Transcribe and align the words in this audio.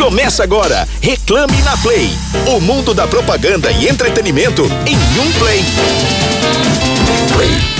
Começa 0.00 0.42
agora, 0.42 0.88
Reclame 1.02 1.60
na 1.60 1.76
Play. 1.76 2.10
O 2.46 2.58
mundo 2.58 2.94
da 2.94 3.06
propaganda 3.06 3.70
e 3.70 3.86
entretenimento 3.86 4.64
em 4.86 4.96
um 4.96 5.32
play. 5.32 5.62
Play. 7.34 7.79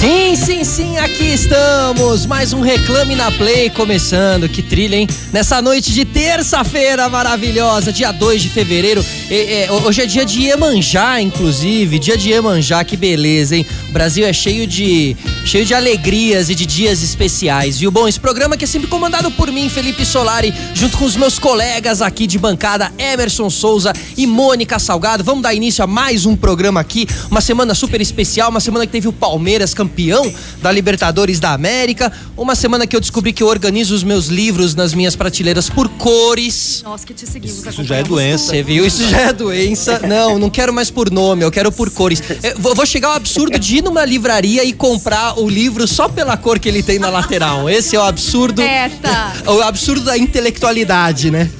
Sim, 0.00 0.34
sim, 0.34 0.64
sim, 0.64 0.96
aqui 0.96 1.34
estamos. 1.34 2.24
Mais 2.24 2.54
um 2.54 2.60
Reclame 2.62 3.14
na 3.14 3.30
Play 3.30 3.68
começando. 3.68 4.48
Que 4.48 4.62
trilha, 4.62 4.96
hein? 4.96 5.06
Nessa 5.30 5.60
noite 5.60 5.92
de 5.92 6.06
terça-feira 6.06 7.06
maravilhosa, 7.10 7.92
dia 7.92 8.10
2 8.10 8.40
de 8.40 8.48
fevereiro. 8.48 9.04
É, 9.30 9.68
hoje 9.70 10.00
é 10.00 10.06
dia 10.06 10.24
de 10.24 10.40
Iemanjá, 10.40 11.20
inclusive. 11.20 11.98
Dia 11.98 12.16
de 12.16 12.30
Iemanjá, 12.30 12.82
que 12.82 12.96
beleza, 12.96 13.56
hein? 13.56 13.66
O 13.90 13.92
Brasil 13.92 14.24
é 14.24 14.32
cheio 14.32 14.66
de, 14.66 15.14
cheio 15.44 15.66
de 15.66 15.74
alegrias 15.74 16.48
e 16.48 16.54
de 16.54 16.64
dias 16.64 17.02
especiais. 17.02 17.78
Viu? 17.78 17.90
Bom, 17.90 18.08
esse 18.08 18.18
programa 18.18 18.56
que 18.56 18.64
é 18.64 18.66
sempre 18.66 18.88
comandado 18.88 19.30
por 19.32 19.52
mim, 19.52 19.68
Felipe 19.68 20.06
Solari, 20.06 20.54
junto 20.72 20.96
com 20.96 21.04
os 21.04 21.14
meus 21.14 21.38
colegas 21.38 22.00
aqui 22.00 22.26
de 22.26 22.38
bancada, 22.38 22.90
Emerson 22.96 23.50
Souza 23.50 23.92
e 24.16 24.26
Mônica 24.26 24.78
Salgado. 24.78 25.22
Vamos 25.22 25.42
dar 25.42 25.52
início 25.52 25.84
a 25.84 25.86
mais 25.86 26.24
um 26.24 26.34
programa 26.34 26.80
aqui. 26.80 27.06
Uma 27.30 27.42
semana 27.42 27.74
super 27.74 28.00
especial, 28.00 28.48
uma 28.48 28.60
semana 28.60 28.86
que 28.86 28.92
teve 28.92 29.06
o 29.06 29.12
Palmeiras 29.12 29.74
campeão 29.74 29.89
campeão 29.90 30.32
da 30.62 30.70
Libertadores 30.70 31.40
da 31.40 31.52
América. 31.52 32.12
Uma 32.36 32.54
semana 32.54 32.86
que 32.86 32.94
eu 32.94 33.00
descobri 33.00 33.32
que 33.32 33.42
eu 33.42 33.48
organizo 33.48 33.94
os 33.94 34.04
meus 34.04 34.26
livros 34.26 34.74
nas 34.74 34.94
minhas 34.94 35.16
prateleiras 35.16 35.68
por 35.68 35.88
cores. 35.88 36.82
Nós 36.84 37.04
que 37.04 37.12
te 37.12 37.26
seguimos. 37.26 37.66
Isso 37.66 37.84
já 37.84 37.96
é 37.96 38.02
doença. 38.02 38.50
Você 38.50 38.62
viu? 38.62 38.86
Isso 38.86 39.08
já 39.08 39.20
é 39.20 39.32
doença. 39.32 40.00
Não, 40.10 40.38
não 40.38 40.50
quero 40.50 40.72
mais 40.72 40.90
por 40.90 41.10
nome, 41.10 41.44
eu 41.44 41.50
quero 41.50 41.70
por 41.70 41.90
cores. 41.90 42.22
Eu 42.42 42.74
vou 42.74 42.86
chegar 42.86 43.08
ao 43.08 43.14
absurdo 43.14 43.58
de 43.58 43.76
ir 43.76 43.82
numa 43.82 44.04
livraria 44.04 44.64
e 44.64 44.72
comprar 44.72 45.38
o 45.38 45.48
livro 45.48 45.86
só 45.86 46.08
pela 46.08 46.36
cor 46.36 46.58
que 46.58 46.68
ele 46.68 46.82
tem 46.82 46.98
na 46.98 47.10
lateral. 47.10 47.68
Esse 47.68 47.96
é 47.96 47.98
o 47.98 48.02
absurdo. 48.02 48.62
Eita. 48.62 49.32
O 49.50 49.62
absurdo 49.62 50.04
da 50.04 50.16
intelectualidade, 50.16 51.30
né? 51.30 51.50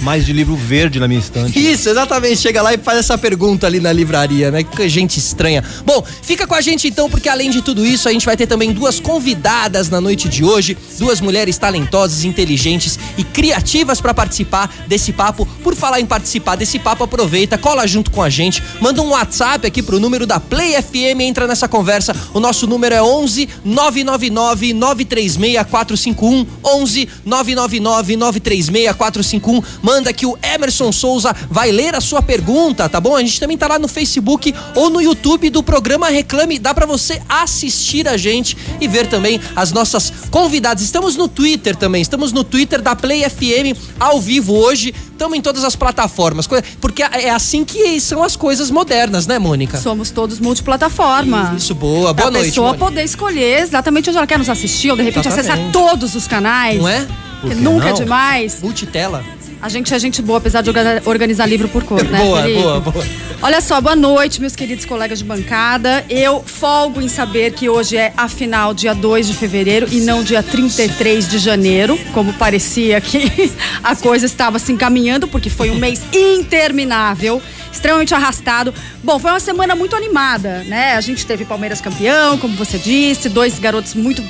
Mais 0.00 0.24
de 0.24 0.32
livro 0.32 0.56
verde 0.56 0.98
na 0.98 1.06
minha 1.06 1.20
estante. 1.20 1.58
Isso, 1.58 1.88
exatamente. 1.88 2.36
Chega 2.38 2.62
lá 2.62 2.74
e 2.74 2.78
faz 2.78 2.98
essa 2.98 3.16
pergunta 3.16 3.66
ali 3.66 3.80
na 3.80 3.92
livraria, 3.92 4.50
né? 4.50 4.62
Que 4.62 4.88
gente 4.88 5.18
estranha. 5.18 5.62
Bom, 5.84 6.04
fica 6.22 6.46
com 6.46 6.54
a 6.54 6.60
gente 6.60 6.88
então, 6.88 7.08
porque 7.08 7.28
além 7.28 7.50
de 7.50 7.62
tudo 7.62 7.84
isso, 7.84 8.08
a 8.08 8.12
gente 8.12 8.26
vai 8.26 8.36
ter 8.36 8.46
também 8.46 8.72
duas 8.72 8.98
convidadas 8.98 9.88
na 9.88 10.00
noite 10.00 10.28
de 10.28 10.44
hoje, 10.44 10.76
duas 10.98 11.20
mulheres 11.20 11.58
talentosas, 11.58 12.24
inteligentes 12.24 12.98
e 13.16 13.24
criativas 13.24 14.00
para 14.00 14.14
participar 14.14 14.72
desse 14.86 15.12
papo. 15.12 15.46
Por 15.62 15.74
falar 15.74 16.00
em 16.00 16.06
participar 16.06 16.56
desse 16.56 16.78
papo, 16.78 17.04
aproveita, 17.04 17.56
cola 17.58 17.86
junto 17.86 18.10
com 18.10 18.22
a 18.22 18.30
gente, 18.30 18.62
manda 18.80 19.02
um 19.02 19.10
WhatsApp 19.10 19.66
aqui 19.66 19.82
pro 19.82 20.00
número 20.00 20.26
da 20.26 20.40
Play 20.40 20.80
FM, 20.80 21.20
entra 21.20 21.46
nessa 21.46 21.68
conversa. 21.68 22.14
O 22.34 22.40
nosso 22.40 22.66
número 22.66 22.94
é 22.94 23.02
11 23.02 23.48
999 23.64 24.72
936 24.72 25.62
451 25.70 26.46
11 26.64 27.08
999 27.24 28.16
936 28.16 28.92
451 28.96 29.62
manda 29.90 30.12
que 30.12 30.24
o 30.24 30.38
Emerson 30.40 30.92
Souza 30.92 31.34
vai 31.50 31.72
ler 31.72 31.96
a 31.96 32.00
sua 32.00 32.22
pergunta, 32.22 32.88
tá 32.88 33.00
bom? 33.00 33.16
A 33.16 33.20
gente 33.20 33.40
também 33.40 33.58
tá 33.58 33.66
lá 33.66 33.76
no 33.76 33.88
Facebook 33.88 34.54
ou 34.76 34.88
no 34.88 35.02
YouTube 35.02 35.50
do 35.50 35.64
programa 35.64 36.08
Reclame. 36.08 36.60
Dá 36.60 36.72
para 36.72 36.86
você 36.86 37.20
assistir 37.28 38.06
a 38.06 38.16
gente 38.16 38.56
e 38.80 38.86
ver 38.86 39.08
também 39.08 39.40
as 39.56 39.72
nossas 39.72 40.12
convidadas. 40.30 40.84
Estamos 40.84 41.16
no 41.16 41.26
Twitter 41.26 41.74
também, 41.74 42.00
estamos 42.00 42.30
no 42.30 42.44
Twitter 42.44 42.80
da 42.80 42.94
Play 42.94 43.28
FM 43.28 43.76
ao 43.98 44.20
vivo 44.20 44.54
hoje. 44.54 44.94
Estamos 45.10 45.36
em 45.36 45.42
todas 45.42 45.64
as 45.64 45.74
plataformas, 45.74 46.46
porque 46.80 47.02
é 47.02 47.30
assim 47.30 47.64
que 47.64 48.00
são 48.00 48.22
as 48.22 48.36
coisas 48.36 48.70
modernas, 48.70 49.26
né, 49.26 49.40
Mônica? 49.40 49.78
Somos 49.78 50.10
todos 50.10 50.38
multiplataforma. 50.38 51.52
Isso, 51.56 51.74
boa. 51.74 52.14
Boa 52.14 52.30
noite. 52.30 52.44
A 52.44 52.48
pessoa 52.48 52.66
Mônica. 52.68 52.84
poder 52.86 53.02
escolher 53.02 53.60
exatamente 53.60 54.08
onde 54.08 54.16
ela 54.16 54.26
quer 54.26 54.38
nos 54.38 54.48
assistir, 54.48 54.88
ou 54.90 54.96
de 54.96 55.02
repente 55.02 55.26
exatamente. 55.26 55.50
acessar 55.50 55.72
todos 55.72 56.14
os 56.14 56.28
canais. 56.28 56.80
Não 56.80 56.88
é? 56.88 57.08
Nunca 57.42 57.54
é 57.54 57.54
não? 57.56 57.82
é 57.88 57.92
demais. 57.92 58.62
Multitela. 58.62 59.39
A 59.62 59.68
gente 59.68 59.92
é 59.92 59.98
gente 59.98 60.22
boa, 60.22 60.38
apesar 60.38 60.62
de 60.62 60.70
organizar 61.04 61.44
livro 61.44 61.68
por 61.68 61.84
cor, 61.84 62.02
né? 62.02 62.18
Boa, 62.18 62.42
boa, 62.48 62.80
boa. 62.80 63.04
Olha 63.42 63.60
só, 63.60 63.78
boa 63.78 63.94
noite, 63.94 64.40
meus 64.40 64.56
queridos 64.56 64.86
colegas 64.86 65.18
de 65.18 65.24
bancada. 65.24 66.02
Eu 66.08 66.42
folgo 66.42 67.00
em 67.00 67.08
saber 67.08 67.52
que 67.52 67.68
hoje 67.68 67.98
é 67.98 68.12
a 68.16 68.26
final 68.26 68.72
dia 68.72 68.94
2 68.94 69.26
de 69.26 69.34
fevereiro 69.34 69.86
e 69.90 70.00
não 70.00 70.22
dia 70.22 70.42
33 70.42 71.28
de 71.28 71.38
janeiro, 71.38 71.98
como 72.14 72.32
parecia 72.32 72.98
que 73.02 73.52
a 73.84 73.94
coisa 73.94 74.24
estava 74.24 74.58
se 74.58 74.72
encaminhando, 74.72 75.28
porque 75.28 75.50
foi 75.50 75.70
um 75.70 75.76
mês 75.76 76.02
interminável, 76.12 77.42
extremamente 77.70 78.14
arrastado. 78.14 78.72
Bom, 79.04 79.18
foi 79.18 79.30
uma 79.30 79.40
semana 79.40 79.74
muito 79.74 79.94
animada, 79.94 80.64
né? 80.64 80.94
A 80.94 81.00
gente 81.02 81.26
teve 81.26 81.44
Palmeiras 81.44 81.82
campeão, 81.82 82.38
como 82.38 82.56
você 82.56 82.78
disse, 82.78 83.28
dois 83.28 83.58
garotos 83.58 83.94
muito 83.94 84.22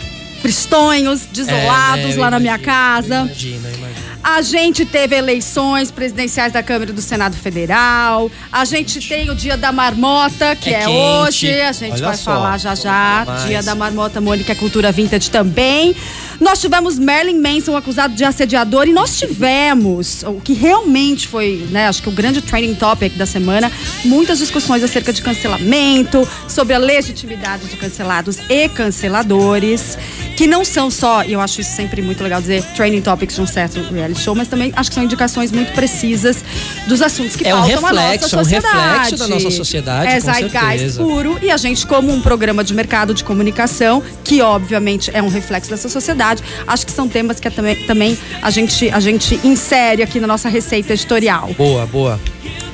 pristonhos, 0.42 1.26
desolados 1.26 2.12
é, 2.12 2.16
né? 2.16 2.16
lá 2.16 2.30
na 2.32 2.40
minha 2.40 2.58
casa. 2.58 3.22
Imagina, 3.22 3.68
imagina. 3.68 4.10
A 4.22 4.42
gente 4.42 4.84
teve 4.84 5.16
eleições 5.16 5.90
presidenciais 5.90 6.52
da 6.52 6.62
Câmara 6.62 6.90
e 6.90 6.94
do 6.94 7.00
Senado 7.00 7.36
Federal. 7.36 8.30
A 8.52 8.66
gente 8.66 9.00
tem 9.08 9.30
o 9.30 9.34
Dia 9.34 9.56
da 9.56 9.72
Marmota, 9.72 10.54
que 10.54 10.68
é, 10.68 10.82
é 10.82 10.88
hoje. 10.88 11.50
A 11.60 11.72
gente 11.72 11.94
Olha 11.94 12.04
vai 12.04 12.16
só. 12.16 12.34
falar 12.34 12.58
já 12.58 12.74
já. 12.74 13.24
Dia 13.46 13.62
da 13.62 13.74
Marmota, 13.74 14.20
Mônica 14.20 14.54
Cultura 14.54 14.92
Vintage 14.92 15.30
também. 15.30 15.96
Nós 16.38 16.60
tivemos 16.60 16.98
Merlin 16.98 17.40
Manson 17.40 17.76
acusado 17.76 18.14
de 18.14 18.24
assediador 18.24 18.88
e 18.88 18.92
nós 18.92 19.18
tivemos 19.18 20.22
o 20.22 20.40
que 20.40 20.54
realmente 20.54 21.28
foi, 21.28 21.66
né, 21.70 21.86
acho 21.86 22.02
que 22.02 22.08
o 22.08 22.12
grande 22.12 22.40
trending 22.40 22.74
topic 22.74 23.14
da 23.14 23.26
semana, 23.26 23.70
muitas 24.06 24.38
discussões 24.38 24.82
acerca 24.82 25.12
de 25.12 25.20
cancelamento, 25.20 26.26
sobre 26.48 26.72
a 26.72 26.78
legitimidade 26.78 27.66
de 27.66 27.76
cancelados 27.76 28.38
e 28.48 28.70
canceladores, 28.70 29.98
que 30.34 30.46
não 30.46 30.64
são 30.64 30.90
só, 30.90 31.22
e 31.24 31.34
eu 31.34 31.40
acho 31.42 31.60
isso 31.60 31.76
sempre 31.76 32.00
muito 32.00 32.22
legal 32.22 32.40
dizer, 32.40 32.64
trending 32.74 33.02
topics 33.02 33.34
de 33.34 33.42
um 33.42 33.46
certo 33.46 33.78
reality 33.92 34.09
reality 34.10 34.20
show, 34.20 34.34
mas 34.34 34.48
também 34.48 34.72
acho 34.76 34.90
que 34.90 34.94
são 34.94 35.04
indicações 35.04 35.52
muito 35.52 35.72
precisas 35.72 36.44
dos 36.86 37.00
assuntos 37.00 37.36
que 37.36 37.46
é 37.46 37.54
um 37.54 37.62
reflexo, 37.62 37.86
a 37.86 37.92
nossa 37.92 38.28
sociedade. 38.28 38.66
É 38.66 38.78
um 38.78 38.92
reflexo 38.92 39.16
da 39.16 39.28
nossa 39.28 39.50
sociedade, 39.50 40.12
É 40.12 40.20
zeitgeist 40.20 40.96
puro 40.98 41.38
e 41.42 41.50
a 41.50 41.56
gente 41.56 41.86
como 41.86 42.12
um 42.12 42.20
programa 42.20 42.62
de 42.62 42.74
mercado 42.74 43.14
de 43.14 43.24
comunicação, 43.24 44.02
que 44.24 44.42
obviamente 44.42 45.10
é 45.14 45.22
um 45.22 45.28
reflexo 45.28 45.70
dessa 45.70 45.88
sociedade, 45.88 46.42
acho 46.66 46.84
que 46.84 46.92
são 46.92 47.08
temas 47.08 47.40
que 47.40 47.50
também, 47.50 47.76
também 47.86 48.18
a, 48.42 48.50
gente, 48.50 48.90
a 48.90 49.00
gente 49.00 49.40
insere 49.44 50.02
aqui 50.02 50.20
na 50.20 50.26
nossa 50.26 50.48
receita 50.48 50.92
editorial. 50.92 51.50
Boa, 51.56 51.86
boa. 51.86 52.20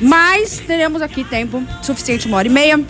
Mas 0.00 0.60
teremos 0.66 1.00
aqui 1.00 1.24
tempo 1.24 1.62
suficiente, 1.82 2.26
uma 2.26 2.36
hora 2.36 2.48
e 2.48 2.50
meia 2.50 2.80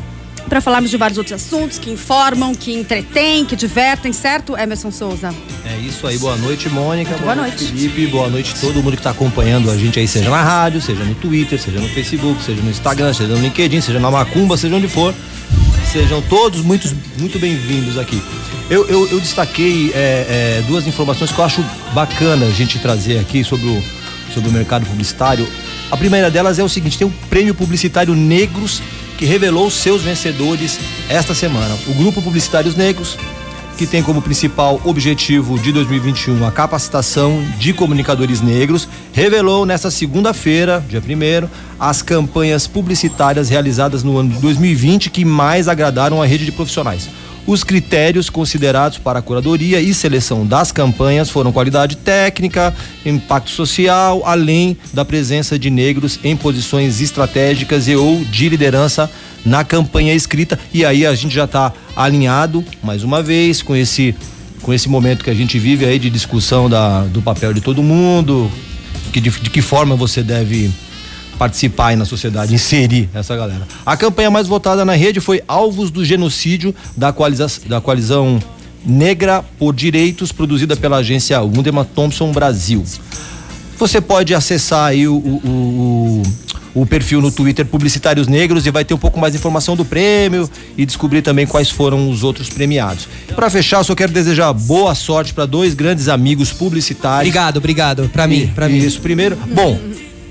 para 0.48 0.60
falarmos 0.60 0.90
de 0.90 0.96
vários 0.96 1.18
outros 1.18 1.34
assuntos 1.34 1.78
que 1.78 1.90
informam, 1.90 2.54
que 2.54 2.72
entretêm, 2.72 3.44
que 3.44 3.56
divertem, 3.56 4.12
certo, 4.12 4.56
Emerson 4.56 4.90
Souza? 4.90 5.34
É 5.64 5.76
isso 5.78 6.06
aí, 6.06 6.18
boa 6.18 6.36
noite, 6.36 6.68
Mônica. 6.68 7.10
Boa, 7.10 7.34
boa 7.34 7.34
noite. 7.34 7.64
Felipe, 7.64 8.06
boa 8.06 8.28
noite 8.28 8.54
a 8.56 8.60
todo 8.60 8.82
mundo 8.82 8.92
que 8.92 9.00
está 9.00 9.10
acompanhando 9.10 9.70
a 9.70 9.76
gente 9.76 9.98
aí, 9.98 10.06
seja 10.06 10.30
na 10.30 10.42
rádio, 10.42 10.80
seja 10.80 11.02
no 11.04 11.14
Twitter, 11.16 11.60
seja 11.60 11.80
no 11.80 11.88
Facebook, 11.88 12.42
seja 12.42 12.62
no 12.62 12.70
Instagram, 12.70 13.12
seja 13.12 13.34
no 13.34 13.40
LinkedIn, 13.40 13.80
seja 13.80 13.98
na 13.98 14.10
Macumba, 14.10 14.56
seja 14.56 14.76
onde 14.76 14.88
for. 14.88 15.14
Sejam 15.92 16.20
todos 16.22 16.60
muito, 16.62 16.94
muito 17.18 17.38
bem-vindos 17.38 17.98
aqui. 17.98 18.20
Eu, 18.68 18.86
eu, 18.88 19.08
eu 19.08 19.20
destaquei 19.20 19.92
é, 19.94 20.58
é, 20.58 20.64
duas 20.66 20.86
informações 20.86 21.30
que 21.30 21.38
eu 21.38 21.44
acho 21.44 21.64
bacana 21.94 22.46
a 22.46 22.50
gente 22.50 22.78
trazer 22.78 23.18
aqui 23.18 23.44
sobre 23.44 23.66
o, 23.66 23.82
sobre 24.34 24.48
o 24.48 24.52
mercado 24.52 24.84
publicitário. 24.84 25.46
A 25.90 25.96
primeira 25.96 26.30
delas 26.30 26.58
é 26.58 26.64
o 26.64 26.68
seguinte: 26.68 26.98
tem 26.98 27.06
o 27.06 27.12
prêmio 27.30 27.54
publicitário 27.54 28.14
Negros 28.14 28.82
que 29.16 29.24
revelou 29.24 29.70
seus 29.70 30.02
vencedores 30.02 30.78
esta 31.08 31.34
semana. 31.34 31.74
O 31.86 31.94
Grupo 31.94 32.20
Publicitários 32.20 32.76
Negros, 32.76 33.16
que 33.76 33.86
tem 33.86 34.02
como 34.02 34.22
principal 34.22 34.80
objetivo 34.84 35.58
de 35.58 35.72
2021 35.72 36.46
a 36.46 36.52
capacitação 36.52 37.44
de 37.58 37.72
comunicadores 37.72 38.40
negros, 38.40 38.88
revelou 39.12 39.66
nesta 39.66 39.90
segunda-feira, 39.90 40.84
dia 40.88 41.00
1 41.00 41.48
as 41.78 42.00
campanhas 42.02 42.66
publicitárias 42.66 43.48
realizadas 43.48 44.02
no 44.02 44.16
ano 44.16 44.30
de 44.30 44.38
2020 44.38 45.10
que 45.10 45.24
mais 45.24 45.68
agradaram 45.68 46.22
a 46.22 46.26
rede 46.26 46.44
de 46.44 46.52
profissionais. 46.52 47.08
Os 47.46 47.62
critérios 47.62 48.28
considerados 48.28 48.98
para 48.98 49.20
a 49.20 49.22
curadoria 49.22 49.80
e 49.80 49.94
seleção 49.94 50.44
das 50.44 50.72
campanhas 50.72 51.30
foram 51.30 51.52
qualidade 51.52 51.96
técnica, 51.96 52.74
impacto 53.04 53.50
social, 53.50 54.22
além 54.24 54.76
da 54.92 55.04
presença 55.04 55.56
de 55.56 55.70
negros 55.70 56.18
em 56.24 56.36
posições 56.36 57.00
estratégicas 57.00 57.86
e 57.86 57.94
ou 57.94 58.24
de 58.24 58.48
liderança 58.48 59.08
na 59.44 59.62
campanha 59.62 60.12
escrita. 60.12 60.58
E 60.74 60.84
aí 60.84 61.06
a 61.06 61.14
gente 61.14 61.32
já 61.32 61.44
está 61.44 61.72
alinhado, 61.94 62.64
mais 62.82 63.04
uma 63.04 63.22
vez, 63.22 63.62
com 63.62 63.76
esse, 63.76 64.12
com 64.60 64.74
esse 64.74 64.88
momento 64.88 65.22
que 65.22 65.30
a 65.30 65.34
gente 65.34 65.56
vive 65.56 65.84
aí 65.84 66.00
de 66.00 66.10
discussão 66.10 66.68
da, 66.68 67.02
do 67.04 67.22
papel 67.22 67.54
de 67.54 67.60
todo 67.60 67.80
mundo, 67.80 68.50
que, 69.12 69.20
de, 69.20 69.30
de 69.30 69.50
que 69.50 69.62
forma 69.62 69.94
você 69.94 70.20
deve 70.20 70.68
participar 71.38 71.88
aí 71.88 71.96
na 71.96 72.04
sociedade, 72.04 72.54
inserir 72.54 73.08
essa 73.14 73.36
galera. 73.36 73.66
A 73.84 73.96
campanha 73.96 74.30
mais 74.30 74.46
votada 74.46 74.84
na 74.84 74.94
rede 74.94 75.20
foi 75.20 75.42
Alvos 75.46 75.90
do 75.90 76.04
Genocídio 76.04 76.74
da, 76.96 77.12
coaliza 77.12 77.46
da 77.66 77.80
coalizão 77.80 78.40
Negra 78.84 79.44
por 79.58 79.74
Direitos, 79.74 80.30
produzida 80.30 80.76
pela 80.76 80.98
agência 80.98 81.40
Wunderman 81.40 81.84
Thompson 81.84 82.30
Brasil. 82.30 82.84
Você 83.78 84.00
pode 84.00 84.34
acessar 84.34 84.86
aí 84.86 85.06
o, 85.06 85.16
o, 85.16 86.22
o, 86.74 86.80
o, 86.82 86.86
perfil 86.86 87.20
no 87.20 87.30
Twitter 87.30 87.66
Publicitários 87.66 88.26
Negros 88.26 88.64
e 88.64 88.70
vai 88.70 88.84
ter 88.84 88.94
um 88.94 88.98
pouco 88.98 89.20
mais 89.20 89.32
de 89.32 89.38
informação 89.38 89.76
do 89.76 89.84
prêmio 89.84 90.48
e 90.78 90.86
descobrir 90.86 91.20
também 91.20 91.46
quais 91.46 91.68
foram 91.68 92.08
os 92.08 92.24
outros 92.24 92.48
premiados. 92.48 93.06
Para 93.34 93.50
fechar, 93.50 93.84
só 93.84 93.94
quero 93.94 94.12
desejar 94.12 94.50
boa 94.54 94.94
sorte 94.94 95.34
para 95.34 95.44
dois 95.44 95.74
grandes 95.74 96.08
amigos 96.08 96.52
publicitários. 96.52 97.28
Obrigado, 97.28 97.56
obrigado. 97.58 98.08
Para 98.08 98.26
mim, 98.26 98.50
para 98.54 98.68
mim. 98.68 98.78
Isso, 98.78 99.00
primeiro. 99.02 99.36
Bom, 99.52 99.78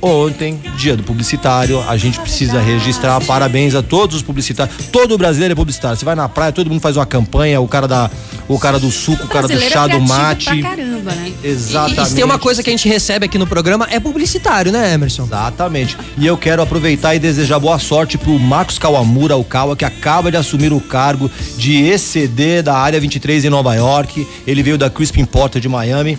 ontem, 0.05 0.61
dia 0.77 0.95
do 0.95 1.03
publicitário, 1.03 1.81
a 1.89 1.97
gente 1.97 2.19
precisa 2.19 2.59
registrar 2.59 3.19
parabéns 3.21 3.73
a 3.73 3.81
todos 3.81 4.17
os 4.17 4.21
publicitários. 4.21 4.87
Todo 4.91 5.17
brasileiro 5.17 5.53
é 5.53 5.55
publicitário. 5.55 5.97
Você 5.97 6.05
vai 6.05 6.13
na 6.13 6.29
praia, 6.29 6.51
todo 6.51 6.69
mundo 6.69 6.79
faz 6.79 6.95
uma 6.95 7.05
campanha, 7.05 7.59
o 7.59 7.67
cara 7.67 7.87
da 7.87 8.09
o 8.47 8.59
cara 8.59 8.79
do 8.79 8.91
suco, 8.91 9.25
o 9.25 9.27
cara 9.27 9.47
do 9.47 9.59
chá 9.59 9.87
do 9.87 9.99
mate. 9.99 10.61
Pra 10.61 10.69
caramba, 10.69 11.11
né? 11.11 11.33
Exatamente. 11.43 11.99
E, 11.99 12.03
e 12.03 12.05
se 12.05 12.15
tem 12.15 12.23
uma 12.23 12.37
coisa 12.37 12.61
que 12.61 12.69
a 12.69 12.73
gente 12.73 12.87
recebe 12.87 13.25
aqui 13.25 13.39
no 13.39 13.47
programa 13.47 13.87
é 13.89 13.99
publicitário, 13.99 14.71
né, 14.71 14.93
Emerson? 14.93 15.23
Exatamente. 15.23 15.97
E 16.17 16.27
eu 16.27 16.37
quero 16.37 16.61
aproveitar 16.61 17.15
e 17.15 17.19
desejar 17.19 17.57
boa 17.57 17.79
sorte 17.79 18.17
pro 18.17 18.37
Marcos 18.37 18.77
Kawamura, 18.77 19.35
o 19.35 19.43
Kawa, 19.43 19.75
que 19.75 19.85
acaba 19.85 20.29
de 20.29 20.37
assumir 20.37 20.71
o 20.71 20.79
cargo 20.79 21.31
de 21.57 21.83
ECD 21.83 22.61
da 22.61 22.77
área 22.77 22.99
23 22.99 23.45
em 23.45 23.49
Nova 23.49 23.73
York. 23.73 24.27
Ele 24.45 24.61
veio 24.61 24.77
da 24.77 24.89
Crispin 24.89 25.25
Porter 25.25 25.59
de 25.59 25.67
Miami. 25.67 26.17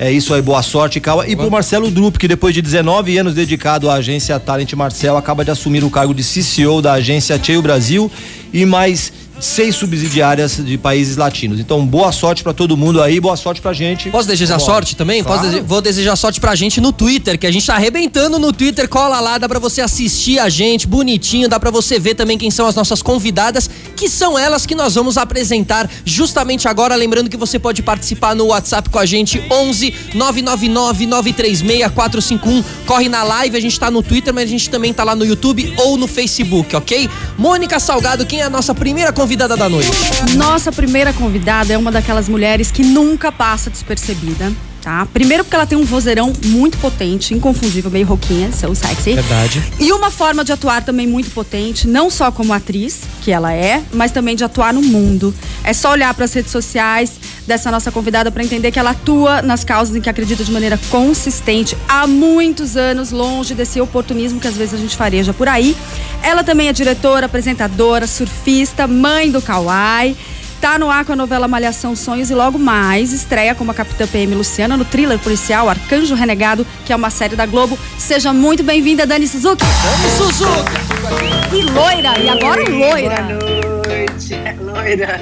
É 0.00 0.12
isso 0.12 0.32
aí, 0.32 0.40
boa 0.40 0.62
sorte, 0.62 1.00
Calma. 1.00 1.26
E 1.26 1.34
pro 1.34 1.50
Marcelo 1.50 1.90
Drup, 1.90 2.18
que 2.18 2.28
depois 2.28 2.54
de 2.54 2.62
19 2.62 3.18
anos 3.18 3.34
dedicado 3.34 3.90
à 3.90 3.94
agência 3.94 4.38
Talent 4.38 4.72
Marcel, 4.74 5.16
acaba 5.16 5.44
de 5.44 5.50
assumir 5.50 5.82
o 5.82 5.90
cargo 5.90 6.14
de 6.14 6.22
CCO 6.22 6.80
da 6.80 6.92
agência 6.92 7.36
Cheio 7.42 7.60
Brasil 7.60 8.08
e 8.52 8.64
mais 8.64 9.12
seis 9.40 9.76
subsidiárias 9.76 10.56
de 10.56 10.76
países 10.76 11.16
latinos. 11.16 11.60
Então, 11.60 11.84
boa 11.86 12.10
sorte 12.12 12.42
para 12.42 12.52
todo 12.52 12.76
mundo 12.76 13.02
aí, 13.02 13.20
boa 13.20 13.36
sorte 13.36 13.60
pra 13.60 13.72
gente. 13.72 14.10
Posso 14.10 14.28
desejar 14.28 14.58
Bora. 14.58 14.72
sorte 14.72 14.96
também? 14.96 15.22
Claro. 15.22 15.40
Posso 15.40 15.52
dese 15.52 15.64
vou 15.64 15.80
desejar 15.80 16.16
sorte 16.16 16.40
pra 16.40 16.54
gente 16.54 16.80
no 16.80 16.92
Twitter, 16.92 17.38
que 17.38 17.46
a 17.46 17.50
gente 17.50 17.66
tá 17.66 17.74
arrebentando 17.74 18.38
no 18.38 18.52
Twitter. 18.52 18.88
Cola 18.88 19.20
lá, 19.20 19.38
dá 19.38 19.48
pra 19.48 19.58
você 19.58 19.80
assistir 19.80 20.38
a 20.38 20.48
gente 20.48 20.86
bonitinho, 20.86 21.48
dá 21.48 21.60
pra 21.60 21.70
você 21.70 21.98
ver 21.98 22.14
também 22.14 22.36
quem 22.36 22.50
são 22.50 22.66
as 22.66 22.74
nossas 22.74 23.02
convidadas, 23.02 23.70
que 23.96 24.08
são 24.08 24.38
elas 24.38 24.66
que 24.66 24.74
nós 24.74 24.94
vamos 24.94 25.16
apresentar 25.16 25.88
justamente 26.04 26.66
agora. 26.66 26.94
Lembrando 26.94 27.30
que 27.30 27.36
você 27.36 27.58
pode 27.58 27.82
participar 27.82 28.34
no 28.34 28.46
WhatsApp 28.46 28.90
com 28.90 28.98
a 28.98 29.06
gente, 29.06 29.42
11 29.50 29.94
999 30.14 31.06
936 31.06 31.92
451. 31.92 32.64
Corre 32.86 33.08
na 33.08 33.22
live, 33.22 33.56
a 33.56 33.60
gente 33.60 33.78
tá 33.78 33.90
no 33.90 34.02
Twitter, 34.02 34.34
mas 34.34 34.44
a 34.44 34.50
gente 34.50 34.68
também 34.68 34.92
tá 34.92 35.04
lá 35.04 35.14
no 35.14 35.24
YouTube 35.24 35.72
ou 35.78 35.96
no 35.96 36.06
Facebook, 36.06 36.74
ok? 36.74 37.08
Mônica 37.36 37.78
Salgado, 37.78 38.26
quem 38.26 38.40
é 38.40 38.44
a 38.44 38.50
nossa 38.50 38.74
primeira 38.74 39.12
convidada? 39.12 39.27
Convidada 39.28 39.58
da 39.58 39.68
noite? 39.68 39.90
Nossa 40.38 40.72
primeira 40.72 41.12
convidada 41.12 41.70
é 41.70 41.76
uma 41.76 41.92
daquelas 41.92 42.30
mulheres 42.30 42.70
que 42.70 42.82
nunca 42.82 43.30
passa 43.30 43.68
despercebida. 43.68 44.50
Tá? 44.88 45.06
Primeiro 45.12 45.44
porque 45.44 45.54
ela 45.54 45.66
tem 45.66 45.76
um 45.76 45.84
vozeirão 45.84 46.32
muito 46.46 46.78
potente, 46.78 47.34
inconfundível, 47.34 47.90
meio 47.90 48.06
roquinha, 48.06 48.50
so 48.50 48.74
sexy. 48.74 49.12
Verdade. 49.12 49.62
E 49.78 49.92
uma 49.92 50.10
forma 50.10 50.42
de 50.42 50.50
atuar 50.50 50.82
também 50.82 51.06
muito 51.06 51.30
potente, 51.30 51.86
não 51.86 52.08
só 52.08 52.32
como 52.32 52.54
atriz, 52.54 53.00
que 53.20 53.30
ela 53.30 53.52
é, 53.52 53.82
mas 53.92 54.12
também 54.12 54.34
de 54.34 54.44
atuar 54.44 54.72
no 54.72 54.80
mundo. 54.80 55.34
É 55.62 55.74
só 55.74 55.90
olhar 55.90 56.14
para 56.14 56.24
as 56.24 56.32
redes 56.32 56.50
sociais 56.50 57.20
dessa 57.46 57.70
nossa 57.70 57.92
convidada 57.92 58.30
para 58.30 58.42
entender 58.42 58.70
que 58.70 58.78
ela 58.78 58.92
atua 58.92 59.42
nas 59.42 59.62
causas 59.62 59.94
em 59.94 60.00
que 60.00 60.08
acredita 60.08 60.42
de 60.42 60.50
maneira 60.50 60.80
consistente 60.88 61.76
há 61.86 62.06
muitos 62.06 62.74
anos, 62.74 63.10
longe 63.10 63.54
desse 63.54 63.78
oportunismo 63.82 64.40
que 64.40 64.48
às 64.48 64.56
vezes 64.56 64.72
a 64.72 64.78
gente 64.78 64.96
fareja 64.96 65.34
por 65.34 65.48
aí. 65.48 65.76
Ela 66.22 66.42
também 66.42 66.68
é 66.68 66.72
diretora, 66.72 67.26
apresentadora, 67.26 68.06
surfista, 68.06 68.86
mãe 68.86 69.30
do 69.30 69.42
Kawaii. 69.42 70.16
Tá 70.60 70.76
no 70.76 70.90
ar 70.90 71.04
com 71.04 71.12
a 71.12 71.16
novela 71.16 71.46
Malhação 71.46 71.94
Sonhos 71.94 72.30
e 72.30 72.34
logo 72.34 72.58
mais 72.58 73.12
estreia 73.12 73.54
como 73.54 73.70
a 73.70 73.74
Capitã 73.74 74.08
PM 74.08 74.34
Luciana 74.34 74.76
no 74.76 74.84
thriller 74.84 75.18
policial 75.18 75.68
Arcanjo 75.70 76.16
Renegado, 76.16 76.66
que 76.84 76.92
é 76.92 76.96
uma 76.96 77.10
série 77.10 77.36
da 77.36 77.46
Globo. 77.46 77.78
Seja 77.96 78.32
muito 78.32 78.64
bem-vinda, 78.64 79.06
Dani 79.06 79.28
Suzuki. 79.28 79.64
Dani 79.64 80.10
Suzuki! 80.16 81.56
E 81.56 81.62
loira, 81.62 82.18
e 82.18 82.28
agora 82.28 82.68
loira. 82.68 83.22
Boa 83.22 83.86
noite, 83.86 84.34
loira. 84.60 85.20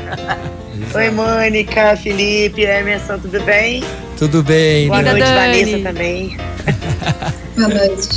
Oi, 0.94 1.10
Mônica, 1.10 1.96
Felipe, 1.98 2.62
Emerson, 2.62 3.18
tudo 3.18 3.40
bem? 3.42 3.84
Tudo 4.18 4.42
bem. 4.42 4.88
Boa 4.88 4.98
Linda 4.98 5.12
noite, 5.12 5.24
Dani. 5.26 5.64
Vanessa 5.64 5.88
também. 5.88 6.36
Boa 7.56 7.68
noite. 7.68 8.08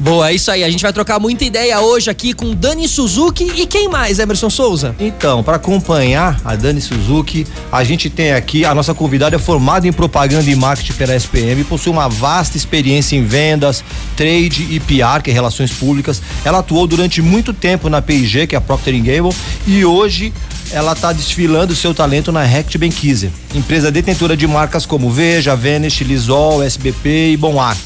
Boa, 0.00 0.30
é 0.30 0.34
isso 0.34 0.50
aí. 0.50 0.64
A 0.64 0.68
gente 0.68 0.82
vai 0.82 0.92
trocar 0.92 1.20
muita 1.20 1.44
ideia 1.44 1.80
hoje 1.80 2.10
aqui 2.10 2.32
com 2.32 2.52
Dani 2.52 2.88
Suzuki 2.88 3.44
e 3.54 3.64
quem 3.64 3.88
mais, 3.88 4.18
Emerson 4.18 4.50
Souza? 4.50 4.94
Então, 4.98 5.42
para 5.42 5.54
acompanhar 5.54 6.40
a 6.44 6.56
Dani 6.56 6.80
Suzuki, 6.80 7.46
a 7.70 7.84
gente 7.84 8.10
tem 8.10 8.32
aqui 8.32 8.64
a 8.64 8.74
nossa 8.74 8.92
convidada 8.92 9.36
é 9.36 9.38
formada 9.38 9.86
em 9.86 9.92
propaganda 9.92 10.50
e 10.50 10.56
marketing 10.56 10.94
pela 10.94 11.14
SPM, 11.14 11.62
possui 11.64 11.92
uma 11.92 12.08
vasta 12.08 12.56
experiência 12.56 13.16
em 13.16 13.24
vendas, 13.24 13.84
trade 14.16 14.66
e 14.68 14.80
PR, 14.80 15.22
que 15.22 15.30
é 15.30 15.32
relações 15.32 15.72
públicas. 15.72 16.20
Ela 16.44 16.58
atuou 16.58 16.88
durante 16.88 17.22
muito 17.22 17.54
tempo 17.54 17.88
na 17.88 18.02
P&G, 18.02 18.48
que 18.48 18.56
é 18.56 18.58
a 18.58 18.60
Procter 18.60 18.94
Gamble, 19.00 19.34
e 19.66 19.84
hoje 19.84 20.32
ela 20.72 20.92
está 20.92 21.12
desfilando 21.12 21.76
seu 21.76 21.94
talento 21.94 22.32
na 22.32 22.42
Rect 22.42 22.76
Benkiser, 22.76 23.30
empresa 23.54 23.92
detentora 23.92 24.36
de 24.36 24.46
marcas 24.48 24.84
como 24.84 25.08
Veja, 25.08 25.54
Venice, 25.54 26.02
Lisol, 26.02 26.64
SBP 26.64 27.30
e 27.30 27.36
Bom 27.36 27.60
Ar. 27.60 27.76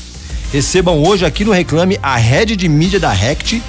Recebam 0.52 1.02
hoje 1.04 1.24
aqui 1.24 1.44
no 1.44 1.52
Reclame 1.52 1.98
a 2.02 2.16
head 2.16 2.56
de 2.56 2.68
mídia 2.68 2.98
da 2.98 3.10
Rect, 3.10 3.62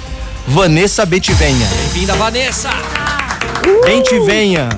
Vanessa 0.48 1.06
Bentivenha. 1.06 1.66
Bem-vinda, 1.68 2.14
Vanessa! 2.14 2.70
Bentivenha. 3.84 4.68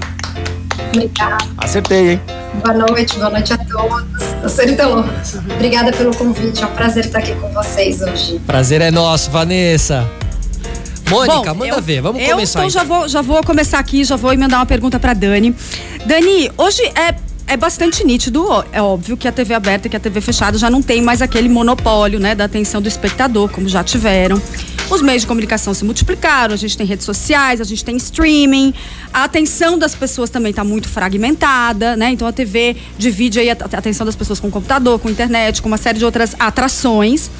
Obrigada. 0.92 1.38
Acertei, 1.56 2.12
hein? 2.12 2.20
Boa 2.62 2.74
noite, 2.74 3.16
boa 3.16 3.30
noite 3.30 3.52
a 3.54 3.58
todos. 3.58 4.22
Eu 4.42 4.48
sou 4.48 4.64
Rita 4.66 4.86
Obrigada 5.54 5.92
pelo 5.92 6.14
convite, 6.14 6.62
é 6.62 6.66
um 6.66 6.74
prazer 6.74 7.06
estar 7.06 7.20
aqui 7.20 7.34
com 7.36 7.48
vocês 7.50 8.02
hoje. 8.02 8.38
Prazer 8.46 8.82
é 8.82 8.90
nosso, 8.90 9.30
Vanessa. 9.30 10.06
Mônica, 11.08 11.52
Bom, 11.54 11.60
manda 11.60 11.76
eu- 11.76 11.82
ver, 11.82 12.00
vamos 12.02 12.22
eu, 12.22 12.30
começar. 12.30 12.60
Então, 12.60 12.70
já 12.70 12.84
vou, 12.84 13.08
já 13.08 13.22
vou 13.22 13.42
começar 13.42 13.78
aqui, 13.78 14.04
já 14.04 14.16
vou 14.16 14.32
emendar 14.32 14.60
uma 14.60 14.66
pergunta 14.66 15.00
para 15.00 15.14
Dani. 15.14 15.54
Dani, 16.06 16.50
hoje 16.56 16.82
é, 16.94 17.14
é 17.46 17.56
bastante 17.56 18.04
nítido, 18.04 18.46
é 18.72 18.80
óbvio 18.80 19.16
que 19.16 19.28
a 19.28 19.32
TV 19.32 19.54
aberta 19.54 19.86
e 19.86 19.90
que 19.90 19.96
a 19.96 20.00
TV 20.00 20.20
fechada 20.20 20.58
já 20.58 20.70
não 20.70 20.82
tem 20.82 21.02
mais 21.02 21.22
aquele 21.22 21.48
monopólio, 21.48 22.18
né, 22.18 22.34
da 22.34 22.44
atenção 22.44 22.80
do 22.80 22.88
espectador, 22.88 23.50
como 23.50 23.68
já 23.68 23.84
tiveram. 23.84 24.40
Os 24.90 25.00
meios 25.00 25.22
de 25.22 25.26
comunicação 25.26 25.72
se 25.72 25.84
multiplicaram, 25.84 26.52
a 26.54 26.56
gente 26.56 26.76
tem 26.76 26.86
redes 26.86 27.06
sociais, 27.06 27.60
a 27.60 27.64
gente 27.64 27.84
tem 27.84 27.96
streaming, 27.96 28.74
a 29.12 29.24
atenção 29.24 29.78
das 29.78 29.94
pessoas 29.94 30.28
também 30.28 30.50
está 30.50 30.62
muito 30.62 30.88
fragmentada, 30.88 31.96
né? 31.96 32.10
Então 32.10 32.28
a 32.28 32.32
TV 32.32 32.76
divide 32.98 33.40
aí 33.40 33.50
a 33.50 33.52
atenção 33.52 34.04
das 34.04 34.14
pessoas 34.14 34.38
com 34.38 34.48
o 34.48 34.50
computador, 34.50 34.98
com 34.98 35.08
a 35.08 35.10
internet, 35.10 35.62
com 35.62 35.68
uma 35.68 35.78
série 35.78 35.98
de 35.98 36.04
outras 36.04 36.36
atrações. 36.38 37.30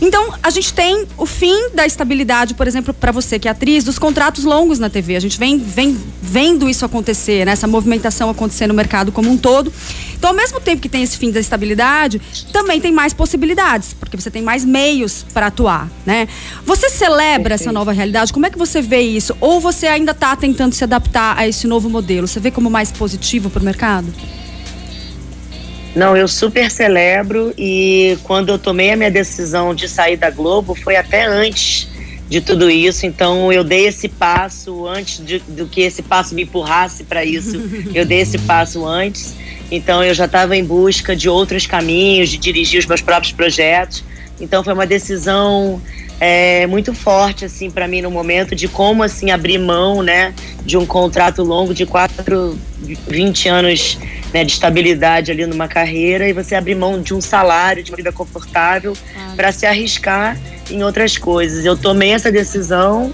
Então, 0.00 0.32
a 0.42 0.48
gente 0.48 0.72
tem 0.72 1.06
o 1.18 1.26
fim 1.26 1.70
da 1.74 1.86
estabilidade, 1.86 2.54
por 2.54 2.66
exemplo, 2.66 2.94
para 2.94 3.12
você 3.12 3.38
que 3.38 3.46
é 3.46 3.50
atriz, 3.50 3.84
dos 3.84 3.98
contratos 3.98 4.44
longos 4.44 4.78
na 4.78 4.88
TV. 4.88 5.14
A 5.14 5.20
gente 5.20 5.38
vem, 5.38 5.58
vem 5.58 5.96
vendo 6.22 6.70
isso 6.70 6.86
acontecer, 6.86 7.44
né? 7.44 7.52
essa 7.52 7.66
movimentação 7.66 8.30
acontecer 8.30 8.66
no 8.66 8.72
mercado 8.72 9.12
como 9.12 9.30
um 9.30 9.36
todo. 9.36 9.70
Então, 10.16 10.30
ao 10.30 10.36
mesmo 10.36 10.58
tempo 10.60 10.80
que 10.80 10.88
tem 10.88 11.02
esse 11.02 11.18
fim 11.18 11.30
da 11.30 11.40
estabilidade, 11.40 12.20
também 12.52 12.80
tem 12.80 12.92
mais 12.92 13.12
possibilidades, 13.12 13.92
porque 13.92 14.16
você 14.18 14.30
tem 14.30 14.42
mais 14.42 14.64
meios 14.64 15.24
para 15.34 15.46
atuar, 15.46 15.90
né? 16.06 16.28
Você 16.64 16.89
celebra 16.90 17.54
essa 17.54 17.72
nova 17.72 17.92
realidade? 17.92 18.32
Como 18.32 18.46
é 18.46 18.50
que 18.50 18.58
você 18.58 18.82
vê 18.82 19.00
isso? 19.00 19.36
Ou 19.40 19.60
você 19.60 19.86
ainda 19.86 20.12
está 20.12 20.36
tentando 20.36 20.74
se 20.74 20.84
adaptar 20.84 21.38
a 21.38 21.48
esse 21.48 21.66
novo 21.66 21.88
modelo? 21.88 22.26
Você 22.26 22.40
vê 22.40 22.50
como 22.50 22.68
mais 22.68 22.92
positivo 22.92 23.48
para 23.48 23.62
o 23.62 23.64
mercado? 23.64 24.12
Não, 25.94 26.16
eu 26.16 26.28
super 26.28 26.70
celebro 26.70 27.52
e 27.58 28.16
quando 28.22 28.50
eu 28.50 28.58
tomei 28.58 28.92
a 28.92 28.96
minha 28.96 29.10
decisão 29.10 29.74
de 29.74 29.88
sair 29.88 30.16
da 30.16 30.30
Globo 30.30 30.74
foi 30.74 30.96
até 30.96 31.26
antes 31.26 31.88
de 32.28 32.40
tudo 32.40 32.70
isso, 32.70 33.06
então 33.06 33.52
eu 33.52 33.64
dei 33.64 33.88
esse 33.88 34.08
passo 34.08 34.86
antes 34.86 35.24
de, 35.24 35.40
do 35.40 35.66
que 35.66 35.80
esse 35.80 36.00
passo 36.00 36.32
me 36.32 36.44
empurrasse 36.44 37.02
para 37.02 37.24
isso. 37.24 37.60
Eu 37.92 38.06
dei 38.06 38.20
esse 38.20 38.38
passo 38.38 38.86
antes, 38.86 39.34
então 39.68 40.02
eu 40.04 40.14
já 40.14 40.26
estava 40.26 40.56
em 40.56 40.64
busca 40.64 41.16
de 41.16 41.28
outros 41.28 41.66
caminhos, 41.66 42.30
de 42.30 42.38
dirigir 42.38 42.78
os 42.78 42.86
meus 42.86 43.00
próprios 43.00 43.32
projetos. 43.32 44.04
Então 44.40 44.62
foi 44.62 44.72
uma 44.72 44.86
decisão 44.86 45.82
é, 46.20 46.66
muito 46.66 46.92
forte 46.92 47.46
assim 47.46 47.70
para 47.70 47.88
mim 47.88 48.02
no 48.02 48.10
momento 48.10 48.54
de 48.54 48.68
como 48.68 49.02
assim 49.02 49.30
abrir 49.30 49.58
mão, 49.58 50.02
né, 50.02 50.34
de 50.64 50.76
um 50.76 50.84
contrato 50.84 51.42
longo 51.42 51.72
de 51.72 51.86
quatro, 51.86 52.58
20 53.08 53.48
anos 53.48 53.98
né, 54.32 54.44
de 54.44 54.52
estabilidade 54.52 55.32
ali 55.32 55.46
numa 55.46 55.66
carreira 55.66 56.28
e 56.28 56.32
você 56.34 56.54
abrir 56.54 56.74
mão 56.74 57.00
de 57.00 57.14
um 57.14 57.20
salário, 57.20 57.82
de 57.82 57.90
uma 57.90 57.96
vida 57.96 58.12
confortável 58.12 58.92
para 59.34 59.50
se 59.50 59.64
arriscar 59.64 60.38
em 60.70 60.84
outras 60.84 61.16
coisas. 61.16 61.64
Eu 61.64 61.76
tomei 61.76 62.12
essa 62.12 62.30
decisão 62.30 63.12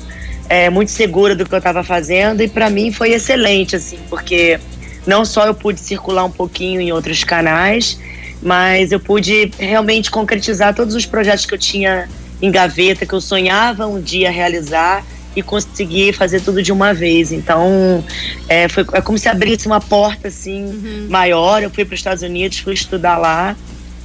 é, 0.48 0.68
muito 0.68 0.90
segura 0.90 1.34
do 1.34 1.46
que 1.46 1.54
eu 1.54 1.58
estava 1.58 1.84
fazendo 1.84 2.42
e 2.42 2.48
para 2.48 2.68
mim 2.68 2.90
foi 2.90 3.12
excelente 3.12 3.76
assim, 3.76 3.98
porque 4.10 4.58
não 5.06 5.24
só 5.24 5.46
eu 5.46 5.54
pude 5.54 5.78
circular 5.78 6.24
um 6.24 6.30
pouquinho 6.30 6.80
em 6.80 6.90
outros 6.90 7.22
canais, 7.22 7.98
mas 8.42 8.90
eu 8.90 8.98
pude 8.98 9.52
realmente 9.58 10.10
concretizar 10.10 10.74
todos 10.74 10.94
os 10.94 11.06
projetos 11.06 11.46
que 11.46 11.54
eu 11.54 11.58
tinha 11.58 12.08
em 12.40 12.50
gaveta, 12.50 13.06
que 13.06 13.12
eu 13.12 13.20
sonhava 13.20 13.86
um 13.86 14.00
dia 14.00 14.30
realizar 14.30 15.04
e 15.34 15.42
conseguir 15.42 16.14
fazer 16.14 16.40
tudo 16.40 16.62
de 16.62 16.72
uma 16.72 16.94
vez. 16.94 17.30
Então, 17.30 18.02
é, 18.48 18.68
foi, 18.68 18.84
é 18.92 19.00
como 19.00 19.18
se 19.18 19.28
abrisse 19.28 19.66
uma 19.66 19.80
porta 19.80 20.28
assim 20.28 21.06
maior. 21.08 21.62
Eu 21.62 21.70
fui 21.70 21.84
para 21.84 21.94
os 21.94 22.00
Estados 22.00 22.22
Unidos, 22.22 22.58
fui 22.58 22.74
estudar 22.74 23.18
lá 23.18 23.54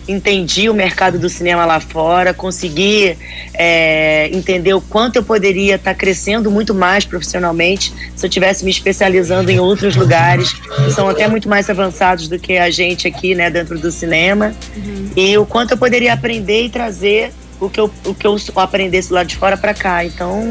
entendi 0.08 0.70
o 0.70 0.74
mercado 0.74 1.20
do 1.20 1.30
cinema 1.30 1.66
lá 1.66 1.80
fora, 1.80 2.34
consegui 2.34 3.18
é, 3.54 4.30
entender 4.34 4.74
o 4.74 4.82
quanto 4.82 5.18
eu 5.18 5.24
poderia 5.24 5.76
estar 5.76 5.92
tá 5.92 5.98
crescendo 5.98 6.50
muito 6.50 6.74
mais 6.74 7.06
profissionalmente 7.06 7.94
se 8.16 8.26
eu 8.26 8.30
tivesse 8.30 8.66
me 8.66 8.72
especializando 8.72 9.52
em 9.52 9.60
outros 9.60 9.96
lugares 9.96 10.54
que 10.54 10.92
são 10.92 11.08
até 11.08 11.28
muito 11.28 11.48
mais 11.48 11.70
avançados 11.70 12.28
do 12.28 12.40
que 12.40 12.58
a 12.58 12.70
gente 12.70 13.08
aqui, 13.08 13.36
né, 13.36 13.50
dentro 13.50 13.78
do 13.78 13.92
cinema, 13.92 14.54
uhum. 14.76 15.10
e 15.16 15.38
o 15.38 15.46
quanto 15.46 15.72
eu 15.72 15.78
poderia 15.78 16.14
aprender 16.14 16.66
e 16.66 16.70
trazer 16.70 17.32
o 17.62 17.70
que 17.70 17.80
eu, 17.80 17.92
o 18.06 18.14
que 18.14 18.26
eu 18.26 18.36
aprendesse 18.56 19.14
lá 19.14 19.24
de 19.24 19.36
fora 19.36 19.56
para 19.56 19.74
cá. 19.74 20.04
Então, 20.04 20.44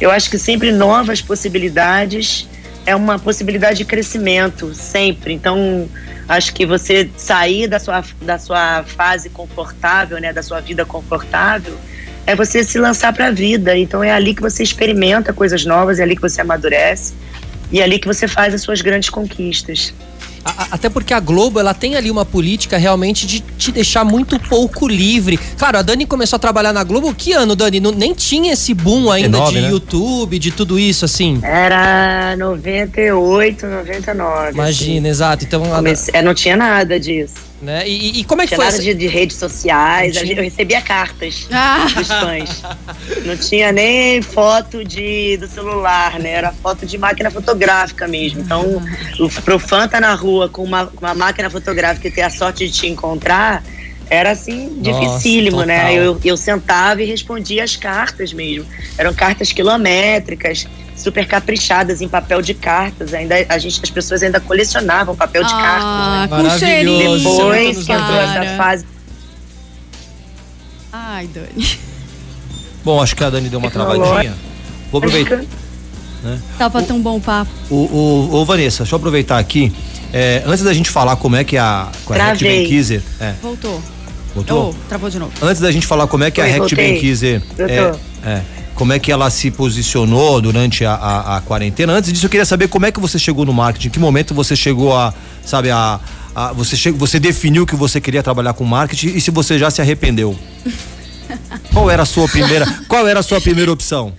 eu 0.00 0.10
acho 0.10 0.28
que 0.28 0.38
sempre 0.38 0.72
novas 0.72 1.22
possibilidades 1.22 2.48
é 2.84 2.96
uma 2.96 3.18
possibilidade 3.18 3.78
de 3.78 3.84
crescimento, 3.84 4.74
sempre. 4.74 5.32
Então, 5.32 5.88
acho 6.28 6.52
que 6.52 6.66
você 6.66 7.08
sair 7.16 7.68
da 7.68 7.78
sua, 7.78 8.04
da 8.20 8.38
sua 8.38 8.82
fase 8.82 9.30
confortável, 9.30 10.18
né, 10.18 10.32
da 10.32 10.42
sua 10.42 10.60
vida 10.60 10.84
confortável, 10.84 11.78
é 12.26 12.34
você 12.34 12.64
se 12.64 12.78
lançar 12.78 13.12
para 13.12 13.28
a 13.28 13.30
vida. 13.30 13.78
Então, 13.78 14.02
é 14.02 14.10
ali 14.10 14.34
que 14.34 14.42
você 14.42 14.64
experimenta 14.64 15.32
coisas 15.32 15.64
novas, 15.64 16.00
é 16.00 16.02
ali 16.02 16.16
que 16.16 16.22
você 16.22 16.40
amadurece 16.40 17.14
e 17.70 17.80
é 17.80 17.84
ali 17.84 18.00
que 18.00 18.06
você 18.06 18.26
faz 18.26 18.52
as 18.52 18.62
suas 18.62 18.82
grandes 18.82 19.08
conquistas. 19.10 19.94
Até 20.44 20.88
porque 20.88 21.14
a 21.14 21.20
Globo, 21.20 21.60
ela 21.60 21.72
tem 21.72 21.94
ali 21.94 22.10
uma 22.10 22.24
política 22.24 22.76
realmente 22.76 23.26
de 23.26 23.40
te 23.40 23.70
deixar 23.70 24.04
muito 24.04 24.38
pouco 24.40 24.88
livre. 24.88 25.38
Claro, 25.56 25.78
a 25.78 25.82
Dani 25.82 26.04
começou 26.04 26.36
a 26.36 26.40
trabalhar 26.40 26.72
na 26.72 26.82
Globo, 26.82 27.14
que 27.14 27.32
ano, 27.32 27.54
Dani? 27.54 27.78
Não, 27.78 27.92
nem 27.92 28.12
tinha 28.12 28.52
esse 28.52 28.74
boom 28.74 29.10
ainda 29.10 29.38
9, 29.38 29.52
de 29.52 29.60
né? 29.60 29.70
YouTube, 29.70 30.38
de 30.38 30.50
tudo 30.50 30.78
isso, 30.78 31.04
assim. 31.04 31.38
Era 31.42 32.34
98, 32.36 33.66
99. 33.66 34.52
Imagina, 34.52 35.00
assim. 35.00 35.08
exato. 35.08 35.44
Então, 35.44 35.62
Comecei, 35.62 36.12
é, 36.14 36.22
não 36.22 36.34
tinha 36.34 36.56
nada 36.56 36.98
disso. 36.98 37.51
Né? 37.62 37.88
E, 37.88 38.18
e, 38.20 38.24
como 38.24 38.42
é 38.42 38.46
que 38.46 38.56
foi? 38.56 38.64
Nada 38.64 38.76
de, 38.76 38.92
de, 38.92 39.06
redes 39.06 39.36
sociais, 39.36 40.16
tinha... 40.16 40.36
eu 40.36 40.42
recebia 40.42 40.82
cartas 40.82 41.46
ah. 41.52 41.86
dos 41.94 42.08
fãs. 42.08 42.62
Não 43.24 43.36
tinha 43.36 43.70
nem 43.70 44.20
foto 44.20 44.84
de, 44.84 45.36
do 45.36 45.46
celular, 45.46 46.18
né? 46.18 46.30
Era 46.30 46.50
foto 46.50 46.84
de 46.84 46.98
máquina 46.98 47.30
fotográfica 47.30 48.08
mesmo. 48.08 48.40
Então, 48.40 48.82
o, 49.20 49.28
pro 49.42 49.60
fã 49.60 49.84
estar 49.84 49.90
tá 49.90 50.00
na 50.00 50.12
rua 50.12 50.48
com 50.48 50.64
uma, 50.64 50.90
uma 51.00 51.14
máquina 51.14 51.48
fotográfica 51.48 52.08
e 52.08 52.10
ter 52.10 52.22
a 52.22 52.30
sorte 52.30 52.66
de 52.66 52.72
te 52.72 52.88
encontrar, 52.88 53.62
era 54.10 54.32
assim, 54.32 54.80
dificílimo, 54.80 55.62
né? 55.62 55.94
Eu, 55.94 56.20
eu 56.24 56.36
sentava 56.36 57.00
e 57.00 57.06
respondia 57.06 57.62
as 57.62 57.76
cartas 57.76 58.32
mesmo. 58.32 58.66
Eram 58.98 59.14
cartas 59.14 59.52
quilométricas 59.52 60.66
super 60.96 61.26
caprichadas 61.26 62.00
em 62.00 62.08
papel 62.08 62.42
de 62.42 62.54
cartas. 62.54 63.12
Ainda 63.14 63.34
a 63.48 63.58
gente, 63.58 63.80
as 63.82 63.90
pessoas 63.90 64.22
ainda 64.22 64.40
colecionavam 64.40 65.16
papel 65.16 65.44
de 65.44 65.52
ah, 65.52 66.28
cartas. 66.28 66.44
Né? 66.44 66.50
Com 66.50 66.58
cheirinho. 66.58 67.18
Depois 67.18 67.84
que 67.84 67.92
entrou 67.92 68.16
essa 68.16 68.56
fase. 68.56 68.86
Ai, 70.92 71.26
Dani. 71.26 71.78
Bom, 72.84 73.00
acho 73.00 73.16
que 73.16 73.24
a 73.24 73.30
Dani 73.30 73.48
deu 73.48 73.58
uma 73.58 73.70
travadinha. 73.70 74.34
Vou 74.90 74.98
aproveitar. 74.98 75.42
Né? 76.22 76.40
Tava 76.58 76.82
tão 76.82 77.00
bom 77.00 77.16
o 77.16 77.20
papo. 77.20 77.50
O, 77.70 77.74
o, 77.74 78.34
o, 78.34 78.44
Vanessa, 78.44 78.84
deixa 78.84 78.94
eu 78.94 78.98
aproveitar 78.98 79.38
aqui. 79.38 79.72
É, 80.12 80.42
antes 80.46 80.62
da 80.62 80.72
gente 80.72 80.90
falar 80.90 81.16
como 81.16 81.36
é 81.36 81.42
que 81.42 81.56
a, 81.56 81.88
a 82.08 82.14
Rect 82.14 82.44
Benkiser. 82.44 83.02
É. 83.18 83.34
Voltou. 83.42 83.82
Voltou? 84.34 84.70
Oh, 84.70 84.88
travou 84.88 85.10
de 85.10 85.18
novo. 85.18 85.32
Antes 85.42 85.60
da 85.60 85.70
gente 85.70 85.86
falar 85.86 86.06
como 86.06 86.24
é 86.24 86.30
que 86.30 86.40
Oi, 86.40 86.48
a 86.48 86.52
Rect 86.52 86.74
Benkiser. 86.74 87.42
É, 87.58 88.28
é, 88.28 88.42
como 88.82 88.92
é 88.92 88.98
que 88.98 89.12
ela 89.12 89.30
se 89.30 89.48
posicionou 89.48 90.40
durante 90.40 90.84
a, 90.84 90.94
a, 90.94 91.36
a, 91.36 91.40
quarentena. 91.40 91.92
Antes 91.92 92.12
disso, 92.12 92.26
eu 92.26 92.30
queria 92.30 92.44
saber 92.44 92.66
como 92.66 92.84
é 92.84 92.90
que 92.90 92.98
você 92.98 93.16
chegou 93.16 93.44
no 93.46 93.52
marketing, 93.52 93.86
em 93.86 93.90
que 93.92 94.00
momento 94.00 94.34
você 94.34 94.56
chegou 94.56 94.92
a, 94.92 95.14
sabe, 95.44 95.70
a, 95.70 96.00
a 96.34 96.52
você, 96.52 96.76
che, 96.76 96.90
você 96.90 97.20
definiu 97.20 97.64
que 97.64 97.76
você 97.76 98.00
queria 98.00 98.24
trabalhar 98.24 98.54
com 98.54 98.64
marketing 98.64 99.10
e 99.14 99.20
se 99.20 99.30
você 99.30 99.56
já 99.56 99.70
se 99.70 99.80
arrependeu. 99.80 100.36
qual 101.72 101.88
era 101.88 102.02
a 102.02 102.04
sua 102.04 102.26
primeira, 102.26 102.66
qual 102.88 103.06
era 103.06 103.20
a 103.20 103.22
sua 103.22 103.40
primeira 103.40 103.70
opção? 103.70 104.12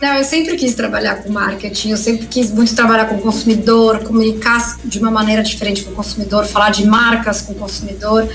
Não, 0.00 0.14
eu 0.14 0.24
sempre 0.24 0.56
quis 0.56 0.74
trabalhar 0.74 1.16
com 1.16 1.30
marketing, 1.30 1.90
eu 1.90 1.98
sempre 1.98 2.26
quis 2.28 2.50
muito 2.50 2.74
trabalhar 2.74 3.04
com 3.04 3.16
o 3.16 3.20
consumidor, 3.20 3.98
comunicar 4.04 4.78
de 4.86 4.98
uma 4.98 5.10
maneira 5.10 5.42
diferente 5.42 5.82
com 5.82 5.90
o 5.90 5.94
consumidor, 5.94 6.46
falar 6.46 6.70
de 6.70 6.86
marcas 6.86 7.42
com 7.42 7.52
o 7.52 7.56
consumidor. 7.56 8.26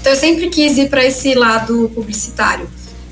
Então 0.00 0.10
eu 0.10 0.18
sempre 0.18 0.48
quis 0.48 0.76
ir 0.76 0.90
para 0.90 1.04
esse 1.04 1.34
lado 1.34 1.88
publicitário 1.94 2.68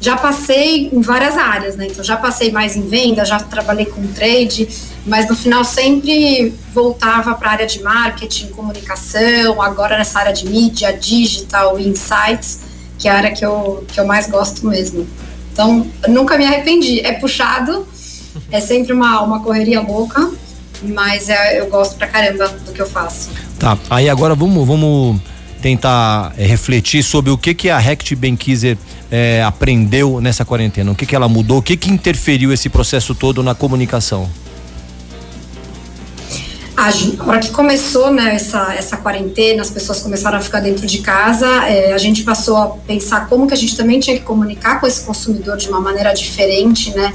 já 0.06 0.16
passei 0.16 0.88
em 0.92 1.00
várias 1.00 1.36
áreas, 1.36 1.74
né? 1.74 1.88
Então 1.90 2.04
já 2.04 2.16
passei 2.16 2.52
mais 2.52 2.76
em 2.76 2.86
venda, 2.86 3.24
já 3.24 3.40
trabalhei 3.40 3.86
com 3.86 4.06
trade, 4.06 4.68
mas 5.04 5.28
no 5.28 5.34
final 5.34 5.64
sempre 5.64 6.54
voltava 6.72 7.34
para 7.34 7.48
a 7.48 7.52
área 7.54 7.66
de 7.66 7.82
marketing, 7.82 8.50
comunicação, 8.50 9.60
agora 9.60 9.98
nessa 9.98 10.20
área 10.20 10.32
de 10.32 10.48
mídia, 10.48 10.96
digital 10.96 11.76
insights, 11.80 12.60
que 12.96 13.08
é 13.08 13.10
a 13.10 13.16
área 13.16 13.32
que 13.32 13.44
eu, 13.44 13.84
que 13.88 13.98
eu 13.98 14.06
mais 14.06 14.28
gosto 14.30 14.64
mesmo. 14.68 15.08
Então, 15.52 15.84
nunca 16.06 16.38
me 16.38 16.46
arrependi. 16.46 17.00
É 17.00 17.14
puxado, 17.14 17.84
é 18.52 18.60
sempre 18.60 18.92
uma, 18.92 19.22
uma 19.22 19.40
correria 19.42 19.80
louca, 19.80 20.30
mas 20.82 21.28
é, 21.28 21.58
eu 21.58 21.66
gosto 21.68 21.96
pra 21.96 22.06
caramba 22.06 22.46
do 22.46 22.72
que 22.72 22.80
eu 22.80 22.86
faço. 22.86 23.30
Tá, 23.58 23.76
aí 23.90 24.08
agora 24.08 24.36
vamos, 24.36 24.64
vamos 24.64 25.20
tentar 25.60 26.32
é, 26.38 26.46
refletir 26.46 27.02
sobre 27.02 27.32
o 27.32 27.36
que 27.36 27.52
que 27.52 27.68
a 27.68 27.78
Rect 27.78 28.14
Benkiser 28.14 28.78
é, 29.10 29.42
aprendeu 29.42 30.20
nessa 30.20 30.44
quarentena, 30.44 30.90
o 30.90 30.94
que 30.94 31.06
que 31.06 31.14
ela 31.14 31.28
mudou, 31.28 31.58
o 31.58 31.62
que 31.62 31.76
que 31.76 31.90
interferiu 31.90 32.52
esse 32.52 32.68
processo 32.68 33.14
todo 33.14 33.42
na 33.42 33.54
comunicação. 33.54 34.28
A 36.76 36.90
hora 37.26 37.40
que 37.40 37.50
começou 37.50 38.12
né, 38.12 38.34
essa, 38.34 38.74
essa 38.74 38.98
quarentena, 38.98 39.62
as 39.62 39.70
pessoas 39.70 40.00
começaram 40.00 40.36
a 40.36 40.40
ficar 40.42 40.60
dentro 40.60 40.86
de 40.86 40.98
casa, 40.98 41.46
é, 41.66 41.94
a 41.94 41.98
gente 41.98 42.22
passou 42.22 42.56
a 42.56 42.66
pensar 42.68 43.28
como 43.28 43.46
que 43.46 43.54
a 43.54 43.56
gente 43.56 43.74
também 43.74 43.98
tinha 43.98 44.14
que 44.16 44.22
comunicar 44.22 44.78
com 44.78 44.86
esse 44.86 45.00
consumidor 45.02 45.56
de 45.56 45.70
uma 45.70 45.80
maneira 45.80 46.12
diferente, 46.12 46.94
né? 46.94 47.14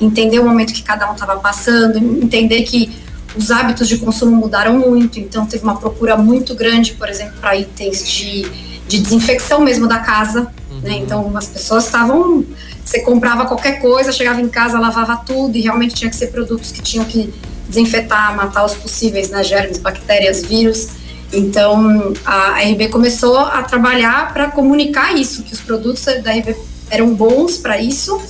Entender 0.00 0.40
o 0.40 0.44
momento 0.44 0.72
que 0.72 0.82
cada 0.82 1.08
um 1.08 1.14
estava 1.14 1.36
passando, 1.36 1.98
entender 1.98 2.62
que 2.62 2.90
os 3.36 3.52
hábitos 3.52 3.86
de 3.86 3.98
consumo 3.98 4.34
mudaram 4.34 4.76
muito, 4.76 5.20
então 5.20 5.46
teve 5.46 5.62
uma 5.62 5.76
procura 5.76 6.16
muito 6.16 6.54
grande, 6.54 6.92
por 6.94 7.08
exemplo, 7.08 7.34
para 7.40 7.54
itens 7.56 8.08
de, 8.08 8.42
de 8.88 8.98
desinfecção 8.98 9.60
mesmo 9.60 9.86
da 9.86 10.00
casa. 10.00 10.50
Uhum. 10.76 10.80
Né? 10.82 10.96
Então 10.98 11.36
as 11.36 11.46
pessoas 11.46 11.84
estavam. 11.84 12.44
Você 12.84 13.00
comprava 13.00 13.46
qualquer 13.46 13.80
coisa, 13.80 14.12
chegava 14.12 14.40
em 14.40 14.48
casa, 14.48 14.78
lavava 14.78 15.16
tudo, 15.26 15.56
e 15.56 15.60
realmente 15.60 15.94
tinha 15.94 16.08
que 16.08 16.16
ser 16.16 16.28
produtos 16.28 16.70
que 16.70 16.80
tinham 16.80 17.04
que 17.04 17.34
desinfetar, 17.68 18.36
matar 18.36 18.64
os 18.64 18.74
possíveis 18.74 19.30
né, 19.30 19.42
germes, 19.42 19.78
bactérias, 19.78 20.44
vírus. 20.44 20.88
Então 21.32 22.14
a 22.24 22.60
RB 22.60 22.88
começou 22.88 23.38
a 23.38 23.62
trabalhar 23.62 24.32
para 24.32 24.48
comunicar 24.48 25.14
isso, 25.16 25.42
que 25.42 25.52
os 25.52 25.60
produtos 25.60 26.04
da 26.04 26.32
RB 26.32 26.54
eram 26.88 27.12
bons 27.12 27.58
para 27.58 27.80
isso 27.80 28.20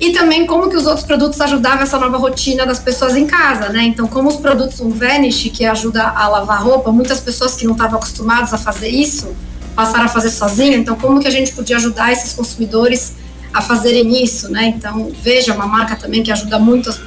e 0.00 0.12
também 0.12 0.46
como 0.46 0.68
que 0.68 0.76
os 0.76 0.86
outros 0.86 1.06
produtos 1.06 1.40
ajudavam 1.40 1.82
essa 1.82 1.98
nova 1.98 2.18
rotina 2.18 2.66
das 2.66 2.78
pessoas 2.78 3.16
em 3.16 3.26
casa, 3.26 3.68
né? 3.68 3.84
Então, 3.84 4.06
como 4.06 4.28
os 4.28 4.36
produtos 4.36 4.80
um 4.80 4.90
Vanish, 4.90 5.50
que 5.52 5.64
ajuda 5.64 6.02
a 6.02 6.28
lavar 6.28 6.62
roupa, 6.62 6.90
muitas 6.90 7.20
pessoas 7.20 7.54
que 7.54 7.64
não 7.64 7.72
estavam 7.72 7.98
acostumadas 7.98 8.52
a 8.52 8.58
fazer 8.58 8.88
isso, 8.88 9.34
passaram 9.74 10.04
a 10.04 10.08
fazer 10.08 10.30
sozinho, 10.30 10.74
então 10.74 10.96
como 10.96 11.20
que 11.20 11.26
a 11.26 11.30
gente 11.30 11.52
podia 11.52 11.76
ajudar 11.76 12.12
esses 12.12 12.32
consumidores 12.32 13.14
a 13.52 13.60
fazerem 13.62 14.22
isso, 14.22 14.50
né? 14.50 14.66
Então, 14.66 15.12
veja, 15.22 15.54
uma 15.54 15.66
marca 15.66 15.94
também 15.94 16.22
que 16.22 16.32
ajuda 16.32 16.58
muito 16.58 16.90
as, 16.90 17.00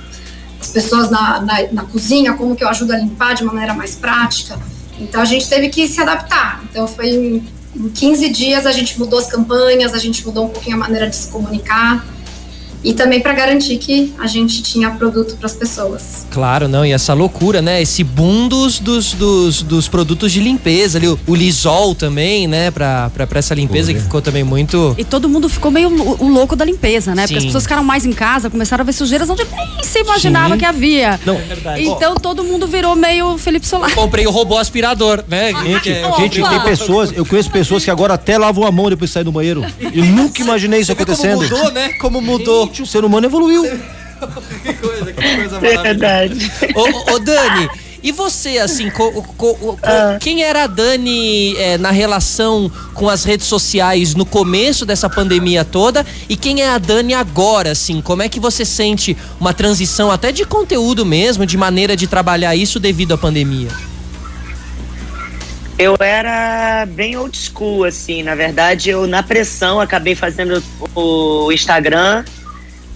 as 0.61 0.69
pessoas 0.69 1.09
na, 1.09 1.41
na, 1.41 1.71
na 1.73 1.83
cozinha, 1.83 2.33
como 2.33 2.55
que 2.55 2.63
eu 2.63 2.69
ajudo 2.69 2.93
a 2.93 2.97
limpar 2.97 3.35
de 3.35 3.43
maneira 3.43 3.73
mais 3.73 3.95
prática. 3.95 4.57
Então, 4.97 5.21
a 5.21 5.25
gente 5.25 5.47
teve 5.49 5.67
que 5.67 5.87
se 5.87 6.01
adaptar. 6.01 6.63
Então, 6.69 6.87
foi 6.87 7.09
em, 7.09 7.47
em 7.75 7.89
15 7.89 8.29
dias 8.29 8.65
a 8.65 8.71
gente 8.71 8.97
mudou 8.97 9.19
as 9.19 9.27
campanhas, 9.27 9.93
a 9.93 9.97
gente 9.97 10.25
mudou 10.25 10.45
um 10.45 10.49
pouquinho 10.49 10.77
a 10.77 10.79
maneira 10.79 11.09
de 11.09 11.17
se 11.17 11.27
comunicar, 11.27 12.05
e 12.87 12.93
também 12.93 13.19
para 13.19 13.33
garantir 13.33 13.75
que 13.77 14.13
a 14.17 14.27
gente 14.27 14.61
tinha 14.61 14.89
produto 14.91 15.35
para 15.35 15.45
as 15.45 15.53
pessoas. 15.53 16.25
Claro, 16.31 16.69
não, 16.69 16.85
e 16.85 16.93
essa 16.93 17.13
loucura, 17.13 17.61
né? 17.61 17.81
Esse 17.81 18.01
boom 18.01 18.47
dos, 18.47 18.79
dos, 18.79 19.11
dos, 19.11 19.61
dos 19.61 19.89
produtos 19.89 20.31
de 20.31 20.39
limpeza 20.39 20.97
ali, 20.97 21.09
o, 21.09 21.19
o 21.27 21.35
Lisol 21.35 21.93
também, 21.93 22.47
né? 22.47 22.71
Para 22.71 23.11
essa 23.35 23.53
limpeza 23.53 23.93
que 23.93 23.99
ficou 23.99 24.21
também 24.21 24.41
muito. 24.41 24.95
E 24.97 25.03
todo 25.03 25.27
mundo 25.27 25.49
ficou 25.49 25.69
meio 25.69 25.89
o, 25.89 26.23
o 26.23 26.29
louco 26.29 26.55
da 26.55 26.63
limpeza, 26.63 27.13
né? 27.13 27.27
Sim. 27.27 27.33
Porque 27.33 27.39
as 27.39 27.45
pessoas 27.47 27.63
ficaram 27.63 27.83
mais 27.83 28.05
em 28.05 28.13
casa, 28.13 28.49
começaram 28.49 28.83
a 28.83 28.85
ver 28.85 28.93
sujeiras 28.93 29.29
onde 29.29 29.43
nem 29.43 29.83
se 29.83 29.99
imaginava 29.99 30.53
Sim. 30.53 30.59
que 30.59 30.65
havia. 30.65 31.19
Não, 31.25 31.35
é 31.35 31.39
verdade. 31.41 31.83
Então 31.83 32.13
oh. 32.15 32.19
todo 32.21 32.41
mundo 32.41 32.67
virou 32.67 32.95
meio 32.95 33.37
Felipe 33.37 33.67
Solar. 33.67 33.93
Comprei 33.95 34.25
o 34.25 34.31
robô 34.31 34.57
aspirador, 34.57 35.25
né? 35.27 35.51
Ah, 35.53 35.63
gente, 35.65 35.93
gente 36.19 36.41
tem 36.41 36.59
pessoas, 36.61 37.11
eu 37.13 37.25
conheço 37.25 37.51
pessoas 37.51 37.83
que 37.83 37.91
agora 37.91 38.13
até 38.13 38.37
lavam 38.37 38.65
a 38.65 38.71
mão 38.71 38.89
depois 38.89 39.09
de 39.09 39.13
sair 39.13 39.25
do 39.25 39.31
banheiro. 39.33 39.61
Eu 39.93 40.05
nunca 40.05 40.41
imaginei 40.41 40.79
isso 40.79 40.93
acontecendo. 40.93 41.45
Como 41.49 41.57
mudou, 41.57 41.71
né? 41.73 41.89
Como 41.99 42.21
mudou. 42.21 42.65
Gente, 42.67 42.76
o 42.81 42.85
ser 42.85 43.03
humano 43.03 43.27
evoluiu. 43.27 43.63
que 44.63 44.73
coisa, 44.73 45.13
que 45.13 45.35
coisa. 45.35 45.59
Verdade. 45.61 46.51
Ô, 46.75 47.13
ô, 47.13 47.19
Dani, 47.19 47.69
e 48.03 48.11
você, 48.11 48.57
assim, 48.57 48.89
co, 48.89 49.11
co, 49.11 49.55
co, 49.55 49.79
ah. 49.83 50.17
quem 50.19 50.43
era 50.43 50.63
a 50.63 50.67
Dani 50.67 51.55
é, 51.57 51.77
na 51.77 51.91
relação 51.91 52.71
com 52.93 53.09
as 53.09 53.23
redes 53.23 53.47
sociais 53.47 54.15
no 54.15 54.25
começo 54.25 54.85
dessa 54.85 55.09
pandemia 55.09 55.65
toda 55.65 56.05
e 56.29 56.35
quem 56.35 56.61
é 56.61 56.69
a 56.69 56.77
Dani 56.77 57.13
agora, 57.13 57.71
assim? 57.71 58.01
Como 58.01 58.21
é 58.21 58.29
que 58.29 58.39
você 58.39 58.63
sente 58.63 59.17
uma 59.39 59.53
transição 59.53 60.11
até 60.11 60.31
de 60.31 60.45
conteúdo 60.45 61.05
mesmo, 61.05 61.45
de 61.45 61.57
maneira 61.57 61.95
de 61.95 62.07
trabalhar 62.07 62.55
isso 62.55 62.79
devido 62.79 63.13
à 63.13 63.17
pandemia? 63.17 63.69
Eu 65.77 65.95
era 65.99 66.87
bem 66.87 67.15
old 67.17 67.37
school, 67.37 67.83
assim. 67.83 68.23
Na 68.23 68.33
verdade, 68.33 68.89
eu, 68.89 69.05
na 69.05 69.21
pressão, 69.21 69.79
acabei 69.79 70.15
fazendo 70.15 70.63
o 70.95 71.51
Instagram, 71.51 72.25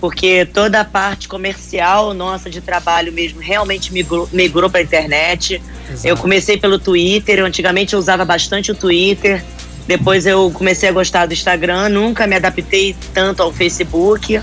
porque 0.01 0.45
toda 0.45 0.81
a 0.81 0.83
parte 0.83 1.27
comercial 1.27 2.11
nossa 2.15 2.49
de 2.49 2.59
trabalho 2.59 3.13
mesmo 3.13 3.39
realmente 3.39 3.93
migrou, 3.93 4.27
migrou 4.33 4.67
para 4.67 4.79
a 4.79 4.83
internet. 4.83 5.61
Exato. 5.87 6.07
Eu 6.07 6.17
comecei 6.17 6.57
pelo 6.57 6.79
Twitter, 6.79 7.37
eu 7.37 7.45
antigamente 7.45 7.93
eu 7.93 7.99
usava 7.99 8.25
bastante 8.25 8.71
o 8.71 8.75
Twitter. 8.75 9.43
Depois 9.85 10.25
eu 10.25 10.49
comecei 10.51 10.89
a 10.89 10.91
gostar 10.91 11.27
do 11.27 11.33
Instagram, 11.33 11.89
nunca 11.89 12.25
me 12.25 12.35
adaptei 12.35 12.95
tanto 13.13 13.43
ao 13.43 13.53
Facebook, 13.53 14.41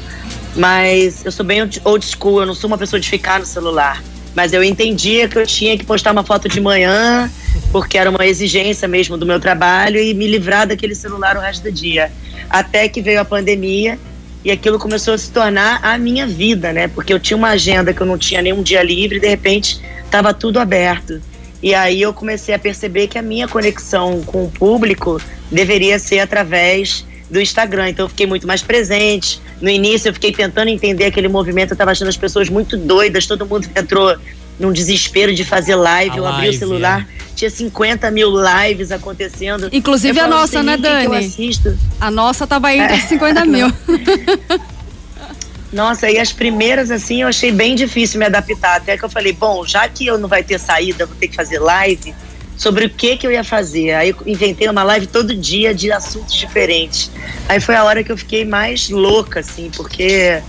mas 0.55 1.25
eu 1.25 1.33
sou 1.33 1.45
bem 1.45 1.61
old 1.61 2.07
school, 2.07 2.41
eu 2.41 2.47
não 2.47 2.55
sou 2.55 2.69
uma 2.69 2.79
pessoa 2.79 3.00
de 3.00 3.09
ficar 3.09 3.41
no 3.41 3.47
celular. 3.47 4.03
Mas 4.35 4.53
eu 4.53 4.62
entendia 4.62 5.27
que 5.27 5.38
eu 5.38 5.47
tinha 5.47 5.77
que 5.77 5.85
postar 5.85 6.12
uma 6.12 6.23
foto 6.23 6.49
de 6.49 6.61
manhã, 6.61 7.31
porque 7.73 7.99
era 7.99 8.11
uma 8.11 8.25
exigência 8.27 8.87
mesmo 8.87 9.17
do 9.17 9.27
meu 9.27 9.41
trabalho, 9.41 9.99
e 9.99 10.15
me 10.15 10.29
livrar 10.29 10.69
daquele 10.69 10.95
celular 10.95 11.37
o 11.37 11.41
resto 11.41 11.65
do 11.65 11.73
dia. 11.73 12.12
Até 12.49 12.88
que 12.88 13.00
veio 13.00 13.21
a 13.21 13.25
pandemia 13.25 13.99
e 14.45 14.50
aquilo 14.50 14.78
começou 14.78 15.14
a 15.14 15.18
se 15.18 15.30
tornar 15.30 15.80
a 15.83 15.99
minha 15.99 16.26
vida, 16.26 16.73
né? 16.73 16.88
Porque 16.88 17.12
eu 17.12 17.18
tinha 17.18 17.37
uma 17.37 17.49
agenda 17.49 17.92
que 17.92 18.00
eu 18.00 18.07
não 18.07 18.16
tinha 18.16 18.40
nenhum 18.40 18.62
dia 18.62 18.83
livre 18.83 19.18
de 19.18 19.28
repente 19.28 19.80
estava 20.04 20.33
tudo 20.33 20.59
aberto. 20.59 21.21
E 21.62 21.75
aí 21.75 22.00
eu 22.00 22.14
comecei 22.14 22.54
a 22.54 22.59
perceber 22.59 23.09
que 23.09 23.18
a 23.18 23.23
minha 23.23 23.49
conexão 23.49 24.23
com 24.23 24.45
o 24.45 24.50
público 24.50 25.21
deveria 25.50 25.99
ser 25.99 26.21
através 26.21 27.04
do 27.30 27.40
Instagram. 27.40 27.90
Então 27.90 28.04
eu 28.07 28.09
fiquei 28.09 28.26
muito 28.26 28.47
mais 28.47 28.62
presente. 28.62 29.40
No 29.61 29.68
início 29.68 30.09
eu 30.09 30.14
fiquei 30.14 30.33
tentando 30.33 30.68
entender 30.68 31.04
aquele 31.04 31.28
movimento, 31.28 31.71
eu 31.71 31.75
estava 31.75 31.90
achando 31.90 32.09
as 32.09 32.16
pessoas 32.16 32.49
muito 32.49 32.76
doidas, 32.76 33.26
todo 33.26 33.45
mundo 33.45 33.68
entrou 33.75 34.16
num 34.59 34.73
desespeiro 34.73 35.35
de 35.35 35.45
fazer 35.45 35.75
live. 35.75 36.17
A 36.17 36.17
eu 36.17 36.27
abri 36.27 36.49
o 36.49 36.53
celular, 36.53 37.07
é. 37.09 37.35
tinha 37.35 37.50
50 37.50 38.11
mil 38.11 38.31
lives 38.31 38.91
acontecendo. 38.91 39.69
Inclusive 39.73 40.19
a 40.19 40.27
nossa, 40.27 40.62
né, 40.62 40.77
Dani? 40.77 41.07
A 42.00 42.11
nossa 42.11 42.47
tava 42.47 42.75
entre 42.75 42.97
é. 42.97 43.00
50 43.00 43.45
mil. 43.45 43.73
Nossa, 45.71 46.11
e 46.11 46.19
as 46.19 46.33
primeiras, 46.33 46.91
assim, 46.91 47.21
eu 47.21 47.29
achei 47.29 47.53
bem 47.53 47.75
difícil 47.75 48.19
me 48.19 48.25
adaptar. 48.25 48.79
Até 48.79 48.97
que 48.97 49.05
eu 49.05 49.11
falei, 49.11 49.35
bom, 49.35 49.67
já 49.67 49.87
que 49.87 50.07
eu 50.07 50.17
não 50.17 50.27
vai 50.27 50.43
ter 50.43 50.59
saída, 50.59 51.05
vou 51.05 51.15
ter 51.15 51.29
que 51.29 51.37
fazer 51.37 51.59
live, 51.59 52.15
sobre 52.57 52.87
o 52.87 52.91
que 52.91 53.17
que 53.17 53.27
eu 53.27 53.31
ia 53.31 53.45
fazer. 53.45 53.93
Aí 53.93 54.11
eu 54.11 54.17
inventei 54.27 54.69
uma 54.69 54.83
live 54.83 55.07
todo 55.07 55.35
dia 55.35 55.75
de 55.75 55.93
assuntos 55.93 56.35
diferentes. 56.35 57.11
Aí 57.49 57.61
foi 57.61 57.77
a 57.77 57.85
hora 57.85 58.03
que 58.03 58.11
eu 58.11 58.17
fiquei 58.17 58.45
mais 58.45 58.91
louca, 58.91 59.41
assim, 59.41 59.71
porque 59.77 60.43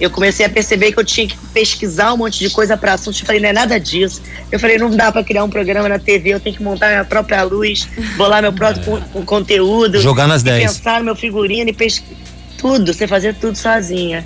eu 0.00 0.10
comecei 0.10 0.44
a 0.44 0.48
perceber 0.48 0.92
que 0.92 0.98
eu 0.98 1.04
tinha 1.04 1.26
que 1.26 1.36
pesquisar 1.52 2.12
um 2.12 2.18
monte 2.18 2.38
de 2.38 2.50
coisa 2.50 2.76
para 2.76 2.94
assuntos. 2.94 3.20
Eu 3.20 3.26
falei, 3.26 3.40
não 3.40 3.48
é 3.48 3.52
nada 3.52 3.78
disso. 3.78 4.20
Eu 4.50 4.58
falei, 4.58 4.78
não 4.78 4.90
dá 4.90 5.12
para 5.12 5.22
criar 5.22 5.44
um 5.44 5.50
programa 5.50 5.88
na 5.88 5.98
TV, 5.98 6.30
eu 6.30 6.40
tenho 6.40 6.56
que 6.56 6.62
montar 6.62 6.88
minha 6.88 7.04
própria 7.04 7.42
luz, 7.42 7.88
bolar 8.16 8.42
meu 8.42 8.52
próprio 8.52 8.98
é. 8.98 9.22
conteúdo. 9.22 10.00
Jogar 10.00 10.26
nas 10.26 10.42
10. 10.42 10.62
Pensar 10.62 10.98
no 10.98 11.06
meu 11.06 11.16
figurino 11.16 11.70
e 11.70 11.72
pesquisar 11.72 12.24
tudo, 12.64 12.94
você 12.94 13.06
fazer 13.06 13.34
tudo 13.34 13.58
sozinha. 13.58 14.24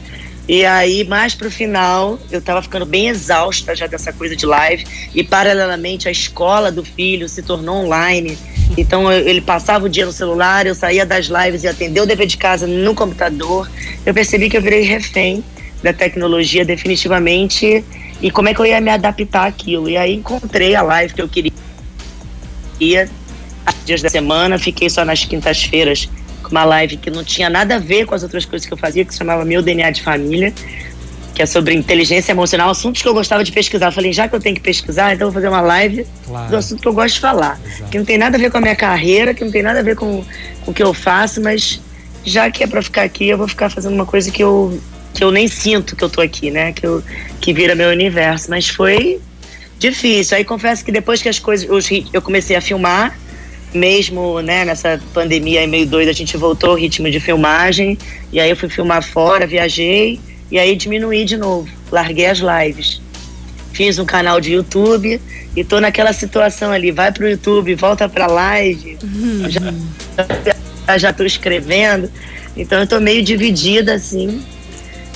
E 0.48 0.64
aí, 0.64 1.04
mais 1.04 1.34
pro 1.34 1.50
final, 1.50 2.18
eu 2.30 2.40
tava 2.40 2.62
ficando 2.62 2.86
bem 2.86 3.08
exausta 3.08 3.74
já 3.74 3.86
dessa 3.86 4.12
coisa 4.12 4.34
de 4.34 4.46
live. 4.46 4.86
E, 5.14 5.22
paralelamente, 5.22 6.08
a 6.08 6.10
escola 6.10 6.72
do 6.72 6.82
filho 6.82 7.28
se 7.28 7.42
tornou 7.42 7.84
online. 7.84 8.38
Então, 8.76 9.12
eu, 9.12 9.28
ele 9.28 9.42
passava 9.42 9.84
o 9.84 9.88
dia 9.88 10.06
no 10.06 10.12
celular, 10.12 10.66
eu 10.66 10.74
saía 10.74 11.04
das 11.04 11.26
lives 11.26 11.64
e 11.64 11.68
atendia 11.68 12.02
o 12.02 12.06
dever 12.06 12.26
de 12.26 12.38
casa 12.38 12.66
no 12.66 12.94
computador. 12.94 13.68
Eu 14.06 14.14
percebi 14.14 14.48
que 14.48 14.56
eu 14.56 14.62
virei 14.62 14.82
refém 14.82 15.44
da 15.82 15.92
tecnologia, 15.92 16.64
definitivamente. 16.64 17.84
E 18.20 18.30
como 18.30 18.48
é 18.48 18.54
que 18.54 18.60
eu 18.60 18.66
ia 18.66 18.80
me 18.80 18.90
adaptar 18.90 19.46
àquilo? 19.46 19.88
E 19.88 19.96
aí, 19.96 20.14
encontrei 20.14 20.74
a 20.74 20.82
live 20.82 21.14
que 21.14 21.22
eu 21.22 21.28
queria. 21.28 21.52
Dias 23.84 24.02
da 24.02 24.08
semana, 24.08 24.58
fiquei 24.58 24.88
só 24.88 25.04
nas 25.04 25.24
quintas-feiras 25.24 26.08
uma 26.50 26.64
live 26.64 26.96
que 26.96 27.10
não 27.10 27.22
tinha 27.22 27.50
nada 27.50 27.76
a 27.76 27.78
ver 27.78 28.06
com 28.06 28.14
as 28.14 28.22
outras 28.22 28.44
coisas 28.44 28.66
que 28.66 28.72
eu 28.72 28.78
fazia, 28.78 29.04
que 29.04 29.12
se 29.12 29.18
chamava 29.18 29.44
Meu 29.44 29.62
DNA 29.62 29.90
de 29.90 30.02
Família, 30.02 30.52
que 31.34 31.42
é 31.42 31.46
sobre 31.46 31.74
inteligência 31.74 32.32
emocional, 32.32 32.70
assuntos 32.70 33.02
que 33.02 33.08
eu 33.08 33.14
gostava 33.14 33.44
de 33.44 33.52
pesquisar. 33.52 33.86
Eu 33.86 33.92
falei, 33.92 34.12
já 34.12 34.28
que 34.28 34.34
eu 34.34 34.40
tenho 34.40 34.56
que 34.56 34.60
pesquisar, 34.60 35.14
então 35.14 35.28
eu 35.28 35.32
vou 35.32 35.40
fazer 35.40 35.48
uma 35.48 35.60
live 35.60 36.06
claro. 36.26 36.50
do 36.50 36.56
assunto 36.56 36.80
que 36.80 36.88
eu 36.88 36.92
gosto 36.92 37.14
de 37.14 37.20
falar. 37.20 37.60
Exato. 37.64 37.90
Que 37.90 37.98
não 37.98 38.04
tem 38.04 38.18
nada 38.18 38.36
a 38.36 38.40
ver 38.40 38.50
com 38.50 38.58
a 38.58 38.60
minha 38.60 38.76
carreira, 38.76 39.34
que 39.34 39.44
não 39.44 39.52
tem 39.52 39.62
nada 39.62 39.80
a 39.80 39.82
ver 39.82 39.94
com, 39.94 40.24
com 40.64 40.70
o 40.70 40.74
que 40.74 40.82
eu 40.82 40.92
faço, 40.92 41.40
mas 41.40 41.80
já 42.24 42.50
que 42.50 42.64
é 42.64 42.66
para 42.66 42.82
ficar 42.82 43.02
aqui, 43.02 43.28
eu 43.28 43.38
vou 43.38 43.46
ficar 43.46 43.70
fazendo 43.70 43.94
uma 43.94 44.06
coisa 44.06 44.30
que 44.30 44.42
eu, 44.42 44.80
que 45.18 45.24
eu 45.24 45.32
nem 45.32 45.48
sinto 45.48 45.96
que 45.96 46.04
eu 46.04 46.08
tô 46.08 46.20
aqui, 46.20 46.48
né? 46.48 46.72
Que, 46.72 46.86
eu, 46.86 47.02
que 47.40 47.52
vira 47.52 47.74
meu 47.74 47.90
universo. 47.90 48.48
Mas 48.48 48.68
foi 48.68 49.20
difícil. 49.76 50.36
Aí 50.36 50.44
confesso 50.44 50.84
que 50.84 50.92
depois 50.92 51.20
que 51.20 51.28
as 51.28 51.40
coisas. 51.40 51.68
eu 52.12 52.22
comecei 52.22 52.54
a 52.54 52.60
filmar 52.60 53.18
mesmo 53.74 54.40
né, 54.40 54.64
nessa 54.64 54.98
pandemia 55.12 55.66
meio 55.66 55.86
doida, 55.86 56.12
a 56.12 56.14
gente 56.14 56.36
voltou 56.36 56.70
ao 56.70 56.76
ritmo 56.76 57.10
de 57.10 57.18
filmagem. 57.18 57.98
E 58.32 58.38
aí 58.38 58.48
eu 58.48 58.54
fui 58.56 58.68
filmar 58.68 59.02
fora, 59.02 59.44
viajei. 59.44 60.20
E 60.52 60.56
aí 60.56 60.76
diminuí 60.76 61.24
de 61.24 61.36
novo. 61.36 61.68
Larguei 61.90 62.26
as 62.26 62.38
lives. 62.38 63.02
Fiz 63.72 63.98
um 63.98 64.06
canal 64.06 64.40
de 64.40 64.52
YouTube 64.52 65.20
e 65.56 65.64
tô 65.64 65.80
naquela 65.80 66.12
situação 66.12 66.70
ali. 66.70 66.92
Vai 66.92 67.10
pro 67.10 67.28
YouTube, 67.28 67.74
volta 67.74 68.08
pra 68.08 68.28
live. 68.28 68.96
Uhum. 69.02 69.50
Já, 69.50 70.96
já 70.96 71.12
tô 71.12 71.24
escrevendo. 71.24 72.08
Então 72.56 72.78
eu 72.78 72.86
tô 72.86 73.00
meio 73.00 73.20
dividida, 73.24 73.94
assim 73.94 74.44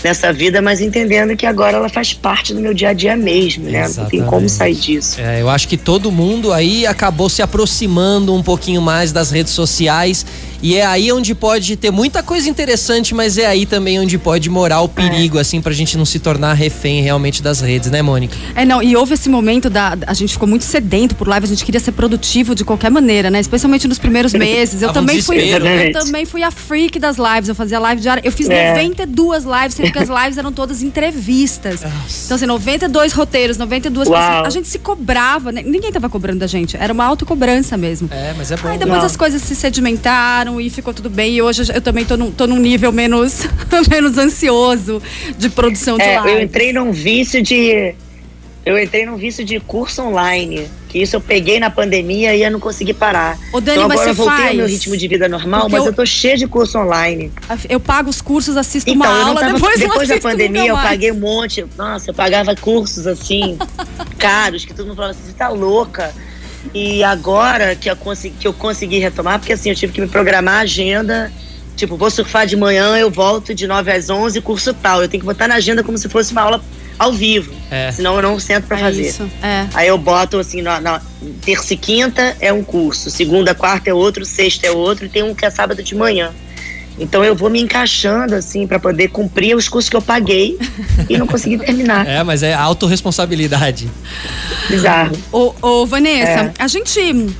nessa 0.03 0.33
vida, 0.33 0.61
mas 0.61 0.81
entendendo 0.81 1.37
que 1.37 1.47
agora 1.47 1.77
ela 1.77 1.89
faz 1.89 2.13
parte 2.13 2.53
do 2.55 2.61
meu 2.61 2.75
dia 2.75 2.91
a 2.91 2.93
dia 2.93 3.17
mesmo, 3.17 3.65
né? 3.65 3.85
Exatamente. 3.85 3.99
Não 3.99 4.07
tem 4.09 4.31
como 4.31 4.49
sair 4.49 4.75
disso. 4.75 5.21
É, 5.21 5.41
eu 5.41 5.49
acho 5.49 5.69
que 5.69 5.77
todo 5.77 6.11
mundo 6.11 6.53
aí 6.53 6.87
acabou 6.87 7.29
se 7.29 7.43
aproximando 7.43 8.35
um 8.35 8.43
pouquinho 8.43 8.83
mais 8.83 9.13
das 9.13 9.31
redes 9.31 9.53
sociais 9.53 10.25
e 10.63 10.77
é 10.77 10.87
aí 10.87 11.11
onde 11.11 11.35
pode 11.35 11.75
ter 11.75 11.91
muita 11.91 12.23
coisa 12.23 12.49
interessante, 12.49 13.15
mas 13.15 13.37
é 13.37 13.47
aí 13.47 13.67
também 13.67 13.99
onde 13.99 14.17
pode 14.17 14.49
morar 14.49 14.81
o 14.83 14.89
perigo, 14.89 15.39
é. 15.39 15.41
assim, 15.41 15.61
pra 15.61 15.73
gente 15.73 15.99
não 15.99 16.05
se 16.05 16.21
tornar 16.21 16.55
refém 16.55 17.03
realmente 17.03 17.43
das 17.43 17.61
redes, 17.61 17.91
né, 17.91 18.01
Mônica? 18.01 18.37
É, 18.55 18.65
não, 18.65 18.81
e 18.81 18.95
houve 18.95 19.15
esse 19.15 19.29
momento 19.29 19.69
da. 19.69 19.99
A 20.07 20.15
gente 20.15 20.35
ficou 20.35 20.47
muito 20.47 20.65
sedento 20.65 21.17
por 21.17 21.27
live, 21.27 21.45
a 21.45 21.49
gente 21.49 21.65
queria 21.65 21.81
ser 21.81 21.91
produtivo 21.91 22.55
de 22.55 22.65
qualquer 22.65 22.93
maneira, 22.93 23.29
né? 23.29 23.41
Especialmente 23.41 23.89
nos 23.89 23.99
primeiros 23.99 24.33
meses. 24.35 24.83
Eu 24.83 24.93
também 24.93 25.21
fui. 25.21 25.39
Eu 25.43 25.93
também 25.93 26.25
fui 26.25 26.45
a 26.45 26.51
freak 26.53 27.01
das 27.01 27.17
lives. 27.17 27.49
Eu 27.49 27.57
fazia 27.57 27.81
live 27.81 28.01
diária. 28.01 28.23
Eu 28.25 28.31
fiz 28.31 28.49
é. 28.49 28.71
92 28.71 29.45
lives, 29.45 29.75
sendo 29.75 29.92
que 29.93 29.99
as 29.99 30.09
lives 30.09 30.39
eram 30.39 30.53
todas 30.53 30.83
entrevistas. 30.83 31.83
Nossa. 31.83 32.25
Então, 32.25 32.35
assim, 32.37 32.47
92 32.47 33.13
roteiros, 33.13 33.57
92 33.57 34.09
Uau. 34.09 34.19
pessoas. 34.19 34.47
A 34.47 34.51
gente 34.51 34.69
se 34.69 34.79
cobrava, 34.79 35.53
né? 35.53 35.63
ninguém 35.65 35.93
tava 35.93 36.09
cobrando 36.09 36.41
da 36.41 36.47
gente. 36.47 36.77
Era 36.77 36.93
uma 36.93 37.05
autocobrança 37.05 37.77
mesmo. 37.77 38.09
É, 38.11 38.35
mas 38.37 38.51
é 38.51 38.57
bom. 38.57 38.69
Aí 38.69 38.79
depois 38.79 38.99
não. 38.99 39.07
as 39.07 39.17
coisas 39.17 39.43
se 39.43 39.55
sedimentaram 39.55 40.61
e 40.61 40.71
ficou 40.71 40.93
tudo 40.93 41.11
bem. 41.11 41.35
E 41.35 41.43
hoje 41.43 41.73
eu 41.73 41.81
também 41.81 42.05
tô 42.05 42.17
num, 42.17 42.31
tô 42.31 42.47
num 42.47 42.59
nível 42.59 42.93
menos, 42.93 43.47
menos 43.89 44.19
ansioso 44.19 45.03
de 45.37 45.49
produção 45.51 45.97
de 45.97 46.05
é, 46.05 46.17
lives. 46.17 46.33
Eu 46.33 46.43
entrei 46.43 46.73
num 46.73 46.93
vício 46.93 47.43
de. 47.43 47.95
Eu 48.65 48.79
entrei 48.79 49.05
num 49.05 49.17
vício 49.17 49.45
de 49.45 49.59
curso 49.59 50.03
online. 50.03 50.69
Que 50.89 51.01
isso 51.01 51.17
eu 51.17 51.21
peguei 51.21 51.59
na 51.59 51.71
pandemia 51.71 52.35
e 52.37 52.43
eu 52.43 52.51
não 52.51 52.61
consegui 52.61 52.93
parar. 52.93 53.39
Ô, 53.53 53.61
Dani, 53.61 53.79
então 53.79 53.91
agora 53.91 54.11
eu 54.11 54.15
voltei 54.15 54.37
faz... 54.37 54.51
ao 54.51 54.57
meu 54.57 54.67
ritmo 54.67 54.97
de 54.97 55.09
vida 55.09 55.29
normal, 55.29 55.63
Porque 55.63 55.73
mas 55.73 55.85
eu... 55.85 55.91
eu 55.91 55.97
tô 55.97 56.05
cheia 56.05 56.37
de 56.37 56.47
curso 56.47 56.79
online. 56.79 57.33
Eu 57.69 57.81
pago 57.81 58.11
os 58.11 58.21
cursos, 58.21 58.57
assisto 58.57 58.91
então, 58.91 59.11
uma 59.11 59.25
aula, 59.27 59.41
tava, 59.41 59.55
depois 59.55 59.81
Depois 59.81 60.09
da 60.09 60.21
pandemia 60.21 60.67
eu 60.67 60.77
paguei 60.77 61.11
um 61.11 61.19
monte. 61.19 61.65
Nossa, 61.77 62.11
eu 62.11 62.15
pagava 62.15 62.55
cursos 62.55 63.07
assim, 63.07 63.59
caros, 64.19 64.65
que 64.65 64.75
todo 64.75 64.87
mundo 64.87 64.97
falava 64.97 65.13
assim, 65.13 65.25
você 65.27 65.33
tá 65.33 65.49
louca. 65.49 66.15
E 66.75 67.03
agora 67.03 67.75
que 67.75 67.91
eu, 67.91 67.97
consegui, 67.97 68.37
que 68.39 68.47
eu 68.47 68.53
consegui 68.53 68.99
retomar, 68.99 69.39
porque 69.39 69.55
assim, 69.55 69.71
eu 69.71 69.75
tive 69.75 69.93
que 69.93 70.01
me 70.01 70.09
programar 70.09 70.57
a 70.57 70.61
agenda. 70.61 71.33
Tipo, 71.83 71.97
vou 71.97 72.09
surfar 72.13 72.47
de 72.47 72.55
manhã, 72.55 72.97
eu 72.97 73.11
volto 73.11 73.53
de 73.53 73.67
9 73.67 73.91
às 73.91 74.09
11, 74.09 74.41
curso 74.41 74.73
tal. 74.73 75.03
Eu 75.03 75.09
tenho 75.09 75.21
que 75.21 75.27
botar 75.27 75.49
na 75.49 75.57
agenda 75.57 75.83
como 75.83 75.99
se 75.99 76.09
fosse 76.09 76.31
uma 76.31 76.43
aula 76.43 76.65
ao 76.97 77.13
vivo. 77.13 77.53
É. 77.73 77.91
Senão 77.91 78.15
eu 78.15 78.23
não 78.23 78.39
sento 78.39 78.69
para 78.69 78.79
é 78.79 78.81
fazer. 78.83 79.09
Isso, 79.09 79.29
é. 79.43 79.67
Aí 79.75 79.89
eu 79.89 79.99
boto 79.99 80.39
assim, 80.39 80.63
na, 80.63 80.81
na, 80.81 81.03
terça 81.45 81.75
e 81.75 81.77
quinta 81.77 82.37
é 82.39 82.53
um 82.53 82.63
curso, 82.63 83.11
segunda, 83.11 83.53
quarta 83.53 83.91
é 83.91 83.93
outro, 83.93 84.25
sexta 84.25 84.69
é 84.69 84.71
outro, 84.71 85.07
e 85.07 85.09
tem 85.09 85.25
um 85.25 85.35
que 85.35 85.45
é 85.45 85.51
sábado 85.51 85.83
de 85.83 85.97
manhã. 85.97 86.31
Então 87.01 87.25
eu 87.25 87.35
vou 87.35 87.51
me 87.51 87.61
encaixando 87.61 88.37
assim 88.37 88.65
para 88.65 88.79
poder 88.79 89.09
cumprir 89.09 89.57
os 89.57 89.69
cursos 89.69 89.89
que 89.89 89.97
eu 89.97 90.03
paguei 90.03 90.57
e 91.11 91.19
não 91.19 91.27
consegui 91.27 91.59
terminar. 91.59 92.07
É, 92.07 92.23
mas 92.23 92.45
é 92.45 92.55
autorresponsabilidade. 92.55 93.91
Bizarro. 94.69 95.19
Ô, 95.33 95.53
ô 95.61 95.85
Vanessa, 95.85 96.43
é. 96.43 96.53
a 96.61 96.69
gente 96.69 97.35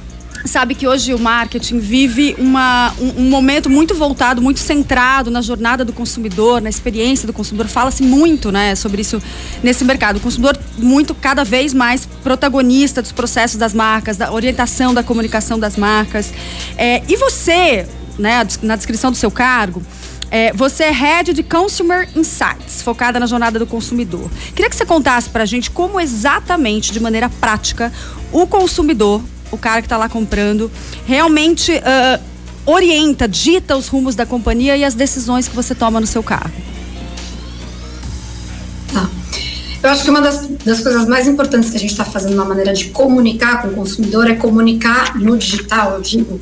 sabe 0.45 0.75
que 0.75 0.87
hoje 0.87 1.15
o 1.15 1.19
marketing 1.19 1.79
vive 1.79 2.35
uma, 2.39 2.93
um, 2.99 3.23
um, 3.23 3.31
momento 3.31 3.71
muito 3.71 3.95
voltado, 3.95 4.43
muito 4.43 4.61
centrado 4.61 5.31
na 5.31 5.41
jornada 5.41 5.85
do 5.85 5.93
consumidor, 5.93 6.61
na 6.61 6.69
experiência 6.69 7.27
do 7.27 7.33
consumidor. 7.33 7.69
Fala-se 7.69 8.03
muito, 8.03 8.51
né, 8.51 8.75
sobre 8.75 9.03
isso 9.03 9.23
nesse 9.63 9.85
mercado. 9.85 10.17
O 10.17 10.21
consumidor 10.21 10.59
muito 10.77 11.15
cada 11.15 11.45
vez 11.45 11.73
mais 11.73 12.07
protagonista 12.23 13.03
dos 13.03 13.13
processos 13.13 13.57
das 13.57 13.73
marcas, 13.73 14.17
da 14.17 14.33
orientação 14.33 14.93
da 14.93 15.03
comunicação 15.03 15.59
das 15.59 15.77
marcas. 15.77 16.33
É, 16.77 17.03
e 17.09 17.17
você, 17.17 17.87
né, 18.19 18.47
na 18.63 18.77
descrição 18.77 19.11
do 19.11 19.17
seu 19.17 19.31
cargo, 19.31 19.83
é, 20.31 20.51
você 20.55 20.85
é 20.85 20.91
Head 20.91 21.35
de 21.35 21.43
Consumer 21.43 22.09
Insights, 22.17 22.81
focada 22.81 23.21
na 23.21 23.27
jornada 23.27 23.59
do 23.59 23.67
consumidor. 23.67 24.31
Queria 24.55 24.71
que 24.71 24.75
você 24.75 24.87
contasse 24.87 25.29
para 25.29 25.43
a 25.43 25.47
gente 25.47 25.71
como 25.71 26.01
exatamente, 26.01 26.91
de 26.91 26.99
maneira 26.99 27.29
prática, 27.29 27.93
o 28.33 28.47
consumidor 28.47 29.23
o 29.53 29.59
cara 29.59 29.81
que 29.81 29.87
está 29.87 29.97
lá 29.97 30.09
comprando 30.09 30.71
realmente 31.07 31.73
uh, 31.73 32.21
orienta, 32.67 33.29
dita 33.29 33.77
os 33.77 33.87
rumos 33.87 34.15
da 34.17 34.27
companhia 34.27 34.77
e 34.77 34.85
as 34.85 34.95
decisões 34.95 35.47
que 35.47 35.55
você 35.55 35.75
toma 35.75 36.01
no 36.01 36.07
seu 36.07 36.23
carro? 36.23 36.51
Tá. 38.93 39.09
Eu 39.83 39.91
acho 39.91 40.05
que 40.05 40.11
uma 40.11 40.21
das, 40.21 40.47
das 40.65 40.81
coisas 40.81 41.07
mais 41.07 41.29
importantes 41.29 41.71
que 41.71 41.77
a 41.77 41.81
gente 41.81 41.91
está 41.91 42.05
fazendo 42.05 42.35
na 42.35 42.45
maneira 42.45 42.73
de 42.73 42.87
comunicar 42.87 43.63
com 43.63 43.69
o 43.69 43.73
consumidor 43.73 44.29
é 44.29 44.35
comunicar 44.35 45.17
no 45.19 45.37
digital, 45.37 45.95
eu 45.95 46.01
digo, 46.01 46.41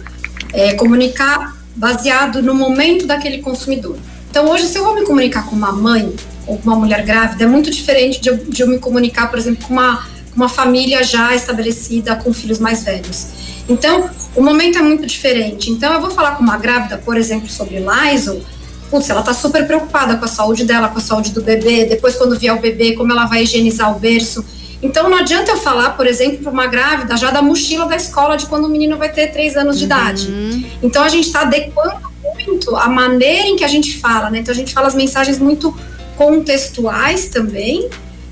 é 0.52 0.74
comunicar 0.74 1.56
baseado 1.74 2.42
no 2.42 2.54
momento 2.54 3.06
daquele 3.06 3.38
consumidor. 3.38 3.96
Então, 4.30 4.48
hoje, 4.48 4.66
se 4.66 4.78
eu 4.78 4.84
vou 4.84 4.94
me 4.94 5.02
comunicar 5.02 5.46
com 5.46 5.56
uma 5.56 5.72
mãe 5.72 6.14
ou 6.46 6.58
com 6.58 6.70
uma 6.70 6.76
mulher 6.76 7.04
grávida, 7.04 7.44
é 7.44 7.46
muito 7.46 7.70
diferente 7.70 8.20
de 8.20 8.28
eu, 8.28 8.36
de 8.36 8.62
eu 8.62 8.68
me 8.68 8.78
comunicar, 8.78 9.28
por 9.28 9.38
exemplo, 9.38 9.66
com 9.66 9.72
uma, 9.72 10.06
uma 10.40 10.48
família 10.48 11.02
já 11.02 11.34
estabelecida 11.34 12.16
com 12.16 12.32
filhos 12.32 12.58
mais 12.58 12.82
velhos. 12.82 13.26
Então, 13.68 14.10
o 14.34 14.42
momento 14.42 14.78
é 14.78 14.82
muito 14.82 15.06
diferente. 15.06 15.70
Então, 15.70 15.92
eu 15.92 16.00
vou 16.00 16.10
falar 16.10 16.32
com 16.32 16.42
uma 16.42 16.56
grávida, 16.56 16.98
por 16.98 17.16
exemplo, 17.16 17.48
sobre 17.48 17.78
Lysol, 17.78 18.42
putz, 18.90 19.08
ela 19.08 19.22
tá 19.22 19.32
super 19.32 19.66
preocupada 19.66 20.16
com 20.16 20.24
a 20.24 20.28
saúde 20.28 20.64
dela, 20.64 20.88
com 20.88 20.98
a 20.98 21.00
saúde 21.00 21.30
do 21.30 21.40
bebê, 21.40 21.84
depois 21.84 22.16
quando 22.16 22.38
vier 22.38 22.52
o 22.52 22.58
bebê, 22.58 22.94
como 22.94 23.12
ela 23.12 23.26
vai 23.26 23.44
higienizar 23.44 23.94
o 23.96 24.00
berço. 24.00 24.44
Então 24.82 25.08
não 25.08 25.18
adianta 25.18 25.52
eu 25.52 25.56
falar, 25.56 25.90
por 25.90 26.06
exemplo, 26.06 26.38
para 26.38 26.50
uma 26.50 26.66
grávida 26.66 27.16
já 27.16 27.30
da 27.30 27.42
mochila 27.42 27.86
da 27.86 27.96
escola 27.96 28.36
de 28.36 28.46
quando 28.46 28.64
o 28.64 28.68
menino 28.68 28.96
vai 28.96 29.12
ter 29.12 29.28
três 29.28 29.56
anos 29.56 29.78
de 29.78 29.84
uhum. 29.84 29.90
idade. 29.90 30.66
Então 30.82 31.02
a 31.04 31.08
gente 31.08 31.26
está 31.26 31.42
adequando 31.42 32.10
muito 32.34 32.74
a 32.74 32.88
maneira 32.88 33.46
em 33.46 33.56
que 33.56 33.62
a 33.62 33.68
gente 33.68 33.98
fala, 33.98 34.30
né? 34.30 34.38
Então 34.38 34.52
a 34.52 34.56
gente 34.56 34.72
fala 34.72 34.88
as 34.88 34.94
mensagens 34.94 35.38
muito 35.38 35.76
contextuais 36.16 37.28
também 37.28 37.88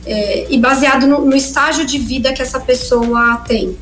é, 0.08 0.46
e 0.50 0.58
baseado 0.58 1.06
no, 1.06 1.24
no 1.24 1.36
estágio 1.36 1.84
de 1.84 1.98
vida 1.98 2.32
que 2.32 2.42
essa 2.42 2.58
pessoa 2.58 3.36
tem. 3.46 3.76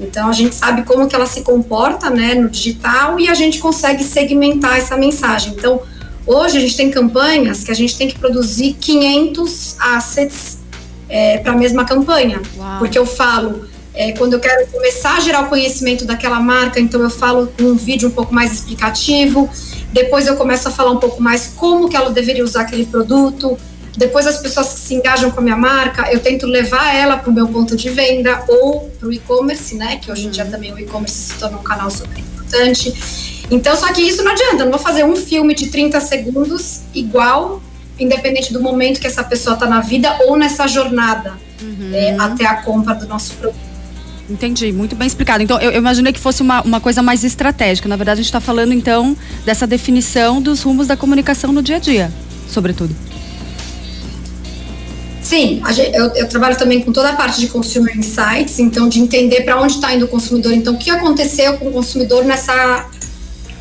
Então 0.00 0.28
a 0.28 0.32
gente 0.32 0.54
sabe 0.54 0.82
como 0.82 1.06
que 1.08 1.14
ela 1.14 1.26
se 1.26 1.40
comporta, 1.40 2.10
né, 2.10 2.34
no 2.34 2.48
digital 2.48 3.18
e 3.18 3.28
a 3.28 3.34
gente 3.34 3.58
consegue 3.58 4.04
segmentar 4.04 4.76
essa 4.76 4.96
mensagem. 4.96 5.54
Então 5.56 5.82
Hoje 6.28 6.58
a 6.58 6.60
gente 6.60 6.76
tem 6.76 6.90
campanhas 6.90 7.64
que 7.64 7.70
a 7.70 7.74
gente 7.74 7.96
tem 7.96 8.06
que 8.06 8.18
produzir 8.18 8.76
500 8.78 9.76
assets 9.80 10.58
é, 11.08 11.38
para 11.38 11.52
a 11.52 11.56
mesma 11.56 11.86
campanha. 11.86 12.42
Uau. 12.54 12.78
Porque 12.80 12.98
eu 12.98 13.06
falo, 13.06 13.66
é, 13.94 14.12
quando 14.12 14.34
eu 14.34 14.38
quero 14.38 14.66
começar 14.66 15.16
a 15.16 15.20
gerar 15.20 15.44
o 15.44 15.48
conhecimento 15.48 16.04
daquela 16.04 16.38
marca, 16.38 16.78
então 16.78 17.00
eu 17.00 17.08
falo 17.08 17.50
com 17.56 17.64
um 17.64 17.76
vídeo 17.76 18.10
um 18.10 18.10
pouco 18.10 18.34
mais 18.34 18.52
explicativo. 18.52 19.48
Depois 19.90 20.26
eu 20.26 20.36
começo 20.36 20.68
a 20.68 20.70
falar 20.70 20.90
um 20.90 20.98
pouco 20.98 21.22
mais 21.22 21.46
como 21.56 21.88
que 21.88 21.96
ela 21.96 22.10
deveria 22.10 22.44
usar 22.44 22.60
aquele 22.60 22.84
produto. 22.84 23.56
Depois 23.98 24.28
as 24.28 24.38
pessoas 24.38 24.66
se 24.68 24.94
engajam 24.94 25.28
com 25.32 25.40
a 25.40 25.42
minha 25.42 25.56
marca, 25.56 26.08
eu 26.12 26.20
tento 26.20 26.46
levar 26.46 26.94
ela 26.94 27.16
para 27.16 27.28
o 27.28 27.32
meu 27.32 27.48
ponto 27.48 27.74
de 27.74 27.90
venda 27.90 28.44
ou 28.46 28.88
para 28.96 29.08
o 29.08 29.12
e-commerce, 29.12 29.74
né? 29.74 29.96
Que 29.96 30.12
hoje 30.12 30.28
em 30.28 30.30
dia 30.30 30.44
uhum. 30.44 30.50
também 30.52 30.72
o 30.72 30.78
e-commerce 30.78 31.16
se 31.16 31.34
torna 31.34 31.58
um 31.58 31.64
canal 31.64 31.90
super 31.90 32.16
importante. 32.16 32.94
Então, 33.50 33.74
só 33.74 33.92
que 33.92 34.00
isso 34.00 34.22
não 34.22 34.30
adianta, 34.30 34.62
eu 34.62 34.66
não 34.66 34.70
vou 34.70 34.78
fazer 34.78 35.04
um 35.04 35.16
filme 35.16 35.52
de 35.52 35.66
30 35.66 36.00
segundos 36.00 36.82
igual, 36.94 37.60
independente 37.98 38.52
do 38.52 38.62
momento 38.62 39.00
que 39.00 39.06
essa 39.08 39.24
pessoa 39.24 39.54
está 39.54 39.66
na 39.66 39.80
vida 39.80 40.16
ou 40.28 40.36
nessa 40.36 40.68
jornada 40.68 41.36
uhum. 41.60 41.90
é, 41.92 42.14
até 42.20 42.46
a 42.46 42.62
compra 42.62 42.94
do 42.94 43.08
nosso 43.08 43.34
produto. 43.34 43.58
Entendi, 44.30 44.70
muito 44.70 44.94
bem 44.94 45.08
explicado. 45.08 45.42
Então, 45.42 45.58
eu, 45.58 45.72
eu 45.72 45.78
imaginei 45.78 46.12
que 46.12 46.20
fosse 46.20 46.40
uma, 46.40 46.62
uma 46.62 46.80
coisa 46.80 47.02
mais 47.02 47.24
estratégica. 47.24 47.88
Na 47.88 47.96
verdade, 47.96 48.20
a 48.20 48.22
gente 48.22 48.30
está 48.30 48.40
falando, 48.40 48.72
então, 48.72 49.16
dessa 49.44 49.66
definição 49.66 50.40
dos 50.40 50.62
rumos 50.62 50.86
da 50.86 50.96
comunicação 50.96 51.50
no 51.50 51.62
dia 51.62 51.76
a 51.76 51.80
dia, 51.80 52.12
sobretudo. 52.48 52.94
Sim, 55.20 55.60
eu, 55.92 56.06
eu, 56.14 56.28
trabalho 56.28 56.56
também 56.56 56.80
com 56.80 56.92
toda 56.92 57.10
a 57.10 57.12
parte 57.12 57.40
de 57.40 57.48
consumer 57.48 57.96
insights, 57.98 58.58
então 58.58 58.88
de 58.88 59.00
entender 59.00 59.42
para 59.42 59.60
onde 59.60 59.74
está 59.74 59.92
indo 59.92 60.04
o 60.04 60.08
consumidor. 60.08 60.52
Então, 60.52 60.74
o 60.74 60.78
que 60.78 60.90
aconteceu 60.90 61.58
com 61.58 61.68
o 61.68 61.72
consumidor 61.72 62.24
nessa 62.24 62.88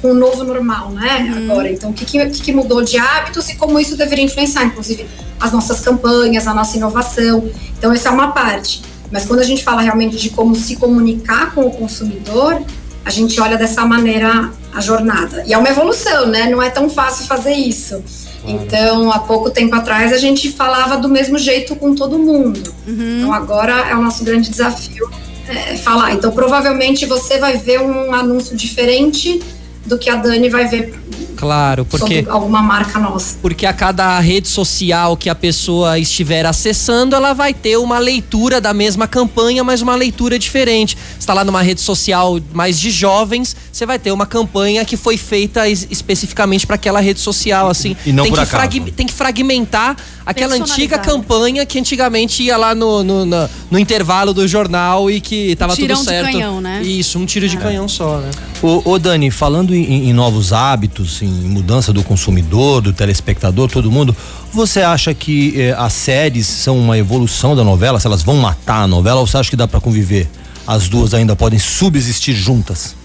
com 0.01 0.11
o 0.11 0.13
novo 0.13 0.43
normal, 0.43 0.91
né? 0.91 1.33
Uhum. 1.35 1.51
Agora, 1.51 1.71
então, 1.71 1.89
o 1.89 1.93
que, 1.93 2.05
que, 2.05 2.29
que, 2.29 2.51
mudou 2.51 2.83
de 2.83 2.97
hábitos 2.97 3.49
e 3.49 3.55
como 3.55 3.79
isso 3.79 3.97
deveria 3.97 4.23
influenciar, 4.23 4.65
inclusive, 4.65 5.07
as 5.39 5.51
nossas 5.51 5.79
campanhas, 5.79 6.47
a 6.47 6.53
nossa 6.53 6.77
inovação. 6.77 7.49
Então, 7.77 7.91
essa 7.91 8.09
é 8.09 8.11
uma 8.11 8.31
parte. 8.31 8.83
Mas 9.11 9.25
quando 9.25 9.39
a 9.39 9.43
gente 9.43 9.63
fala 9.63 9.81
realmente 9.81 10.17
de 10.17 10.29
como 10.29 10.55
se 10.55 10.75
comunicar 10.75 11.53
com 11.53 11.61
o 11.61 11.71
consumidor, 11.71 12.61
a 13.03 13.09
gente 13.09 13.39
olha 13.39 13.57
dessa 13.57 13.85
maneira 13.85 14.51
a 14.73 14.81
jornada. 14.81 15.43
E 15.47 15.53
é 15.53 15.57
uma 15.57 15.69
evolução, 15.69 16.27
né? 16.27 16.49
Não 16.49 16.61
é 16.61 16.69
tão 16.69 16.89
fácil 16.89 17.25
fazer 17.25 17.53
isso. 17.53 18.03
Então, 18.47 19.11
há 19.11 19.19
pouco 19.19 19.49
tempo 19.49 19.75
atrás, 19.75 20.13
a 20.13 20.17
gente 20.17 20.49
falava 20.51 20.97
do 20.97 21.09
mesmo 21.09 21.37
jeito 21.37 21.75
com 21.75 21.93
todo 21.93 22.17
mundo. 22.17 22.73
Uhum. 22.87 23.17
Então, 23.17 23.33
agora 23.33 23.73
é 23.89 23.95
o 23.95 24.01
nosso 24.01 24.23
grande 24.23 24.49
desafio 24.49 25.09
é, 25.47 25.75
falar. 25.75 26.13
Então, 26.13 26.31
provavelmente 26.31 27.05
você 27.05 27.37
vai 27.37 27.57
ver 27.57 27.81
um 27.81 28.13
anúncio 28.13 28.55
diferente 28.55 29.41
do 29.85 29.97
que 29.97 30.09
a 30.09 30.15
Dani 30.15 30.49
vai 30.49 30.67
ver 30.67 30.93
Claro, 31.37 31.85
porque 31.85 32.25
alguma 32.27 32.61
marca 32.61 32.99
nossa. 32.99 33.37
Porque 33.41 33.65
a 33.65 33.73
cada 33.73 34.19
rede 34.19 34.47
social 34.47 35.15
que 35.15 35.29
a 35.29 35.35
pessoa 35.35 35.99
estiver 35.99 36.45
acessando, 36.45 37.15
ela 37.15 37.33
vai 37.33 37.53
ter 37.53 37.77
uma 37.77 37.99
leitura 37.99 38.59
da 38.59 38.73
mesma 38.73 39.07
campanha, 39.07 39.63
mas 39.63 39.81
uma 39.81 39.95
leitura 39.95 40.39
diferente. 40.39 40.97
Está 41.19 41.33
lá 41.33 41.43
numa 41.43 41.61
rede 41.61 41.79
social 41.79 42.39
mais 42.53 42.79
de 42.79 42.89
jovens, 42.89 43.55
você 43.71 43.85
vai 43.85 43.99
ter 43.99 44.11
uma 44.11 44.25
campanha 44.25 44.83
que 44.83 44.97
foi 44.97 45.17
feita 45.17 45.67
especificamente 45.69 46.65
para 46.65 46.75
aquela 46.75 46.99
rede 46.99 47.19
social, 47.19 47.69
assim. 47.69 47.95
E 48.05 48.11
não 48.11 48.23
tem 48.23 48.33
por 48.33 48.39
que 48.39 48.55
acaso. 48.55 48.91
tem 48.91 49.05
que 49.05 49.13
fragmentar 49.13 49.95
aquela 50.27 50.55
antiga 50.55 50.99
campanha 50.99 51.65
que 51.65 51.79
antigamente 51.79 52.43
ia 52.43 52.57
lá 52.57 52.75
no, 52.75 53.03
no, 53.03 53.25
no, 53.25 53.49
no 53.71 53.79
intervalo 53.79 54.33
do 54.33 54.45
jornal 54.47 55.09
e 55.09 55.21
que 55.21 55.55
tava 55.55 55.75
tudo 55.75 55.95
certo. 55.95 56.27
De 56.27 56.33
canhão, 56.33 56.59
né? 56.59 56.81
Isso, 56.81 57.17
um 57.17 57.25
tiro 57.25 57.45
é. 57.45 57.49
de 57.49 57.57
canhão 57.57 57.87
só, 57.87 58.17
né? 58.17 58.29
Ô, 58.61 58.81
ô 58.83 58.99
Dani, 58.99 59.31
falando 59.31 59.73
em, 59.73 60.09
em 60.09 60.13
novos 60.13 60.51
hábitos, 60.51 61.21
em 61.27 61.49
mudança 61.49 61.91
do 61.91 62.03
consumidor, 62.03 62.81
do 62.81 62.93
telespectador, 62.93 63.69
todo 63.69 63.91
mundo, 63.91 64.15
você 64.51 64.81
acha 64.81 65.13
que 65.13 65.59
eh, 65.59 65.75
as 65.77 65.93
séries 65.93 66.47
são 66.47 66.77
uma 66.77 66.97
evolução 66.97 67.55
da 67.55 67.63
novela? 67.63 67.99
Se 67.99 68.07
elas 68.07 68.23
vão 68.23 68.35
matar 68.37 68.83
a 68.83 68.87
novela 68.87 69.19
ou 69.19 69.27
você 69.27 69.37
acha 69.37 69.49
que 69.49 69.55
dá 69.55 69.67
para 69.67 69.79
conviver? 69.79 70.27
As 70.65 70.89
duas 70.89 71.13
ainda 71.13 71.35
podem 71.35 71.59
subsistir 71.59 72.33
juntas? 72.33 72.95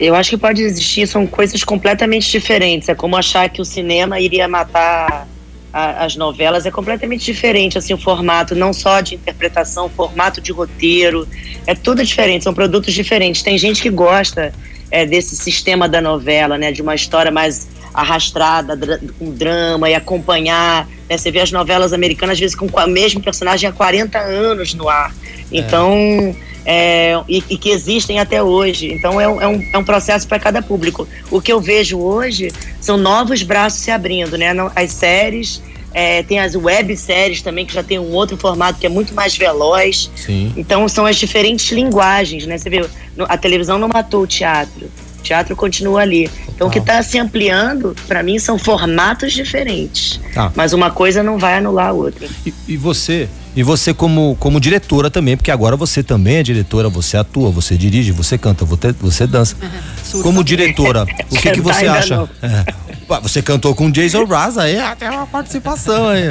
Eu 0.00 0.14
acho 0.14 0.30
que 0.30 0.36
pode 0.36 0.62
existir, 0.62 1.06
são 1.08 1.26
coisas 1.26 1.64
completamente 1.64 2.30
diferentes. 2.30 2.88
É 2.88 2.94
como 2.94 3.16
achar 3.16 3.48
que 3.48 3.60
o 3.60 3.64
cinema 3.64 4.20
iria 4.20 4.46
matar 4.46 5.26
a, 5.72 6.04
as 6.04 6.16
novelas, 6.16 6.66
é 6.66 6.70
completamente 6.70 7.24
diferente, 7.24 7.76
assim, 7.78 7.92
o 7.92 7.98
formato, 7.98 8.54
não 8.54 8.72
só 8.72 9.00
de 9.00 9.16
interpretação, 9.16 9.88
formato 9.88 10.40
de 10.40 10.52
roteiro, 10.52 11.28
é 11.66 11.74
tudo 11.74 12.04
diferente, 12.04 12.44
são 12.44 12.54
produtos 12.54 12.94
diferentes. 12.94 13.42
Tem 13.42 13.58
gente 13.58 13.82
que 13.82 13.90
gosta 13.90 14.52
é, 14.90 15.06
desse 15.06 15.36
sistema 15.36 15.88
da 15.88 16.00
novela, 16.00 16.56
né, 16.58 16.72
de 16.72 16.82
uma 16.82 16.94
história 16.94 17.30
mais 17.30 17.68
arrastada, 17.92 18.78
com 19.18 19.30
drama 19.30 19.90
e 19.90 19.94
acompanhar. 19.94 20.88
Né, 21.08 21.16
você 21.16 21.30
vê 21.30 21.40
as 21.40 21.50
novelas 21.50 21.92
americanas, 21.92 22.34
às 22.34 22.40
vezes, 22.40 22.56
com 22.56 22.66
o 22.66 22.86
mesmo 22.86 23.20
personagem 23.20 23.68
há 23.68 23.72
40 23.72 24.18
anos 24.18 24.74
no 24.74 24.88
ar. 24.88 25.14
É. 25.52 25.58
Então 25.58 26.34
é, 26.70 27.18
e, 27.26 27.42
e, 27.48 27.56
que 27.56 27.70
existem 27.70 28.20
até 28.20 28.42
hoje. 28.42 28.92
Então 28.92 29.18
é 29.18 29.26
um, 29.26 29.40
é 29.40 29.48
um, 29.48 29.68
é 29.72 29.78
um 29.78 29.84
processo 29.84 30.28
para 30.28 30.38
cada 30.38 30.60
público. 30.60 31.08
O 31.30 31.40
que 31.40 31.50
eu 31.50 31.60
vejo 31.60 31.98
hoje 31.98 32.52
são 32.78 32.98
novos 32.98 33.42
braços 33.42 33.80
se 33.80 33.90
abrindo, 33.90 34.36
né? 34.36 34.48
As 34.76 34.92
séries, 34.92 35.62
é, 35.92 36.22
tem 36.22 36.38
as 36.38 36.54
webséries 36.54 37.42
também, 37.42 37.64
que 37.64 37.72
já 37.72 37.82
tem 37.82 37.98
um 37.98 38.12
outro 38.12 38.36
formato 38.36 38.78
que 38.78 38.86
é 38.86 38.88
muito 38.88 39.14
mais 39.14 39.36
veloz. 39.36 40.10
Sim. 40.14 40.52
Então 40.56 40.88
são 40.88 41.06
as 41.06 41.16
diferentes 41.16 41.70
linguagens, 41.72 42.46
né? 42.46 42.58
Você 42.58 42.70
vê, 42.70 42.84
a 43.20 43.36
televisão 43.36 43.78
não 43.78 43.88
matou 43.88 44.22
o 44.22 44.26
teatro. 44.26 44.90
O 45.28 45.34
teatro 45.38 45.54
continua 45.54 46.00
ali. 46.00 46.30
Então, 46.48 46.68
o 46.68 46.70
que 46.70 46.78
está 46.78 47.02
se 47.02 47.18
ampliando, 47.18 47.94
para 48.06 48.22
mim, 48.22 48.38
são 48.38 48.58
formatos 48.58 49.34
diferentes. 49.34 50.18
Tá. 50.32 50.50
Mas 50.56 50.72
uma 50.72 50.90
coisa 50.90 51.22
não 51.22 51.36
vai 51.36 51.58
anular 51.58 51.88
a 51.88 51.92
outra. 51.92 52.26
E, 52.46 52.54
e 52.66 52.76
você, 52.78 53.28
e 53.54 53.62
você 53.62 53.92
como, 53.92 54.36
como 54.40 54.58
diretora 54.58 55.10
também, 55.10 55.36
porque 55.36 55.50
agora 55.50 55.76
você 55.76 56.02
também 56.02 56.36
é 56.36 56.42
diretora, 56.42 56.88
você 56.88 57.18
atua, 57.18 57.50
você 57.50 57.76
dirige, 57.76 58.10
você 58.10 58.38
canta, 58.38 58.64
você, 58.64 58.90
você 58.92 59.26
dança. 59.26 59.54
como 60.22 60.42
diretora, 60.42 61.06
o 61.30 61.36
que, 61.36 61.50
que 61.50 61.60
você 61.60 61.86
acha? 61.86 62.26
É. 62.42 63.20
Você 63.20 63.42
cantou 63.42 63.74
com 63.74 63.90
Jason 63.90 64.24
Raz 64.24 64.56
aí, 64.56 64.78
até 64.78 65.10
uma 65.10 65.26
participação 65.26 66.08
aí. 66.08 66.22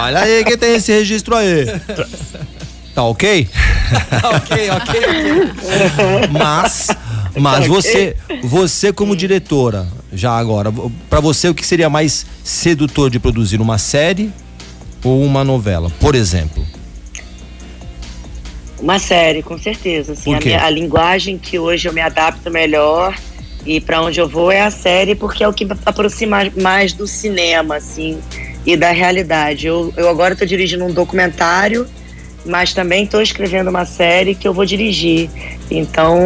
Olha 0.00 0.18
aí 0.18 0.44
quem 0.44 0.58
tem 0.58 0.74
esse 0.74 0.90
registro 0.90 1.36
aí. 1.36 1.66
Tá 2.94 3.04
ok? 3.04 3.48
ok, 4.36 4.70
ok, 4.70 5.00
ok. 5.50 6.28
Mas, 6.30 6.88
mas 7.36 7.66
você, 7.66 8.16
você 8.42 8.92
como 8.92 9.16
diretora, 9.16 9.86
já 10.12 10.36
agora, 10.36 10.72
para 11.08 11.20
você 11.20 11.48
o 11.48 11.54
que 11.54 11.66
seria 11.66 11.88
mais 11.88 12.26
sedutor 12.44 13.10
de 13.10 13.18
produzir 13.18 13.60
uma 13.60 13.78
série 13.78 14.30
ou 15.04 15.22
uma 15.22 15.42
novela, 15.42 15.90
por 15.98 16.14
exemplo? 16.14 16.64
Uma 18.80 18.98
série, 18.98 19.42
com 19.42 19.56
certeza. 19.56 20.12
Assim, 20.12 20.34
a, 20.34 20.40
minha, 20.40 20.64
a, 20.64 20.70
linguagem 20.70 21.38
que 21.38 21.58
hoje 21.58 21.88
eu 21.88 21.92
me 21.92 22.00
adapto 22.00 22.50
melhor 22.50 23.16
e 23.64 23.80
para 23.80 24.02
onde 24.02 24.20
eu 24.20 24.28
vou 24.28 24.50
é 24.50 24.60
a 24.60 24.70
série, 24.70 25.14
porque 25.14 25.44
é 25.44 25.48
o 25.48 25.52
que 25.52 25.66
aproxima 25.86 26.50
mais 26.60 26.92
do 26.92 27.06
cinema, 27.06 27.76
assim, 27.76 28.18
e 28.66 28.76
da 28.76 28.90
realidade. 28.90 29.68
Eu, 29.68 29.94
eu 29.96 30.08
agora 30.08 30.32
estou 30.32 30.46
dirigindo 30.46 30.84
um 30.84 30.92
documentário 30.92 31.86
mas 32.44 32.74
também 32.74 33.04
estou 33.04 33.22
escrevendo 33.22 33.68
uma 33.68 33.84
série 33.84 34.34
que 34.34 34.46
eu 34.46 34.52
vou 34.52 34.64
dirigir. 34.64 35.30
Então, 35.70 36.18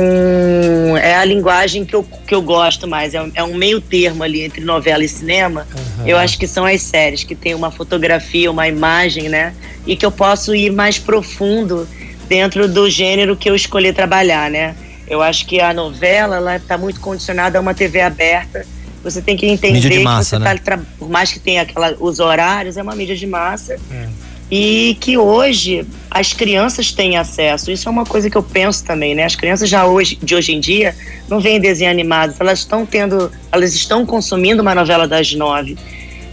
é 0.96 1.14
a 1.14 1.24
linguagem 1.24 1.85
que 1.85 1.94
eu, 1.94 2.02
que 2.02 2.35
eu 2.35 2.42
gosto 2.42 2.87
mais. 2.87 3.14
É 3.14 3.22
um, 3.22 3.31
é 3.35 3.44
um 3.44 3.55
meio 3.55 3.81
termo 3.81 4.22
ali 4.22 4.42
entre 4.42 4.64
novela 4.64 5.05
e 5.05 5.09
cinema. 5.09 5.66
Uhum. 5.98 6.07
Eu 6.07 6.16
acho 6.16 6.38
que 6.38 6.46
são 6.46 6.64
as 6.64 6.83
séries, 6.83 7.22
que 7.22 7.35
tem 7.35 7.55
uma 7.55 7.70
fotografia, 7.70 8.50
uma 8.50 8.66
imagem, 8.66 9.29
né? 9.29 9.55
E 9.87 9.94
que 9.94 10.05
eu 10.05 10.11
posso 10.11 10.55
ir 10.55 10.72
mais 10.72 10.98
profundo 10.98 11.87
dentro 12.29 12.66
do 12.66 12.88
gênero 12.88 13.37
que 13.37 13.48
eu 13.48 13.55
escolhi 13.55 13.92
trabalhar, 13.92 14.50
né? 14.50 14.74
Eu 15.07 15.22
acho 15.22 15.46
que 15.46 15.61
a 15.61 15.72
novela, 15.72 16.37
ela 16.37 16.57
está 16.57 16.76
muito 16.76 16.98
condicionada 17.00 17.59
a 17.59 17.61
uma 17.61 17.74
TV 17.74 18.00
aberta. 18.00 18.66
Você 19.05 19.22
tem 19.22 19.37
que 19.37 19.46
entender 19.46 20.00
massa, 20.00 20.37
que 20.37 20.42
você 20.42 20.48
né? 20.48 20.61
tá, 20.64 20.81
por 20.98 21.09
mais 21.09 21.31
que 21.31 21.38
tenha 21.38 21.62
aquela, 21.62 21.94
os 22.00 22.18
horários, 22.18 22.76
é 22.76 22.83
uma 22.83 22.96
mídia 22.96 23.14
de 23.14 23.26
massa. 23.26 23.74
É 23.74 24.26
e 24.50 24.96
que 25.00 25.18
hoje 25.18 25.87
as 26.11 26.32
crianças 26.32 26.92
têm 26.92 27.16
acesso. 27.16 27.70
Isso 27.70 27.88
é 27.88 27.92
uma 27.92 28.04
coisa 28.04 28.30
que 28.30 28.37
eu 28.37 28.42
penso 28.42 28.85
também, 28.85 29.14
né? 29.14 29.24
As 29.24 29.35
crianças 29.35 29.68
já 29.68 29.87
hoje, 29.87 30.18
de 30.22 30.35
hoje 30.35 30.52
em 30.52 30.61
dia 30.61 30.94
não 31.28 31.40
veem 31.40 31.61
desenho 31.61 31.90
animados, 31.90 32.37
elas 32.40 32.61
estão 32.61 32.87
tendo, 32.87 33.30
elas 33.50 33.74
estão 33.74 34.06
consumindo 34.06 34.62
uma 34.62 34.74
novela 34.74 35.09
das 35.09 35.32
nove. 35.35 35.76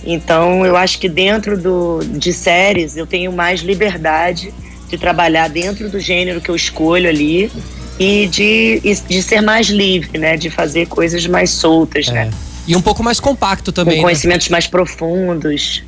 Então 0.06 0.66
eu 0.66 0.76
acho 0.76 1.00
que 1.00 1.10
dentro 1.10 1.58
do, 1.58 2.02
de 2.04 2.34
séries 2.34 2.96
eu 2.96 3.08
tenho 3.08 3.32
mais 3.32 3.62
liberdade 3.62 4.54
de 4.90 4.98
trabalhar 4.98 5.48
dentro 5.50 5.90
do 5.90 6.00
gênero 6.00 6.40
que 6.40 6.50
eu 6.50 6.56
escolho 6.56 7.10
ali 7.10 7.52
e 8.00 8.28
de, 8.28 8.80
de 9.08 9.24
ser 9.24 9.42
mais 9.42 9.68
livre, 9.68 10.20
né? 10.20 10.38
De 10.38 10.50
fazer 10.52 10.88
coisas 10.88 11.26
mais 11.26 11.50
soltas, 11.50 12.08
é. 12.10 12.12
né? 12.12 12.32
E 12.68 12.76
um 12.76 12.82
pouco 12.82 13.04
mais 13.04 13.20
compacto 13.20 13.72
também. 13.72 13.96
Com 13.96 14.02
né? 14.02 14.04
conhecimentos 14.04 14.50
né? 14.50 14.52
mais 14.52 14.68
profundos. 14.68 15.84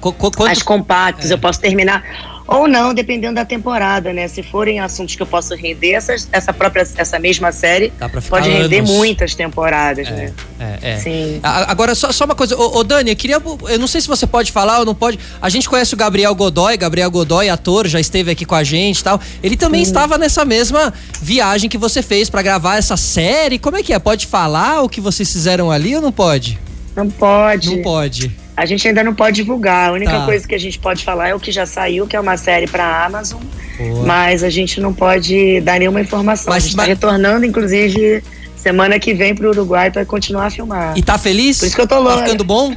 Quanto... 0.00 0.38
Mais 0.40 0.62
compactos. 0.62 1.30
É. 1.30 1.34
Eu 1.34 1.38
posso 1.38 1.60
terminar 1.60 2.02
ou 2.46 2.68
não, 2.68 2.92
dependendo 2.92 3.34
da 3.34 3.44
temporada, 3.44 4.12
né? 4.12 4.26
Se 4.28 4.42
forem 4.42 4.80
assuntos 4.80 5.14
que 5.14 5.22
eu 5.22 5.26
posso 5.26 5.54
render, 5.54 5.92
essa, 5.92 6.14
essa 6.32 6.52
própria, 6.52 6.86
essa 6.96 7.18
mesma 7.18 7.52
série 7.52 7.92
pode 8.28 8.50
render 8.50 8.80
anos. 8.80 8.90
muitas 8.90 9.34
temporadas, 9.34 10.08
é, 10.08 10.10
né? 10.10 10.32
É, 10.58 10.78
é. 10.82 10.98
Sim. 10.98 11.40
Agora, 11.42 11.94
só, 11.94 12.10
só 12.12 12.24
uma 12.24 12.34
coisa, 12.34 12.56
ô, 12.56 12.78
ô, 12.78 12.84
Dani, 12.84 13.10
eu 13.10 13.16
queria. 13.16 13.40
Eu 13.68 13.78
não 13.78 13.86
sei 13.86 14.00
se 14.00 14.08
você 14.08 14.26
pode 14.26 14.52
falar 14.52 14.80
ou 14.80 14.84
não 14.84 14.94
pode. 14.94 15.18
A 15.40 15.48
gente 15.48 15.68
conhece 15.68 15.94
o 15.94 15.96
Gabriel 15.96 16.34
Godoy, 16.34 16.76
Gabriel 16.76 17.10
Godoy, 17.10 17.48
ator, 17.48 17.86
já 17.86 18.00
esteve 18.00 18.30
aqui 18.30 18.44
com 18.44 18.54
a 18.54 18.64
gente 18.64 19.00
e 19.00 19.04
tal. 19.04 19.20
Ele 19.42 19.56
também 19.56 19.82
estava 19.82 20.18
nessa 20.18 20.44
mesma 20.44 20.92
viagem 21.20 21.70
que 21.70 21.78
você 21.78 22.02
fez 22.02 22.28
para 22.28 22.42
gravar 22.42 22.76
essa 22.76 22.96
série. 22.96 23.58
Como 23.58 23.76
é 23.76 23.82
que 23.82 23.92
é? 23.92 23.98
Pode 23.98 24.26
falar 24.26 24.82
o 24.82 24.88
que 24.88 25.00
vocês 25.00 25.30
fizeram 25.30 25.70
ali 25.70 25.94
ou 25.94 26.02
não 26.02 26.12
pode? 26.12 26.58
Não 26.94 27.08
pode. 27.08 27.76
Não 27.76 27.82
pode. 27.82 28.41
A 28.56 28.66
gente 28.66 28.86
ainda 28.86 29.02
não 29.02 29.14
pode 29.14 29.36
divulgar. 29.36 29.90
A 29.90 29.92
única 29.92 30.12
tá. 30.12 30.24
coisa 30.24 30.46
que 30.46 30.54
a 30.54 30.58
gente 30.58 30.78
pode 30.78 31.04
falar 31.04 31.28
é 31.28 31.34
o 31.34 31.40
que 31.40 31.50
já 31.50 31.66
saiu, 31.66 32.06
que 32.06 32.14
é 32.14 32.20
uma 32.20 32.36
série 32.36 32.66
para 32.66 33.04
Amazon. 33.04 33.40
Boa. 33.78 34.04
Mas 34.04 34.44
a 34.44 34.50
gente 34.50 34.80
não 34.80 34.92
pode 34.92 35.60
dar 35.62 35.78
nenhuma 35.78 36.00
informação. 36.00 36.52
Mas, 36.52 36.64
a 36.64 36.66
gente 36.66 36.78
está 36.78 36.84
retornando, 36.84 37.46
inclusive, 37.46 38.22
semana 38.56 38.98
que 38.98 39.14
vem 39.14 39.34
para 39.34 39.46
o 39.46 39.50
Uruguai 39.50 39.90
para 39.90 40.04
continuar 40.04 40.46
a 40.46 40.50
filmar. 40.50 40.96
E 40.96 41.02
tá 41.02 41.16
feliz? 41.18 41.58
Por 41.58 41.66
isso 41.66 41.74
que 41.74 41.82
eu 41.82 41.86
tô 41.86 41.98
louco. 41.98 42.18
Tá 42.18 42.24
ficando 42.24 42.44
bom? 42.44 42.74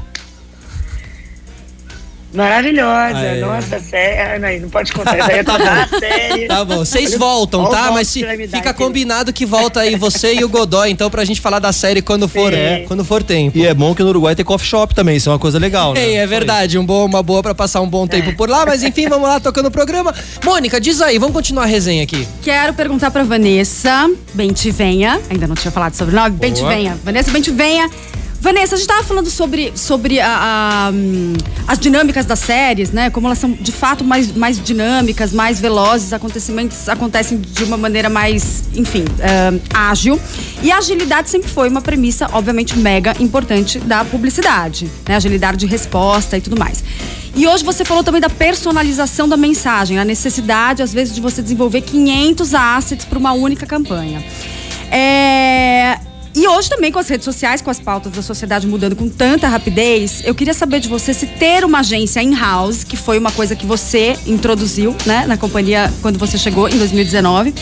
Maravilhosa. 2.36 3.18
Aê. 3.18 3.40
Nossa, 3.42 3.80
sério. 3.80 4.62
Não 4.62 4.70
pode 4.70 4.92
contar. 4.92 5.18
Isso 5.18 5.32
aí 5.32 5.40
é 5.40 5.44
tá 5.44 5.88
série. 6.00 6.48
Tá 6.48 6.66
bom. 6.66 6.78
Vocês 6.78 7.16
voltam, 7.16 7.70
tá? 7.70 7.92
Mas 7.92 8.08
se, 8.10 8.26
fica 8.48 8.74
combinado 8.74 9.32
que 9.34 9.46
volta 9.46 9.82
aí 9.82 9.96
você 9.96 10.36
e 10.36 10.44
o 10.44 10.50
Godoy, 10.50 10.90
então, 10.90 11.10
pra 11.10 11.24
gente 11.24 11.42
falar 11.42 11.60
da 11.60 11.72
série 11.72 12.02
quando 12.02 12.28
for, 12.28 12.54
é, 12.54 12.86
quando 12.88 13.04
for 13.04 13.24
tempo. 13.24 13.58
E 13.58 13.66
é 13.66 13.74
bom 13.74 13.96
que 13.96 14.04
no 14.04 14.10
Uruguai 14.10 14.36
tem 14.36 14.46
coffee 14.46 14.68
shop 14.68 14.94
também, 14.94 15.18
isso 15.18 15.30
é 15.30 15.32
uma 15.32 15.40
coisa 15.40 15.58
legal, 15.58 15.94
né? 15.94 16.02
É, 16.02 16.14
é 16.16 16.28
verdade. 16.28 16.78
Um 16.78 16.86
bom, 16.86 17.06
uma 17.06 17.24
boa 17.24 17.42
pra 17.42 17.56
passar 17.56 17.82
um 17.82 17.88
bom 17.88 18.06
tempo 18.08 18.30
é. 18.30 18.34
por 18.34 18.50
lá. 18.50 18.66
Mas 18.66 18.84
enfim, 18.84 19.08
vamos 19.08 19.28
lá, 19.28 19.40
tocando 19.40 19.68
o 19.68 19.72
programa. 19.72 20.14
Mônica, 20.44 20.80
diz 20.80 21.02
aí, 21.02 21.18
vamos 21.18 21.34
continuar 21.34 21.64
a 21.64 21.68
resenha 21.68 22.04
aqui. 22.04 22.28
Quero 22.42 22.74
perguntar 22.74 23.12
pra 23.12 23.24
Vanessa 23.24 24.10
Bentivenha. 24.34 25.20
Ainda 25.30 25.48
não 25.48 25.56
tinha 25.56 25.72
falado 25.72 25.94
sobre 25.94 26.16
o 26.16 26.18
nome. 26.18 26.32
Bentivenha. 26.32 26.98
Vanessa 27.04 27.32
Bentivenha 27.32 27.90
Vanessa, 28.46 28.76
a 28.76 28.78
gente 28.78 28.88
estava 28.88 29.04
falando 29.04 29.28
sobre, 29.28 29.72
sobre 29.76 30.20
a, 30.20 30.28
a, 30.30 30.92
hum, 30.94 31.34
as 31.68 31.80
dinâmicas 31.80 32.28
das 32.28 32.38
séries, 32.38 32.92
né? 32.92 33.10
Como 33.10 33.26
elas 33.26 33.40
são 33.40 33.52
de 33.52 33.72
fato 33.72 34.04
mais, 34.04 34.32
mais 34.36 34.62
dinâmicas, 34.62 35.34
mais 35.34 35.60
velozes, 35.60 36.14
acontecimentos 36.14 36.88
acontecem 36.88 37.42
de 37.42 37.64
uma 37.64 37.76
maneira 37.76 38.08
mais, 38.08 38.66
enfim, 38.76 39.02
uh, 39.02 39.60
ágil. 39.74 40.22
E 40.62 40.72
a 40.72 40.78
agilidade 40.78 41.28
sempre 41.28 41.50
foi 41.50 41.68
uma 41.68 41.82
premissa, 41.82 42.30
obviamente, 42.34 42.78
mega 42.78 43.16
importante 43.20 43.80
da 43.80 44.06
publicidade, 44.06 44.92
né? 45.10 45.16
Agilidade 45.16 45.58
de 45.58 45.66
resposta 45.66 46.38
e 46.38 46.42
tudo 46.42 46.56
mais. 46.56 46.84
E 47.36 47.48
hoje 47.48 47.64
você 47.64 47.84
falou 47.84 48.04
também 48.04 48.22
da 48.22 48.30
personalização 48.30 49.28
da 49.28 49.36
mensagem, 49.36 49.98
a 49.98 50.06
necessidade, 50.06 50.84
às 50.84 50.94
vezes, 50.94 51.16
de 51.16 51.20
você 51.20 51.42
desenvolver 51.42 51.82
500 51.82 52.54
assets 52.54 53.06
para 53.06 53.18
uma 53.18 53.34
única 53.34 53.66
campanha. 53.66 54.24
É 54.92 55.98
e 56.36 56.46
hoje 56.50 56.70
também 56.70 56.92
com 56.92 57.00
as 57.00 57.08
redes 57.08 57.24
sociais, 57.24 57.62
com 57.62 57.72
as 57.72 57.80
pautas 57.80 58.12
da 58.12 58.22
sociedade 58.22 58.68
mudando 58.68 58.94
com 58.94 59.08
tanta 59.08 59.48
rapidez, 59.48 60.22
eu 60.26 60.36
queria 60.36 60.54
saber 60.54 60.82
de 60.82 60.90
você 60.90 61.14
se 61.14 61.26
ter 61.26 61.64
uma 61.64 61.80
agência 61.80 62.22
in-house, 62.22 62.84
que 62.84 62.98
foi 62.98 63.18
uma 63.18 63.32
coisa 63.32 63.56
que 63.56 63.66
você 63.66 64.18
introduziu, 64.28 64.94
né, 65.06 65.26
na 65.26 65.38
companhia 65.38 65.92
quando 66.02 66.20
você 66.20 66.38
chegou 66.38 66.68
em 66.68 66.78
2019, 66.78 67.56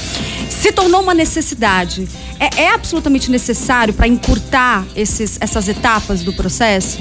se 0.49 0.71
tornou 0.71 1.03
uma 1.03 1.13
necessidade. 1.13 2.07
É, 2.39 2.63
é 2.63 2.69
absolutamente 2.73 3.29
necessário 3.29 3.93
para 3.93 4.07
encurtar 4.07 4.83
esses, 4.95 5.38
essas 5.39 5.67
etapas 5.67 6.23
do 6.23 6.33
processo? 6.33 6.97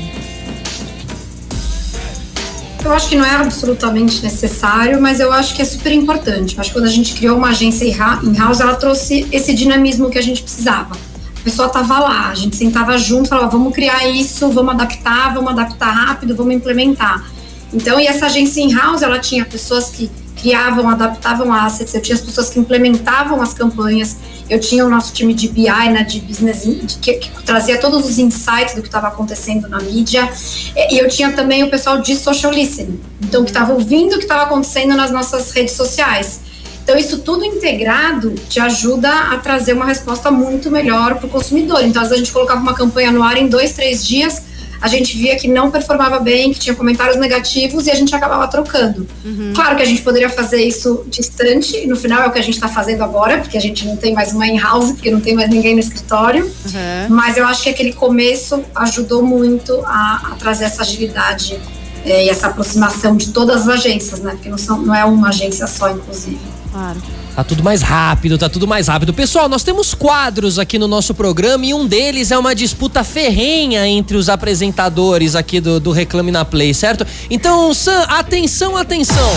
Eu 2.84 2.92
acho 2.92 3.08
que 3.08 3.16
não 3.16 3.24
é 3.24 3.36
absolutamente 3.36 4.22
necessário, 4.22 5.00
mas 5.00 5.20
eu 5.20 5.32
acho 5.32 5.54
que 5.54 5.62
é 5.62 5.64
super 5.64 5.92
importante. 5.92 6.54
Eu 6.54 6.60
acho 6.60 6.70
que 6.70 6.76
quando 6.76 6.86
a 6.86 6.92
gente 6.92 7.14
criou 7.14 7.38
uma 7.38 7.48
agência 7.48 7.86
in-house, 7.86 8.60
ela 8.60 8.74
trouxe 8.74 9.26
esse 9.32 9.54
dinamismo 9.54 10.10
que 10.10 10.18
a 10.18 10.22
gente 10.22 10.42
precisava 10.42 11.11
a 11.42 11.44
pessoa 11.44 11.66
estava 11.66 11.98
lá, 11.98 12.28
a 12.28 12.34
gente 12.36 12.54
sentava 12.54 12.96
junto, 12.96 13.28
falava, 13.28 13.48
vamos 13.48 13.74
criar 13.74 14.08
isso, 14.08 14.48
vamos 14.50 14.74
adaptar, 14.74 15.34
vamos 15.34 15.50
adaptar 15.50 15.90
rápido, 15.90 16.36
vamos 16.36 16.54
implementar. 16.54 17.28
Então, 17.74 17.98
e 17.98 18.06
essa 18.06 18.26
agência 18.26 18.60
in-house, 18.62 19.02
ela 19.02 19.18
tinha 19.18 19.44
pessoas 19.44 19.90
que 19.90 20.08
criavam, 20.36 20.88
adaptavam 20.88 21.52
assets, 21.52 21.94
eu 21.94 22.00
tinha 22.00 22.14
as 22.14 22.20
pessoas 22.20 22.48
que 22.48 22.60
implementavam 22.60 23.42
as 23.42 23.54
campanhas, 23.54 24.16
eu 24.48 24.60
tinha 24.60 24.86
o 24.86 24.88
nosso 24.88 25.12
time 25.12 25.34
de 25.34 25.48
BI, 25.48 25.64
né, 25.64 26.04
de 26.04 26.20
business, 26.20 26.62
que, 27.00 27.14
que, 27.14 27.42
trazia 27.42 27.76
todos 27.78 28.08
os 28.08 28.20
insights 28.20 28.76
do 28.76 28.82
que 28.82 28.88
estava 28.88 29.08
acontecendo 29.08 29.68
na 29.68 29.80
mídia, 29.80 30.30
e 30.76 30.98
eu 30.98 31.08
tinha 31.08 31.32
também 31.32 31.64
o 31.64 31.70
pessoal 31.70 32.00
de 32.00 32.14
social 32.14 32.52
listening, 32.52 33.00
então 33.20 33.42
que 33.42 33.50
estava 33.50 33.72
ouvindo 33.72 34.14
o 34.14 34.18
que 34.18 34.24
estava 34.24 34.44
acontecendo 34.44 34.94
nas 34.94 35.10
nossas 35.10 35.50
redes 35.50 35.74
sociais. 35.74 36.51
Então, 36.82 36.96
isso 36.96 37.18
tudo 37.18 37.44
integrado 37.44 38.34
te 38.48 38.58
ajuda 38.58 39.08
a 39.08 39.38
trazer 39.38 39.72
uma 39.72 39.84
resposta 39.84 40.30
muito 40.30 40.70
melhor 40.70 41.16
para 41.16 41.26
o 41.26 41.30
consumidor. 41.30 41.84
Então, 41.84 42.02
às 42.02 42.08
vezes 42.08 42.22
a 42.22 42.24
gente 42.24 42.32
colocava 42.32 42.60
uma 42.60 42.74
campanha 42.74 43.12
no 43.12 43.22
ar 43.22 43.36
em 43.36 43.46
dois, 43.46 43.72
três 43.72 44.04
dias, 44.04 44.42
a 44.82 44.88
gente 44.88 45.16
via 45.16 45.36
que 45.36 45.46
não 45.46 45.70
performava 45.70 46.18
bem, 46.18 46.52
que 46.52 46.58
tinha 46.58 46.74
comentários 46.74 47.16
negativos 47.16 47.86
e 47.86 47.90
a 47.92 47.94
gente 47.94 48.12
acabava 48.16 48.48
trocando. 48.48 49.06
Uhum. 49.24 49.52
Claro 49.54 49.76
que 49.76 49.82
a 49.82 49.86
gente 49.86 50.02
poderia 50.02 50.28
fazer 50.28 50.60
isso 50.60 51.04
distante, 51.06 51.76
e 51.76 51.86
no 51.86 51.94
final 51.94 52.24
é 52.24 52.26
o 52.26 52.32
que 52.32 52.38
a 52.40 52.42
gente 52.42 52.54
está 52.54 52.66
fazendo 52.66 53.04
agora, 53.04 53.38
porque 53.38 53.56
a 53.56 53.60
gente 53.60 53.86
não 53.86 53.96
tem 53.96 54.12
mais 54.12 54.32
uma 54.32 54.44
in-house, 54.44 54.90
porque 54.90 55.08
não 55.08 55.20
tem 55.20 55.36
mais 55.36 55.48
ninguém 55.48 55.74
no 55.74 55.80
escritório. 55.80 56.44
Uhum. 56.46 57.14
Mas 57.14 57.36
eu 57.36 57.46
acho 57.46 57.62
que 57.62 57.68
aquele 57.68 57.92
começo 57.92 58.60
ajudou 58.74 59.22
muito 59.22 59.80
a, 59.86 60.32
a 60.32 60.34
trazer 60.36 60.64
essa 60.64 60.82
agilidade 60.82 61.60
é, 62.04 62.24
e 62.24 62.28
essa 62.28 62.48
aproximação 62.48 63.16
de 63.16 63.28
todas 63.28 63.62
as 63.62 63.68
agências, 63.68 64.18
né? 64.18 64.32
Porque 64.32 64.48
não, 64.48 64.58
são, 64.58 64.82
não 64.82 64.92
é 64.92 65.04
uma 65.04 65.28
agência 65.28 65.68
só, 65.68 65.90
inclusive. 65.90 66.40
Claro. 66.72 67.02
Tá 67.36 67.44
tudo 67.44 67.62
mais 67.62 67.82
rápido, 67.82 68.38
tá 68.38 68.48
tudo 68.48 68.66
mais 68.66 68.88
rápido. 68.88 69.12
Pessoal, 69.12 69.48
nós 69.48 69.62
temos 69.62 69.92
quadros 69.92 70.58
aqui 70.58 70.78
no 70.78 70.88
nosso 70.88 71.14
programa 71.14 71.66
e 71.66 71.74
um 71.74 71.86
deles 71.86 72.30
é 72.30 72.38
uma 72.38 72.54
disputa 72.54 73.04
ferrenha 73.04 73.86
entre 73.86 74.16
os 74.16 74.28
apresentadores 74.28 75.36
aqui 75.36 75.60
do, 75.60 75.78
do 75.78 75.92
Reclame 75.92 76.30
na 76.30 76.44
Play, 76.44 76.72
certo? 76.72 77.06
Então, 77.30 77.72
Sam, 77.74 78.02
atenção, 78.08 78.76
atenção. 78.76 79.30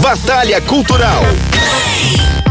Batalha 0.00 0.60
Cultural. 0.60 1.22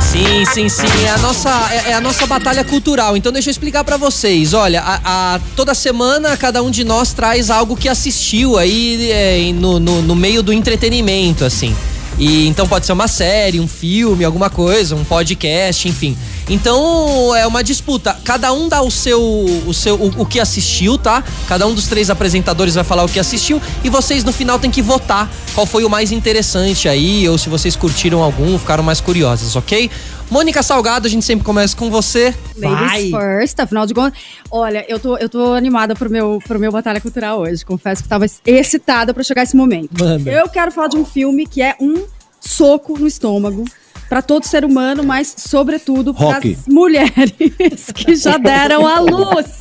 Sim, 0.01 0.45
sim, 0.45 0.69
sim. 0.69 1.05
É 1.05 1.09
a 1.09 1.17
nossa, 1.17 1.69
é, 1.71 1.91
é 1.91 1.93
a 1.93 2.01
nossa 2.01 2.25
batalha 2.25 2.63
cultural. 2.63 3.17
Então 3.17 3.31
deixa 3.31 3.49
eu 3.49 3.51
explicar 3.51 3.83
para 3.83 3.97
vocês. 3.97 4.53
Olha, 4.53 4.81
a, 4.81 5.35
a, 5.35 5.39
toda 5.55 5.75
semana 5.75 6.35
cada 6.37 6.63
um 6.63 6.71
de 6.71 6.83
nós 6.83 7.13
traz 7.13 7.49
algo 7.49 7.75
que 7.75 7.89
assistiu 7.89 8.57
aí 8.57 9.11
é, 9.11 9.51
no, 9.53 9.79
no, 9.79 10.01
no 10.01 10.15
meio 10.15 10.41
do 10.41 10.53
entretenimento, 10.53 11.43
assim. 11.43 11.75
E 12.17 12.47
então 12.47 12.67
pode 12.67 12.85
ser 12.85 12.93
uma 12.93 13.07
série, 13.07 13.59
um 13.59 13.67
filme, 13.67 14.25
alguma 14.25 14.49
coisa, 14.49 14.95
um 14.95 15.03
podcast, 15.03 15.87
enfim. 15.87 16.17
Então 16.49 17.35
é 17.35 17.45
uma 17.45 17.63
disputa. 17.63 18.17
Cada 18.23 18.53
um 18.53 18.69
dá 18.69 18.81
o 18.81 18.89
seu, 18.89 19.21
o 19.21 19.73
seu, 19.73 19.95
o, 19.95 20.21
o, 20.21 20.25
que 20.25 20.39
assistiu, 20.39 20.97
tá? 20.97 21.23
Cada 21.47 21.67
um 21.67 21.73
dos 21.73 21.87
três 21.87 22.09
apresentadores 22.09 22.75
vai 22.75 22.83
falar 22.83 23.03
o 23.03 23.09
que 23.09 23.19
assistiu 23.19 23.61
e 23.83 23.89
vocês 23.89 24.23
no 24.23 24.31
final 24.31 24.57
têm 24.57 24.71
que 24.71 24.81
votar 24.81 25.29
qual 25.53 25.65
foi 25.65 25.83
o 25.83 25.89
mais 25.89 26.11
interessante 26.11 26.87
aí 26.87 27.27
ou 27.27 27.37
se 27.37 27.49
vocês 27.49 27.75
curtiram 27.75 28.23
algum, 28.23 28.57
ficaram 28.57 28.83
mais 28.83 29.01
curiosos, 29.01 29.55
ok? 29.55 29.89
Mônica 30.29 30.61
Salgado, 30.61 31.07
a 31.07 31.09
gente 31.09 31.25
sempre 31.25 31.45
começa 31.45 31.75
com 31.75 31.89
você. 31.89 32.33
Ladies 32.57 33.11
Vai. 33.11 33.39
first, 33.39 33.59
afinal 33.59 33.85
de 33.85 33.93
contas. 33.93 34.19
Olha, 34.51 34.85
eu 34.89 34.99
tô, 34.99 35.17
eu 35.17 35.29
tô 35.29 35.53
animada 35.53 35.95
pro 35.95 36.09
meu, 36.09 36.39
pro 36.45 36.59
meu 36.59 36.71
Batalha 36.71 36.99
Cultural 36.99 37.39
hoje. 37.39 37.65
Confesso 37.65 38.03
que 38.03 38.09
tava 38.09 38.25
excitada 38.45 39.13
para 39.13 39.23
chegar 39.23 39.43
esse 39.43 39.55
momento. 39.55 39.89
Manda. 39.97 40.29
Eu 40.29 40.49
quero 40.49 40.71
falar 40.71 40.89
de 40.89 40.97
um 40.97 41.05
filme 41.05 41.45
que 41.45 41.61
é 41.61 41.75
um 41.79 42.05
soco 42.41 42.99
no 42.99 43.07
estômago 43.07 43.63
para 44.09 44.21
todo 44.21 44.45
ser 44.45 44.63
humano, 44.63 45.03
mas 45.03 45.33
sobretudo 45.37 46.13
para 46.13 46.37
as 46.37 46.67
mulheres 46.67 47.91
que 47.93 48.15
já 48.15 48.37
deram 48.37 48.87
a 48.87 48.99
luz. 48.99 49.59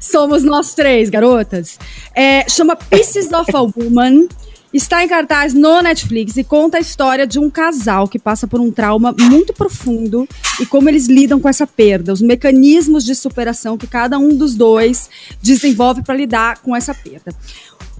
Somos 0.00 0.42
nós 0.42 0.74
três, 0.74 1.10
garotas. 1.10 1.78
É, 2.14 2.48
chama 2.48 2.76
Pieces 2.76 3.32
of 3.32 3.50
a 3.54 3.60
Woman. 3.60 4.26
Está 4.72 5.04
em 5.04 5.08
cartaz 5.08 5.52
no 5.52 5.82
Netflix 5.82 6.38
e 6.38 6.44
conta 6.44 6.78
a 6.78 6.80
história 6.80 7.26
de 7.26 7.38
um 7.38 7.50
casal 7.50 8.08
que 8.08 8.18
passa 8.18 8.46
por 8.46 8.58
um 8.58 8.70
trauma 8.70 9.14
muito 9.20 9.52
profundo 9.52 10.26
e 10.58 10.64
como 10.64 10.88
eles 10.88 11.08
lidam 11.08 11.38
com 11.38 11.46
essa 11.46 11.66
perda, 11.66 12.10
os 12.10 12.22
mecanismos 12.22 13.04
de 13.04 13.14
superação 13.14 13.76
que 13.76 13.86
cada 13.86 14.18
um 14.18 14.34
dos 14.34 14.54
dois 14.54 15.10
desenvolve 15.42 16.02
para 16.02 16.14
lidar 16.14 16.62
com 16.62 16.74
essa 16.74 16.94
perda. 16.94 17.34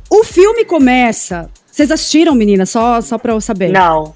O 0.08 0.24
filme 0.24 0.64
começa. 0.64 1.50
Vocês 1.70 1.90
assistiram, 1.90 2.34
menina? 2.34 2.64
Só, 2.64 3.02
só 3.02 3.18
para 3.18 3.34
eu 3.34 3.40
saber. 3.40 3.70
Não. 3.70 4.14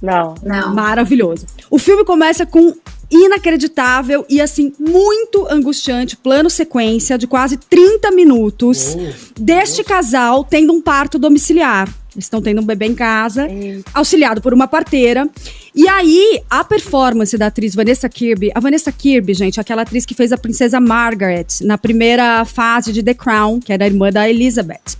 Não. 0.00 0.34
Não. 0.42 0.74
Maravilhoso. 0.74 1.46
O 1.70 1.78
filme 1.78 2.04
começa 2.04 2.46
com 2.46 2.74
inacreditável 3.10 4.24
e 4.28 4.40
assim 4.40 4.72
muito 4.78 5.46
angustiante 5.50 6.16
plano 6.16 6.50
sequência 6.50 7.16
de 7.16 7.26
quase 7.26 7.56
30 7.56 8.10
minutos 8.10 8.96
deste 9.38 9.82
casal 9.82 10.44
tendo 10.44 10.72
um 10.72 10.80
parto 10.80 11.18
domiciliar. 11.18 11.88
Eles 12.14 12.24
estão 12.24 12.42
tendo 12.42 12.60
um 12.60 12.64
bebê 12.64 12.86
em 12.86 12.94
casa, 12.94 13.46
auxiliado 13.94 14.40
por 14.42 14.52
uma 14.52 14.66
parteira. 14.66 15.28
E 15.74 15.86
aí, 15.88 16.42
a 16.50 16.64
performance 16.64 17.36
da 17.38 17.46
atriz 17.46 17.74
Vanessa 17.76 18.08
Kirby, 18.08 18.50
a 18.54 18.58
Vanessa 18.58 18.90
Kirby, 18.90 19.34
gente, 19.34 19.60
aquela 19.60 19.82
atriz 19.82 20.04
que 20.04 20.14
fez 20.14 20.32
a 20.32 20.38
princesa 20.38 20.80
Margaret 20.80 21.46
na 21.62 21.78
primeira 21.78 22.44
fase 22.44 22.92
de 22.92 23.04
The 23.04 23.14
Crown, 23.14 23.60
que 23.60 23.72
era 23.72 23.84
a 23.84 23.86
irmã 23.86 24.10
da 24.10 24.28
Elizabeth. 24.28 24.98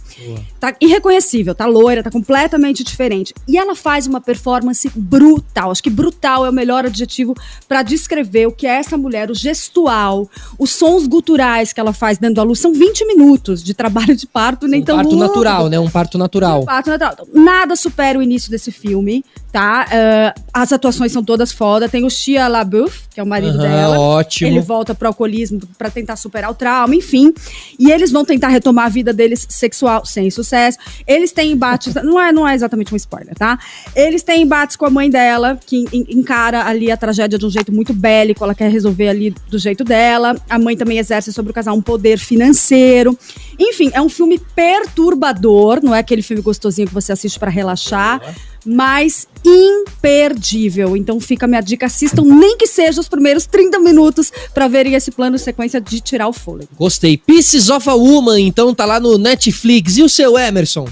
Tá 0.58 0.74
irreconhecível, 0.80 1.54
tá 1.54 1.66
loira, 1.66 2.02
tá 2.02 2.10
completamente 2.10 2.82
diferente. 2.82 3.32
E 3.46 3.56
ela 3.56 3.74
faz 3.74 4.06
uma 4.06 4.20
performance 4.20 4.90
brutal. 4.94 5.70
Acho 5.70 5.82
que 5.82 5.90
brutal 5.90 6.44
é 6.44 6.50
o 6.50 6.52
melhor 6.52 6.84
adjetivo 6.86 7.34
pra 7.68 7.82
descrever 7.82 8.46
o 8.46 8.52
que 8.52 8.66
é 8.66 8.76
essa 8.76 8.96
mulher, 8.96 9.30
o 9.30 9.34
gestual, 9.34 10.28
os 10.58 10.70
sons 10.70 11.06
guturais 11.06 11.72
que 11.72 11.80
ela 11.80 11.92
faz 11.92 12.18
dando 12.18 12.40
à 12.40 12.44
luz. 12.44 12.58
São 12.60 12.72
20 12.72 13.06
minutos 13.06 13.62
de 13.62 13.74
trabalho 13.74 14.16
de 14.16 14.26
parto, 14.26 14.66
nem 14.66 14.80
um 14.80 14.84
tão 14.84 14.96
parto 14.96 15.10
longo. 15.10 15.22
natural, 15.22 15.68
né? 15.68 15.78
Um 15.78 15.90
parto 15.90 16.18
natural. 16.18 16.64
Parto 16.64 16.90
natural. 16.90 17.26
Nada 17.32 17.76
supera 17.76 18.18
o 18.18 18.22
início 18.22 18.50
desse 18.50 18.70
filme, 18.72 19.24
tá? 19.52 19.86
Ah, 19.90 20.34
as 20.52 20.72
atuações 20.72 21.12
são 21.12 21.22
todas 21.22 21.52
foda. 21.52 21.88
Tem 21.88 22.04
o 22.04 22.10
Shia 22.10 22.48
LaBeouf, 22.48 23.02
que 23.14 23.20
é 23.20 23.22
o 23.22 23.26
marido 23.26 23.58
Aham, 23.58 23.68
dela. 23.68 23.98
ótimo. 24.00 24.50
Ele 24.50 24.60
volta 24.60 24.94
pro 24.94 25.08
alcoolismo 25.08 25.60
pra 25.76 25.90
tentar 25.90 26.16
superar 26.16 26.50
o 26.50 26.54
trauma, 26.54 26.94
enfim. 26.94 27.32
E 27.78 27.90
eles 27.90 28.10
vão 28.10 28.24
tentar 28.24 28.48
retomar 28.48 28.86
a 28.86 28.88
vida 28.88 29.12
deles 29.12 29.46
sexual 29.48 30.04
sem 30.08 30.30
sucesso. 30.30 30.78
Eles 31.06 31.32
têm 31.32 31.52
embates, 31.52 31.94
não 32.02 32.20
é, 32.20 32.32
não 32.32 32.46
é 32.48 32.54
exatamente 32.54 32.92
um 32.92 32.96
spoiler, 32.96 33.34
tá? 33.34 33.58
Eles 33.94 34.22
têm 34.22 34.42
embates 34.42 34.76
com 34.76 34.86
a 34.86 34.90
mãe 34.90 35.08
dela, 35.10 35.58
que 35.66 35.84
en- 35.92 36.06
encara 36.08 36.64
ali 36.64 36.90
a 36.90 36.96
tragédia 36.96 37.38
de 37.38 37.46
um 37.46 37.50
jeito 37.50 37.72
muito 37.72 37.92
bélico, 37.92 38.42
ela 38.44 38.54
quer 38.54 38.70
resolver 38.70 39.08
ali 39.08 39.34
do 39.48 39.58
jeito 39.58 39.84
dela. 39.84 40.36
A 40.48 40.58
mãe 40.58 40.76
também 40.76 40.98
exerce 40.98 41.32
sobre 41.32 41.50
o 41.50 41.54
casal 41.54 41.76
um 41.76 41.82
poder 41.82 42.18
financeiro. 42.18 43.18
Enfim, 43.58 43.90
é 43.92 44.00
um 44.00 44.08
filme 44.08 44.38
perturbador, 44.54 45.80
não 45.82 45.94
é 45.94 45.98
aquele 46.00 46.22
filme 46.22 46.42
gostosinho 46.42 46.88
que 46.88 46.94
você 46.94 47.12
assiste 47.12 47.38
pra 47.38 47.50
relaxar, 47.50 48.20
mas 48.68 49.26
imperdível. 49.44 50.96
Então 50.96 51.18
fica 51.18 51.46
a 51.46 51.48
minha 51.48 51.60
dica, 51.60 51.86
assistam 51.86 52.22
nem 52.22 52.56
que 52.58 52.66
seja 52.66 53.00
os 53.00 53.08
primeiros 53.08 53.46
30 53.46 53.78
minutos 53.78 54.30
pra 54.52 54.68
verem 54.68 54.94
esse 54.94 55.10
plano 55.10 55.38
sequência 55.38 55.80
de 55.80 56.00
tirar 56.00 56.28
o 56.28 56.32
fôlego. 56.32 56.68
Gostei. 56.78 57.16
Pieces 57.16 57.70
of 57.70 57.88
a 57.88 57.94
Woman, 57.94 58.40
então 58.40 58.74
tá 58.74 58.84
lá 58.84 59.00
no 59.00 59.16
Netflix. 59.16 59.96
E 59.96 60.02
o 60.02 60.08
seu 60.08 60.38
Emerson? 60.38 60.86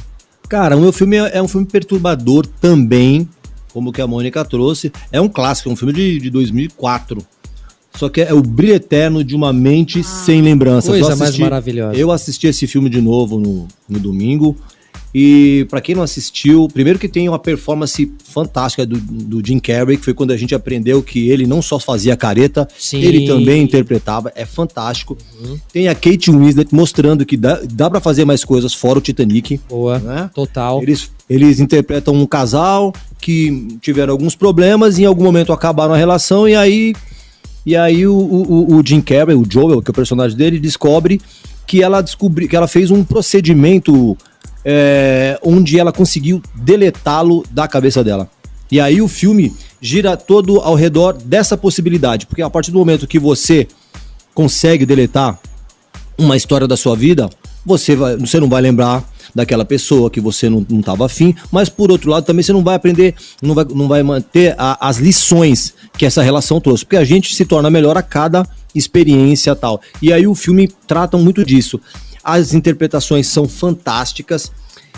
Cara, 0.49 0.77
o 0.77 0.81
meu 0.81 0.93
filme 0.93 1.17
é 1.17 1.37
é 1.37 1.43
um 1.43 1.49
filme 1.49 1.67
perturbador 1.67 2.47
também, 2.61 3.29
como 3.73 3.93
que 3.93 4.01
a 4.01 4.07
Mônica 4.07 4.43
trouxe. 4.45 4.91
É 5.13 5.21
um 5.21 5.29
clássico, 5.29 5.69
é 5.69 5.73
um 5.73 5.77
filme 5.77 5.93
de, 5.93 6.19
de 6.19 6.31
2004. 6.31 7.19
Só 7.97 8.09
que 8.09 8.21
é 8.21 8.33
o 8.33 8.43
brilho 8.43 8.75
eterno 8.75 9.25
de 9.25 9.35
uma 9.35 9.53
mente 9.53 10.05
sem 10.05 10.41
lembranças. 10.43 10.91
Coisa 10.91 11.05
Eu 11.05 11.09
mais 11.11 11.23
assisti- 11.23 11.41
maravilhosa. 11.43 11.99
Eu 11.99 12.13
assisti 12.13 12.47
esse 12.47 12.67
filme 12.67 12.89
de 12.91 13.01
novo 13.01 13.39
no, 13.41 13.67
no 13.89 13.99
domingo. 13.99 14.57
E 15.19 15.65
pra 15.71 15.81
quem 15.81 15.95
não 15.95 16.03
assistiu, 16.03 16.69
primeiro 16.69 16.99
que 16.99 17.09
tem 17.09 17.27
uma 17.27 17.39
performance 17.39 18.13
fantástica 18.23 18.85
do, 18.85 18.99
do 19.01 19.41
Jim 19.43 19.59
Carrey, 19.59 19.97
que 19.97 20.05
foi 20.05 20.13
quando 20.13 20.31
a 20.31 20.37
gente 20.37 20.55
aprendeu 20.55 21.03
que 21.03 21.31
ele 21.31 21.47
não 21.47 21.63
só 21.63 21.79
fazia 21.79 22.15
careta, 22.15 22.69
Sim. 22.79 23.01
ele 23.01 23.27
também 23.27 23.63
interpretava, 23.63 24.31
é 24.37 24.45
fantástico. 24.45 25.17
Tem 25.73 25.89
a 25.89 25.95
Kate 25.95 26.31
Winslet 26.31 26.75
mostrando 26.75 27.25
que 27.25 27.35
dá, 27.35 27.63
dá 27.73 27.89
para 27.89 27.99
fazer 27.99 28.27
mais 28.27 28.45
coisas 28.45 28.75
fora 28.75 28.99
o 28.99 29.01
Titanic. 29.01 29.59
Boa. 29.71 29.99
Né? 30.01 30.31
Total. 30.35 30.83
Eles, 30.83 31.11
eles 31.31 31.61
interpretam 31.61 32.13
um 32.13 32.27
casal 32.27 32.93
que 33.19 33.79
tiveram 33.81 34.13
alguns 34.13 34.37
problemas 34.37 34.99
e 34.99 35.05
em 35.05 35.07
algum 35.07 35.25
momento 35.25 35.51
acabaram 35.51 35.95
a 35.95 35.97
relação 35.97 36.47
e 36.47 36.55
aí 36.55 36.93
e 37.65 37.75
aí 37.75 38.07
o, 38.07 38.15
o, 38.15 38.77
o 38.77 38.87
Jim 38.87 39.01
Carrey, 39.01 39.35
o 39.35 39.47
Joel, 39.49 39.81
que 39.81 39.91
é 39.91 39.93
o 39.93 39.95
personagem 39.95 40.37
dele, 40.37 40.61
descobre 40.61 41.23
que 41.67 41.83
ela 41.83 42.03
descobriu 42.03 42.47
que 42.49 42.55
ela 42.55 42.69
fez 42.69 42.91
um 42.91 43.03
procedimento 43.03 44.15
é, 44.69 45.39
onde 45.45 45.79
ela 45.79 45.93
conseguiu 45.93 46.43
deletá-lo 46.57 47.45
da 47.53 47.69
cabeça 47.69 48.03
dela. 48.03 48.29
E 48.69 48.81
aí 48.81 49.01
o 49.01 49.07
filme 49.07 49.55
gira 49.81 50.17
todo 50.17 50.61
ao 50.61 50.75
redor 50.75 51.13
dessa 51.13 51.57
possibilidade, 51.57 52.27
porque 52.27 52.43
a 52.43 52.51
partir 52.51 52.73
do 52.73 52.79
momento 52.79 53.07
que 53.07 53.19
você 53.19 53.69
consegue 54.35 54.85
deletar 54.85 55.39
uma 56.19 56.37
história 56.37 56.67
da 56.67 56.77
sua 56.77 56.97
vida, 56.97 57.31
você, 57.65 57.95
vai, 57.95 58.17
você 58.17 58.41
não 58.41 58.49
vai 58.49 58.61
lembrar 58.61 59.05
daquela 59.35 59.65
pessoa 59.65 60.11
que 60.11 60.21
você 60.21 60.49
não, 60.49 60.65
não 60.69 60.83
tava 60.83 61.07
afim, 61.07 61.35
mas 61.53 61.69
por 61.69 61.93
outro 61.93 62.11
lado 62.11 62.25
também 62.25 62.43
você 62.43 62.53
não 62.53 62.65
vai 62.65 62.75
aprender, 62.75 63.15
não 63.41 63.55
vai, 63.55 63.65
não 63.73 63.87
vai 63.87 64.03
manter 64.03 64.55
a- 64.59 64.89
as 64.89 64.97
lições 64.97 65.75
que 65.97 66.07
essa 66.07 66.23
relação 66.23 66.61
trouxe, 66.61 66.85
porque 66.85 66.97
a 66.97 67.05
gente 67.05 67.35
se 67.37 67.45
torna 67.45 67.71
melhor 67.71 67.97
a 67.97 68.03
cada 68.03 68.47
experiência 68.75 69.55
tal. 69.55 69.81
E 70.03 70.13
aí 70.13 70.27
o 70.27 70.35
filme 70.35 70.69
trata 70.87 71.17
muito 71.17 71.45
disso. 71.45 71.81
As 72.27 72.53
interpretações 72.53 73.29
são 73.29 73.49
fantásticas. 73.49 74.51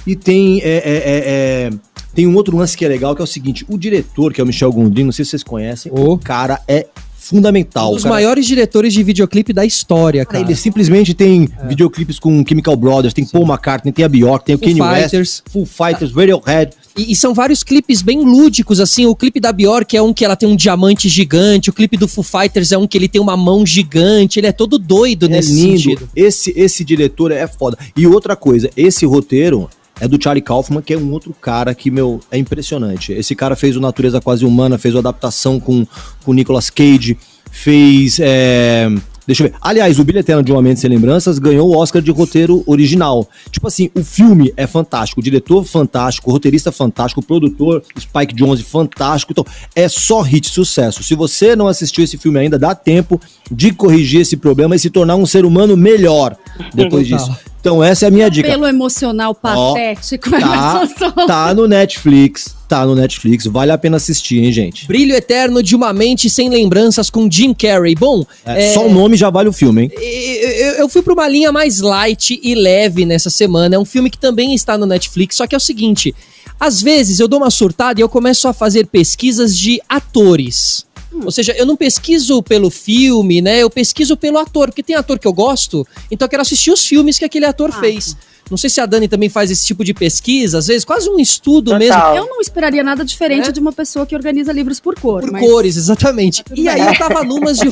E 0.06 0.16
tem 0.16 0.60
é, 0.62 0.68
é, 0.68 0.72
é, 0.74 1.22
é, 1.26 1.70
tem 2.14 2.26
um 2.26 2.34
outro 2.34 2.56
lance 2.56 2.74
que 2.74 2.84
é 2.84 2.88
legal 2.88 3.14
que 3.14 3.20
é 3.20 3.24
o 3.24 3.26
seguinte, 3.26 3.66
o 3.68 3.76
diretor 3.76 4.32
que 4.32 4.40
é 4.40 4.44
o 4.44 4.46
Michel 4.46 4.72
Gondry, 4.72 5.04
não 5.04 5.12
sei 5.12 5.24
se 5.24 5.32
vocês 5.32 5.42
conhecem, 5.42 5.92
o 5.94 6.16
cara 6.16 6.62
é 6.66 6.86
fundamental. 7.28 7.90
Um 7.90 7.94
dos 7.94 8.00
o 8.00 8.04
cara- 8.04 8.14
maiores 8.16 8.46
diretores 8.46 8.92
de 8.92 9.02
videoclipe 9.02 9.52
da 9.52 9.64
história, 9.64 10.24
Cara, 10.24 10.38
cara. 10.40 10.50
ele 10.50 10.56
simplesmente 10.58 11.14
tem 11.14 11.48
videoclipes 11.68 12.18
com 12.18 12.44
Chemical 12.46 12.76
Brothers, 12.76 13.14
tem 13.14 13.24
Paul 13.24 13.46
McCartney, 13.46 13.92
tem 13.92 14.04
a 14.04 14.08
Bjork, 14.08 14.44
tem 14.44 14.54
o 14.54 14.58
Foo 14.58 14.68
Kanye 14.68 14.80
Fighters. 15.02 15.12
West, 15.44 15.52
Full 15.52 15.66
Fighters, 15.66 16.12
Radiohead. 16.12 16.72
E, 16.96 17.12
e 17.12 17.16
são 17.16 17.32
vários 17.32 17.62
clipes 17.62 18.02
bem 18.02 18.24
lúdicos, 18.24 18.80
assim. 18.80 19.06
O 19.06 19.14
clipe 19.14 19.38
da 19.38 19.52
Bjork 19.52 19.96
é 19.96 20.02
um 20.02 20.12
que 20.12 20.24
ela 20.24 20.34
tem 20.34 20.48
um 20.48 20.56
diamante 20.56 21.08
gigante. 21.08 21.70
O 21.70 21.72
clipe 21.72 21.96
do 21.96 22.08
Foo 22.08 22.24
Fighters 22.24 22.72
é 22.72 22.78
um 22.78 22.88
que 22.88 22.98
ele 22.98 23.08
tem 23.08 23.20
uma 23.20 23.36
mão 23.36 23.64
gigante. 23.64 24.40
Ele 24.40 24.48
é 24.48 24.52
todo 24.52 24.78
doido 24.78 25.26
É 25.26 25.28
nesse 25.28 25.52
lindo. 25.52 25.78
sentido. 25.78 26.08
Esse, 26.16 26.52
esse 26.56 26.84
diretor 26.84 27.30
é 27.30 27.46
foda. 27.46 27.78
E 27.96 28.04
outra 28.06 28.34
coisa, 28.34 28.68
esse 28.76 29.06
roteiro 29.06 29.68
é 30.00 30.08
do 30.08 30.22
Charlie 30.22 30.42
Kaufman, 30.42 30.82
que 30.82 30.94
é 30.94 30.98
um 30.98 31.11
outro 31.12 31.34
cara 31.40 31.74
que, 31.74 31.90
meu, 31.90 32.20
é 32.30 32.38
impressionante. 32.38 33.12
Esse 33.12 33.34
cara 33.34 33.56
fez 33.56 33.76
o 33.76 33.80
Natureza 33.80 34.20
Quase 34.20 34.44
Humana, 34.44 34.78
fez 34.78 34.94
a 34.94 34.98
adaptação 34.98 35.58
com 35.58 35.87
o 36.26 36.32
Nicolas 36.32 36.70
Cage, 36.70 37.16
fez. 37.50 38.18
é, 38.20 38.88
Deixa 39.28 39.44
eu 39.44 39.50
ver. 39.50 39.56
Aliás, 39.61 39.98
o 39.98 40.02
Eterno 40.08 40.42
de 40.42 40.50
Uma 40.50 40.62
Mente 40.62 40.80
Sem 40.80 40.88
Lembranças 40.88 41.38
ganhou 41.38 41.68
o 41.68 41.76
Oscar 41.76 42.00
de 42.00 42.11
roteiro 42.11 42.64
original. 42.66 43.28
Tipo 43.50 43.68
assim, 43.68 43.90
o 43.94 44.02
filme 44.02 44.54
é 44.56 44.66
fantástico, 44.66 45.20
o 45.20 45.22
diretor 45.22 45.62
fantástico, 45.66 46.30
o 46.30 46.32
roteirista 46.32 46.72
fantástico, 46.72 47.20
o 47.20 47.22
produtor 47.22 47.82
Spike 47.98 48.34
Jonze 48.34 48.62
fantástico. 48.62 49.32
Então, 49.32 49.44
é 49.76 49.87
só 49.87 50.22
hit 50.22 50.48
sucesso. 50.48 51.02
Se 51.02 51.14
você 51.14 51.54
não 51.54 51.68
assistiu 51.68 52.02
esse 52.02 52.16
filme 52.16 52.38
ainda, 52.38 52.58
dá 52.58 52.74
tempo 52.74 53.20
de 53.52 53.70
corrigir 53.70 54.22
esse 54.22 54.34
problema 54.34 54.74
e 54.74 54.78
se 54.78 54.88
tornar 54.88 55.16
um 55.16 55.26
ser 55.26 55.44
humano 55.44 55.76
melhor 55.76 56.34
depois 56.74 57.06
disso. 57.06 57.30
Então, 57.68 57.85
essa 57.85 58.07
é 58.07 58.09
a 58.09 58.11
minha 58.11 58.31
dica. 58.31 58.48
Pelo 58.48 58.66
emocional 58.66 59.35
patético. 59.35 60.31
Tá, 60.31 60.38
Emerson 60.87 60.94
Souza. 60.98 61.26
tá 61.26 61.54
no 61.54 61.68
Netflix, 61.68 62.57
tá 62.66 62.87
no 62.87 62.94
Netflix, 62.94 63.44
vale 63.44 63.70
a 63.70 63.76
pena 63.76 63.98
assistir, 63.98 64.38
hein, 64.38 64.50
gente? 64.50 64.87
Brilho 64.87 65.14
Eterno 65.14 65.62
de 65.62 65.76
uma 65.76 65.92
Mente 65.92 66.31
Sem 66.31 66.48
Lembranças 66.48 67.11
com 67.11 67.31
Jim 67.31 67.52
Carrey. 67.52 67.94
Bom, 67.94 68.24
É, 68.46 68.68
é, 68.68 68.72
Só 68.72 68.87
o 68.87 68.90
nome 68.90 69.18
já 69.18 69.28
vale 69.28 69.50
o 69.50 69.52
filme, 69.52 69.83
hein? 69.83 69.90
eu, 69.94 70.72
eu 70.76 70.88
fui 70.88 71.02
pra 71.02 71.12
uma 71.12 71.28
linha 71.28 71.52
mais 71.52 71.81
light 71.81 72.40
e 72.42 72.54
leve 72.54 73.04
nessa 73.04 73.28
semana. 73.28 73.74
É 73.76 73.78
um 73.78 73.85
filme 73.85 74.09
que 74.09 74.18
também 74.18 74.54
está 74.54 74.78
no 74.78 74.87
Netflix, 74.87 75.37
só 75.37 75.46
que 75.46 75.54
é 75.54 75.59
o 75.59 75.61
seguinte: 75.61 76.14
às 76.59 76.80
vezes 76.80 77.20
eu 77.20 77.28
dou 77.28 77.38
uma 77.38 77.51
surtada 77.51 78.01
e 78.01 78.03
eu 78.03 78.09
começo 78.09 78.49
a 78.49 78.55
fazer 78.55 78.86
pesquisas 78.86 79.57
de 79.57 79.78
atores. 79.86 80.86
Ou 81.12 81.30
seja, 81.30 81.52
eu 81.52 81.64
não 81.64 81.76
pesquiso 81.76 82.42
pelo 82.42 82.70
filme, 82.70 83.40
né? 83.40 83.62
Eu 83.62 83.70
pesquiso 83.70 84.16
pelo 84.16 84.38
ator, 84.38 84.68
porque 84.68 84.82
tem 84.82 84.94
ator 84.94 85.18
que 85.18 85.26
eu 85.26 85.32
gosto, 85.32 85.86
então 86.11 86.26
eu 86.26 86.30
quero 86.30 86.42
assistir 86.42 86.70
os 86.70 86.86
filmes 86.86 87.18
que 87.18 87.24
aquele 87.24 87.46
ator 87.46 87.72
fez. 87.72 88.16
Não 88.51 88.57
sei 88.59 88.70
se 88.70 88.80
a 88.80 88.86
Dani 88.86 89.09
também 89.09 89.28
faz 89.28 89.51
esse 89.51 89.66
tipo 89.66 89.84
de 89.84 89.92
pesquisa, 89.94 90.59
às 90.59 90.66
vezes, 90.66 90.84
quase 90.84 91.09
um 91.09 91.18
estudo 91.18 91.72
Total. 91.72 91.78
mesmo. 91.78 92.03
Eu 92.16 92.26
não 92.26 92.40
esperaria 92.40 92.82
nada 92.82 93.05
diferente 93.05 93.49
É? 93.49 93.53
de 93.53 93.61
uma 93.61 93.72
pessoa 93.72 94.07
que 94.07 94.14
organiza 94.14 94.53
livros 94.53 94.80
por 94.80 94.99
cor. 94.99 95.20
Por 95.22 95.32
mas- 95.32 95.42
cores, 95.44 95.76
exatamente. 95.76 96.42
tudo 96.44 96.59
E 96.59 96.64
bem. 96.64 96.68
aí 96.72 96.80
eu 96.80 96.99
tava 96.99 97.22
numas 97.24 97.59
de, 97.59 97.68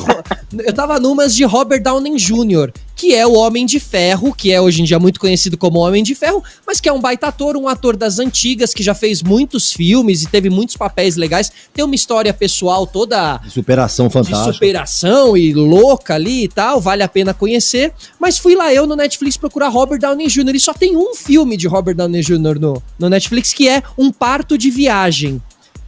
Eu 0.65 0.73
tava 0.73 0.99
numas 0.99 1.35
de 1.35 1.43
Robert 1.43 1.81
Downey 1.81 2.15
Jr., 2.15 2.71
que 2.95 3.13
é 3.13 3.27
o 3.27 3.33
Homem 3.33 3.63
de 3.65 3.79
Ferro, 3.79 4.33
que 4.33 4.51
é 4.51 4.59
hoje 4.59 4.81
em 4.81 4.85
dia 4.85 4.97
muito 4.97 5.19
conhecido 5.19 5.55
como 5.57 5.77
Homem 5.79 6.01
de 6.03 6.15
Ferro, 6.15 6.43
mas 6.65 6.79
que 6.79 6.89
é 6.89 6.93
um 6.93 6.99
baita 6.99 7.27
ator, 7.27 7.55
um 7.55 7.67
ator 7.67 7.95
das 7.95 8.17
antigas, 8.17 8.73
que 8.73 8.81
já 8.81 8.95
fez 8.95 9.21
muitos 9.21 9.71
filmes 9.71 10.23
e 10.23 10.27
teve 10.27 10.49
muitos 10.49 10.75
papéis 10.75 11.15
legais. 11.15 11.51
Tem 11.73 11.85
uma 11.85 11.93
história 11.93 12.33
pessoal 12.33 12.87
toda 12.87 13.37
De 13.37 13.51
superação 13.51 14.07
de 14.07 14.13
fantástica. 14.13 14.53
superação 14.53 15.37
e 15.37 15.53
louca 15.53 16.15
ali 16.15 16.45
e 16.45 16.47
tal, 16.47 16.81
vale 16.81 17.03
a 17.03 17.07
pena 17.07 17.33
conhecer. 17.35 17.93
Mas 18.19 18.37
fui 18.39 18.55
lá 18.55 18.73
eu 18.73 18.87
no 18.87 18.95
Netflix 18.95 19.37
procurar 19.37 19.67
Robert 19.69 19.99
Downey 19.99 20.27
Jr. 20.27 20.55
só 20.67 20.73
tem 20.73 20.97
um 20.97 21.15
filme 21.15 21.55
de 21.55 21.65
Robert 21.65 21.95
Downey 21.95 22.21
Jr. 22.21 22.59
no, 22.59 22.83
no 22.99 23.09
Netflix 23.09 23.53
que 23.53 23.69
é 23.69 23.81
Um 23.97 24.11
Parto 24.11 24.57
de 24.57 24.69
Viagem. 24.69 25.41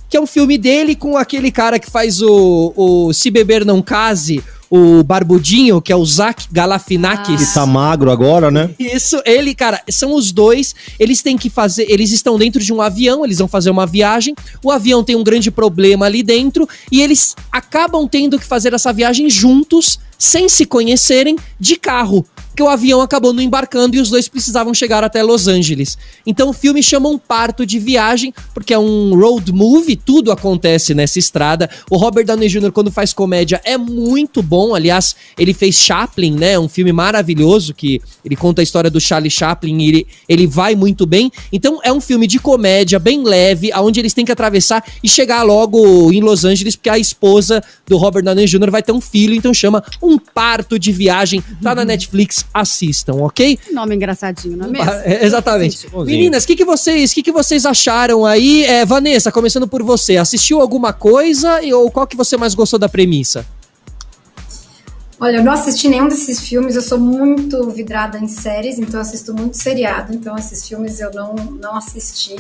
Que 0.08 0.16
é 0.16 0.22
um 0.22 0.26
filme 0.26 0.58
dele 0.58 0.96
com 0.96 1.18
aquele 1.18 1.52
cara 1.52 1.78
que 1.78 1.92
faz 1.92 2.22
o, 2.22 2.74
o 2.78 3.12
Se 3.12 3.30
Beber 3.30 3.66
Não 3.66 3.82
Case, 3.82 4.42
o 4.70 5.04
Barbudinho, 5.04 5.82
que 5.82 5.92
é 5.92 5.96
o 5.98 6.06
Zach 6.06 6.48
Galifianakis. 6.50 7.50
Que 7.50 7.54
tá 7.54 7.66
magro 7.66 8.10
agora, 8.10 8.50
né? 8.50 8.70
Isso, 8.80 9.22
ele, 9.26 9.54
cara, 9.54 9.82
são 9.90 10.16
os 10.16 10.32
dois. 10.32 10.74
Eles 10.98 11.22
têm 11.22 11.38
que 11.38 11.50
fazer. 11.50 11.86
Eles 11.90 12.14
estão 12.14 12.38
dentro 12.38 12.64
de 12.64 12.72
um 12.72 12.82
avião, 12.82 13.26
eles 13.26 13.40
vão 13.40 13.50
fazer 13.50 13.70
uma 13.70 13.86
viagem. 13.86 14.34
O 14.64 14.72
avião 14.72 15.04
tem 15.04 15.18
um 15.18 15.24
grande 15.26 15.52
problema 15.52 16.06
ali 16.06 16.24
dentro 16.24 16.70
e 16.90 17.02
eles 17.02 17.36
acabam 17.52 18.08
tendo 18.08 18.40
que 18.40 18.46
fazer 18.46 18.74
essa 18.74 18.94
viagem 18.94 19.30
juntos, 19.30 20.00
sem 20.18 20.48
se 20.48 20.66
conhecerem, 20.66 21.36
de 21.60 21.76
carro. 21.76 22.26
Porque 22.60 22.68
o 22.68 22.74
avião 22.74 23.00
acabou 23.00 23.32
não 23.32 23.42
embarcando 23.42 23.96
e 23.96 24.02
os 24.02 24.10
dois 24.10 24.28
precisavam 24.28 24.74
chegar 24.74 25.02
até 25.02 25.24
Los 25.24 25.48
Angeles. 25.48 25.98
Então 26.28 26.50
o 26.50 26.54
filme 26.54 26.84
chama 26.84 27.08
um 27.08 27.18
parto 27.18 27.66
de 27.66 27.80
viagem, 27.80 28.34
porque 28.54 28.74
é 28.74 28.78
um 28.78 29.18
road 29.18 29.50
movie, 29.54 29.96
tudo 29.96 30.30
acontece 30.30 30.94
nessa 30.94 31.18
estrada. 31.18 31.70
O 31.90 31.96
Robert 31.96 32.26
Downey 32.26 32.50
Jr., 32.50 32.74
quando 32.74 32.92
faz 32.92 33.14
comédia, 33.14 33.62
é 33.64 33.78
muito 33.78 34.44
bom. 34.44 34.76
Aliás, 34.76 35.16
ele 35.38 35.54
fez 35.54 35.76
Chaplin, 35.76 36.34
né? 36.34 36.60
Um 36.60 36.68
filme 36.68 36.92
maravilhoso 36.92 37.74
que 37.74 38.02
ele 38.26 38.36
conta 38.36 38.62
a 38.62 38.64
história 38.64 38.90
do 38.90 39.00
Charlie 39.00 39.32
Chaplin 39.32 39.78
e 39.80 39.88
ele, 39.88 40.08
ele 40.28 40.46
vai 40.46 40.76
muito 40.76 41.06
bem. 41.06 41.32
Então 41.54 41.80
é 41.82 41.94
um 41.94 42.02
filme 42.02 42.28
de 42.28 42.40
comédia 42.40 43.00
bem 43.00 43.24
leve, 43.24 43.72
aonde 43.72 44.02
eles 44.02 44.14
têm 44.14 44.26
que 44.26 44.34
atravessar 44.34 44.84
e 45.02 45.08
chegar 45.08 45.44
logo 45.44 46.12
em 46.12 46.20
Los 46.20 46.44
Angeles, 46.44 46.76
porque 46.76 46.90
a 46.90 47.00
esposa 47.00 47.64
do 47.88 47.96
Robert 47.96 48.24
Downey 48.24 48.48
Jr. 48.48 48.70
vai 48.70 48.84
ter 48.84 48.92
um 48.92 49.00
filho, 49.00 49.34
então 49.34 49.54
chama 49.54 49.82
Um 50.04 50.18
Parto 50.18 50.78
de 50.78 50.92
Viagem. 50.92 51.42
Tá 51.64 51.74
na 51.74 51.86
Netflix, 51.86 52.44
assistam, 52.54 53.14
ok? 53.16 53.58
Nome 53.72 53.96
engraçadinho, 53.96 54.58
não 54.58 54.66
é 54.66 54.70
mesmo? 54.70 54.92
É, 54.92 55.26
exatamente. 55.26 55.88
Meninas, 56.06 56.44
o 56.44 56.48
que, 56.48 56.56
que 56.56 56.66
vocês, 56.66 57.14
que, 57.14 57.22
que 57.24 57.32
vocês 57.32 57.66
acharam 57.66 58.26
aí? 58.26 58.64
É, 58.64 58.86
Vanessa, 58.86 59.32
começando 59.32 59.68
por 59.68 59.84
você, 59.84 60.18
assistiu 60.18 60.60
alguma 60.62 60.92
coisa 60.94 61.62
e- 61.62 61.74
ou 61.74 61.90
qual 61.92 62.08
que 62.08 62.18
você 62.18 62.38
mais 62.38 62.54
gostou 62.54 62.80
da 62.80 62.90
premissa? 62.90 63.46
Olha, 65.22 65.38
eu 65.38 65.44
não 65.44 65.52
assisti 65.52 65.90
nenhum 65.90 66.08
desses 66.08 66.40
filmes, 66.40 66.76
eu 66.78 66.82
sou 66.82 66.98
muito 66.98 67.70
vidrada 67.72 68.18
em 68.18 68.28
séries, 68.28 68.80
então 68.80 68.96
eu 68.96 69.02
assisto 69.02 69.34
muito 69.34 69.58
seriado, 69.58 70.14
então 70.16 70.38
esses 70.38 70.66
filmes 70.66 71.00
eu 71.02 71.12
não, 71.14 71.36
não 71.36 71.76
assisti. 71.76 72.36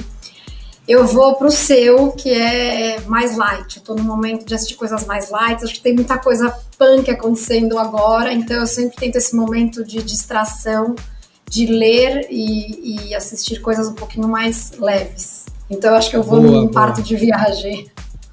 Eu 0.89 1.05
vou 1.05 1.35
pro 1.35 1.51
seu, 1.51 2.11
que 2.13 2.31
é 2.33 2.99
mais 3.01 3.37
light. 3.37 3.77
Eu 3.77 3.83
tô 3.83 3.93
no 3.93 4.03
momento 4.03 4.43
de 4.43 4.55
assistir 4.55 4.73
coisas 4.73 5.05
mais 5.05 5.29
light, 5.29 5.63
acho 5.63 5.75
que 5.75 5.81
tem 5.81 5.93
muita 5.93 6.17
coisa 6.17 6.51
punk 6.79 7.11
acontecendo 7.11 7.77
agora, 7.77 8.33
então 8.33 8.57
eu 8.57 8.65
sempre 8.65 8.97
tento 8.97 9.15
esse 9.17 9.35
momento 9.35 9.83
de 9.83 10.01
distração, 10.01 10.95
de 11.47 11.67
ler 11.67 12.25
e, 12.31 13.07
e 13.09 13.13
assistir 13.13 13.61
coisas 13.61 13.87
um 13.87 13.93
pouquinho 13.93 14.27
mais 14.27 14.71
leves. 14.79 15.45
Então 15.69 15.91
eu 15.91 15.95
acho 15.97 16.09
que 16.09 16.15
eu 16.17 16.23
vou 16.23 16.41
Boa, 16.41 16.51
num 16.53 16.59
boa. 16.61 16.71
parto 16.71 17.03
de 17.03 17.15
viagem. 17.15 17.87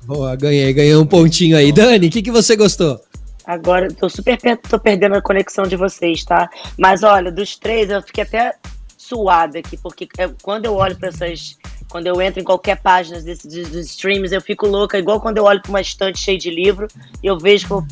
Boa, 0.06 0.34
ganhei, 0.34 0.72
ganhei 0.72 0.96
um 0.96 1.04
pontinho 1.04 1.58
aí. 1.58 1.70
Dani, 1.72 2.06
o 2.06 2.10
que, 2.10 2.22
que 2.22 2.30
você 2.30 2.56
gostou? 2.56 2.98
Agora, 3.44 3.92
tô 3.92 4.08
super 4.08 4.40
per- 4.40 4.56
tô 4.66 4.78
perdendo 4.80 5.14
a 5.16 5.20
conexão 5.20 5.66
de 5.66 5.76
vocês, 5.76 6.24
tá? 6.24 6.48
Mas 6.78 7.02
olha, 7.02 7.30
dos 7.30 7.54
três, 7.58 7.90
eu 7.90 8.00
fiquei 8.00 8.24
até 8.24 8.54
suada 8.96 9.58
aqui, 9.58 9.76
porque 9.76 10.08
é- 10.16 10.30
quando 10.42 10.64
eu 10.64 10.74
olho 10.74 10.96
para 10.96 11.08
essas. 11.10 11.58
Quando 11.96 12.08
eu 12.08 12.20
entro 12.20 12.38
em 12.38 12.44
qualquer 12.44 12.76
página 12.76 13.22
desse, 13.22 13.48
dos, 13.48 13.86
streams, 13.86 14.30
eu 14.30 14.42
fico 14.42 14.66
louca, 14.66 14.98
igual 14.98 15.18
quando 15.18 15.38
eu 15.38 15.44
olho 15.44 15.62
para 15.62 15.70
uma 15.70 15.80
estante 15.80 16.18
cheia 16.18 16.36
de 16.36 16.50
livro 16.50 16.86
e 17.22 17.26
eu 17.26 17.38
vejo 17.38 17.66
que 17.66 17.72
eu, 17.72 17.86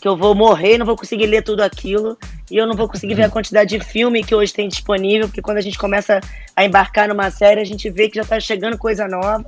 que 0.00 0.08
eu 0.08 0.16
vou 0.16 0.34
morrer, 0.34 0.76
não 0.76 0.84
vou 0.84 0.96
conseguir 0.96 1.26
ler 1.26 1.42
tudo 1.42 1.60
aquilo, 1.60 2.18
e 2.50 2.56
eu 2.56 2.66
não 2.66 2.74
vou 2.74 2.88
conseguir 2.88 3.14
ver 3.14 3.22
a 3.22 3.30
quantidade 3.30 3.78
de 3.78 3.84
filme 3.84 4.24
que 4.24 4.34
hoje 4.34 4.52
tem 4.52 4.66
disponível, 4.66 5.28
porque 5.28 5.40
quando 5.40 5.58
a 5.58 5.60
gente 5.60 5.78
começa 5.78 6.20
a 6.56 6.64
embarcar 6.64 7.06
numa 7.06 7.30
série, 7.30 7.60
a 7.60 7.64
gente 7.64 7.88
vê 7.90 8.08
que 8.08 8.16
já 8.16 8.24
tá 8.24 8.40
chegando 8.40 8.76
coisa 8.76 9.06
nova. 9.06 9.44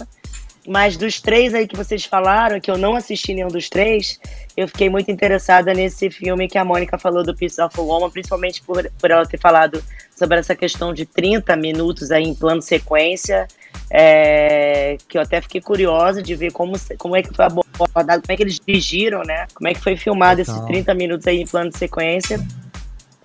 Mas 0.68 0.96
dos 0.96 1.20
três 1.20 1.52
aí 1.52 1.66
que 1.66 1.76
vocês 1.76 2.04
falaram, 2.04 2.60
que 2.60 2.70
eu 2.70 2.78
não 2.78 2.94
assisti 2.94 3.34
nenhum 3.34 3.48
dos 3.48 3.68
três, 3.68 4.20
eu 4.56 4.68
fiquei 4.68 4.88
muito 4.88 5.10
interessada 5.10 5.74
nesse 5.74 6.10
filme 6.10 6.46
que 6.46 6.58
a 6.58 6.64
Mônica 6.64 6.96
falou 6.96 7.24
do 7.24 7.34
Piece 7.34 7.60
of 7.60 7.76
Woman, 7.80 8.10
principalmente 8.10 8.62
por, 8.62 8.88
por 9.00 9.10
ela 9.10 9.26
ter 9.26 9.38
falado 9.38 9.82
sobre 10.16 10.38
essa 10.38 10.54
questão 10.54 10.94
de 10.94 11.06
30 11.06 11.56
minutos 11.56 12.12
aí 12.12 12.24
em 12.24 12.34
plano 12.34 12.62
sequência, 12.62 13.46
é, 13.90 14.96
que 15.08 15.16
eu 15.18 15.22
até 15.22 15.40
fiquei 15.40 15.60
curiosa 15.60 16.22
de 16.22 16.34
ver 16.34 16.52
como, 16.52 16.74
como 16.98 17.16
é 17.16 17.22
que 17.22 17.34
foi 17.34 17.44
abordado, 17.44 18.22
como 18.22 18.32
é 18.32 18.36
que 18.36 18.42
eles 18.42 18.60
dirigiram, 18.64 19.22
né? 19.22 19.46
Como 19.54 19.68
é 19.68 19.74
que 19.74 19.80
foi 19.80 19.96
filmado 19.96 20.40
esses 20.40 20.52
Total. 20.52 20.68
30 20.68 20.94
minutos 20.94 21.26
aí 21.26 21.40
em 21.40 21.46
plano 21.46 21.70
de 21.70 21.78
sequência. 21.78 22.40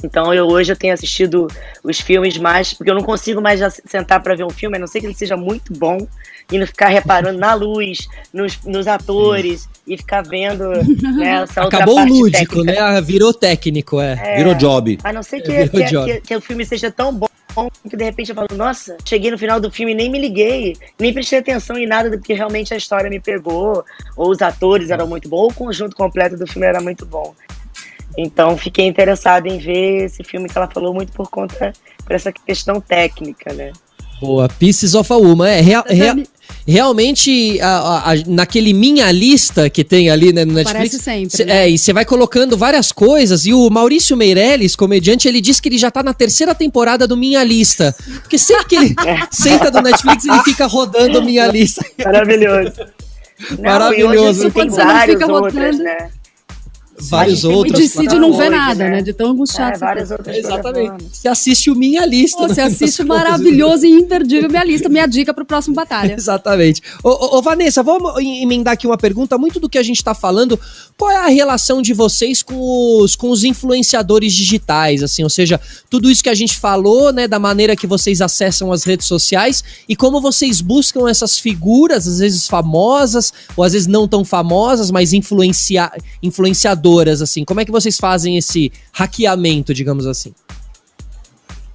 Então 0.04 0.34
eu 0.34 0.48
hoje 0.48 0.72
eu 0.72 0.76
tenho 0.76 0.94
assistido 0.96 1.48
os 1.84 2.00
filmes 2.00 2.36
mais, 2.38 2.74
porque 2.74 2.90
eu 2.90 2.96
não 2.96 3.04
consigo 3.04 3.40
mais 3.40 3.60
já 3.60 3.70
sentar 3.70 4.22
para 4.24 4.34
ver 4.36 4.44
um 4.44 4.50
filme, 4.50 4.78
a 4.78 4.80
não 4.80 4.88
ser 4.88 5.00
que 5.00 5.06
ele 5.06 5.14
seja 5.14 5.38
muito 5.38 5.72
bom 5.74 6.08
e 6.52 6.58
não 6.58 6.66
ficar 6.66 6.88
reparando 6.88 7.38
na 7.38 7.54
luz, 7.54 8.08
nos, 8.34 8.60
nos 8.64 8.88
atores 8.88 9.70
e 9.86 9.96
ficar 9.98 10.24
vendo 10.24 10.70
né, 10.70 11.44
essa 11.44 11.64
outra 11.64 11.78
Acabou 11.78 11.94
o 11.94 11.98
parte 11.98 12.12
lúdico, 12.14 12.56
técnica. 12.64 12.92
né? 12.94 13.02
Virou 13.02 13.32
técnico, 13.32 14.02
é. 14.02 14.38
Virou 14.38 14.56
job. 14.56 14.98
A 15.04 15.14
não 15.14 15.22
ser 15.22 15.42
que, 15.42 15.52
É, 15.52 15.68
que, 15.68 15.84
job. 15.84 16.12
que- 16.12 16.22
que 16.22 16.36
o 16.36 16.42
filme 16.42 16.66
seja 16.66 16.90
tão 16.90 17.14
bom 17.14 17.28
que 17.90 17.98
de 17.98 18.04
repente 18.04 18.30
eu 18.30 18.36
falo, 18.36 18.48
nossa, 18.56 18.98
cheguei 19.06 19.32
no 19.32 19.38
final 19.38 19.60
do 19.60 19.72
filme 19.72 19.92
e 19.92 19.96
nem 19.96 20.10
me 20.10 20.20
liguei, 20.20 20.76
nem 21.00 21.14
prestei 21.14 21.40
atenção 21.40 21.78
em 21.78 21.88
nada 21.88 22.10
do 22.10 22.20
que 22.20 22.34
realmente 22.34 22.74
a 22.74 22.78
história 22.78 23.10
me 23.10 23.20
pegou, 23.20 23.84
ou 24.16 24.30
os 24.30 24.42
atores 24.42 24.90
eram 24.90 25.08
muito 25.08 25.28
bons, 25.30 25.42
ou 25.42 25.52
o 25.52 25.54
conjunto 25.54 25.96
completo 25.96 26.38
do 26.38 26.48
filme 26.48 26.68
era 26.68 26.80
muito 26.82 27.06
bom. 27.06 27.34
Então 28.18 28.58
fiquei 28.58 28.86
interessada 28.86 29.48
em 29.48 29.58
ver 29.58 30.06
esse 30.06 30.24
filme 30.24 30.50
que 30.50 30.58
ela 30.58 30.68
falou 30.68 30.94
muito 30.94 31.12
por 31.14 31.30
conta 31.30 31.72
por 32.06 32.14
essa 32.14 32.32
questão 32.32 32.82
técnica, 32.82 33.54
né? 33.54 33.72
Boa, 34.20 34.48
Pieces 34.48 34.94
of 34.94 35.12
a 35.12 35.16
Woman. 35.16 35.48
É, 35.48 35.62
rea- 35.62 35.84
rea- 35.88 36.08
Dani- 36.08 36.28
realmente, 36.68 37.60
a- 37.62 37.68
a- 37.80 38.12
a- 38.14 38.24
naquele 38.28 38.74
minha 38.74 39.12
lista 39.12 39.70
que 39.70 39.84
tem 39.84 40.10
ali 40.10 40.32
né, 40.34 40.46
no 40.46 40.54
Netflix. 40.54 40.78
Parece 40.78 41.00
sempre, 41.00 41.30
cê- 41.38 41.46
né? 41.46 41.66
É, 41.66 41.70
e 41.70 41.78
você 41.78 41.94
vai 41.94 42.06
colocando 42.06 42.58
várias 42.58 42.92
coisas. 42.92 43.46
E 43.46 43.54
o 43.54 43.70
Maurício 43.70 44.16
Meirelles, 44.18 44.76
comediante, 44.76 45.28
ele 45.28 45.42
disse 45.42 45.62
que 45.62 45.70
ele 45.70 45.78
já 45.78 45.92
tá 45.92 46.02
na 46.04 46.14
terceira 46.14 46.54
temporada 46.56 47.08
do 47.08 47.16
Minha 47.18 47.44
Lista. 47.44 47.96
Porque 48.22 48.38
sempre 48.38 48.66
que 48.66 48.76
ele 48.76 48.96
senta 49.32 49.70
do 49.72 49.82
Netflix, 49.82 50.26
ele 50.26 50.42
fica 50.44 50.66
rodando 50.68 51.22
Minha 51.24 51.48
Lista. 51.48 51.86
Maravilhoso. 52.04 52.74
Não, 53.58 53.64
Maravilhoso. 53.64 54.14
E 54.14 54.18
hoje, 54.20 54.40
assim, 54.42 54.50
Quando 54.52 54.70
você 54.70 54.84
não 54.86 55.00
fica 55.02 55.26
outras, 55.28 55.54
rodando. 55.78 55.84
né? 55.84 56.10
Vários 57.10 57.42
tem 57.42 57.50
O 57.50 57.54
outros. 57.54 57.80
Decide 57.80 58.20
não 58.20 58.34
vê 58.34 58.50
nada, 58.50 58.84
né? 58.84 58.90
né? 58.90 59.02
De 59.02 59.14
tão 59.14 59.32
angustiado. 59.32 59.76
É, 59.76 59.80
várias 59.80 60.10
tá. 60.10 60.16
outras 60.16 60.38
Exatamente. 60.38 61.06
Você 61.12 61.28
assiste 61.28 61.70
o 61.72 61.76
Minha 61.76 62.06
Lista. 62.06 62.38
Pô, 62.38 62.48
Você 62.48 62.62
né, 62.62 62.68
assiste 62.68 63.02
o 63.02 63.08
maravilhoso 63.08 63.86
e 63.86 63.90
imperdível 63.90 64.50
minha 64.50 64.64
lista, 64.64 64.90
minha 64.90 65.06
dica 65.08 65.34
pro 65.34 65.46
próximo 65.46 65.76
batalha. 65.76 66.14
Exatamente. 66.14 66.82
Ô, 67.04 67.10
ô, 67.10 67.38
ô, 67.38 67.42
Vanessa, 67.42 67.82
vamos 67.84 68.20
em- 68.20 68.44
emendar 68.44 68.74
aqui 68.74 68.86
uma 68.88 68.98
pergunta. 68.98 69.38
Muito 69.38 69.60
do 69.60 69.70
que 69.70 69.78
a 69.78 69.84
gente 69.84 69.98
está 69.98 70.14
falando, 70.14 70.60
qual 70.98 71.10
é 71.12 71.18
a 71.18 71.28
relação 71.28 71.82
de 71.82 71.94
vocês 71.94 72.44
com 72.44 72.56
os, 73.02 73.16
com 73.16 73.30
os 73.30 73.44
influenciadores 73.44 74.34
digitais? 74.34 75.04
Assim, 75.04 75.24
ou 75.24 75.30
seja, 75.30 75.60
tudo 75.90 76.10
isso 76.10 76.24
que 76.24 76.30
a 76.30 76.36
gente 76.36 76.58
falou, 76.58 77.12
né, 77.12 77.28
da 77.28 77.40
maneira 77.40 77.76
que 77.76 77.88
vocês 77.88 78.22
acessam 78.22 78.72
as 78.72 78.84
redes 78.84 79.08
sociais 79.08 79.64
e 79.88 79.96
como 79.96 80.22
vocês 80.22 80.62
buscam 80.62 81.10
essas 81.10 81.38
figuras, 81.40 82.08
às 82.08 82.20
vezes 82.20 82.48
famosas, 82.48 83.34
ou 83.56 83.64
às 83.64 83.74
vezes 83.74 83.88
não 83.88 84.08
tão 84.08 84.24
famosas, 84.24 84.92
mas 84.92 85.14
influencia, 85.14 85.92
influenciadoras, 86.22 86.91
assim. 87.00 87.46
Como 87.46 87.60
é 87.60 87.66
que 87.66 87.72
vocês 87.72 87.98
fazem 87.98 88.38
esse 88.38 88.72
hackeamento, 88.92 89.74
digamos 89.74 90.06
assim? 90.06 90.34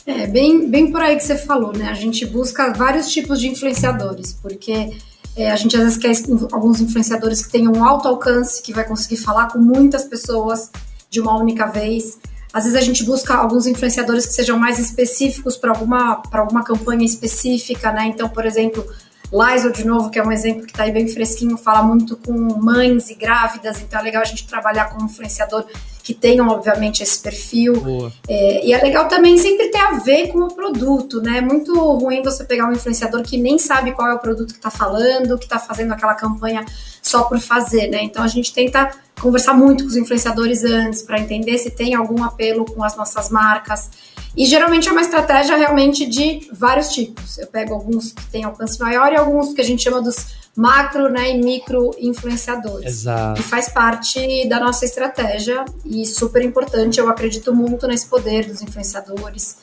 É, 0.06 0.26
bem, 0.26 0.68
bem 0.68 0.92
por 0.92 1.00
aí 1.00 1.16
que 1.16 1.24
você 1.24 1.36
falou, 1.36 1.72
né? 1.72 1.88
A 1.88 1.94
gente 1.94 2.24
busca 2.24 2.72
vários 2.72 3.10
tipos 3.10 3.40
de 3.40 3.48
influenciadores, 3.48 4.32
porque 4.40 4.90
é, 5.36 5.50
a 5.50 5.56
gente 5.56 5.76
às 5.76 5.82
vezes 5.82 5.98
quer 5.98 6.12
alguns 6.52 6.80
influenciadores 6.80 7.44
que 7.44 7.50
tenham 7.50 7.72
um 7.72 7.84
alto 7.84 8.06
alcance, 8.06 8.62
que 8.62 8.72
vai 8.72 8.84
conseguir 8.84 9.16
falar 9.16 9.48
com 9.48 9.58
muitas 9.58 10.04
pessoas 10.04 10.70
de 11.10 11.20
uma 11.20 11.36
única 11.36 11.66
vez. 11.66 12.18
Às 12.52 12.64
vezes 12.64 12.78
a 12.78 12.82
gente 12.82 13.04
busca 13.04 13.34
alguns 13.34 13.66
influenciadores 13.66 14.26
que 14.26 14.32
sejam 14.32 14.58
mais 14.58 14.78
específicos 14.78 15.56
para 15.56 15.70
alguma, 15.70 16.22
alguma 16.32 16.62
campanha 16.62 17.04
específica, 17.04 17.92
né? 17.92 18.06
Então, 18.06 18.28
por 18.28 18.46
exemplo, 18.46 18.86
Lysol, 19.32 19.72
de 19.72 19.84
novo, 19.84 20.10
que 20.10 20.18
é 20.18 20.22
um 20.22 20.30
exemplo 20.30 20.64
que 20.64 20.72
está 20.72 20.84
aí 20.84 20.92
bem 20.92 21.08
fresquinho, 21.08 21.56
fala 21.56 21.82
muito 21.82 22.16
com 22.16 22.32
mães 22.32 23.10
e 23.10 23.14
grávidas, 23.14 23.80
então 23.80 23.98
é 23.98 24.02
legal 24.02 24.22
a 24.22 24.24
gente 24.24 24.46
trabalhar 24.46 24.86
com 24.86 25.02
um 25.02 25.06
influenciador 25.06 25.64
que 26.06 26.14
tenham, 26.14 26.46
obviamente, 26.46 27.02
esse 27.02 27.18
perfil. 27.18 28.12
É, 28.28 28.64
e 28.64 28.72
é 28.72 28.80
legal 28.80 29.08
também 29.08 29.36
sempre 29.36 29.70
ter 29.70 29.78
a 29.78 29.98
ver 29.98 30.28
com 30.28 30.38
o 30.38 30.54
produto, 30.54 31.20
né? 31.20 31.38
É 31.38 31.40
muito 31.40 31.74
ruim 31.74 32.22
você 32.22 32.44
pegar 32.44 32.68
um 32.68 32.72
influenciador 32.72 33.22
que 33.22 33.36
nem 33.36 33.58
sabe 33.58 33.90
qual 33.90 34.08
é 34.08 34.14
o 34.14 34.18
produto 34.20 34.52
que 34.52 34.58
está 34.58 34.70
falando, 34.70 35.36
que 35.36 35.46
está 35.46 35.58
fazendo 35.58 35.92
aquela 35.92 36.14
campanha 36.14 36.64
só 37.02 37.24
por 37.24 37.40
fazer, 37.40 37.88
né? 37.88 38.04
Então 38.04 38.22
a 38.22 38.28
gente 38.28 38.52
tenta 38.52 38.88
conversar 39.20 39.54
muito 39.54 39.82
com 39.82 39.90
os 39.90 39.96
influenciadores 39.96 40.62
antes 40.62 41.02
para 41.02 41.18
entender 41.18 41.58
se 41.58 41.70
tem 41.70 41.96
algum 41.96 42.22
apelo 42.22 42.64
com 42.64 42.84
as 42.84 42.96
nossas 42.96 43.28
marcas. 43.28 43.90
E 44.36 44.44
geralmente 44.44 44.88
é 44.88 44.92
uma 44.92 45.00
estratégia 45.00 45.56
realmente 45.56 46.04
de 46.04 46.48
vários 46.52 46.88
tipos. 46.88 47.38
Eu 47.38 47.46
pego 47.46 47.72
alguns 47.72 48.12
que 48.12 48.24
têm 48.26 48.44
alcance 48.44 48.78
maior 48.78 49.10
e 49.12 49.16
alguns 49.16 49.54
que 49.54 49.60
a 49.62 49.64
gente 49.64 49.82
chama 49.82 50.02
dos 50.02 50.16
macro 50.54 51.08
né, 51.08 51.30
e 51.30 51.42
micro 51.42 51.90
influenciadores. 51.98 52.86
Exato. 52.86 53.40
E 53.40 53.42
faz 53.42 53.70
parte 53.70 54.46
da 54.46 54.60
nossa 54.60 54.84
estratégia 54.84 55.64
e 55.84 56.04
super 56.04 56.42
importante. 56.42 57.00
Eu 57.00 57.08
acredito 57.08 57.54
muito 57.54 57.86
nesse 57.86 58.06
poder 58.06 58.46
dos 58.46 58.60
influenciadores. 58.60 59.56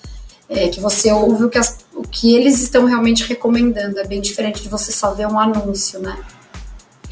É, 0.50 0.68
que 0.68 0.80
você 0.80 1.12
ouve 1.12 1.46
o 1.46 1.50
que, 1.50 1.58
as, 1.58 1.80
o 1.96 2.04
que 2.04 2.36
eles 2.36 2.62
estão 2.62 2.86
realmente 2.86 3.24
recomendando. 3.24 3.98
É 4.00 4.06
bem 4.06 4.22
diferente 4.22 4.62
de 4.62 4.70
você 4.70 4.92
só 4.92 5.14
ver 5.14 5.26
um 5.26 5.40
anúncio, 5.40 6.00
né? 6.00 6.18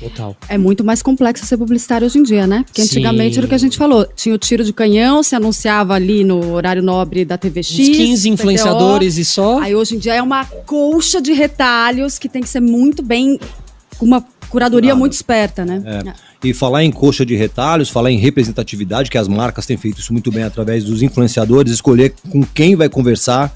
Total. 0.01 0.35
É 0.49 0.57
muito 0.57 0.83
mais 0.83 1.03
complexo 1.03 1.45
ser 1.45 1.57
publicitário 1.57 2.07
hoje 2.07 2.17
em 2.17 2.23
dia, 2.23 2.47
né? 2.47 2.63
Porque 2.65 2.81
antigamente 2.81 3.35
Sim. 3.35 3.39
era 3.39 3.45
o 3.45 3.49
que 3.49 3.55
a 3.55 3.59
gente 3.59 3.77
falou. 3.77 4.05
Tinha 4.15 4.33
o 4.33 4.37
tiro 4.37 4.63
de 4.63 4.73
canhão, 4.73 5.21
se 5.21 5.35
anunciava 5.35 5.93
ali 5.93 6.23
no 6.23 6.53
horário 6.53 6.81
nobre 6.81 7.23
da 7.23 7.37
TVX. 7.37 7.71
Uns 7.71 7.89
15 7.89 8.21
PTO. 8.23 8.33
influenciadores 8.33 9.17
e 9.17 9.23
só. 9.23 9.59
Aí 9.59 9.75
hoje 9.75 9.95
em 9.95 9.99
dia 9.99 10.15
é 10.15 10.21
uma 10.21 10.43
colcha 10.45 11.21
de 11.21 11.33
retalhos 11.33 12.17
que 12.17 12.27
tem 12.27 12.41
que 12.41 12.49
ser 12.49 12.59
muito 12.59 13.03
bem. 13.03 13.39
com 13.97 14.05
uma 14.05 14.25
curadoria 14.49 14.89
Cuidado. 14.89 14.99
muito 14.99 15.13
esperta, 15.13 15.63
né? 15.63 15.81
E 16.43 16.53
falar 16.53 16.83
em 16.83 16.91
coxa 16.91 17.23
de 17.23 17.35
retalhos, 17.35 17.89
falar 17.89 18.11
em 18.11 18.17
representatividade, 18.17 19.09
que 19.09 19.17
as 19.17 19.27
marcas 19.27 19.65
têm 19.65 19.77
feito 19.77 19.99
isso 19.99 20.11
muito 20.11 20.31
bem 20.31 20.43
através 20.43 20.83
dos 20.83 21.03
influenciadores, 21.03 21.71
escolher 21.71 22.13
com 22.29 22.43
quem 22.43 22.75
vai 22.75 22.89
conversar, 22.89 23.53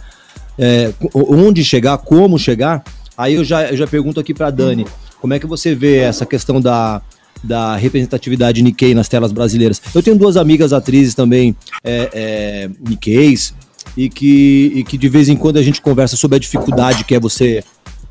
é, 0.57 0.93
onde 1.13 1.65
chegar, 1.65 1.97
como 1.97 2.37
chegar. 2.37 2.83
Aí 3.17 3.33
eu 3.33 3.43
já, 3.43 3.63
eu 3.69 3.75
já 3.75 3.87
pergunto 3.87 4.19
aqui 4.19 4.33
para 4.33 4.51
Dani, 4.51 4.85
como 5.25 5.33
é 5.33 5.39
que 5.39 5.47
você 5.47 5.73
vê 5.73 6.01
essa 6.01 6.23
questão 6.23 6.61
da, 6.61 7.01
da 7.43 7.75
representatividade 7.75 8.61
Nikkei 8.61 8.93
nas 8.93 9.09
telas 9.09 9.31
brasileiras? 9.31 9.81
Eu 9.95 10.03
tenho 10.03 10.15
duas 10.15 10.37
amigas 10.37 10.71
atrizes 10.71 11.15
também, 11.15 11.55
é, 11.83 12.09
é, 12.13 12.69
Nikkeis, 12.87 13.51
e 13.97 14.07
que, 14.07 14.71
e 14.75 14.83
que 14.83 14.99
de 14.99 15.09
vez 15.09 15.27
em 15.27 15.35
quando 15.35 15.57
a 15.57 15.63
gente 15.63 15.81
conversa 15.81 16.15
sobre 16.15 16.35
a 16.35 16.39
dificuldade 16.39 17.03
que 17.03 17.15
é 17.15 17.19
você 17.19 17.63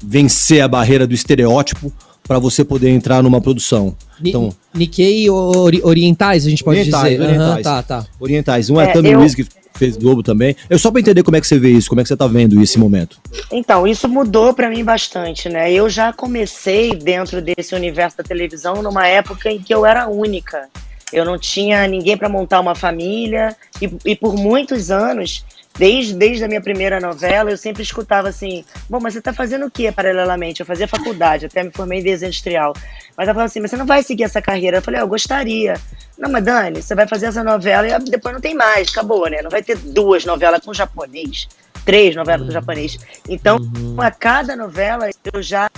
vencer 0.05 0.61
a 0.61 0.67
barreira 0.67 1.07
do 1.07 1.15
estereótipo 1.15 1.93
para 2.27 2.39
você 2.39 2.65
poder 2.65 2.89
entrar 2.91 3.23
numa 3.23 3.41
produção. 3.41 3.95
Ni- 4.21 4.31
Então, 4.31 4.51
Nikkei 4.75 5.29
ori- 5.31 5.81
orientais, 5.85 6.47
a 6.47 6.51
gente 6.51 6.65
pode 6.65 6.81
Orientais, 6.81 7.13
dizer. 7.13 7.23
orientais. 7.23 7.51
Aham, 7.51 7.63
tá, 7.63 7.83
tá. 7.83 8.07
orientais. 8.19 8.71
Um 8.71 8.81
é, 8.81 8.85
É, 8.85 8.93
Tami 8.93 9.11
eu- 9.11 9.19
Luiz, 9.21 9.35
que 9.35 9.47
fez 9.75 9.97
Globo 9.97 10.23
também. 10.23 10.57
Eu 10.71 10.79
só 10.79 10.91
para 10.91 11.01
entender 11.01 11.23
como 11.23 11.37
é 11.37 11.41
que 11.41 11.47
você 11.47 11.59
vê 11.59 11.71
isso, 11.71 11.89
como 11.89 12.01
é 12.01 12.05
que 12.05 12.09
você 12.09 12.17
tá 12.17 12.27
vendo 12.27 12.61
esse 12.63 12.79
momento. 12.79 13.19
Então, 13.53 13.87
isso 13.87 14.09
mudou 14.09 14.55
pra 14.55 14.71
mim 14.71 14.83
bastante, 14.85 15.49
né? 15.49 15.71
Eu 15.73 15.89
já 15.91 16.13
comecei 16.13 16.95
dentro 16.95 17.43
desse 17.43 17.75
universo 17.75 18.17
da 18.19 18.25
televisão 18.25 18.83
numa 18.83 19.07
época 19.07 19.51
em 19.51 19.59
que 19.61 19.75
eu 19.75 19.85
era 19.85 20.09
única. 20.09 20.69
Eu 21.13 21.25
não 21.25 21.39
tinha 21.39 21.87
ninguém 21.87 22.17
pra 22.17 22.29
montar 22.29 22.61
uma 22.61 22.75
família 22.75 23.55
e, 23.83 23.91
e 24.05 24.17
por 24.17 24.35
muitos 24.35 24.91
anos, 24.91 25.45
desde, 25.79 26.15
desde 26.15 26.45
a 26.45 26.49
minha 26.49 26.61
primeira 26.61 27.01
novela, 27.01 27.51
eu 27.51 27.57
sempre 27.57 27.83
escutava 27.83 28.29
assim: 28.29 28.65
"Bom, 28.89 29.01
mas 29.01 29.15
você 29.15 29.21
tá 29.21 29.33
fazendo 29.33 29.67
o 29.67 29.71
quê 29.71 29.91
paralelamente?" 29.93 30.61
Eu 30.61 30.67
fazia 30.67 30.89
faculdade, 30.89 31.47
até 31.47 31.63
me 31.63 31.71
formei 31.71 32.01
em 32.01 32.03
desenho 32.03 32.29
industrial. 32.29 32.73
Mas 33.17 33.29
ela 33.29 33.35
falava 33.35 33.45
assim: 33.45 33.61
"Mas 33.61 33.71
você 33.71 33.77
não 33.77 33.87
vai 33.87 34.03
seguir 34.03 34.25
essa 34.25 34.41
carreira?" 34.41 34.79
Eu 34.79 34.83
falei: 34.83 35.01
"Ah, 35.01 35.05
"Eu 35.05 35.09
gostaria." 35.09 35.75
Não, 36.17 36.31
mas 36.31 36.45
Dani, 36.45 36.83
você 36.83 36.95
vai 36.95 37.09
fazer 37.09 37.27
essa 37.27 37.43
novela 37.43 37.89
e 37.89 38.11
depois 38.11 38.33
não 38.33 38.41
tem 38.41 38.55
mais, 38.55 38.89
acabou, 38.89 39.29
né? 39.29 39.43
Não 39.43 39.51
vai 39.51 39.63
ter 39.63 39.77
duas 39.77 40.25
novelas 40.25 40.65
com 40.65 40.73
japonês, 40.73 41.49
três 41.85 42.15
novelas 42.15 42.47
com 42.47 42.53
japonês. 42.53 42.97
Então, 43.29 43.59
a 43.99 44.11
cada 44.11 44.55
novela 44.55 45.11
eu 45.33 45.43
já 45.43 45.69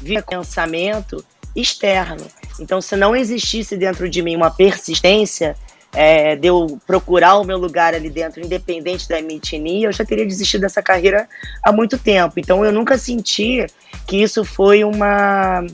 via 0.00 0.22
pensamento 0.22 1.24
externo. 1.54 2.26
Então, 2.58 2.80
se 2.80 2.96
não 2.96 3.14
existisse 3.14 3.76
dentro 3.76 4.08
de 4.08 4.22
mim 4.22 4.34
uma 4.34 4.50
persistência 4.50 5.54
é, 5.94 6.36
de 6.36 6.48
eu 6.48 6.80
procurar 6.86 7.36
o 7.36 7.44
meu 7.44 7.58
lugar 7.58 7.94
ali 7.94 8.08
dentro, 8.08 8.40
independente 8.40 9.08
da 9.08 9.20
minha 9.20 9.36
etnia, 9.36 9.88
eu 9.88 9.92
já 9.92 10.04
teria 10.04 10.26
desistido 10.26 10.62
dessa 10.62 10.82
carreira 10.82 11.28
há 11.62 11.70
muito 11.70 11.98
tempo. 11.98 12.34
Então, 12.38 12.64
eu 12.64 12.72
nunca 12.72 12.96
senti 12.96 13.66
que 14.06 14.16
isso 14.16 14.44
foi 14.44 14.84
uma. 14.84 15.64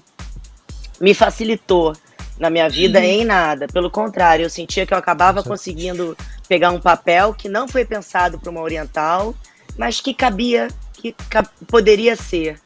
me 1.01 1.15
facilitou 1.15 1.95
na 2.39 2.51
minha 2.51 2.69
vida 2.69 3.01
em 3.01 3.25
nada. 3.25 3.67
Pelo 3.69 3.91
contrário, 3.91 4.45
eu 4.45 4.51
sentia 4.51 4.87
que 4.87 4.95
eu 4.95 4.99
acabava 4.99 5.43
conseguindo 5.43 6.17
pegar 6.49 6.71
um 6.71 6.81
papel 6.81 7.35
que 7.35 7.49
não 7.49 7.69
foi 7.69 7.85
pensado 7.85 8.39
para 8.39 8.51
uma 8.51 8.61
oriental, 8.61 9.35
mas 9.77 10.01
que 10.01 10.15
cabia, 10.15 10.69
que 10.95 11.15
poderia 11.69 12.17
ser. 12.17 12.61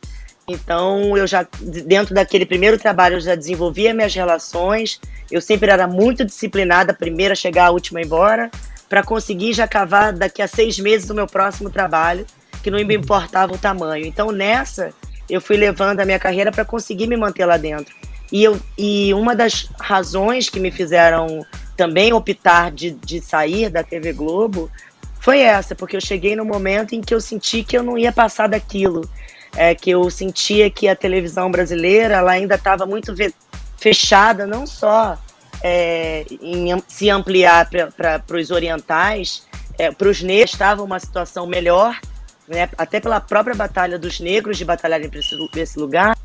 Então, 0.52 1.16
eu 1.16 1.26
já, 1.26 1.46
dentro 1.86 2.14
daquele 2.14 2.46
primeiro 2.46 2.78
trabalho, 2.78 3.16
eu 3.16 3.20
já 3.20 3.34
desenvolvia 3.34 3.94
minhas 3.94 4.14
relações. 4.14 5.00
Eu 5.30 5.40
sempre 5.40 5.70
era 5.70 5.86
muito 5.86 6.24
disciplinada, 6.24 6.92
a 6.92 6.94
primeira 6.94 7.32
a 7.32 7.36
chegar, 7.36 7.66
a 7.66 7.70
última 7.70 7.98
a 7.98 8.02
ir 8.02 8.06
embora, 8.06 8.50
para 8.88 9.02
conseguir 9.02 9.52
já 9.52 9.66
cavar 9.66 10.12
daqui 10.12 10.42
a 10.42 10.48
seis 10.48 10.78
meses 10.78 11.08
o 11.10 11.14
meu 11.14 11.26
próximo 11.26 11.70
trabalho, 11.70 12.26
que 12.62 12.70
não 12.70 12.78
me 12.84 12.96
importava 12.96 13.54
o 13.54 13.58
tamanho. 13.58 14.06
Então, 14.06 14.30
nessa, 14.30 14.92
eu 15.28 15.40
fui 15.40 15.56
levando 15.56 16.00
a 16.00 16.04
minha 16.04 16.18
carreira 16.18 16.52
para 16.52 16.64
conseguir 16.64 17.06
me 17.06 17.16
manter 17.16 17.46
lá 17.46 17.56
dentro. 17.56 17.94
E, 18.30 18.44
eu, 18.44 18.58
e 18.78 19.12
uma 19.14 19.34
das 19.34 19.68
razões 19.78 20.48
que 20.48 20.60
me 20.60 20.70
fizeram 20.70 21.44
também 21.76 22.12
optar 22.12 22.70
de, 22.70 22.92
de 22.92 23.20
sair 23.20 23.68
da 23.68 23.82
TV 23.82 24.12
Globo 24.12 24.70
foi 25.20 25.40
essa, 25.40 25.74
porque 25.74 25.96
eu 25.96 26.00
cheguei 26.00 26.34
no 26.34 26.44
momento 26.44 26.94
em 26.94 27.00
que 27.00 27.14
eu 27.14 27.20
senti 27.20 27.62
que 27.62 27.76
eu 27.76 27.82
não 27.82 27.96
ia 27.96 28.10
passar 28.10 28.48
daquilo. 28.48 29.08
É, 29.54 29.74
que 29.74 29.90
eu 29.90 30.08
sentia 30.10 30.70
que 30.70 30.88
a 30.88 30.96
televisão 30.96 31.50
brasileira 31.50 32.14
ela 32.14 32.32
ainda 32.32 32.54
estava 32.54 32.86
muito 32.86 33.14
fechada, 33.76 34.46
não 34.46 34.66
só 34.66 35.18
é, 35.62 36.24
em 36.40 36.82
se 36.88 37.10
ampliar 37.10 37.68
para 37.68 38.36
os 38.36 38.50
orientais, 38.50 39.46
é, 39.78 39.90
para 39.90 40.08
os 40.08 40.22
negros 40.22 40.52
estava 40.52 40.82
uma 40.82 40.98
situação 40.98 41.46
melhor, 41.46 41.98
né, 42.48 42.68
até 42.76 42.98
pela 42.98 43.20
própria 43.20 43.54
batalha 43.54 43.98
dos 43.98 44.20
negros 44.20 44.58
de 44.58 44.64
batalharem 44.64 45.08
para 45.08 45.20
esse, 45.20 45.36
esse 45.56 45.78
lugar, 45.78 46.16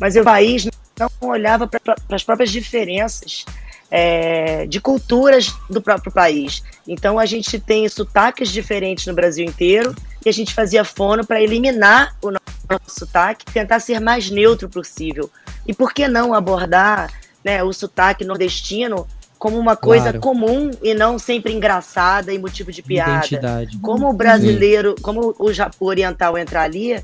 mas 0.00 0.16
o 0.16 0.22
país 0.22 0.68
não 0.98 1.10
olhava 1.20 1.66
para 1.66 1.80
as 2.10 2.24
próprias 2.24 2.50
diferenças 2.50 3.44
é, 3.90 4.66
de 4.66 4.80
culturas 4.80 5.54
do 5.70 5.80
próprio 5.80 6.12
país. 6.12 6.62
Então 6.86 7.18
a 7.18 7.26
gente 7.26 7.58
tem 7.58 7.88
sotaques 7.88 8.50
diferentes 8.50 9.06
no 9.06 9.14
Brasil 9.14 9.44
inteiro 9.44 9.94
e 10.26 10.28
a 10.28 10.32
gente 10.32 10.52
fazia 10.52 10.82
fono 10.82 11.24
para 11.24 11.40
eliminar 11.40 12.16
o 12.20 12.32
nosso 12.32 12.98
sotaque, 12.98 13.44
tentar 13.44 13.78
ser 13.78 14.00
mais 14.00 14.28
neutro 14.28 14.68
possível. 14.68 15.30
E 15.64 15.72
por 15.72 15.94
que 15.94 16.08
não 16.08 16.34
abordar 16.34 17.12
né, 17.44 17.62
o 17.62 17.72
sotaque 17.72 18.24
nordestino 18.24 19.06
como 19.38 19.56
uma 19.56 19.76
coisa 19.76 20.06
Claro. 20.06 20.20
comum 20.20 20.72
e 20.82 20.94
não 20.94 21.16
sempre 21.16 21.52
engraçada 21.52 22.32
e 22.32 22.40
motivo 22.40 22.72
de 22.72 22.82
piada? 22.82 23.18
Identidade. 23.18 23.78
Como 23.78 24.10
o 24.10 24.12
brasileiro, 24.12 24.96
como 25.00 25.32
o, 25.38 25.86
oriental 25.86 26.36
entrar 26.36 26.62
ali, 26.62 27.00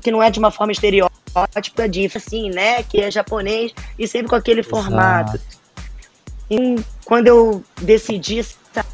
que 0.00 0.10
não 0.10 0.22
é 0.22 0.30
de 0.30 0.38
uma 0.38 0.50
forma 0.50 0.72
estereótipa 0.72 1.86
de 1.86 2.10
assim, 2.16 2.48
né, 2.48 2.82
que 2.84 3.02
é 3.02 3.10
japonês 3.10 3.74
e 3.98 4.08
sempre 4.08 4.28
com 4.28 4.34
aquele 4.34 4.62
formato. 4.62 5.38
E 6.50 6.76
quando 7.04 7.26
eu 7.26 7.62
decidi 7.82 8.42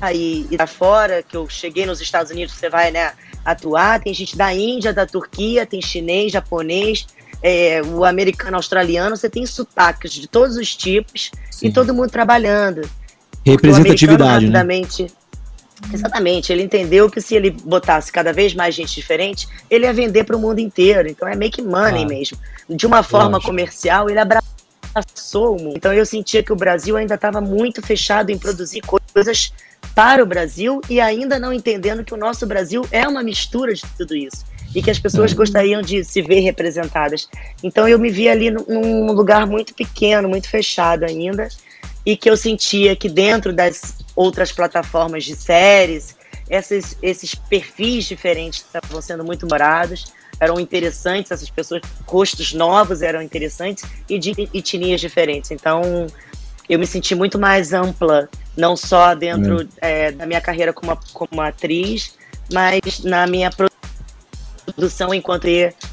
sair 0.01 0.49
e 0.51 0.57
dar 0.57 0.67
fora, 0.67 1.23
que 1.23 1.37
eu 1.37 1.49
cheguei 1.49 1.87
nos 1.87 2.01
Estados 2.01 2.33
Unidos, 2.33 2.57
você 2.57 2.69
vai, 2.69 2.91
né, 2.91 3.13
atuar, 3.45 4.01
tem 4.01 4.13
gente 4.15 4.37
da 4.37 4.53
Índia, 4.55 4.93
da 4.93 5.07
Turquia, 5.07 5.67
tem 5.67 5.81
chinês, 5.81 6.33
japonês, 6.33 7.07
é, 7.43 7.83
o 7.83 8.05
americano, 8.05 8.57
australiano, 8.57 9.17
você 9.17 9.29
tem 9.29 9.45
sotaques 9.45 10.13
de 10.13 10.27
todos 10.27 10.57
os 10.57 10.75
tipos 10.75 11.31
Sim. 11.51 11.69
e 11.69 11.73
todo 11.73 11.93
mundo 11.93 12.11
trabalhando. 12.11 12.89
Representatividade, 13.45 14.47
né? 14.47 14.59
rapidamente, 14.59 15.07
Exatamente, 15.93 16.53
ele 16.53 16.63
entendeu 16.63 17.11
que 17.11 17.21
se 17.21 17.35
ele 17.35 17.51
botasse 17.51 18.13
cada 18.13 18.33
vez 18.33 18.55
mais 18.55 18.75
gente 18.75 18.95
diferente, 18.95 19.49
ele 19.71 19.87
ia 19.87 19.93
vender 19.93 20.25
para 20.25 20.37
o 20.37 20.39
mundo 20.39 20.59
inteiro. 20.59 21.09
Então 21.09 21.27
é 21.27 21.35
make 21.35 21.61
money 21.61 22.05
Claro. 22.05 22.09
mesmo. 22.09 22.39
De 22.69 22.87
uma 22.87 23.03
forma 23.03 23.33
Lógico. 23.33 23.51
comercial, 23.51 24.09
ele 24.09 24.19
abraçou 24.21 25.57
o 25.57 25.63
mundo. 25.63 25.77
Então 25.77 25.93
eu 25.93 26.07
sentia 26.07 26.43
que 26.43 26.53
o 26.53 26.57
Brasil 26.57 26.97
ainda 26.97 27.15
estava 27.15 27.41
muito 27.41 27.83
fechado 27.83 28.31
em 28.31 28.39
produzir 28.39 28.83
coisas 28.83 29.53
para 29.95 30.23
o 30.23 30.27
Brasil 30.27 30.81
e 30.89 31.01
ainda 31.01 31.39
não 31.39 31.53
entendendo 31.53 32.05
que 32.05 32.15
o 32.15 32.17
nosso 32.17 32.47
Brasil 32.47 32.87
é 32.91 33.07
uma 33.07 33.23
mistura 33.23 33.75
de 33.75 33.83
tudo 33.97 34.17
isso. 34.17 34.45
E 34.75 34.83
que 34.83 34.91
as 34.91 34.99
pessoas 34.99 35.35
gostariam 35.35 35.83
de 35.83 36.03
se 36.03 36.23
ver 36.23 36.41
representadas. 36.41 37.29
Então 37.63 37.87
eu 37.87 37.99
me 37.99 38.11
vi 38.11 38.29
ali 38.29 38.51
num- 38.51 39.13
lugar 39.13 39.47
muito 39.47 39.75
pequeno, 39.75 40.29
muito 40.29 40.49
fechado 40.49 41.05
ainda 41.05 41.49
e 42.07 42.17
que 42.17 42.29
eu 42.29 42.37
sentia 42.37 42.97
que 42.97 43.09
dentro 43.09 43.53
das 43.53 43.97
outras 44.17 44.51
plataformas 44.51 45.25
de 45.25 45.37
séries, 45.37 46.17
esses, 46.49 46.97
esses 47.03 47.35
perfis 47.35 48.05
diferentes 48.07 48.61
estavam 48.61 49.01
sendo 49.01 49.25
muito 49.25 49.47
morados, 49.47 50.13
eram 50.41 50.59
interessantes, 50.59 51.31
essas 51.31 51.49
pessoas, 51.49 51.83
rostos 52.07 52.53
novos 52.53 53.01
eram 53.01 53.23
interessantes 53.23 53.85
e 54.09 54.19
de 54.19 54.49
etnias 54.53 55.01
diferentes. 55.01 55.51
Então, 55.51 56.07
eu 56.73 56.79
me 56.79 56.87
senti 56.87 57.15
muito 57.15 57.39
mais 57.39 57.75
ampla, 57.75 58.29
não 58.57 58.77
só 58.77 59.15
dentro 59.15 59.69
eh, 59.79 60.11
da 60.13 60.25
minha 60.25 60.41
carreira 60.41 60.73
como, 60.73 60.99
como 61.13 61.43
atriz, 61.43 62.15
mas 62.51 63.05
na 63.05 63.27
minha 63.27 63.51
produção 64.65 65.13
enquanto 65.13 65.47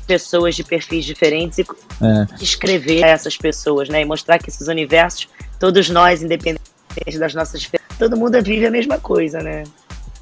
pessoas 0.07 0.55
de 0.55 0.63
perfis 0.63 1.03
diferentes 1.03 1.59
e 1.59 1.65
É. 2.01 2.25
escrever 2.41 3.03
essas 3.03 3.35
pessoas, 3.35 3.89
né? 3.89 4.01
E 4.01 4.05
mostrar 4.05 4.39
que 4.39 4.49
esses 4.49 4.69
universos, 4.69 5.27
todos 5.59 5.89
nós, 5.89 6.23
independente 6.23 6.61
das 7.19 7.33
nossas 7.33 7.59
diferenças, 7.59 7.97
todo 7.97 8.15
mundo 8.15 8.41
vive 8.41 8.65
a 8.65 8.71
mesma 8.71 8.97
coisa, 8.97 9.41
né? 9.41 9.65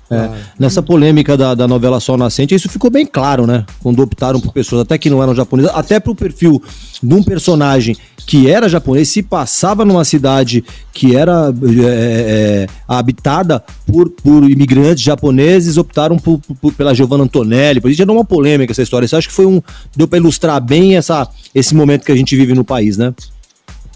É, 0.10 0.30
nessa 0.58 0.82
polêmica 0.82 1.36
da, 1.36 1.54
da 1.54 1.68
novela 1.68 2.00
Sol 2.00 2.16
Nascente, 2.16 2.56
isso 2.56 2.70
ficou 2.70 2.90
bem 2.90 3.06
claro, 3.06 3.46
né? 3.46 3.66
Quando 3.82 4.02
optaram 4.02 4.40
por 4.40 4.54
pessoas 4.54 4.84
até 4.84 4.98
que 4.98 5.10
não 5.10 5.22
eram 5.22 5.36
japonesas, 5.36 5.72
até 5.76 6.00
pro 6.00 6.16
perfil 6.16 6.64
de 7.04 7.14
um 7.14 7.22
personagem 7.22 7.98
que 8.26 8.50
era 8.50 8.70
japonês, 8.70 9.10
se 9.10 9.22
passava 9.22 9.84
numa 9.84 10.06
cidade 10.06 10.64
que 10.94 11.16
era 11.16 11.54
é, 11.86 11.86
é, 11.86 12.68
habitada 12.88 13.62
por, 13.86 14.10
por 14.10 14.50
imigrantes 14.50 15.04
japoneses, 15.04 15.78
optaram 15.78 16.18
por, 16.18 16.40
por- 16.62 16.74
pela 16.74 16.94
Giovanna 16.94 17.26
Antonelli. 17.26 17.82
Por 17.82 17.90
isso 17.90 17.98
já 17.98 18.06
deu 18.06 18.16
uma 18.16 18.26
polêmica 18.26 18.72
essa 18.72 18.82
história. 18.82 19.06
Isso 19.06 19.16
acho 19.18 19.28
que 19.28 19.34
foi 19.34 19.46
um. 19.46 19.62
Deu 19.96 20.08
pra 20.08 20.18
ilustrar 20.20 20.62
bem 20.62 20.96
essa, 20.96 21.28
esse 21.54 21.76
momento 21.76 22.06
que 22.06 22.12
a 22.14 22.16
gente 22.16 22.34
vive 22.36 22.54
no 22.54 22.64
país, 22.64 22.98
né? 22.98 23.14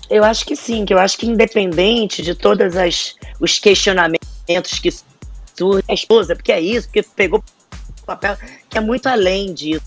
Eu 0.09 0.26
acho 0.26 0.45
que 0.45 0.57
sim, 0.57 0.84
que 0.84 0.93
eu 0.93 0.99
acho 0.99 1.18
que 1.18 1.26
independente 1.26 2.22
de 2.22 2.36
todas 2.36 2.76
as 2.76 3.14
os 3.39 3.59
questionamentos 3.59 4.80
que 4.82 4.89
surgem, 5.62 5.84
a 5.88 5.93
esposa, 5.93 6.36
porque 6.36 6.51
é 6.51 6.59
isso, 6.59 6.88
porque 6.88 7.03
pegou 7.03 7.43
papel, 8.05 8.36
que 8.68 8.78
é 8.78 8.82
muito 8.82 9.07
além 9.07 9.53
disso, 9.53 9.84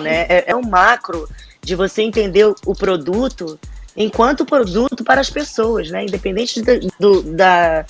né? 0.00 0.26
É, 0.28 0.44
é 0.52 0.56
um 0.56 0.62
macro 0.62 1.28
de 1.60 1.74
você 1.74 2.02
entender 2.02 2.46
o, 2.64 2.74
produto 2.74 3.58
enquanto 3.96 4.46
produto 4.46 5.02
para 5.02 5.20
as 5.20 5.28
pessoas, 5.28 5.90
né? 5.90 6.04
Independente 6.04 6.62
da- 6.62 6.78
do, 6.98 7.22
da, 7.22 7.84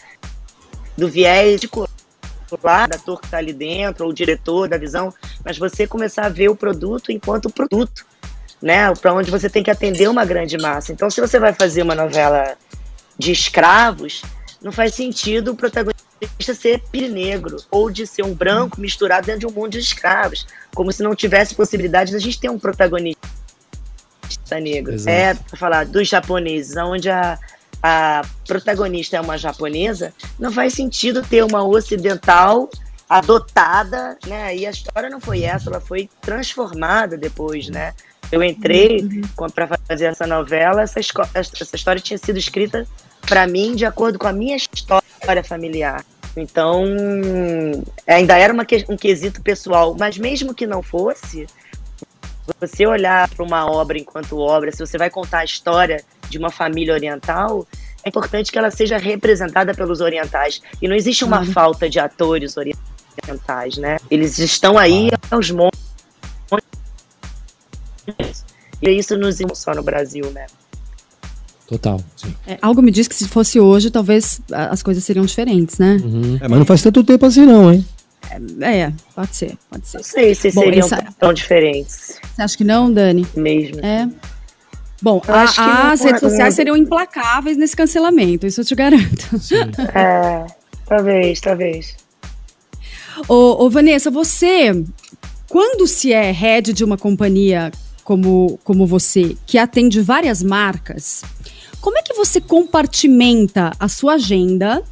do 0.97 1.09
viés 1.09 1.61
de 1.61 1.69
cor 1.69 1.89
da 2.63 2.85
ator 2.85 3.19
que 3.19 3.27
está 3.27 3.39
ali 3.39 3.53
dentro, 3.53 4.05
ou 4.05 4.11
o 4.11 4.15
diretor 4.15 4.69
da 4.69 4.77
visão, 4.77 5.13
mas 5.43 5.57
você 5.57 5.87
começar 5.87 6.27
a 6.27 6.29
ver 6.29 6.49
o 6.49 6.57
produto 6.57 7.11
enquanto 7.11 7.49
produto 7.49 8.05
né? 8.61 8.95
Para 8.95 9.13
onde 9.13 9.31
você 9.31 9.51
tem 9.51 9.63
que 9.63 9.71
atender 9.71 10.09
uma 10.09 10.25
grande 10.25 10.57
massa. 10.57 10.93
Então, 10.93 11.11
se 11.11 11.21
você 11.21 11.39
vai 11.41 11.53
fazer 11.53 11.83
uma 11.83 11.95
novela 11.95 12.57
de 13.19 13.33
escravos, 13.33 14.23
não 14.63 14.71
faz 14.71 14.95
sentido 14.95 15.51
o 15.51 15.57
protagonista 15.57 16.02
ser 16.39 16.83
negro 17.11 17.57
ou 17.71 17.91
de 17.91 18.07
ser 18.07 18.25
um 18.25 18.35
branco 18.35 18.81
misturado 18.81 19.27
dentro 19.27 19.41
de 19.41 19.47
um 19.47 19.53
mundo 19.53 19.73
de 19.73 19.79
escravos, 19.79 20.47
como 20.75 20.93
se 20.93 21.03
não 21.03 21.15
tivesse 21.15 21.55
possibilidade 21.55 22.11
de 22.11 22.17
a 22.17 22.21
gente 22.21 22.41
ter 22.41 22.51
um 22.51 22.59
protagonista 22.59 23.21
negro. 24.61 24.95
Exato. 24.95 25.11
É, 25.11 25.35
para 25.35 25.59
falar 25.59 25.87
dos 25.87 26.09
japoneses, 26.09 26.77
onde 26.77 27.09
a, 27.09 27.39
a 27.83 28.23
protagonista 28.47 29.17
é 29.17 29.21
uma 29.21 29.39
japonesa, 29.39 30.13
não 30.39 30.53
faz 30.53 30.75
sentido 30.75 31.23
ter 31.23 31.43
uma 31.45 31.65
ocidental 31.65 32.71
adotada, 33.09 34.17
né? 34.27 34.57
E 34.57 34.67
a 34.67 34.71
história 34.71 35.11
não 35.11 35.21
foi 35.21 35.43
essa, 35.43 35.69
ela 35.69 35.81
foi 35.81 36.09
transformada 36.21 37.17
depois, 37.17 37.69
né? 37.69 37.93
Eu 38.31 38.43
entrei 38.43 39.07
para 39.55 39.67
fazer 39.87 40.07
essa 40.07 40.27
novela, 40.27 40.83
essa, 40.83 40.99
essa 41.35 41.77
história 41.77 42.01
tinha 42.01 42.17
sido 42.17 42.39
escrita 42.39 42.87
para 43.21 43.47
mim 43.47 43.75
de 43.77 43.85
acordo 43.85 44.19
com 44.19 44.27
a 44.27 44.33
minha 44.33 44.57
história 44.57 45.07
familiar. 45.43 46.05
Então, 46.37 46.85
ainda 48.07 48.39
era 48.39 48.53
uma 48.53 48.67
um 48.89 48.97
quesito 48.97 49.43
pessoal, 49.43 49.95
mas 49.99 50.17
mesmo 50.17 50.55
que 50.55 50.67
não 50.67 50.83
fosse, 50.83 51.47
você 52.61 52.87
olhar 52.87 53.29
para 53.29 53.45
uma 53.45 53.71
obra 53.71 53.99
enquanto 53.99 54.39
obra, 54.39 54.73
se 54.73 54.79
você 54.79 54.97
vai 54.97 55.11
contar 55.11 55.41
a 55.41 55.45
história 55.45 56.03
de 56.29 56.39
uma 56.39 56.51
família 56.51 56.95
oriental, 56.95 57.67
é 58.05 58.09
importante 58.09 58.51
que 58.51 58.59
ela 58.59 58.71
seja 58.71 58.97
representada 58.97 59.75
pelos 59.75 60.01
orientais. 60.01 60.61
E 60.81 60.89
não 60.89 60.97
existe 60.97 61.25
uma 61.25 61.45
falta 61.45 61.89
de 61.89 62.01
atores 62.01 62.57
orientais, 62.57 63.77
né? 63.77 63.99
Eles 64.11 64.39
estão 64.39 64.79
aí 64.79 65.11
aos 65.31 65.51
montes. 65.51 65.83
E 68.81 68.91
isso 68.91 69.17
nos 69.17 69.39
só 69.55 69.73
no 69.75 69.83
Brasil, 69.83 70.29
né? 70.33 70.47
Total. 71.73 71.99
Sim. 72.17 72.35
É, 72.47 72.59
algo 72.61 72.83
me 72.83 72.91
diz 72.91 73.09
que 73.09 73.15
se 73.15 73.27
fosse 73.27 73.59
hoje, 73.59 73.91
talvez 73.91 74.41
as 74.53 74.83
coisas 74.83 75.03
seriam 75.03 75.25
diferentes, 75.25 75.79
né? 75.79 75.97
É, 76.41 76.47
mas 76.49 76.59
não 76.59 76.67
faz 76.67 76.83
tanto 76.83 77.03
tempo 77.03 77.25
assim, 77.25 77.47
não, 77.47 77.73
hein? 77.73 77.85
É, 78.61 78.93
pode 79.15 79.35
ser, 79.35 79.57
pode 79.71 79.89
ser. 79.89 79.97
Não 79.99 80.05
sei 80.05 80.35
se 80.35 80.53
Bom, 80.53 80.63
seriam 80.63 80.87
essa- 80.87 81.05
tão 81.19 81.33
diferentes 81.35 82.19
Você 82.35 82.43
acha 82.43 82.57
que 82.57 82.65
não, 82.65 82.93
Dani? 82.93 83.27
mesmo. 83.37 83.81
É. 83.85 84.09
Bom, 85.01 85.21
a- 85.27 85.43
acho 85.43 85.55
que 85.55 85.61
não 85.61 85.91
as 85.93 86.01
redes 86.03 86.21
sociais 86.21 86.51
não- 86.51 86.57
seriam 86.57 86.77
implacáveis 86.77 87.57
nesse 87.57 87.75
cancelamento, 87.75 88.47
isso 88.47 88.61
eu 88.61 88.65
te 88.65 88.75
garanto. 88.75 89.27
É, 89.95 90.47
talvez, 90.87 91.41
talvez. 91.41 91.97
Ô, 93.29 93.65
ô, 93.65 93.71
Vanessa, 93.71 94.11
você, 94.11 94.85
quando 95.49 95.87
se 95.87 96.13
é 96.13 96.31
head 96.31 96.73
de 96.73 96.85
uma 96.85 96.97
companhia 96.97 97.71
como, 98.05 98.59
como 98.65 98.87
você, 98.87 99.37
que 99.47 99.59
atende 99.59 100.01
várias 100.01 100.43
marcas, 100.43 101.23
como 101.83 101.99
é 101.99 102.03
que 102.03 102.15
você 102.15 102.41
compartimenta 102.41 103.73
a 103.79 103.89
sua 103.89 104.15
agenda 104.15 104.83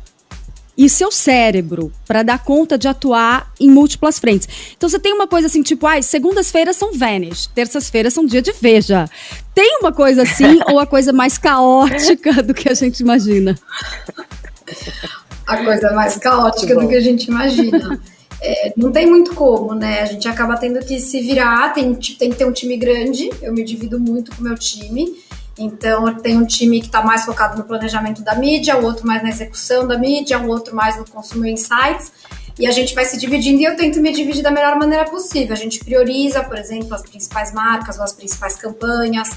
e 0.76 0.88
seu 0.88 1.12
cérebro 1.12 1.92
para 2.06 2.22
dar 2.24 2.42
conta 2.42 2.76
de 2.76 2.88
atuar 2.88 3.52
em 3.60 3.70
múltiplas 3.70 4.18
frentes? 4.18 4.48
Então 4.76 4.88
você 4.88 4.98
tem 4.98 5.14
uma 5.14 5.28
coisa 5.28 5.46
assim, 5.46 5.62
tipo, 5.62 5.86
ai, 5.86 6.02
segundas-feiras 6.02 6.76
são 6.76 6.92
Vanish, 6.92 7.46
terças-feiras 7.54 8.12
são 8.12 8.26
dia 8.26 8.42
de 8.42 8.52
Veja. 8.52 9.08
Tem 9.54 9.78
uma 9.80 9.92
coisa 9.92 10.22
assim 10.22 10.60
ou 10.68 10.80
a 10.80 10.86
coisa 10.86 11.12
mais 11.12 11.38
caótica 11.38 12.42
do 12.42 12.52
que 12.52 12.68
a 12.68 12.74
gente 12.74 13.00
imagina? 13.00 13.56
a 15.46 15.64
coisa 15.64 15.92
mais 15.92 16.16
caótica 16.16 16.74
do 16.74 16.88
que 16.88 16.96
a 16.96 17.00
gente 17.00 17.26
imagina. 17.26 18.00
É, 18.42 18.72
não 18.76 18.90
tem 18.90 19.06
muito 19.06 19.34
como, 19.34 19.74
né? 19.74 20.00
A 20.00 20.06
gente 20.06 20.26
acaba 20.26 20.56
tendo 20.56 20.80
que 20.80 20.98
se 20.98 21.20
virar, 21.20 21.72
tem, 21.74 21.94
tem 21.94 22.30
que 22.30 22.36
ter 22.36 22.46
um 22.46 22.52
time 22.52 22.76
grande, 22.76 23.30
eu 23.42 23.52
me 23.52 23.62
divido 23.62 24.00
muito 24.00 24.34
com 24.34 24.40
o 24.40 24.44
meu 24.44 24.56
time. 24.56 25.14
Então, 25.58 26.08
eu 26.08 26.14
tenho 26.16 26.40
um 26.40 26.46
time 26.46 26.80
que 26.80 26.86
está 26.86 27.02
mais 27.02 27.24
focado 27.24 27.58
no 27.58 27.64
planejamento 27.64 28.22
da 28.22 28.34
mídia, 28.34 28.78
o 28.78 28.84
outro 28.84 29.06
mais 29.06 29.22
na 29.22 29.28
execução 29.28 29.86
da 29.86 29.98
mídia, 29.98 30.38
o 30.38 30.48
outro 30.48 30.74
mais 30.74 30.96
no 30.96 31.04
consumer 31.04 31.50
insights. 31.52 32.12
E 32.58 32.66
a 32.66 32.70
gente 32.72 32.94
vai 32.94 33.04
se 33.04 33.18
dividindo 33.18 33.60
e 33.60 33.64
eu 33.64 33.76
tento 33.76 34.00
me 34.00 34.12
dividir 34.12 34.42
da 34.42 34.50
melhor 34.50 34.76
maneira 34.76 35.04
possível. 35.06 35.52
A 35.52 35.56
gente 35.56 35.78
prioriza, 35.84 36.42
por 36.42 36.58
exemplo, 36.58 36.94
as 36.94 37.02
principais 37.02 37.52
marcas 37.52 37.98
ou 37.98 38.04
as 38.04 38.12
principais 38.12 38.56
campanhas, 38.56 39.30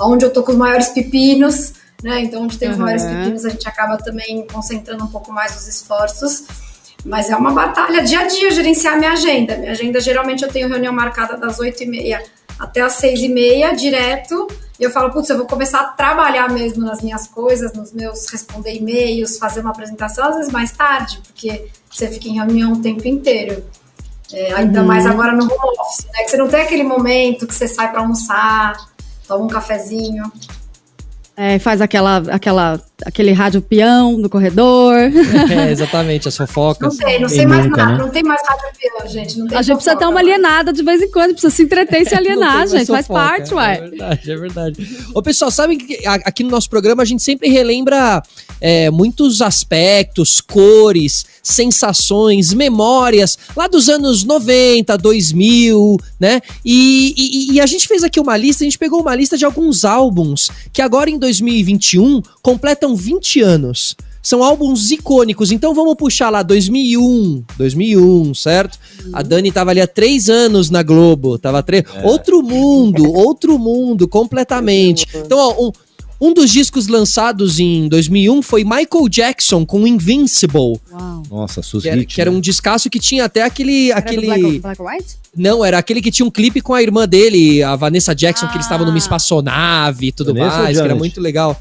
onde 0.00 0.24
eu 0.24 0.32
tô 0.32 0.42
com 0.42 0.52
os 0.52 0.58
maiores 0.58 0.88
pepinos, 0.88 1.72
né? 2.02 2.20
Então, 2.20 2.42
onde 2.42 2.56
tem 2.56 2.70
os 2.70 2.76
Uhum. 2.76 2.82
maiores 2.82 3.04
pepinos, 3.04 3.44
a 3.44 3.48
gente 3.50 3.66
acaba 3.68 3.96
também 3.98 4.46
concentrando 4.52 5.02
um 5.04 5.08
pouco 5.08 5.32
mais 5.32 5.56
os 5.56 5.66
esforços. 5.66 6.44
Mas 7.04 7.30
é 7.30 7.36
uma 7.36 7.52
batalha 7.52 8.02
dia 8.02 8.20
a 8.20 8.26
dia 8.26 8.50
gerenciar 8.50 8.96
minha 8.98 9.12
agenda. 9.12 9.56
Minha 9.56 9.70
agenda, 9.72 10.00
geralmente, 10.00 10.42
eu 10.42 10.48
tenho 10.48 10.68
reunião 10.68 10.92
marcada 10.92 11.36
das 11.36 11.58
8h30 11.58 12.20
até 12.58 12.80
as 12.80 12.94
6h30, 13.00 13.74
direto. 13.76 14.46
E 14.78 14.84
eu 14.84 14.90
falo, 14.90 15.10
putz, 15.10 15.28
eu 15.28 15.36
vou 15.36 15.46
começar 15.46 15.80
a 15.80 15.84
trabalhar 15.84 16.50
mesmo 16.50 16.84
nas 16.84 17.02
minhas 17.02 17.26
coisas, 17.26 17.72
nos 17.72 17.92
meus 17.92 18.26
responder 18.28 18.74
e-mails, 18.74 19.36
fazer 19.36 19.60
uma 19.60 19.70
apresentação, 19.70 20.28
às 20.28 20.36
vezes 20.36 20.52
mais 20.52 20.70
tarde, 20.70 21.20
porque 21.26 21.66
você 21.90 22.08
fica 22.08 22.28
em 22.28 22.34
reunião 22.36 22.74
o 22.74 22.80
tempo 22.80 23.06
inteiro. 23.06 23.64
É, 24.32 24.52
ainda 24.52 24.82
mais 24.82 25.06
agora 25.06 25.32
no 25.32 25.44
home 25.44 25.78
office, 25.80 26.06
né? 26.06 26.22
Que 26.22 26.30
você 26.30 26.36
não 26.36 26.48
tem 26.48 26.60
aquele 26.60 26.84
momento 26.84 27.46
que 27.46 27.54
você 27.54 27.66
sai 27.66 27.90
para 27.90 28.00
almoçar, 28.00 28.76
toma 29.26 29.44
um 29.44 29.48
cafezinho. 29.48 30.30
É, 31.40 31.56
faz 31.60 31.80
aquela, 31.80 32.16
aquela, 32.30 32.80
aquele 33.06 33.30
rádio 33.30 33.62
peão 33.62 34.18
no 34.18 34.28
corredor. 34.28 34.96
É, 35.50 35.70
exatamente, 35.70 36.26
as 36.26 36.36
fofocas. 36.36 36.98
Não 36.98 37.06
tem, 37.06 37.20
não 37.20 37.28
sei 37.28 37.46
mais 37.46 37.64
nunca, 37.64 37.76
nada, 37.84 37.92
né? 37.92 37.98
não 37.98 38.08
tem 38.10 38.22
mais 38.24 38.42
rádio 38.46 38.64
peão, 38.80 39.08
gente. 39.08 39.38
Não 39.38 39.46
tem 39.46 39.56
A 39.56 39.62
gente 39.62 39.76
precisa 39.76 39.94
ter 39.96 40.04
uma 40.04 40.14
mais. 40.14 40.26
alienada 40.26 40.72
de 40.72 40.82
vez 40.82 41.00
em 41.00 41.10
quando, 41.10 41.30
precisa 41.32 41.50
se 41.54 41.62
entreter 41.62 42.02
e 42.02 42.06
se 42.06 42.14
alienar, 42.16 42.68
tem 42.68 42.78
gente. 42.78 42.88
Faz 42.88 43.06
parte, 43.06 43.52
É 43.52 43.56
ué. 43.56 43.80
verdade, 43.80 44.30
é 44.32 44.36
verdade. 44.36 44.96
Ô, 45.14 45.22
pessoal, 45.22 45.50
sabe 45.50 45.76
que 45.76 46.06
aqui 46.06 46.42
no 46.42 46.50
nosso 46.50 46.68
programa 46.68 47.02
a 47.02 47.06
gente 47.06 47.22
sempre 47.22 47.48
relembra 47.48 48.20
é, 48.60 48.90
muitos 48.90 49.40
aspectos, 49.42 50.40
cores, 50.40 51.24
sensações, 51.42 52.52
memórias 52.52 53.38
lá 53.56 53.68
dos 53.68 53.88
anos 53.88 54.24
90, 54.24 54.96
2000, 54.98 55.96
né? 56.18 56.40
E, 56.64 57.14
e- 57.16 57.52
e 57.54 57.60
a 57.60 57.66
gente 57.66 57.86
fez 57.86 58.02
aqui 58.02 58.18
uma 58.18 58.36
lista, 58.36 58.64
a 58.64 58.66
gente 58.66 58.78
pegou 58.78 59.00
uma 59.00 59.14
lista 59.14 59.36
de 59.36 59.44
alguns 59.44 59.84
álbuns 59.84 60.50
que 60.72 60.82
agora 60.82 61.10
em 61.10 61.18
2021 61.18 62.22
completam 62.42 62.96
20 62.96 63.40
anos. 63.40 63.94
São 64.20 64.42
álbuns 64.42 64.90
icônicos, 64.90 65.52
então 65.52 65.72
vamos 65.72 65.94
puxar 65.94 66.28
lá 66.28 66.42
2001, 66.42 67.44
2001, 67.56 68.34
certo? 68.34 68.78
A 69.12 69.22
Dani 69.22 69.50
tava 69.50 69.70
ali 69.70 69.80
há 69.80 69.86
três 69.86 70.28
anos 70.28 70.68
na 70.68 70.82
Globo, 70.82 71.38
tava 71.38 71.62
tre... 71.62 71.84
outro 72.02 72.42
mundo, 72.42 73.10
outro 73.10 73.58
mundo 73.58 74.06
completamente. 74.08 75.06
Então, 75.14 75.38
ó, 75.38 75.68
um, 75.68 75.72
um 76.20 76.34
dos 76.34 76.50
discos 76.50 76.88
lançados 76.88 77.60
em 77.60 77.88
2001 77.88 78.42
foi 78.42 78.64
Michael 78.64 79.08
Jackson 79.08 79.64
com 79.64 79.86
Invincible, 79.86 80.80
Uau. 80.92 81.22
Nossa, 81.30 81.62
Sus 81.62 81.82
que 81.84 81.88
era, 81.88 82.00
Hit, 82.00 82.14
que 82.14 82.20
era 82.20 82.30
né? 82.30 82.36
um 82.36 82.40
descasso 82.40 82.90
que 82.90 82.98
tinha 82.98 83.24
até 83.24 83.42
aquele, 83.42 83.90
Era 83.90 84.00
do 84.00 84.04
aquele, 84.06 84.26
Black, 84.26 84.58
Black 84.60 84.82
or 84.82 84.88
White? 84.88 85.16
não, 85.36 85.64
era 85.64 85.78
aquele 85.78 86.00
que 86.02 86.10
tinha 86.10 86.26
um 86.26 86.30
clipe 86.30 86.60
com 86.60 86.74
a 86.74 86.82
irmã 86.82 87.06
dele, 87.06 87.62
a 87.62 87.76
Vanessa 87.76 88.14
Jackson, 88.14 88.48
que 88.48 88.54
eles 88.54 88.66
estavam 88.66 88.84
numa 88.86 88.96
Ah. 88.96 88.98
espaçonave 88.98 90.06
e 90.08 90.12
tudo 90.12 90.34
Vanessa 90.34 90.56
mais, 90.58 90.76
que 90.78 90.82
era 90.84 90.94
muito 90.94 91.20
legal. 91.20 91.60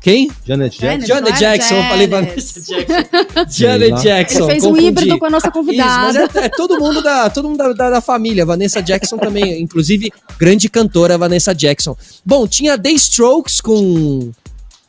Quem? 0.00 0.30
Janet 0.46 0.78
Jackson. 0.80 1.06
Janet. 1.06 1.08
Janet 1.08 1.30
não 1.32 1.38
Jackson, 1.38 1.74
eu 1.74 1.82
falei. 1.84 2.06
Vanessa 2.06 2.60
Jackson. 2.60 3.44
Janet. 3.50 4.02
Jackson. 4.02 4.38
Ele 4.44 4.50
fez 4.52 4.64
um 4.64 4.68
confundi. 4.68 4.86
híbrido 4.86 5.18
com 5.18 5.24
a 5.26 5.30
nossa 5.30 5.48
Isso, 5.48 5.56
mas 5.56 5.66
convidada. 5.66 6.40
é, 6.40 6.44
é 6.44 6.48
todo 6.48 6.78
mundo 6.78 7.02
da 7.02 7.28
todo 7.30 7.48
mundo 7.48 7.58
da, 7.58 7.72
da- 7.72 7.90
da 7.90 8.00
família. 8.00 8.46
Vanessa 8.46 8.80
Jackson 8.80 9.18
também, 9.18 9.60
inclusive 9.60 10.10
grande 10.38 10.68
cantora 10.68 11.18
Vanessa 11.18 11.52
Jackson. 11.54 11.96
Bom, 12.24 12.46
tinha 12.46 12.78
The 12.78 12.90
Strokes 12.92 13.60
com 13.60 14.30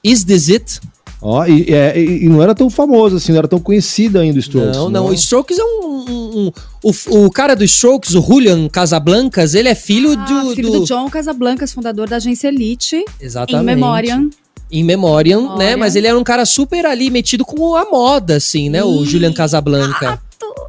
Is 0.03 0.23
This 0.23 0.49
It? 0.49 0.79
Ó, 1.21 1.45
e, 1.45 1.65
é, 1.73 1.99
e- 1.99 2.23
e 2.25 2.29
não 2.29 2.41
era 2.41 2.55
tão 2.55 2.69
famoso 2.69 3.17
assim, 3.17 3.33
não 3.33 3.39
era 3.39 3.47
tão 3.47 3.59
conhecido 3.59 4.19
ainda 4.19 4.37
o 4.37 4.39
Strokes. 4.39 4.77
não, 4.77 4.89
não, 4.89 5.07
o 5.07 5.13
Strokes 5.13 5.57
é 5.59 5.63
um, 5.63 6.05
um- 6.07 6.47
um- 6.47 6.51
o, 6.83 7.25
o 7.25 7.31
cara 7.31 7.55
do 7.55 7.63
Strokes, 7.65 8.15
o 8.15 8.21
Julian 8.21 8.69
Casablancas, 8.69 9.53
ele 9.53 9.67
é 9.67 9.75
filho 9.75 10.13
Ah, 10.13 10.15
do, 10.43 10.55
filho 10.55 10.71
do- 10.71 10.79
do 10.81 10.85
John 10.85 11.09
Casablancas, 11.09 11.73
fundador 11.73 12.07
da 12.07 12.15
agência 12.17 12.47
Elite, 12.47 13.03
exatamente. 13.19 13.63
em 13.63 13.65
Memoriam. 13.65 14.29
Em 14.71 14.83
Memoriam, 14.83 15.57
né? 15.57 15.75
Mas 15.75 15.95
ele 15.95 16.07
era 16.07 16.17
um 16.17 16.23
cara 16.23 16.45
super 16.45 16.85
ali 16.85 17.09
metido 17.09 17.43
com 17.43 17.75
a 17.75 17.85
moda, 17.89 18.35
assim, 18.35 18.69
né? 18.69 18.83
O 18.83 19.03
Ih, 19.03 19.05
Julian 19.05 19.33
Casablanca. 19.33 20.21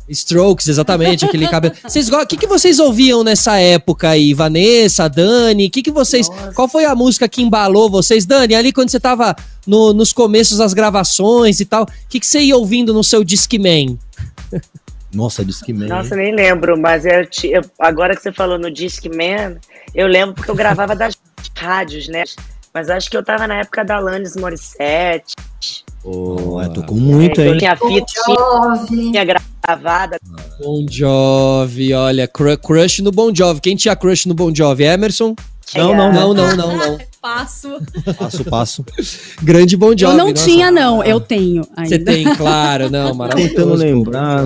Strokes, 0.08 0.66
exatamente, 0.66 1.24
aquele 1.24 1.46
cabelo. 1.46 1.74
Vocês 1.86 2.08
go- 2.08 2.20
O 2.20 2.26
que, 2.26 2.36
que 2.36 2.46
vocês 2.46 2.80
ouviam 2.80 3.22
nessa 3.22 3.58
época 3.58 4.08
aí? 4.08 4.34
Vanessa, 4.34 5.06
Dani? 5.08 5.66
O 5.66 5.70
que, 5.70 5.82
que 5.82 5.90
vocês. 5.92 6.28
Qual 6.54 6.66
foi 6.66 6.84
a 6.84 6.94
música 6.96 7.28
que 7.28 7.40
embalou 7.42 7.88
vocês? 7.88 8.26
Dani, 8.26 8.54
ali 8.56 8.72
quando 8.72 8.88
você 8.90 8.98
tava 8.98 9.36
no- 9.66 9.92
nos 9.92 10.12
começos 10.12 10.58
das 10.58 10.74
gravações 10.74 11.60
e 11.60 11.64
tal, 11.64 11.84
o 11.84 11.88
que, 12.08 12.18
que 12.18 12.26
você 12.26 12.40
ia 12.40 12.56
ouvindo 12.56 12.92
no 12.92 13.04
seu 13.04 13.22
Discman? 13.22 13.96
Nossa, 15.14 15.44
Discman. 15.44 15.86
Nossa, 15.88 16.16
nem 16.16 16.34
lembro, 16.34 16.76
mas 16.78 17.04
eu, 17.04 17.26
eu- 17.44 17.64
agora 17.78 18.16
que 18.16 18.22
você 18.22 18.32
falou 18.32 18.58
no 18.58 18.70
Discman, 18.70 19.58
eu 19.94 20.06
lembro 20.08 20.34
porque 20.34 20.50
eu 20.50 20.54
gravava 20.56 20.96
das 20.96 21.16
rádios, 21.56 22.08
né? 22.08 22.24
Mas 22.72 22.88
acho 22.88 23.10
que 23.10 23.16
eu 23.16 23.22
tava 23.24 23.46
na 23.46 23.56
época 23.56 23.84
da 23.84 23.96
Alanis 23.96 24.36
Morissette. 24.36 25.34
Pô, 26.02 26.60
é, 26.62 26.68
tocou 26.68 26.96
muito, 26.96 27.40
é, 27.40 27.48
eu 27.48 27.52
hein? 27.52 27.58
tinha 27.58 27.76
Bon 27.76 27.88
fita, 27.88 28.86
tinha 28.86 29.24
gravada. 29.24 30.18
Bon 30.58 30.86
Jovi, 30.88 31.92
olha, 31.92 32.26
cru- 32.26 32.56
crush 32.56 33.00
no 33.02 33.10
Bon 33.12 33.34
Jovi. 33.34 33.60
Quem 33.60 33.76
tinha 33.76 33.94
crush 33.94 34.26
no 34.26 34.34
Bon 34.34 34.54
Jovi? 34.54 34.84
Emerson? 34.84 35.34
Não, 35.74 35.94
não, 35.94 36.12
Não, 36.12 36.34
não, 36.34 36.56
não, 36.56 36.76
não. 36.76 36.98
Passo. 37.20 37.68
Passo, 38.18 38.44
passo. 38.44 38.84
Grande 39.42 39.76
Bon 39.76 39.94
Jovi. 39.94 40.04
Eu 40.04 40.24
não 40.24 40.30
nossa. 40.30 40.44
tinha, 40.44 40.70
não. 40.70 41.04
Eu 41.04 41.20
tenho 41.20 41.66
ainda. 41.76 41.90
Você 41.90 41.98
tem, 41.98 42.34
claro, 42.34 42.88
não, 42.88 43.12
maravilhoso. 43.14 43.54
Tentando 43.54 43.74
lembrar. 43.74 44.42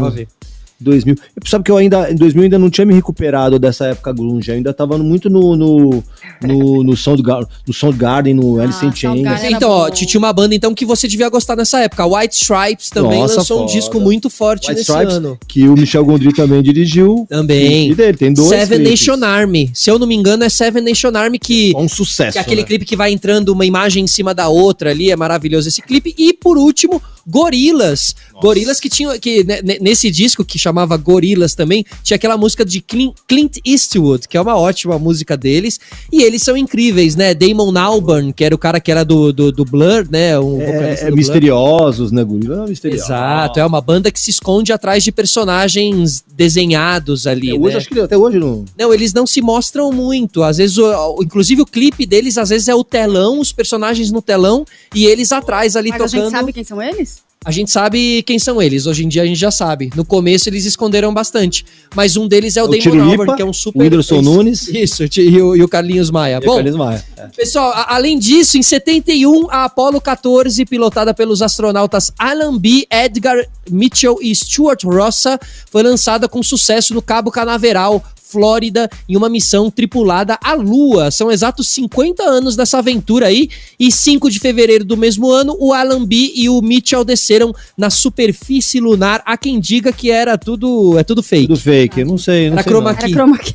2000. 0.80 1.16
Sabe 1.46 1.64
que 1.64 1.70
eu 1.70 1.76
ainda, 1.76 2.10
em 2.10 2.16
2000 2.16 2.44
ainda 2.44 2.58
não 2.58 2.68
tinha 2.68 2.84
me 2.84 2.94
recuperado 2.94 3.58
dessa 3.58 3.86
época 3.86 4.12
grunge, 4.12 4.50
eu 4.50 4.56
ainda 4.56 4.72
tava 4.72 4.98
muito 4.98 5.30
no 5.30 5.56
no 5.56 6.02
no, 6.42 6.84
no 6.84 6.96
Soundgarden, 6.96 7.48
no 7.66 7.72
Soundgarden, 7.72 8.34
no 8.34 8.60
Alice 8.60 8.84
in 8.84 8.94
Chains. 8.94 9.16
Soundgarden. 9.16 9.46
Era 9.46 9.56
Então, 9.56 9.70
ó, 9.70 9.90
tinha 9.90 10.18
uma 10.18 10.32
banda 10.32 10.54
então 10.54 10.74
que 10.74 10.84
você 10.84 11.06
devia 11.08 11.28
gostar 11.28 11.56
nessa 11.56 11.80
época. 11.80 12.06
White 12.06 12.34
Stripes 12.34 12.90
também 12.90 13.20
Nossa, 13.20 13.36
lançou 13.36 13.58
um 13.58 13.68
foda. 13.68 13.72
disco 13.72 14.00
muito 14.00 14.28
forte 14.28 14.68
White 14.68 14.78
nesse 14.80 14.90
Stripes, 14.90 15.14
ano. 15.14 15.38
que 15.46 15.68
o 15.68 15.74
Michel 15.74 16.04
Gondry 16.04 16.32
também 16.32 16.62
dirigiu. 16.62 17.26
Também. 17.28 17.90
E 17.90 17.94
dele, 17.94 18.16
tem 18.16 18.32
dois 18.32 18.48
Seven 18.48 18.80
clipes. 18.80 19.06
Nation 19.06 19.24
Army. 19.24 19.70
Se 19.72 19.90
eu 19.90 19.98
não 19.98 20.06
me 20.06 20.14
engano, 20.14 20.44
é 20.44 20.48
Seven 20.48 20.82
Nation 20.82 21.12
Army 21.14 21.38
que. 21.38 21.72
É 21.74 21.78
um 21.78 21.88
sucesso. 21.88 22.32
que 22.32 22.38
é 22.38 22.40
aquele 22.40 22.62
né? 22.62 22.66
clipe 22.66 22.84
que 22.84 22.96
vai 22.96 23.12
entrando 23.12 23.50
uma 23.50 23.64
imagem 23.64 24.04
em 24.04 24.08
cima 24.08 24.34
da 24.34 24.48
outra 24.48 24.90
ali, 24.90 25.10
é 25.10 25.16
maravilhoso 25.16 25.68
esse 25.68 25.80
clipe. 25.82 26.14
E 26.18 26.32
por 26.32 26.58
último, 26.58 27.00
Gorilas. 27.26 28.14
Gorilas 28.40 28.80
que 28.80 28.88
tinha 28.88 29.18
que 29.18 29.44
né, 29.44 29.60
ne- 29.62 29.78
nesse 29.80 30.10
disco 30.10 30.44
que 30.44 30.58
chamava 30.58 30.96
Gorilas 30.96 31.54
também, 31.54 31.84
tinha 32.02 32.16
aquela 32.16 32.36
música 32.36 32.64
de 32.64 32.80
Clin- 32.80 33.14
Clint 33.28 33.58
Eastwood, 33.64 34.26
que 34.28 34.36
é 34.36 34.40
uma 34.40 34.56
ótima 34.56 34.98
música 34.98 35.36
deles, 35.36 35.78
e 36.12 36.22
eles 36.22 36.42
são 36.42 36.56
incríveis, 36.56 37.14
né? 37.16 37.32
Damon 37.34 37.76
Albarn, 37.78 38.32
que 38.32 38.44
era 38.44 38.54
o 38.54 38.58
cara 38.58 38.80
que 38.80 38.90
era 38.90 39.04
do, 39.04 39.32
do, 39.32 39.52
do 39.52 39.64
Blur, 39.64 40.06
né? 40.10 40.38
Um 40.38 40.58
vocalista 40.58 40.84
É, 40.84 40.92
é 40.92 40.96
do 40.96 41.06
Blur. 41.06 41.16
misteriosos, 41.16 42.12
né, 42.12 42.24
Gorila? 42.24 42.64
É 42.64 42.68
misterioso. 42.68 43.04
Exato, 43.04 43.60
é 43.60 43.64
uma 43.66 43.80
banda 43.80 44.10
que 44.10 44.20
se 44.20 44.30
esconde 44.30 44.72
atrás 44.72 45.02
de 45.04 45.12
personagens 45.12 46.24
desenhados 46.36 47.26
ali, 47.26 47.50
É, 47.50 47.54
hoje, 47.54 47.72
né? 47.72 47.76
acho 47.76 47.88
que 47.88 48.00
até 48.00 48.16
hoje 48.16 48.38
não. 48.38 48.64
Não, 48.78 48.92
eles 48.92 49.12
não 49.12 49.26
se 49.26 49.40
mostram 49.40 49.90
muito. 49.92 50.42
Às 50.42 50.56
vezes, 50.58 50.76
o- 50.78 51.22
inclusive 51.22 51.62
o 51.62 51.66
clipe 51.66 52.06
deles, 52.06 52.36
às 52.38 52.48
vezes 52.48 52.68
é 52.68 52.74
o 52.74 52.82
telão, 52.84 53.40
os 53.40 53.52
personagens 53.52 54.10
no 54.10 54.20
telão 54.22 54.64
e 54.94 55.06
eles 55.06 55.32
atrás 55.32 55.76
ali 55.76 55.90
Mas 55.90 56.00
a 56.00 56.04
tocando. 56.06 56.22
gente 56.24 56.30
sabe 56.30 56.52
quem 56.52 56.64
são 56.64 56.80
eles? 56.82 57.13
A 57.44 57.50
gente 57.50 57.70
sabe 57.70 58.22
quem 58.22 58.38
são 58.38 58.60
eles. 58.62 58.86
Hoje 58.86 59.04
em 59.04 59.08
dia 59.08 59.22
a 59.22 59.26
gente 59.26 59.38
já 59.38 59.50
sabe. 59.50 59.90
No 59.94 60.04
começo 60.04 60.48
eles 60.48 60.64
esconderam 60.64 61.12
bastante. 61.12 61.64
Mas 61.94 62.16
um 62.16 62.26
deles 62.26 62.56
é 62.56 62.62
o, 62.62 62.66
o 62.66 62.68
Damon 62.70 63.10
Albarn, 63.10 63.36
que 63.36 63.42
é 63.42 63.44
um 63.44 63.52
super. 63.52 63.78
o 63.80 63.82
Whindersson 63.82 64.14
Isso, 64.20 64.22
Nunes. 64.22 64.68
Isso, 64.68 65.04
e 65.20 65.42
o, 65.42 65.54
e 65.56 65.62
o 65.62 65.68
Carlinhos 65.68 66.10
Maia. 66.10 66.40
E 66.42 66.46
Bom, 66.46 66.54
Carlinhos 66.54 66.78
Maia. 66.78 67.04
É. 67.16 67.26
Pessoal, 67.36 67.70
a- 67.70 67.94
além 67.94 68.18
disso, 68.18 68.56
em 68.56 68.62
71, 68.62 69.50
a 69.50 69.64
Apollo 69.64 70.00
14, 70.00 70.64
pilotada 70.64 71.12
pelos 71.12 71.42
astronautas 71.42 72.10
Alan 72.18 72.56
B., 72.58 72.86
Edgar 72.90 73.36
Mitchell 73.70 74.18
e 74.20 74.34
Stuart 74.34 74.82
Rossa, 74.84 75.38
foi 75.70 75.82
lançada 75.82 76.28
com 76.28 76.42
sucesso 76.42 76.94
no 76.94 77.02
Cabo 77.02 77.30
Canaveral, 77.30 78.02
Flórida, 78.34 78.90
em 79.08 79.16
uma 79.16 79.28
missão 79.28 79.70
tripulada 79.70 80.36
à 80.42 80.54
Lua. 80.54 81.12
São 81.12 81.30
exatos 81.30 81.68
50 81.68 82.24
anos 82.24 82.56
dessa 82.56 82.78
aventura 82.78 83.28
aí, 83.28 83.48
e 83.78 83.92
5 83.92 84.28
de 84.28 84.40
fevereiro 84.40 84.84
do 84.84 84.96
mesmo 84.96 85.30
ano, 85.30 85.56
o 85.60 85.72
Alan 85.72 86.04
B. 86.04 86.32
e 86.34 86.48
o 86.48 86.60
Mitchell 86.60 87.04
desceram 87.04 87.54
na 87.78 87.90
superfície 87.90 88.80
lunar. 88.80 89.22
Há 89.24 89.36
quem 89.36 89.60
diga 89.60 89.92
que 89.92 90.10
era 90.10 90.36
tudo, 90.36 90.98
é 90.98 91.04
tudo 91.04 91.22
fake. 91.22 91.46
Tudo 91.46 91.60
fake, 91.60 92.00
eu 92.00 92.06
não 92.06 92.18
sei. 92.18 92.50
Não 92.50 92.54
Era 92.54 92.64
sei 92.64 92.72
chroma. 92.72 92.90
Era 92.90 93.08
chroma 93.08 93.38
key. 93.38 93.54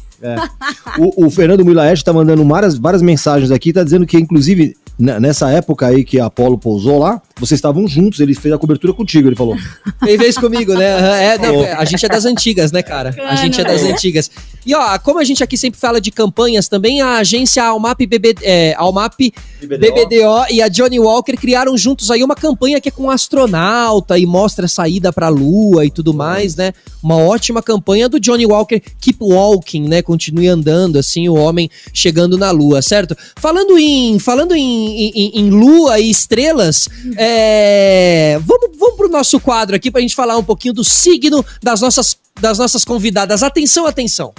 O, 0.98 1.26
o 1.26 1.30
Fernando 1.30 1.64
Milaete 1.64 2.04
tá 2.04 2.12
mandando 2.12 2.44
várias, 2.46 2.78
várias 2.78 3.02
mensagens 3.02 3.52
aqui, 3.52 3.72
tá 3.72 3.84
dizendo 3.84 4.06
que, 4.06 4.18
inclusive, 4.18 4.76
nessa 5.00 5.50
época 5.50 5.88
aí 5.88 6.04
que 6.04 6.20
a 6.20 6.26
Apollo 6.26 6.58
pousou 6.58 7.00
lá, 7.00 7.22
vocês 7.38 7.58
estavam 7.58 7.88
juntos, 7.88 8.20
ele 8.20 8.36
fez 8.36 8.54
a 8.54 8.58
cobertura 8.58 8.94
contigo, 8.94 9.30
ele 9.30 9.36
falou. 9.36 9.56
Tem 10.04 10.18
vez 10.18 10.38
comigo, 10.38 10.74
né? 10.74 11.34
É, 11.34 11.38
não, 11.38 11.64
a 11.64 11.86
gente 11.86 12.06
é 12.06 12.10
das 12.10 12.26
antigas, 12.26 12.72
né, 12.72 12.84
cara? 12.84 13.16
A 13.28 13.36
gente 13.36 13.62
é 13.62 13.64
das 13.64 13.82
antigas. 13.84 14.30
E 14.66 14.76
ó, 14.76 15.00
como 15.00 15.20
a 15.20 15.24
gente 15.24 15.44
aqui 15.44 15.58
sempre 15.58 15.80
fala 15.80 16.02
de 16.02 16.12
campanhas, 16.12 16.68
também 16.68 17.02
a 17.02 17.18
agência 17.18 17.64
Almap, 17.64 18.00
BB, 18.00 18.36
é, 18.42 18.76
Almap 18.78 19.14
BBDO 19.62 20.46
e 20.52 20.62
a 20.62 20.68
Johnny 20.68 21.00
Walker 21.00 21.36
criaram 21.36 21.78
juntos 21.78 22.10
aí 22.12 22.24
uma 22.24 22.36
campanha 22.36 22.80
que 22.80 22.90
é 22.90 22.92
com 22.92 23.04
um 23.04 23.10
astronauta 23.10 24.18
e 24.18 24.26
mostra 24.26 24.66
a 24.66 24.70
saída 24.70 25.12
pra 25.12 25.30
lua 25.30 25.86
e 25.86 25.92
tudo 25.92 26.14
mais, 26.14 26.56
né? 26.56 26.74
Uma 27.02 27.18
ótima 27.18 27.62
campanha 27.62 28.08
do 28.08 28.20
Johnny 28.20 28.46
Walker, 28.46 28.82
Keep 29.00 29.20
Walking, 29.22 29.88
né? 29.88 30.02
Continue 30.02 30.48
andando, 30.48 30.98
assim, 30.98 31.28
o 31.30 31.36
homem 31.36 31.70
chegando 31.94 32.38
na 32.38 32.52
lua, 32.52 32.82
certo? 32.82 33.16
Falando 33.36 33.78
em, 33.78 34.20
falando 34.20 34.56
em, 34.56 34.89
em, 34.90 35.32
em 35.40 35.50
lua 35.50 36.00
e 36.00 36.10
estrelas, 36.10 36.88
é, 37.18 38.40
vamos, 38.46 38.78
vamos 38.78 38.96
pro 38.96 39.10
nosso 39.10 39.40
quadro 39.40 39.76
aqui 39.76 39.92
pra 39.92 40.02
gente 40.02 40.16
falar 40.16 40.38
um 40.38 40.44
pouquinho 40.44 40.74
do 40.74 40.84
signo 40.84 41.46
das 41.62 41.82
nossas, 41.82 42.18
das 42.40 42.58
nossas 42.58 42.84
convidadas. 42.84 43.44
Atenção, 43.44 43.86
atenção. 43.86 44.34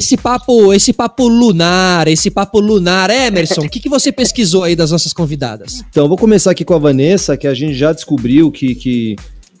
Esse 0.00 0.16
papo, 0.16 0.72
esse 0.72 0.94
papo 0.94 1.28
lunar, 1.28 2.08
esse 2.08 2.30
papo 2.30 2.58
lunar, 2.58 3.10
Emerson, 3.10 3.66
o 3.66 3.68
que, 3.68 3.78
que 3.78 3.88
você 3.88 4.10
pesquisou 4.10 4.64
aí 4.64 4.74
das 4.74 4.92
nossas 4.92 5.12
convidadas? 5.12 5.84
Então, 5.90 6.08
vou 6.08 6.16
começar 6.16 6.52
aqui 6.52 6.64
com 6.64 6.72
a 6.72 6.78
Vanessa, 6.78 7.36
que 7.36 7.46
a 7.46 7.52
gente 7.52 7.74
já 7.74 7.92
descobriu 7.92 8.50
que, 8.50 8.74
que, 8.74 9.16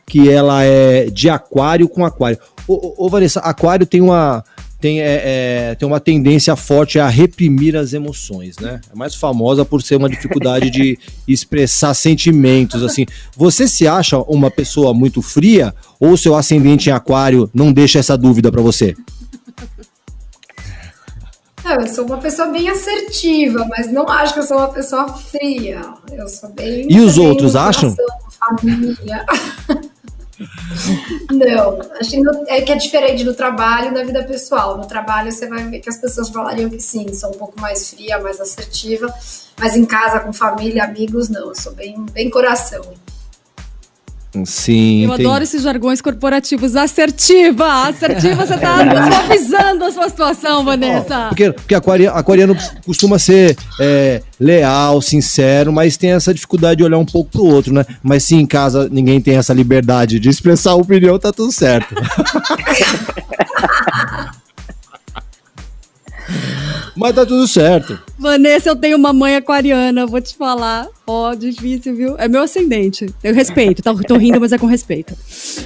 que 0.06 0.30
ela 0.30 0.64
é 0.64 1.10
de 1.10 1.28
aquário 1.28 1.86
com 1.86 2.06
aquário. 2.06 2.38
Ô, 2.66 2.72
ô, 2.74 2.94
ô, 3.04 3.08
Vanessa, 3.10 3.40
aquário 3.40 3.84
tem 3.84 4.00
uma, 4.00 4.42
tem, 4.80 5.00
é, 5.00 5.22
é, 5.70 5.74
tem 5.74 5.86
uma 5.86 6.00
tendência 6.00 6.56
forte 6.56 6.98
a 6.98 7.08
reprimir 7.08 7.76
as 7.76 7.92
emoções, 7.92 8.56
né? 8.58 8.80
É 8.90 8.96
mais 8.96 9.14
famosa 9.14 9.64
por 9.64 9.82
ser 9.82 9.96
uma 9.96 10.08
dificuldade 10.08 10.70
de 10.70 10.98
expressar 11.28 11.92
sentimentos, 11.94 12.82
assim. 12.82 13.04
Você 13.36 13.68
se 13.68 13.86
acha 13.86 14.18
uma 14.18 14.50
pessoa 14.50 14.94
muito 14.94 15.20
fria 15.20 15.74
ou 15.98 16.16
seu 16.16 16.34
ascendente 16.34 16.88
em 16.88 16.92
aquário 16.92 17.50
não 17.52 17.72
deixa 17.72 17.98
essa 17.98 18.16
dúvida 18.16 18.50
pra 18.50 18.62
você? 18.62 18.96
Não, 21.62 21.72
eu 21.72 21.86
sou 21.86 22.06
uma 22.06 22.16
pessoa 22.16 22.48
bem 22.48 22.68
assertiva, 22.70 23.66
mas 23.68 23.92
não 23.92 24.08
acho 24.08 24.32
que 24.32 24.40
eu 24.40 24.44
sou 24.44 24.56
uma 24.56 24.68
pessoa 24.68 25.08
fria. 25.08 25.82
Eu 26.10 26.26
sou 26.26 26.48
bem. 26.50 26.86
E 26.90 27.00
os 27.00 27.18
outros 27.18 27.54
acham? 27.54 27.94
Família. 28.38 29.26
não, 31.30 31.78
acho 32.00 32.10
que 32.10 32.22
é 32.48 32.62
que 32.62 32.72
é 32.72 32.76
diferente 32.76 33.24
do 33.24 33.34
trabalho 33.34 33.90
e 33.90 33.94
da 33.94 34.02
vida 34.02 34.24
pessoal. 34.24 34.76
No 34.76 34.86
trabalho 34.86 35.30
você 35.30 35.46
vai 35.46 35.62
ver 35.64 35.80
que 35.80 35.88
as 35.88 35.98
pessoas 35.98 36.28
falariam 36.30 36.70
que 36.70 36.80
sim, 36.80 37.12
sou 37.12 37.30
um 37.30 37.38
pouco 37.38 37.60
mais 37.60 37.90
fria, 37.90 38.18
mais 38.18 38.40
assertiva, 38.40 39.12
mas 39.58 39.76
em 39.76 39.84
casa, 39.84 40.20
com 40.20 40.32
família, 40.32 40.84
amigos, 40.84 41.28
não. 41.28 41.48
Eu 41.48 41.54
sou 41.54 41.72
bem, 41.72 42.04
bem 42.12 42.30
coração. 42.30 42.82
Sim. 44.44 45.04
Eu 45.04 45.12
adoro 45.12 45.42
esses 45.42 45.62
jargões 45.62 46.00
corporativos. 46.00 46.76
Assertiva! 46.76 47.88
Assertiva, 47.88 48.46
você 48.46 48.56
tá 48.56 48.76
suavizando 49.10 49.84
a 49.84 49.90
sua 49.92 50.08
situação, 50.08 50.64
Vanessa. 50.64 51.26
Porque, 51.28 51.50
porque 51.52 51.74
aquaria- 51.74 52.12
aquariano 52.12 52.56
costuma 52.86 53.18
ser 53.18 53.56
é, 53.80 54.22
leal, 54.38 55.02
sincero, 55.02 55.72
mas 55.72 55.96
tem 55.96 56.12
essa 56.12 56.32
dificuldade 56.32 56.78
de 56.78 56.84
olhar 56.84 56.98
um 56.98 57.04
pouco 57.04 57.30
pro 57.30 57.44
outro, 57.44 57.74
né? 57.74 57.84
Mas 58.02 58.22
se 58.22 58.36
em 58.36 58.46
casa 58.46 58.88
ninguém 58.90 59.20
tem 59.20 59.36
essa 59.36 59.52
liberdade 59.52 60.20
de 60.20 60.28
expressar 60.28 60.70
a 60.72 60.76
opinião, 60.76 61.18
tá 61.18 61.32
tudo 61.32 61.50
certo. 61.52 61.94
Mas 66.96 67.14
tá 67.14 67.24
tudo 67.24 67.46
certo. 67.46 67.98
Vanessa, 68.18 68.68
eu 68.68 68.76
tenho 68.76 68.96
uma 68.96 69.12
mãe 69.12 69.36
aquariana, 69.36 70.06
vou 70.06 70.20
te 70.20 70.36
falar. 70.36 70.86
Ó, 71.06 71.34
difícil, 71.34 71.94
viu? 71.96 72.14
É 72.18 72.28
meu 72.28 72.42
ascendente. 72.42 73.06
Eu 73.22 73.34
respeito, 73.34 73.82
tá? 73.82 73.94
Tô 73.94 74.16
rindo, 74.16 74.40
mas 74.40 74.52
é 74.52 74.58
com 74.58 74.66
respeito. 74.66 75.14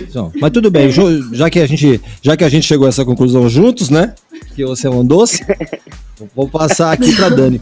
Então, 0.00 0.32
mas 0.40 0.50
tudo 0.50 0.70
bem, 0.70 0.90
já 1.32 1.50
que, 1.50 1.60
a 1.60 1.66
gente, 1.66 2.00
já 2.22 2.36
que 2.36 2.44
a 2.44 2.48
gente 2.48 2.66
chegou 2.66 2.86
a 2.86 2.88
essa 2.88 3.04
conclusão 3.04 3.48
juntos, 3.48 3.90
né? 3.90 4.14
Que 4.54 4.64
você 4.64 4.86
é 4.86 4.90
um 4.90 5.04
doce, 5.04 5.44
vou 6.34 6.48
passar 6.48 6.92
aqui 6.92 7.14
pra 7.14 7.28
Dani. 7.28 7.60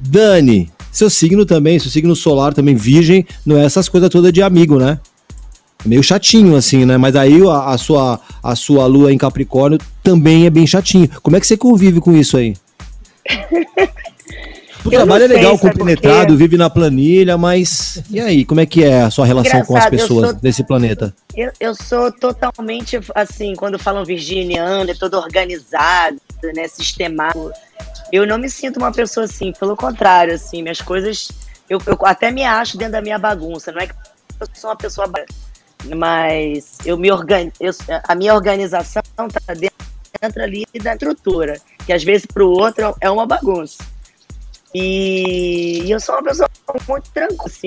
Dani, 0.00 0.70
seu 0.90 1.08
signo 1.08 1.46
também, 1.46 1.78
seu 1.78 1.90
signo 1.90 2.14
solar 2.14 2.52
também, 2.52 2.74
virgem, 2.74 3.26
não 3.46 3.56
é 3.56 3.64
essas 3.64 3.88
coisas 3.88 4.10
todas 4.10 4.32
de 4.32 4.42
amigo, 4.42 4.78
né? 4.78 4.98
É 5.84 5.88
meio 5.88 6.02
chatinho, 6.02 6.54
assim, 6.56 6.84
né? 6.84 6.96
Mas 6.96 7.16
aí 7.16 7.40
a, 7.46 7.70
a 7.70 7.78
sua, 7.78 8.20
a 8.42 8.54
sua 8.54 8.86
lua 8.86 9.12
em 9.12 9.18
Capricórnio 9.18 9.78
também 10.02 10.46
é 10.46 10.50
bem 10.50 10.66
chatinho. 10.66 11.08
Como 11.22 11.36
é 11.36 11.40
que 11.40 11.46
você 11.46 11.56
convive 11.56 12.00
com 12.00 12.12
isso 12.16 12.36
aí? 12.36 12.54
O 14.84 14.90
trabalho 14.90 15.24
é 15.24 15.26
legal, 15.28 15.56
compenetrado, 15.58 16.36
vive 16.36 16.56
na 16.56 16.68
planilha, 16.68 17.38
mas 17.38 18.02
e 18.10 18.20
aí, 18.20 18.44
como 18.44 18.60
é 18.60 18.66
que 18.66 18.82
é 18.82 19.02
a 19.02 19.10
sua 19.10 19.24
relação 19.24 19.64
com 19.64 19.76
as 19.76 19.86
Engraçado, 19.86 19.90
pessoas 19.90 20.30
sou- 20.30 20.40
desse 20.40 20.64
planeta? 20.64 21.14
Eu, 21.36 21.52
eu 21.60 21.74
sou 21.74 22.10
totalmente 22.10 22.98
assim, 23.14 23.54
quando 23.54 23.78
falam 23.78 24.04
virginiano, 24.04 24.90
é 24.90 24.94
todo 24.94 25.14
organizado, 25.14 26.18
né, 26.54 26.66
sistemático. 26.66 27.52
Eu 28.12 28.26
não 28.26 28.38
me 28.38 28.50
sinto 28.50 28.78
uma 28.78 28.90
pessoa 28.90 29.24
assim, 29.24 29.52
pelo 29.52 29.76
contrário, 29.76 30.34
assim, 30.34 30.62
minhas 30.62 30.80
coisas, 30.80 31.30
eu, 31.70 31.80
eu 31.86 31.96
até 32.04 32.30
me 32.32 32.44
acho 32.44 32.76
dentro 32.76 32.94
da 32.94 33.00
minha 33.00 33.18
bagunça. 33.18 33.70
Não 33.70 33.80
é 33.80 33.86
que 33.86 33.94
eu 34.40 34.48
sou 34.52 34.70
uma 34.70 34.76
pessoa, 34.76 35.08
mas 35.96 36.78
eu 36.84 36.98
me 36.98 37.10
organizo, 37.10 37.54
a 38.08 38.14
minha 38.16 38.34
organização 38.34 39.02
tá 39.16 39.54
dentro, 39.54 39.76
dentro 40.20 40.42
ali 40.42 40.64
da 40.82 40.92
estrutura, 40.92 41.60
que 41.92 41.96
às 41.96 42.04
vezes 42.04 42.24
para 42.24 42.42
o 42.42 42.50
outro 42.50 42.96
é 43.00 43.10
uma 43.10 43.26
bagunça. 43.26 43.84
E, 44.74 45.82
e 45.84 45.90
eu 45.90 46.00
sou 46.00 46.14
uma 46.14 46.24
pessoa 46.24 46.48
muito 46.88 47.10
tranquila, 47.10 47.44
assim. 47.44 47.66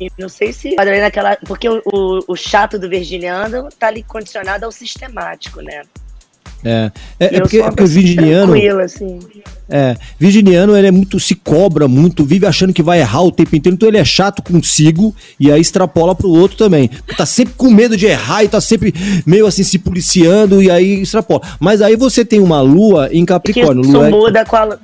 E 0.00 0.08
não 0.16 0.28
sei 0.28 0.52
se 0.52 0.76
naquela. 0.76 1.36
Porque 1.44 1.68
o, 1.68 1.82
o, 1.84 2.20
o 2.28 2.36
chato 2.36 2.78
do 2.78 2.88
virginiano 2.88 3.68
tá 3.76 3.88
ali 3.88 4.04
condicionado 4.04 4.64
ao 4.64 4.70
sistemático, 4.70 5.60
né? 5.60 5.82
É, 6.64 6.90
é, 7.20 7.36
é 7.36 7.40
porque, 7.40 7.58
é 7.58 7.62
porque 7.68 7.82
o 7.84 7.86
virginiano, 7.86 8.52
assim. 8.80 9.18
é, 9.70 9.96
virginiano 10.18 10.76
ele 10.76 10.88
é 10.88 10.90
muito, 10.90 11.20
se 11.20 11.34
cobra 11.36 11.86
muito, 11.86 12.24
vive 12.24 12.46
achando 12.46 12.72
que 12.72 12.82
vai 12.82 12.98
errar 12.98 13.22
o 13.22 13.30
tempo 13.30 13.54
inteiro, 13.54 13.74
então 13.76 13.88
ele 13.88 13.98
é 13.98 14.04
chato 14.04 14.42
consigo 14.42 15.14
e 15.38 15.52
aí 15.52 15.60
extrapola 15.60 16.14
pro 16.14 16.28
outro 16.28 16.56
também. 16.56 16.90
Tá 17.16 17.24
sempre 17.24 17.54
com 17.56 17.70
medo 17.70 17.96
de 17.96 18.06
errar 18.06 18.42
e 18.42 18.48
tá 18.48 18.60
sempre 18.60 18.92
meio 19.24 19.46
assim 19.46 19.62
se 19.62 19.78
policiando 19.78 20.60
e 20.62 20.68
aí 20.70 21.00
extrapola. 21.02 21.42
Mas 21.60 21.80
aí 21.80 21.94
você 21.96 22.24
tem 22.24 22.40
uma 22.40 22.60
lua 22.60 23.08
em 23.12 23.24
Capricórnio, 23.24 23.82
isso 23.82 23.92
lua 23.92 24.10
muda 24.10 24.44
com 24.44 24.56
a, 24.56 24.78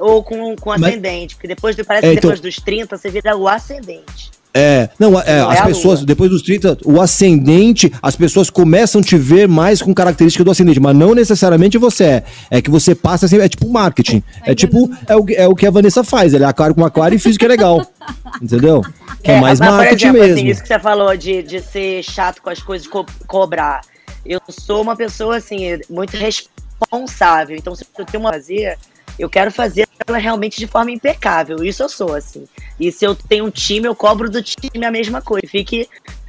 ou 0.00 0.22
com, 0.22 0.56
com 0.56 0.70
Mas- 0.70 0.82
ascendente. 0.84 1.34
Porque 1.34 1.48
depois, 1.48 1.76
parece 1.86 2.06
É, 2.06 2.10
que 2.12 2.18
então- 2.18 2.30
depois 2.30 2.40
dos 2.40 2.56
30 2.62 2.96
você 2.96 3.10
vira 3.10 3.36
o 3.36 3.46
ascendente. 3.46 4.30
É, 4.52 4.88
não, 4.98 5.18
é, 5.20 5.40
Não 5.40 5.50
é 5.50 5.54
as 5.54 5.60
a 5.60 5.66
pessoas, 5.66 6.04
depois 6.04 6.30
dos 6.30 6.42
30, 6.42 6.78
o 6.84 7.00
ascendente, 7.00 7.92
as 8.02 8.16
pessoas 8.16 8.50
começam 8.50 9.00
a 9.00 9.04
te 9.04 9.16
ver 9.16 9.46
mais 9.46 9.80
com 9.80 9.94
característica 9.94 10.42
do 10.42 10.50
ascendente, 10.50 10.80
mas 10.80 10.96
não 10.96 11.14
necessariamente 11.14 11.78
você 11.78 12.04
é. 12.04 12.24
É 12.50 12.60
que 12.62 12.70
você 12.70 12.94
passa 12.94 13.26
assim, 13.26 13.38
é 13.38 13.48
tipo 13.48 13.68
marketing. 13.68 14.22
É 14.44 14.54
tipo, 14.54 14.90
é 15.06 15.14
o, 15.14 15.24
que- 15.24 15.34
é 15.34 15.46
o 15.46 15.54
que 15.54 15.66
a 15.66 15.70
Vanessa 15.70 16.02
faz, 16.02 16.34
ele 16.34 16.42
é 16.44 16.46
aquário 16.48 16.74
com 16.74 16.84
aquário 16.84 17.14
e 17.14 17.18
física 17.18 17.44
é 17.44 17.48
legal. 17.48 17.86
Entendeu? 18.42 18.82
Que 19.22 19.30
é, 19.32 19.40
mais 19.40 19.60
mas, 19.60 19.70
marketing 19.70 20.06
exemplo, 20.06 20.20
mesmo. 20.20 20.34
Assim, 20.38 20.48
isso 20.48 20.62
que 20.62 20.68
você 20.68 20.78
falou 20.80 21.16
de, 21.16 21.42
de 21.42 21.60
ser 21.60 22.02
chato 22.02 22.42
com 22.42 22.50
as 22.50 22.60
coisas, 22.60 22.88
co 22.88 23.06
cobrar. 23.26 23.82
Eu 24.26 24.40
sou 24.48 24.82
uma 24.82 24.96
pessoa, 24.96 25.36
assim, 25.36 25.78
muito 25.88 26.16
responsável. 26.16 27.56
Então, 27.56 27.74
se 27.74 27.84
eu 27.98 28.04
tenho 28.04 28.22
uma 28.24 28.32
fazer, 28.32 28.76
eu 29.20 29.28
quero 29.28 29.52
fazer 29.52 29.86
ela 30.06 30.16
realmente 30.16 30.58
de 30.58 30.66
forma 30.66 30.90
impecável. 30.90 31.62
Isso 31.62 31.82
eu 31.82 31.88
sou, 31.88 32.14
assim. 32.14 32.44
E 32.78 32.90
se 32.90 33.04
eu 33.04 33.14
tenho 33.14 33.44
um 33.44 33.50
time, 33.50 33.86
eu 33.86 33.94
cobro 33.94 34.30
do 34.30 34.42
time 34.42 34.84
a 34.84 34.90
mesma 34.90 35.20
coisa. 35.20 35.46
Fique 35.46 35.86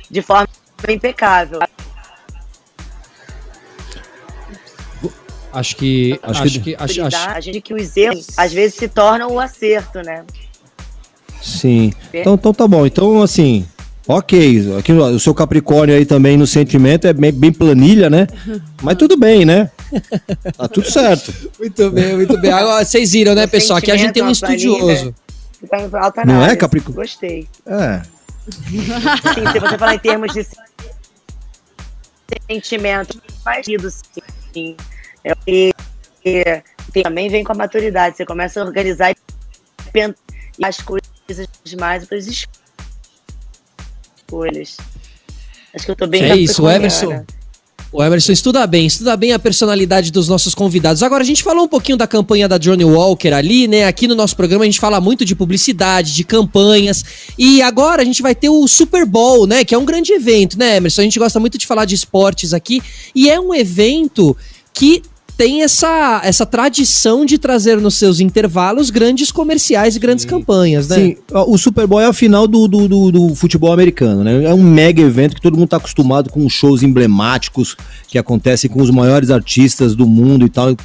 de 0.10 0.22
forma 0.22 0.50
impecável. 0.90 1.60
Acho 5.54 5.76
que. 5.78 6.20
Acho 6.22 6.44
Acho, 6.44 6.62
que-. 6.62 6.76
Acho, 6.78 7.04
acho- 7.04 7.30
A 7.30 7.40
gente 7.40 7.62
que 7.62 7.74
os 7.74 7.96
erros, 7.96 8.28
às 8.38 8.52
vezes, 8.52 8.76
se 8.76 8.88
tornam 8.90 9.32
o 9.32 9.40
acerto, 9.40 10.00
né? 10.00 10.26
Sim. 11.42 11.94
Então, 12.14 12.36
então 12.36 12.54
tá 12.54 12.68
bom. 12.68 12.86
Então, 12.86 13.22
assim, 13.22 13.66
ok. 14.08 14.78
Aqui, 14.78 14.92
o 14.94 15.20
seu 15.20 15.34
Capricórnio 15.34 15.96
aí 15.96 16.06
também 16.06 16.38
no 16.38 16.46
sentimento 16.46 17.08
é 17.08 17.14
bem, 17.14 17.32
bem 17.32 17.52
planilha, 17.52 18.10
né? 18.10 18.28
Mas 18.82 18.98
tudo 18.98 19.18
bem, 19.18 19.44
né? 19.46 19.72
Tá 20.58 20.68
tudo 20.68 20.90
certo. 20.90 21.34
Muito 21.60 21.90
bem, 21.92 22.16
muito 22.16 22.38
bem. 22.40 22.52
Agora, 22.52 22.84
vocês 22.86 23.12
viram, 23.12 23.36
né, 23.36 23.46
O 23.46 23.50
pessoal? 23.50 23.80
Aqui 23.80 23.92
a 23.92 23.98
gente 23.98 24.14
tem 24.14 24.24
um 24.24 24.32
estudioso. 24.32 25.14
Tá 25.70 25.80
em 25.80 25.90
alta 25.94 26.26
Não 26.26 26.44
é. 26.44 26.56
Caprico- 26.56 26.92
Gostei. 26.94 27.48
É. 27.66 28.02
Sim, 28.50 29.52
se 29.54 29.60
você 29.60 29.78
falar 29.78 29.96
em 29.96 30.00
termos 30.00 30.34
de 30.34 30.46
sentimento, 32.50 33.22
faz 33.44 33.66
sentido, 33.66 33.90
sim. 34.54 34.76
É, 35.24 35.34
e, 35.48 35.72
e 36.26 36.44
tem- 36.92 37.04
também 37.04 37.30
vem 37.30 37.44
com 37.44 37.52
a 37.52 37.56
maturidade. 37.56 38.18
Você 38.18 38.26
começa 38.26 38.60
a 38.62 38.66
organizar 38.66 39.12
e 39.12 39.16
e 40.60 40.66
as 40.66 40.78
coisas 40.82 41.08
mais 41.80 42.06
para 42.06 42.18
as 42.18 42.26
escolhas. 44.28 44.78
Acho 45.76 45.86
que 45.86 45.92
eu 45.92 45.96
tô 45.96 46.08
bem 46.08 46.24
É 46.24 46.36
isso. 46.36 46.68
Emerson. 46.68 47.26
O 47.94 48.02
Emerson 48.02 48.32
estuda 48.32 48.66
bem, 48.66 48.86
estuda 48.86 49.18
bem 49.18 49.34
a 49.34 49.40
personalidade 49.40 50.14
dos 50.14 50.30
nossos 50.30 50.56
convidados. 50.56 51.04
Agora, 51.04 51.24
a 51.24 51.26
gente 51.26 51.44
falou 51.44 51.66
um 51.66 51.68
pouquinho 51.68 51.98
da 51.98 52.08
campanha 52.08 52.48
da 52.48 52.58
Johnny 52.58 52.86
Walker 52.86 53.34
ali, 53.34 53.68
né? 53.68 53.86
Aqui 53.86 54.08
no 54.08 54.16
nosso 54.16 54.34
programa 54.34 54.64
a 54.64 54.66
gente 54.66 54.80
fala 54.80 55.02
muito 55.02 55.26
de 55.26 55.36
publicidade, 55.36 56.14
de 56.14 56.24
campanhas. 56.24 57.04
E 57.38 57.62
agora 57.62 58.02
a 58.02 58.06
gente 58.06 58.22
vai 58.22 58.34
ter 58.34 58.48
o 58.48 58.66
Super 58.66 59.06
Bowl, 59.06 59.46
né? 59.46 59.66
Que 59.66 59.76
é 59.76 59.78
um 59.78 59.84
grande 59.84 60.14
evento, 60.14 60.58
né, 60.58 60.78
Emerson? 60.78 61.02
A 61.02 61.04
gente 61.04 61.20
gosta 61.20 61.38
muito 61.38 61.58
de 61.58 61.68
falar 61.68 61.84
de 61.84 61.94
esportes 61.94 62.54
aqui. 62.54 62.82
E 63.14 63.30
é 63.30 63.38
um 63.38 63.54
evento 63.54 64.38
que 64.74 65.02
tem 65.42 65.64
essa, 65.64 66.22
essa 66.24 66.46
tradição 66.46 67.26
de 67.26 67.40
trazer 67.40 67.82
nos 67.82 67.96
seus 67.96 68.20
intervalos 68.20 68.92
grandes 68.92 69.32
comerciais 69.32 69.96
e 69.96 70.00
grandes 70.00 70.24
campanhas, 70.24 70.88
né? 70.88 70.96
Sim, 70.96 71.16
o 71.34 71.58
Super 71.58 71.88
Bowl 71.88 72.00
é 72.00 72.06
a 72.06 72.14
final 72.14 72.46
do, 72.48 72.68
do, 72.68 72.88
do- 72.88 73.12
do 73.12 73.34
futebol 73.34 73.74
americano, 73.74 74.24
né? 74.24 74.44
É 74.44 74.54
um 74.54 74.62
mega 74.62 75.02
evento 75.02 75.34
que 75.34 75.42
todo 75.42 75.58
mundo 75.58 75.70
tá 75.70 75.78
acostumado 75.78 76.30
com 76.30 76.48
shows 76.48 76.84
emblemáticos 76.84 77.76
que 78.08 78.20
acontecem 78.20 78.70
com 78.70 78.84
os 78.84 78.92
maiores 78.92 79.32
artistas 79.32 79.96
do 79.96 80.06
mundo 80.06 80.46
e 80.46 80.50
tal. 80.50 80.76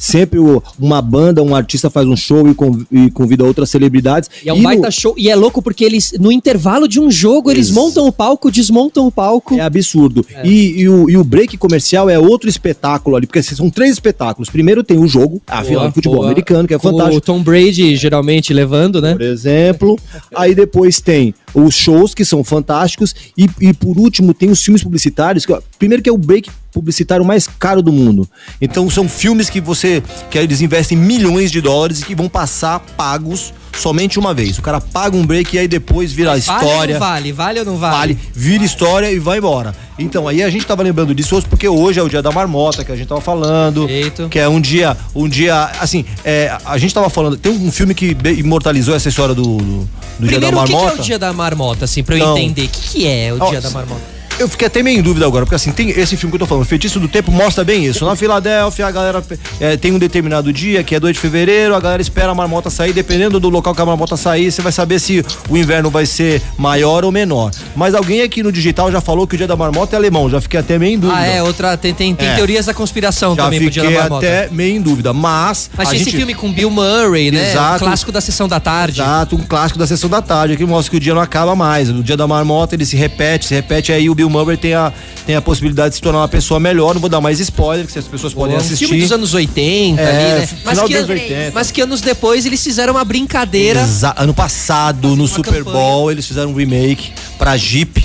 Sempre 0.00 0.38
o- 0.38 0.62
uma 0.78 1.02
banda, 1.02 1.42
um 1.42 1.54
artista 1.54 1.90
faz 1.90 2.08
um 2.08 2.16
show 2.16 2.48
e, 2.48 2.54
conv- 2.54 2.84
e 2.90 3.10
convida 3.10 3.44
outras 3.44 3.68
celebridades. 3.68 4.30
E 4.42 4.48
é 4.48 4.52
um 4.52 4.56
no- 4.56 4.62
baita 4.62 4.90
show. 4.90 5.14
E 5.18 5.28
é 5.28 5.36
louco 5.36 5.60
porque 5.60 5.84
eles, 5.84 6.12
no 6.18 6.32
intervalo 6.32 6.88
de 6.88 6.98
um 6.98 7.10
jogo, 7.10 7.50
eles 7.50 7.66
Isso. 7.66 7.74
montam 7.74 8.06
o 8.06 8.12
palco, 8.12 8.50
desmontam 8.50 9.06
o 9.06 9.12
palco. 9.12 9.54
É 9.56 9.60
absurdo. 9.60 10.24
E, 10.42 10.80
e 10.80 10.88
o, 10.88 11.10
e 11.10 11.16
o 11.18 11.22
break 11.22 11.58
comercial 11.58 12.08
é 12.08 12.18
outro 12.18 12.48
espetáculo 12.48 13.14
ali, 13.16 13.26
porque 13.26 13.42
são 13.42 13.68
três 13.68 13.92
espetáculos. 13.92 14.48
Primeiro 14.48 14.82
tem 14.82 14.98
o 14.98 15.06
jogo, 15.06 15.42
a 15.46 15.62
final 15.62 15.86
de 15.88 15.94
futebol 15.94 16.16
boa. 16.20 16.28
americano, 16.28 16.66
que 16.66 16.72
é 16.72 16.78
fantástico. 16.78 17.16
O 17.18 17.20
Tom 17.20 17.42
Brady 17.42 17.94
geralmente 17.96 18.54
levando, 18.54 19.02
né? 19.02 19.12
por 19.12 19.20
exemplo. 19.22 19.98
Aí 20.34 20.54
depois 20.54 21.00
tem 21.00 21.34
os 21.54 21.74
shows, 21.74 22.14
que 22.14 22.24
são 22.24 22.42
fantásticos. 22.44 23.14
E, 23.36 23.48
e 23.60 23.72
por 23.72 23.98
último, 23.98 24.32
tem 24.34 24.50
os 24.50 24.62
filmes 24.62 24.82
publicitários. 24.82 25.44
Que, 25.46 25.52
ó, 25.52 25.60
primeiro 25.78 26.02
que 26.02 26.08
é 26.08 26.12
o 26.12 26.18
break 26.18 26.50
publicitário 26.72 27.24
mais 27.24 27.46
caro 27.58 27.82
do 27.82 27.92
mundo. 27.92 28.28
Então 28.60 28.88
são 28.88 29.08
filmes 29.08 29.50
que 29.50 29.60
você. 29.60 30.02
que 30.30 30.38
eles 30.38 30.60
investem 30.60 30.96
milhões 30.96 31.50
de 31.50 31.60
dólares 31.60 32.00
e 32.00 32.04
que 32.04 32.14
vão 32.14 32.28
passar 32.28 32.78
pagos 32.96 33.52
somente 33.76 34.18
uma 34.18 34.34
vez. 34.34 34.58
O 34.58 34.62
cara 34.62 34.80
paga 34.80 35.16
um 35.16 35.24
break 35.26 35.54
e 35.56 35.58
aí 35.58 35.68
depois 35.68 36.12
vira 36.12 36.32
a 36.32 36.38
Vale 36.38 36.50
ou 36.50 36.70
história. 36.70 36.98
vale? 36.98 37.32
Vale 37.32 37.58
ou 37.60 37.64
não 37.64 37.76
vale? 37.76 37.96
Vale, 37.96 38.18
vira 38.34 38.64
história 38.64 39.10
e 39.10 39.18
vai 39.18 39.38
embora. 39.38 39.74
Então, 39.98 40.26
aí 40.26 40.42
a 40.42 40.48
gente 40.50 40.64
tava 40.66 40.82
lembrando 40.82 41.14
disso 41.14 41.36
hoje 41.36 41.46
porque 41.48 41.68
hoje 41.68 42.00
é 42.00 42.02
o 42.02 42.08
dia 42.08 42.22
da 42.22 42.32
marmota 42.32 42.84
que 42.84 42.90
a 42.90 42.96
gente 42.96 43.08
tava 43.08 43.20
falando. 43.20 43.86
Que 44.28 44.38
é 44.38 44.48
um 44.48 44.60
dia, 44.60 44.96
um 45.14 45.28
dia, 45.28 45.70
assim, 45.78 46.04
é, 46.24 46.56
a 46.64 46.78
gente 46.78 46.94
tava 46.94 47.10
falando, 47.10 47.36
tem 47.36 47.52
um 47.52 47.70
filme 47.70 47.94
que 47.94 48.16
imortalizou 48.38 48.94
essa 48.94 49.08
história 49.08 49.34
do, 49.34 49.58
do, 49.58 49.88
do 50.18 50.26
dia 50.28 50.40
da 50.40 50.48
o 50.48 50.50
que, 50.50 50.66
que 50.66 50.72
marmota. 50.72 50.96
é 50.96 51.00
o 51.00 51.04
dia 51.04 51.18
da 51.18 51.32
marmota, 51.40 51.84
assim, 51.86 52.02
pra 52.02 52.16
eu 52.16 52.36
entender? 52.36 52.66
O 52.66 52.68
que, 52.68 52.80
que 52.80 53.08
é 53.08 53.32
o 53.32 53.38
ó, 53.40 53.50
dia 53.50 53.60
da 53.60 53.70
marmota? 53.70 54.19
Eu 54.40 54.48
fiquei 54.48 54.66
até 54.66 54.82
meio 54.82 54.98
em 54.98 55.02
dúvida 55.02 55.26
agora, 55.26 55.44
porque 55.44 55.54
assim, 55.54 55.70
tem 55.70 55.90
esse 55.90 56.16
filme 56.16 56.30
que 56.30 56.36
eu 56.36 56.38
tô 56.38 56.46
falando, 56.46 56.64
Feitiço 56.64 56.98
do 56.98 57.06
Tempo, 57.06 57.30
mostra 57.30 57.62
bem 57.62 57.84
isso. 57.84 58.06
Na 58.06 58.16
Filadélfia, 58.16 58.86
a 58.86 58.90
galera 58.90 59.22
é, 59.60 59.76
tem 59.76 59.92
um 59.92 59.98
determinado 59.98 60.50
dia, 60.50 60.82
que 60.82 60.94
é 60.94 60.98
2 61.00 61.12
de 61.14 61.20
fevereiro, 61.20 61.74
a 61.74 61.80
galera 61.80 62.00
espera 62.00 62.30
a 62.32 62.34
marmota 62.34 62.70
sair, 62.70 62.94
dependendo 62.94 63.38
do 63.38 63.50
local 63.50 63.74
que 63.74 63.82
a 63.82 63.84
marmota 63.84 64.16
sair, 64.16 64.50
você 64.50 64.62
vai 64.62 64.72
saber 64.72 64.98
se 64.98 65.22
o 65.50 65.58
inverno 65.58 65.90
vai 65.90 66.06
ser 66.06 66.40
maior 66.56 67.04
ou 67.04 67.12
menor. 67.12 67.50
Mas 67.76 67.94
alguém 67.94 68.22
aqui 68.22 68.42
no 68.42 68.50
digital 68.50 68.90
já 68.90 68.98
falou 69.02 69.26
que 69.26 69.34
o 69.34 69.38
dia 69.38 69.46
da 69.46 69.56
marmota 69.56 69.94
é 69.94 69.98
alemão, 69.98 70.30
já 70.30 70.40
fiquei 70.40 70.58
até 70.58 70.78
meio 70.78 70.94
em 70.94 70.98
dúvida. 70.98 71.20
Ah, 71.20 71.26
é, 71.26 71.42
outra. 71.42 71.76
Tem, 71.76 71.92
tem, 71.92 72.14
tem 72.14 72.28
É. 72.28 72.34
teorias 72.36 72.64
da 72.64 72.72
conspiração 72.72 73.36
Já 73.36 73.44
também 73.44 73.60
pro 73.60 73.70
dia 73.70 73.82
da 73.82 73.88
fiquei 73.90 74.00
marmota. 74.00 74.26
até 74.26 74.48
meio 74.50 74.74
em 74.76 74.80
dúvida, 74.80 75.12
mas... 75.12 75.68
Mas 75.76 75.92
esse 75.92 76.04
gente- 76.04 76.16
filme 76.16 76.32
com 76.34 76.50
Bill 76.50 76.70
Murray, 76.70 77.30
né? 77.30 77.50
Exato. 77.50 77.84
Um 77.84 77.88
clássico 77.88 78.10
da 78.10 78.22
sessão 78.22 78.48
da 78.48 78.58
tarde. 78.58 79.02
Exato, 79.02 79.36
um 79.36 79.40
clássico 79.44 79.78
da 79.78 79.86
sessão 79.86 80.08
da 80.08 80.22
tarde, 80.22 80.56
que 80.56 80.64
mostra 80.64 80.90
que 80.92 80.96
o 80.96 81.00
dia 81.00 81.12
não 81.14 81.20
acaba 81.20 81.54
mais. 81.54 81.90
No 81.90 82.02
dia 82.02 82.16
da 82.16 82.26
marmota 82.26 82.74
ele 82.74 82.86
se 82.86 82.96
repete, 82.96 83.44
se 83.48 83.54
repete, 83.54 83.92
aí 83.92 84.08
o 84.08 84.14
Bill 84.14 84.29
Bill 84.30 84.38
Murray 84.40 84.56
tem 84.56 84.74
a, 84.74 84.92
tem 85.26 85.34
a 85.36 85.42
possibilidade 85.42 85.90
de 85.90 85.94
se 85.96 86.02
tornar 86.02 86.20
uma 86.20 86.28
pessoa 86.28 86.60
melhor. 86.60 86.94
Não 86.94 87.00
vou 87.00 87.10
dar 87.10 87.20
mais 87.20 87.40
spoiler, 87.40 87.86
que 87.86 87.98
as 87.98 88.04
pessoas 88.06 88.32
podem 88.32 88.54
um 88.56 88.58
assistir. 88.58 88.86
filme 88.86 89.02
dos 89.02 89.12
anos 89.12 89.34
80 89.34 90.00
É, 90.00 90.06
ali, 90.34 90.40
né? 90.40 90.46
final 90.46 90.86
que, 90.86 90.94
dos 90.94 91.02
anos 91.04 91.10
an- 91.10 91.22
80. 91.22 91.52
mas 91.54 91.70
que 91.70 91.80
anos 91.80 92.00
depois 92.00 92.46
eles 92.46 92.62
fizeram 92.62 92.94
uma 92.94 93.04
brincadeira. 93.04 93.80
Exa- 93.80 94.14
ano 94.16 94.32
passado, 94.34 95.16
no 95.16 95.26
Super 95.26 95.64
campanha. 95.64 95.76
Bowl, 95.76 96.10
eles 96.12 96.26
fizeram 96.26 96.50
um 96.50 96.54
remake 96.54 97.12
pra 97.38 97.56
Jeep. 97.56 98.04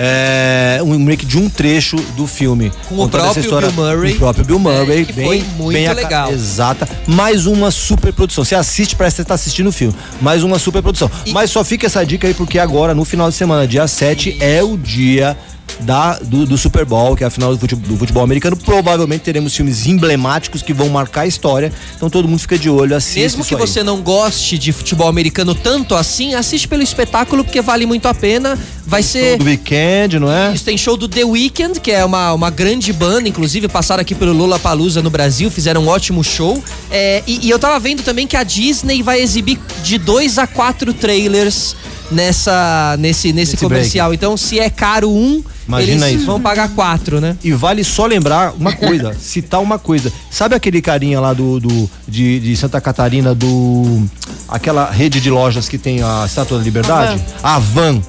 É, 0.00 0.78
um 0.84 0.92
remake 0.92 1.26
de 1.26 1.36
um 1.36 1.48
trecho 1.50 1.96
do 2.16 2.24
filme. 2.24 2.70
Com 2.88 3.00
o 3.02 3.08
próprio 3.08 3.42
Bill 3.42 3.72
Murray. 3.72 4.12
O 4.12 4.18
próprio 4.18 4.44
Bill 4.44 4.58
Murray. 4.60 5.00
É, 5.02 5.04
que 5.04 5.12
foi 5.12 5.44
muito 5.56 5.84
ca- 5.86 5.92
legal. 5.92 6.32
Exata. 6.32 6.88
Mais 7.04 7.46
uma 7.46 7.72
super 7.72 8.12
produção. 8.12 8.44
Você 8.44 8.54
assiste, 8.54 8.94
parece 8.94 9.16
que 9.16 9.22
você 9.22 9.26
tá 9.26 9.34
assistindo 9.34 9.66
o 9.66 9.72
filme. 9.72 9.92
Mais 10.20 10.44
uma 10.44 10.56
super 10.56 10.82
produção. 10.82 11.10
Mas 11.32 11.50
só 11.50 11.64
fica 11.64 11.86
essa 11.86 12.06
dica 12.06 12.28
aí, 12.28 12.34
porque 12.34 12.60
agora, 12.60 12.94
no 12.94 13.04
final 13.04 13.28
de 13.28 13.34
semana, 13.34 13.66
dia 13.66 13.88
7, 13.88 14.36
é 14.40 14.62
o 14.62 14.76
dia. 14.76 15.36
Da, 15.80 16.18
do, 16.18 16.44
do 16.44 16.58
Super 16.58 16.84
Bowl, 16.84 17.16
que 17.16 17.22
é 17.22 17.26
a 17.26 17.30
final 17.30 17.54
do 17.54 17.58
futebol, 17.58 17.88
do 17.88 17.96
futebol 17.96 18.22
americano, 18.22 18.56
provavelmente 18.56 19.22
teremos 19.22 19.54
filmes 19.54 19.86
emblemáticos 19.86 20.60
que 20.60 20.72
vão 20.72 20.88
marcar 20.88 21.22
a 21.22 21.26
história. 21.26 21.72
Então 21.94 22.10
todo 22.10 22.26
mundo 22.26 22.40
fica 22.40 22.58
de 22.58 22.68
olho, 22.68 22.96
assiste. 22.96 23.20
Mesmo 23.20 23.44
que 23.44 23.54
você 23.54 23.82
não 23.82 24.00
goste 24.00 24.58
de 24.58 24.72
futebol 24.72 25.08
americano 25.08 25.54
tanto 25.54 25.94
assim, 25.94 26.34
assiste 26.34 26.66
pelo 26.66 26.82
espetáculo 26.82 27.44
porque 27.44 27.60
vale 27.62 27.86
muito 27.86 28.06
a 28.08 28.14
pena. 28.14 28.58
Vai 28.84 29.02
ser 29.02 29.36
do 29.36 29.44
weekend, 29.44 30.18
não 30.18 30.32
é? 30.32 30.52
Isso 30.54 30.64
tem 30.64 30.76
show 30.78 30.96
do 30.96 31.06
The 31.06 31.24
Weeknd, 31.24 31.78
que 31.78 31.90
é 31.90 32.04
uma, 32.04 32.32
uma 32.32 32.50
grande 32.50 32.92
banda, 32.92 33.28
inclusive 33.28 33.68
passaram 33.68 34.00
aqui 34.00 34.14
pelo 34.14 34.32
Lula 34.32 34.58
Palusa 34.58 35.02
no 35.02 35.10
Brasil, 35.10 35.50
fizeram 35.50 35.84
um 35.84 35.88
ótimo 35.88 36.24
show. 36.24 36.62
É, 36.90 37.22
e, 37.26 37.46
e 37.46 37.50
eu 37.50 37.58
tava 37.58 37.78
vendo 37.78 38.02
também 38.02 38.26
que 38.26 38.36
a 38.36 38.42
Disney 38.42 39.02
vai 39.02 39.20
exibir 39.20 39.60
de 39.82 39.98
dois 39.98 40.38
a 40.38 40.46
quatro 40.46 40.94
trailers 40.94 41.76
nessa 42.10 42.96
nesse, 42.98 43.32
nesse, 43.32 43.52
Nesse 43.52 43.56
comercial. 43.58 44.14
Então, 44.14 44.36
se 44.36 44.58
é 44.58 44.70
caro 44.70 45.10
um, 45.10 45.42
Imagina 45.68 46.08
eles 46.08 46.20
isso. 46.22 46.26
vão 46.26 46.40
pagar 46.40 46.70
quatro, 46.70 47.20
né? 47.20 47.36
E 47.44 47.52
vale 47.52 47.84
só 47.84 48.06
lembrar 48.06 48.54
uma 48.54 48.72
coisa, 48.74 49.12
citar 49.20 49.60
uma 49.60 49.78
coisa. 49.78 50.10
Sabe 50.30 50.54
aquele 50.54 50.80
carinha 50.80 51.20
lá 51.20 51.34
do, 51.34 51.60
do 51.60 51.90
de, 52.08 52.40
de 52.40 52.56
Santa 52.56 52.80
Catarina 52.80 53.34
do 53.34 54.02
aquela 54.48 54.90
rede 54.90 55.20
de 55.20 55.30
lojas 55.30 55.68
que 55.68 55.76
tem 55.76 56.02
a 56.02 56.24
Estátua 56.26 56.58
da 56.58 56.64
Liberdade? 56.64 57.22
A 57.42 57.58
Van. 57.58 58.00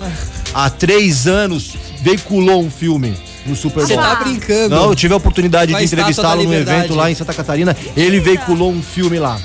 Há 0.54 0.70
três 0.70 1.28
anos 1.28 1.76
veiculou 2.02 2.64
um 2.64 2.72
filme 2.72 3.14
no 3.46 3.56
Super 3.56 3.86
Você 3.86 3.96
Bowl. 3.96 4.04
tá 4.04 4.16
brincando. 4.24 4.76
Não, 4.76 4.86
eu 4.86 4.96
tive 4.96 5.14
a 5.14 5.18
oportunidade 5.18 5.72
Com 5.72 5.78
a 5.78 5.80
de 5.82 5.86
entrevistá-lo 5.86 6.44
num 6.44 6.54
evento 6.54 6.96
lá 6.96 7.12
em 7.12 7.16
Santa 7.16 7.34
Catarina. 7.34 7.76
Ele 7.96 8.20
veiculou 8.20 8.72
um 8.72 8.82
filme 8.82 9.20
lá. 9.20 9.40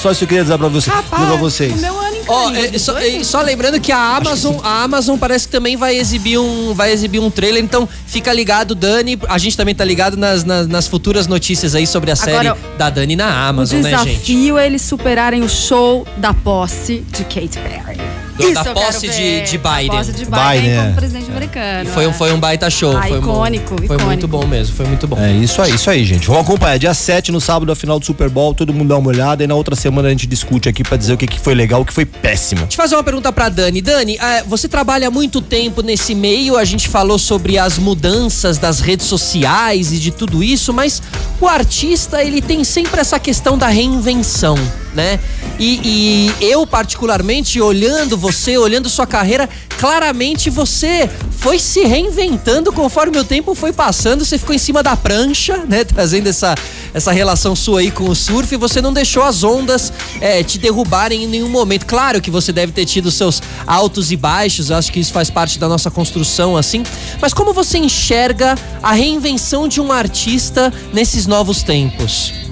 Só 0.00 0.12
isso 0.12 0.24
eu 0.24 0.28
queria 0.28 0.44
dizer 0.44 0.56
pra, 0.56 0.68
você, 0.68 0.90
dizer 0.90 1.02
pra 1.08 1.36
vocês. 1.36 1.72
O 1.72 1.76
meu 1.78 1.98
ano 1.98 2.16
incrível. 2.16 2.74
é, 2.74 2.78
só, 2.78 2.98
é, 2.98 3.24
só 3.24 3.42
lembrando 3.42 3.80
que 3.80 3.90
a 3.90 4.16
Amazon, 4.16 4.56
a 4.62 4.82
Amazon 4.84 5.18
parece 5.18 5.46
que 5.46 5.52
também 5.52 5.76
vai 5.76 5.96
exibir 5.96 6.38
um, 6.38 6.72
vai 6.72 6.92
exibir 6.92 7.18
um 7.18 7.30
trailer, 7.30 7.62
então 7.62 7.88
fica 8.06 8.32
ligado, 8.32 8.74
Dani. 8.74 9.18
A 9.28 9.38
gente 9.38 9.56
também 9.56 9.74
tá 9.74 9.84
ligado 9.84 10.16
nas, 10.16 10.44
nas, 10.44 10.68
nas 10.68 10.86
futuras 10.86 11.26
notícias 11.26 11.74
aí 11.74 11.86
sobre 11.86 12.10
a 12.12 12.16
série 12.16 12.48
Agora, 12.48 12.76
da 12.76 12.90
Dani 12.90 13.16
na 13.16 13.26
O 13.26 13.48
Amazon, 13.48 13.80
né, 13.80 13.90
gente? 13.90 14.04
desafio 14.04 14.58
é 14.58 14.66
eles 14.66 14.82
superarem 14.82 15.42
o 15.42 15.48
show 15.48 16.06
da 16.16 16.32
posse 16.32 16.98
de 17.10 17.24
Kate 17.24 17.58
Perry. 17.58 17.98
Do- 18.38 18.54
da 18.54 18.64
posse 18.74 19.00
de- 19.08 19.12
ver. 19.16 19.44
de 19.44 19.58
Da 19.58 19.70
Biden. 19.74 19.90
posse 19.90 20.12
de 20.12 20.24
Biden, 20.24 20.50
Biden, 20.60 20.70
é. 20.70 20.82
como 20.82 20.94
presidente 20.94 21.30
americano. 21.30 21.90
E 21.90 21.92
foi 21.92 22.06
um, 22.06 22.10
é. 22.10 22.12
foi 22.12 22.32
um 22.32 22.40
baita 22.40 22.70
show. 22.70 22.96
Ah, 22.96 23.02
foi 23.02 23.18
icônico, 23.18 23.68
Foi 23.76 23.84
icônico. 23.84 24.06
muito 24.06 24.28
bom 24.28 24.46
mesmo, 24.46 24.74
foi 24.76 24.86
muito 24.86 25.06
bom. 25.06 25.18
É 25.18 25.32
isso 25.32 25.60
aí, 25.60 25.74
isso 25.74 25.90
aí, 25.90 26.04
gente. 26.04 26.26
Vamos 26.26 26.42
acompanhar. 26.42 26.78
Dia 26.78 26.94
7, 26.94 27.30
no 27.32 27.40
sábado, 27.40 27.70
a 27.72 27.76
final 27.76 27.98
do 27.98 28.06
Super 28.06 28.28
Bowl, 28.28 28.54
todo 28.54 28.72
mundo 28.72 28.88
dá 28.88 28.96
uma 28.96 29.08
olhada 29.08 29.42
e 29.42 29.46
na 29.46 29.54
outra 29.54 29.74
semana 29.76 30.08
a 30.08 30.10
gente 30.10 30.26
discute 30.26 30.68
aqui 30.68 30.82
pra 30.82 30.96
dizer 30.96 31.12
o 31.12 31.16
que, 31.16 31.26
que 31.26 31.38
foi 31.40 31.54
legal, 31.54 31.80
o 31.80 31.84
que 31.84 31.92
foi 31.92 32.04
péssimo. 32.04 32.62
Deixa 32.62 32.74
eu 32.74 32.82
fazer 32.84 32.94
uma 32.96 33.04
pergunta 33.04 33.32
pra 33.32 33.48
Dani. 33.48 33.80
Dani, 33.80 34.16
eh, 34.20 34.44
você 34.46 34.68
trabalha 34.68 35.08
há 35.08 35.10
muito 35.10 35.40
tempo 35.40 35.82
nesse 35.82 36.14
meio, 36.14 36.56
a 36.56 36.64
gente 36.64 36.88
falou 36.88 37.18
sobre 37.18 37.58
as 37.58 37.78
mudanças 37.78 38.58
das 38.58 38.80
redes 38.80 39.06
sociais 39.06 39.92
e 39.92 39.98
de 39.98 40.10
tudo 40.10 40.42
isso, 40.42 40.72
mas 40.72 41.02
o 41.40 41.46
artista, 41.46 42.22
ele 42.22 42.40
tem 42.40 42.62
sempre 42.64 43.00
essa 43.00 43.18
questão 43.18 43.56
da 43.58 43.68
reinvenção, 43.68 44.56
né? 44.94 45.18
E, 45.58 46.30
e 46.40 46.44
eu, 46.44 46.66
particularmente, 46.66 47.60
olhando 47.60 48.16
você, 48.16 48.56
olhando 48.56 48.88
sua 48.88 49.06
carreira, 49.06 49.48
claramente 49.78 50.50
você 50.50 51.08
foi 51.30 51.58
se 51.58 51.84
reinventando 51.84 52.72
conforme 52.72 53.18
o 53.18 53.24
tempo 53.24 53.54
foi 53.54 53.72
passando, 53.72 54.24
você 54.24 54.36
ficou 54.36 54.54
em 54.54 54.58
cima 54.58 54.82
da 54.82 54.96
prancha, 54.96 55.64
né? 55.68 55.84
Trazendo 55.84 56.28
essa, 56.28 56.54
essa 56.92 57.12
relação 57.12 57.54
sua 57.54 57.80
aí 57.80 57.90
com 57.90 58.08
o 58.08 58.14
surf, 58.14 58.56
você 58.56 58.80
não 58.80 58.92
deixou 58.92 59.22
as 59.22 59.44
ondas 59.44 59.92
eh, 60.20 60.42
te 60.42 60.58
derrubarem 60.58 61.24
em 61.24 61.28
nenhum 61.28 61.48
momento. 61.48 61.86
Claro 61.86 62.20
que 62.20 62.30
você 62.30 62.52
deve 62.52 62.72
ter 62.72 62.84
tido 62.86 63.10
seus 63.10 63.40
altos 63.66 64.10
e 64.10 64.16
baixos, 64.16 64.70
acho 64.70 64.92
que 64.92 65.00
isso 65.00 65.12
faz 65.12 65.30
parte 65.30 65.58
da 65.58 65.68
nossa 65.68 65.90
construção, 65.90 66.56
assim. 66.56 66.82
Mas 67.20 67.32
como 67.32 67.52
você 67.52 67.78
enxerga 67.78 68.56
a 68.82 68.92
reinvenção 68.92 69.68
de 69.68 69.80
um 69.80 69.92
artista 69.92 70.72
nesses 70.92 71.26
novos 71.26 71.62
tempos? 71.62 72.47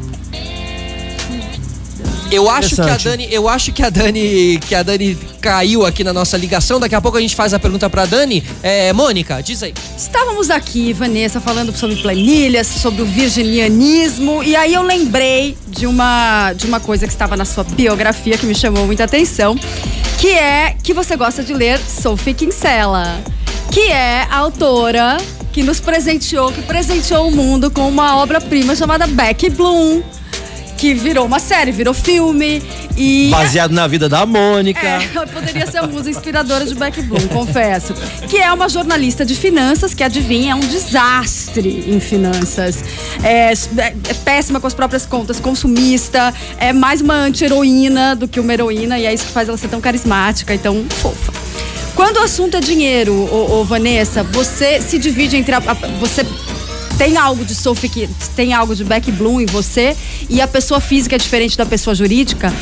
Eu 2.30 2.50
acho 2.50 2.74
que 2.74 2.80
a. 2.80 2.96
Dani, 2.96 3.28
eu 3.30 3.48
acho 3.48 3.72
que 3.72 3.82
a 3.82 3.90
Dani, 3.90 4.58
que 4.58 4.74
a 4.74 4.82
Dani 4.82 5.16
caiu 5.40 5.86
aqui 5.86 6.02
na 6.02 6.12
nossa 6.12 6.36
ligação. 6.36 6.80
Daqui 6.80 6.94
a 6.94 7.00
pouco 7.00 7.16
a 7.16 7.20
gente 7.20 7.36
faz 7.36 7.54
a 7.54 7.58
pergunta 7.58 7.88
pra 7.88 8.04
Dani. 8.04 8.42
É, 8.62 8.92
Mônica, 8.92 9.40
diz 9.42 9.62
aí. 9.62 9.72
Estávamos 9.96 10.50
aqui, 10.50 10.92
Vanessa, 10.92 11.40
falando 11.40 11.74
sobre 11.76 11.96
planilhas, 11.96 12.66
sobre 12.66 13.02
o 13.02 13.06
virginianismo, 13.06 14.42
e 14.42 14.56
aí 14.56 14.74
eu 14.74 14.82
lembrei 14.82 15.56
de 15.68 15.86
uma, 15.86 16.52
de 16.52 16.66
uma 16.66 16.80
coisa 16.80 17.06
que 17.06 17.12
estava 17.12 17.36
na 17.36 17.44
sua 17.44 17.64
biografia 17.64 18.36
que 18.36 18.46
me 18.46 18.54
chamou 18.54 18.86
muita 18.86 19.04
atenção, 19.04 19.56
que 20.18 20.30
é 20.30 20.74
que 20.82 20.92
você 20.92 21.16
gosta 21.16 21.42
de 21.42 21.54
ler 21.54 21.78
Sophie 21.78 22.34
Kinsella, 22.34 23.20
que 23.70 23.92
é 23.92 24.26
a 24.30 24.38
autora 24.38 25.16
que 25.52 25.62
nos 25.62 25.80
presenteou, 25.80 26.52
que 26.52 26.62
presenteou 26.62 27.28
o 27.28 27.30
mundo 27.30 27.70
com 27.70 27.88
uma 27.88 28.16
obra-prima 28.18 28.76
chamada 28.76 29.06
Becky 29.06 29.48
Bloom, 29.48 30.02
que 30.76 30.92
virou 30.94 31.24
uma 31.26 31.38
série, 31.38 31.72
virou 31.72 31.94
filme 31.94 32.62
e 32.96 33.28
Baseado 33.30 33.72
na 33.72 33.86
vida 33.86 34.08
da 34.08 34.24
Mônica. 34.26 34.78
é, 34.86 35.26
poderia 35.32 35.66
ser 35.70 35.78
a 35.78 35.86
musa 35.86 36.10
inspiradora 36.10 36.64
de 36.66 36.74
Beck 36.74 37.00
Bloom, 37.02 37.26
confesso. 37.28 37.94
Que 38.28 38.38
é 38.38 38.52
uma 38.52 38.68
jornalista 38.68 39.24
de 39.24 39.34
finanças 39.34 39.94
que, 39.94 40.02
adivinha, 40.04 40.52
é 40.52 40.54
um 40.54 40.60
desastre 40.60 41.84
em 41.88 41.98
finanças. 42.00 42.82
É, 43.22 43.52
é- 43.52 43.94
é 44.08 44.14
péssima 44.24 44.60
com 44.60 44.66
as 44.66 44.74
próprias 44.74 45.06
contas, 45.06 45.40
consumista, 45.40 46.32
é 46.58 46.72
mais 46.72 47.00
uma 47.00 47.14
anti-heroína 47.14 48.14
do 48.14 48.28
que 48.28 48.38
uma 48.40 48.52
heroína, 48.52 48.98
e 48.98 49.06
é 49.06 49.14
isso 49.14 49.24
que 49.26 49.32
faz 49.32 49.48
ela 49.48 49.56
ser 49.58 49.68
tão 49.68 49.80
carismática 49.80 50.54
e 50.54 50.58
tão 50.58 50.84
fofa. 50.88 51.32
Quando 51.94 52.18
o 52.18 52.22
assunto 52.22 52.56
é 52.56 52.60
dinheiro, 52.60 53.14
ô, 53.14 53.60
ô, 53.60 53.64
Vanessa, 53.64 54.22
você 54.22 54.82
se 54.82 54.98
divide 54.98 55.36
entre 55.36 55.54
a, 55.54 55.58
a- 55.58 55.74
você 55.98 56.24
tem 56.96 57.16
algo 57.18 57.44
de 57.44 57.54
Sophie, 57.54 58.08
tem 58.34 58.54
algo 58.54 58.74
de 58.74 58.82
Beck 58.82 59.12
Bloom 59.12 59.40
em 59.40 59.46
você 59.46 59.96
e 60.28 60.40
a 60.40 60.48
pessoa 60.48 60.80
física 60.80 61.14
é 61.16 61.18
diferente 61.18 61.56
da 61.56 61.66
pessoa 61.66 61.94
jurídica? 61.94 62.52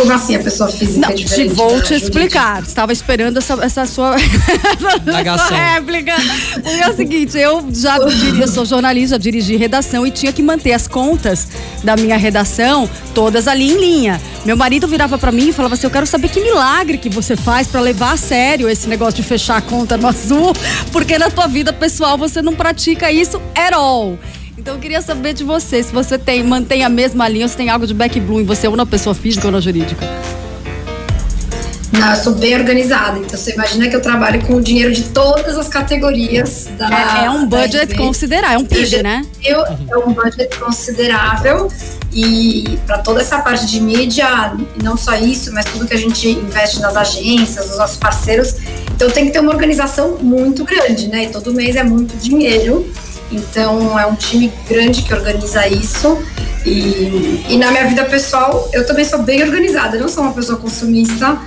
Como 0.00 0.12
assim 0.12 0.34
a 0.36 0.38
pessoa 0.40 0.70
física 0.70 1.00
Não, 1.00 1.10
é 1.10 1.12
te 1.14 1.24
diferente 1.24 1.54
vou 1.54 1.68
da 1.76 1.82
te 1.82 1.88
jurídica? 1.88 2.06
explicar. 2.06 2.62
Estava 2.62 2.92
esperando 2.92 3.36
essa, 3.38 3.54
essa 3.62 3.86
sua, 3.86 4.16
sua 4.18 5.56
réplica. 5.56 6.14
Porque 6.54 6.82
é 6.82 6.88
o 6.88 6.96
seguinte, 6.96 7.38
eu 7.38 7.66
já 7.72 7.98
diri- 7.98 8.40
eu 8.40 8.48
sou 8.48 8.64
jornalista, 8.64 9.14
já 9.14 9.18
dirigi 9.18 9.56
redação 9.56 10.06
e 10.06 10.10
tinha 10.10 10.32
que 10.32 10.42
manter 10.42 10.72
as 10.72 10.86
contas 10.88 11.48
da 11.84 11.96
minha 11.96 12.16
redação 12.16 12.88
todas 13.14 13.46
ali 13.48 13.70
em 13.72 13.78
linha. 13.80 14.20
Meu 14.44 14.56
marido 14.56 14.86
virava 14.88 15.18
pra 15.18 15.30
mim 15.32 15.48
e 15.48 15.52
falava 15.52 15.74
assim: 15.74 15.86
"Eu 15.86 15.90
quero 15.90 16.06
saber 16.06 16.28
que 16.28 16.40
milagre 16.40 16.96
que 16.98 17.08
você 17.10 17.36
faz 17.36 17.66
pra 17.66 17.80
levar 17.80 18.12
a 18.12 18.16
sério 18.16 18.68
esse 18.68 18.88
negócio 18.88 19.14
de 19.14 19.22
fechar 19.22 19.56
a 19.56 19.60
conta 19.60 19.96
no 19.96 20.06
azul, 20.08 20.52
porque 20.92 21.18
na 21.18 21.30
tua 21.30 21.46
vida 21.46 21.72
pessoal 21.72 22.16
você 22.16 22.40
não 22.40 22.54
pratica 22.54 23.10
isso 23.12 23.40
at 23.54 23.72
all". 23.74 24.18
Então 24.60 24.74
eu 24.74 24.80
queria 24.80 25.00
saber 25.00 25.32
de 25.32 25.42
você, 25.42 25.82
se 25.82 25.90
você 25.90 26.18
tem, 26.18 26.44
mantém 26.44 26.84
a 26.84 26.88
mesma 26.90 27.26
linha, 27.26 27.48
se 27.48 27.56
tem 27.56 27.70
algo 27.70 27.86
de 27.86 27.94
back 27.94 28.20
blue 28.20 28.42
em 28.42 28.44
você, 28.44 28.68
ou 28.68 28.76
na 28.76 28.84
pessoa 28.84 29.14
física 29.14 29.46
ou 29.46 29.52
na 29.52 29.58
jurídica. 29.58 30.06
Não, 31.90 32.10
eu 32.10 32.16
sou 32.16 32.34
bem 32.34 32.54
organizada. 32.56 33.18
Então 33.18 33.38
você 33.38 33.54
imagina 33.54 33.88
que 33.88 33.96
eu 33.96 34.02
trabalho 34.02 34.46
com 34.46 34.56
o 34.56 34.60
dinheiro 34.60 34.92
de 34.92 35.04
todas 35.04 35.56
as 35.56 35.66
categorias 35.66 36.68
da. 36.76 37.22
É, 37.22 37.24
é 37.24 37.30
um 37.30 37.46
budget 37.46 37.94
considerável, 37.94 38.58
é 38.58 38.58
um 38.58 38.66
PIB, 38.66 39.02
né? 39.02 39.24
Eu, 39.42 39.64
é 39.64 39.96
um 39.96 40.12
budget 40.12 40.54
considerável 40.58 41.72
e 42.12 42.78
para 42.86 42.98
toda 42.98 43.22
essa 43.22 43.38
parte 43.38 43.64
de 43.64 43.80
mídia, 43.80 44.52
não 44.82 44.94
só 44.94 45.14
isso, 45.14 45.54
mas 45.54 45.64
tudo 45.64 45.86
que 45.86 45.94
a 45.94 45.98
gente 45.98 46.28
investe 46.28 46.80
nas 46.80 46.98
agências, 46.98 47.70
os 47.70 47.78
nossos 47.78 47.96
parceiros, 47.96 48.56
então 48.94 49.10
tem 49.10 49.24
que 49.24 49.30
ter 49.30 49.40
uma 49.40 49.52
organização 49.52 50.18
muito 50.18 50.64
grande, 50.64 51.08
né? 51.08 51.24
E 51.24 51.28
todo 51.30 51.50
mês 51.54 51.76
é 51.76 51.82
muito 51.82 52.14
dinheiro. 52.18 52.86
Então 53.30 53.98
é 53.98 54.06
um 54.06 54.14
time 54.14 54.52
grande 54.68 55.02
que 55.02 55.12
organiza 55.14 55.66
isso. 55.68 56.18
E, 56.64 57.44
e 57.48 57.56
na 57.56 57.70
minha 57.70 57.86
vida 57.86 58.04
pessoal, 58.04 58.68
eu 58.72 58.86
também 58.86 59.04
sou 59.04 59.22
bem 59.22 59.42
organizada, 59.42 59.98
não 59.98 60.08
sou 60.08 60.24
uma 60.24 60.32
pessoa 60.32 60.58
consumista. 60.58 61.38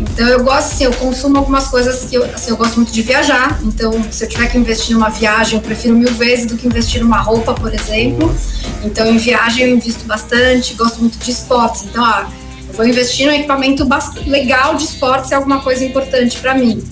Então 0.00 0.26
eu 0.26 0.42
gosto, 0.42 0.72
assim, 0.72 0.84
eu 0.84 0.92
consumo 0.94 1.38
algumas 1.38 1.68
coisas 1.68 2.08
que 2.08 2.16
eu, 2.16 2.24
assim, 2.24 2.50
eu 2.50 2.56
gosto 2.56 2.76
muito 2.76 2.92
de 2.92 3.02
viajar. 3.02 3.60
Então, 3.62 3.92
se 4.10 4.24
eu 4.24 4.28
tiver 4.28 4.46
que 4.46 4.58
investir 4.58 4.94
numa 4.94 5.10
viagem, 5.10 5.58
eu 5.58 5.62
prefiro 5.62 5.94
mil 5.94 6.12
vezes 6.14 6.46
do 6.46 6.56
que 6.56 6.66
investir 6.66 7.02
numa 7.02 7.20
roupa, 7.20 7.54
por 7.54 7.72
exemplo. 7.72 8.34
Então, 8.82 9.06
em 9.06 9.18
viagem 9.18 9.66
eu 9.66 9.76
invisto 9.76 10.04
bastante, 10.04 10.74
gosto 10.74 11.00
muito 11.00 11.18
de 11.18 11.30
esportes. 11.30 11.84
Então, 11.84 12.04
ah, 12.04 12.28
Eu 12.68 12.76
vou 12.76 12.86
investir 12.86 13.26
num 13.26 13.32
equipamento 13.32 13.86
legal 14.26 14.74
de 14.76 14.84
esportes, 14.84 15.30
é 15.30 15.34
alguma 15.34 15.60
coisa 15.60 15.84
importante 15.84 16.38
para 16.38 16.54
mim. 16.54 16.82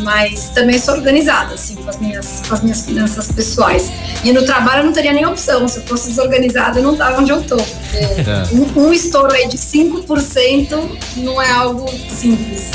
Mas 0.00 0.50
também 0.50 0.78
sou 0.78 0.94
organizada, 0.94 1.54
assim, 1.54 1.74
com 1.76 1.88
as, 1.88 1.98
minhas, 1.98 2.42
com 2.46 2.54
as 2.54 2.62
minhas 2.62 2.82
finanças 2.82 3.30
pessoais. 3.32 3.90
E 4.22 4.32
no 4.32 4.44
trabalho 4.44 4.80
eu 4.80 4.86
não 4.86 4.92
teria 4.92 5.12
nem 5.12 5.26
opção. 5.26 5.66
Se 5.68 5.78
eu 5.78 5.82
fosse 5.84 6.08
desorganizada, 6.08 6.78
eu 6.78 6.82
não 6.82 6.92
estava 6.92 7.20
onde 7.20 7.30
eu 7.30 7.42
tô. 7.42 7.56
É. 7.58 8.44
Um, 8.52 8.86
um 8.86 8.92
estouro 8.92 9.32
aí 9.32 9.48
de 9.48 9.58
5% 9.58 10.88
não 11.16 11.40
é 11.40 11.50
algo 11.50 11.88
simples 12.08 12.70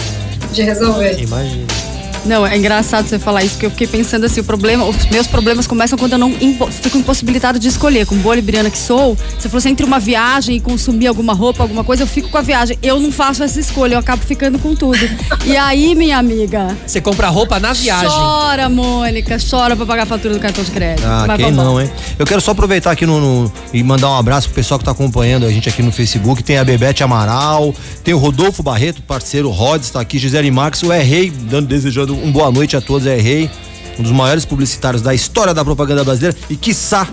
de 0.51 0.61
resolver. 0.63 1.19
Imagina. 1.19 1.82
Não, 2.25 2.45
é 2.45 2.57
engraçado 2.57 3.07
você 3.07 3.19
falar 3.19 3.43
isso, 3.43 3.55
porque 3.55 3.65
eu 3.65 3.71
fiquei 3.71 3.87
pensando 3.87 4.25
assim, 4.25 4.41
o 4.41 4.43
problema, 4.43 4.85
os 4.85 5.05
meus 5.07 5.27
problemas 5.27 5.67
começam 5.67 5.97
quando 5.97 6.13
eu 6.13 6.17
não 6.17 6.29
impo, 6.41 6.71
fico 6.71 6.97
impossibilitado 6.97 7.59
de 7.59 7.67
escolher. 7.67 8.05
Com 8.05 8.15
boa 8.17 8.35
libriana 8.35 8.69
que 8.69 8.77
sou, 8.77 9.17
se 9.37 9.49
fosse 9.49 9.69
entre 9.69 9.85
uma 9.85 9.99
viagem 9.99 10.55
e 10.55 10.59
consumir 10.59 11.07
alguma 11.07 11.33
roupa, 11.33 11.63
alguma 11.63 11.83
coisa, 11.83 12.03
eu 12.03 12.07
fico 12.07 12.29
com 12.29 12.37
a 12.37 12.41
viagem. 12.41 12.77
Eu 12.81 12.99
não 12.99 13.11
faço 13.11 13.43
essa 13.43 13.59
escolha, 13.59 13.95
eu 13.95 13.99
acabo 13.99 14.23
ficando 14.23 14.57
com 14.59 14.73
tudo. 14.75 14.99
E 15.45 15.57
aí, 15.57 15.95
minha 15.95 16.17
amiga? 16.17 16.75
Você 16.85 17.01
compra 17.01 17.27
roupa 17.29 17.59
na 17.59 17.73
viagem. 17.73 18.07
Chora, 18.09 18.69
Mônica, 18.69 19.37
chora 19.49 19.75
pra 19.75 19.85
pagar 19.85 20.03
a 20.03 20.05
fatura 20.05 20.33
do 20.33 20.39
cartão 20.39 20.63
de 20.63 20.71
crédito. 20.71 21.05
Ah, 21.05 21.25
Mas 21.27 21.37
quem 21.37 21.51
não, 21.51 21.79
hein? 21.81 21.89
Eu 22.17 22.25
quero 22.25 22.39
só 22.41 22.51
aproveitar 22.51 22.91
aqui 22.91 23.05
no, 23.05 23.19
no, 23.19 23.51
e 23.73 23.83
mandar 23.83 24.09
um 24.09 24.17
abraço 24.17 24.47
pro 24.47 24.55
pessoal 24.55 24.79
que 24.79 24.85
tá 24.85 24.91
acompanhando 24.91 25.45
a 25.45 25.49
gente 25.49 25.67
aqui 25.67 25.81
no 25.81 25.91
Facebook. 25.91 26.43
Tem 26.43 26.57
a 26.57 26.63
Bebete 26.63 27.03
Amaral, 27.03 27.73
tem 28.03 28.13
o 28.13 28.17
Rodolfo 28.17 28.63
Barreto, 28.63 29.01
parceiro 29.01 29.49
Rods, 29.49 29.89
tá 29.89 29.99
aqui, 29.99 30.17
Gisele 30.17 30.51
Marques, 30.51 30.83
o 30.83 30.91
R. 30.91 31.29
dando, 31.29 31.67
desejando 31.67 32.12
um 32.13 32.31
boa 32.31 32.51
noite 32.51 32.77
a 32.77 32.81
todos 32.81 32.93
todos 32.93 33.07
é 33.07 33.17
rei, 33.17 33.49
um 33.97 34.03
dos 34.03 34.11
maiores 34.11 34.45
publicitários 34.45 35.01
da 35.01 35.15
história 35.15 35.53
da 35.53 35.65
propaganda 35.65 36.03
brasileira 36.03 36.37
e 36.47 36.55
quiçá 36.55 37.07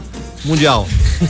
mundial. 0.44 0.86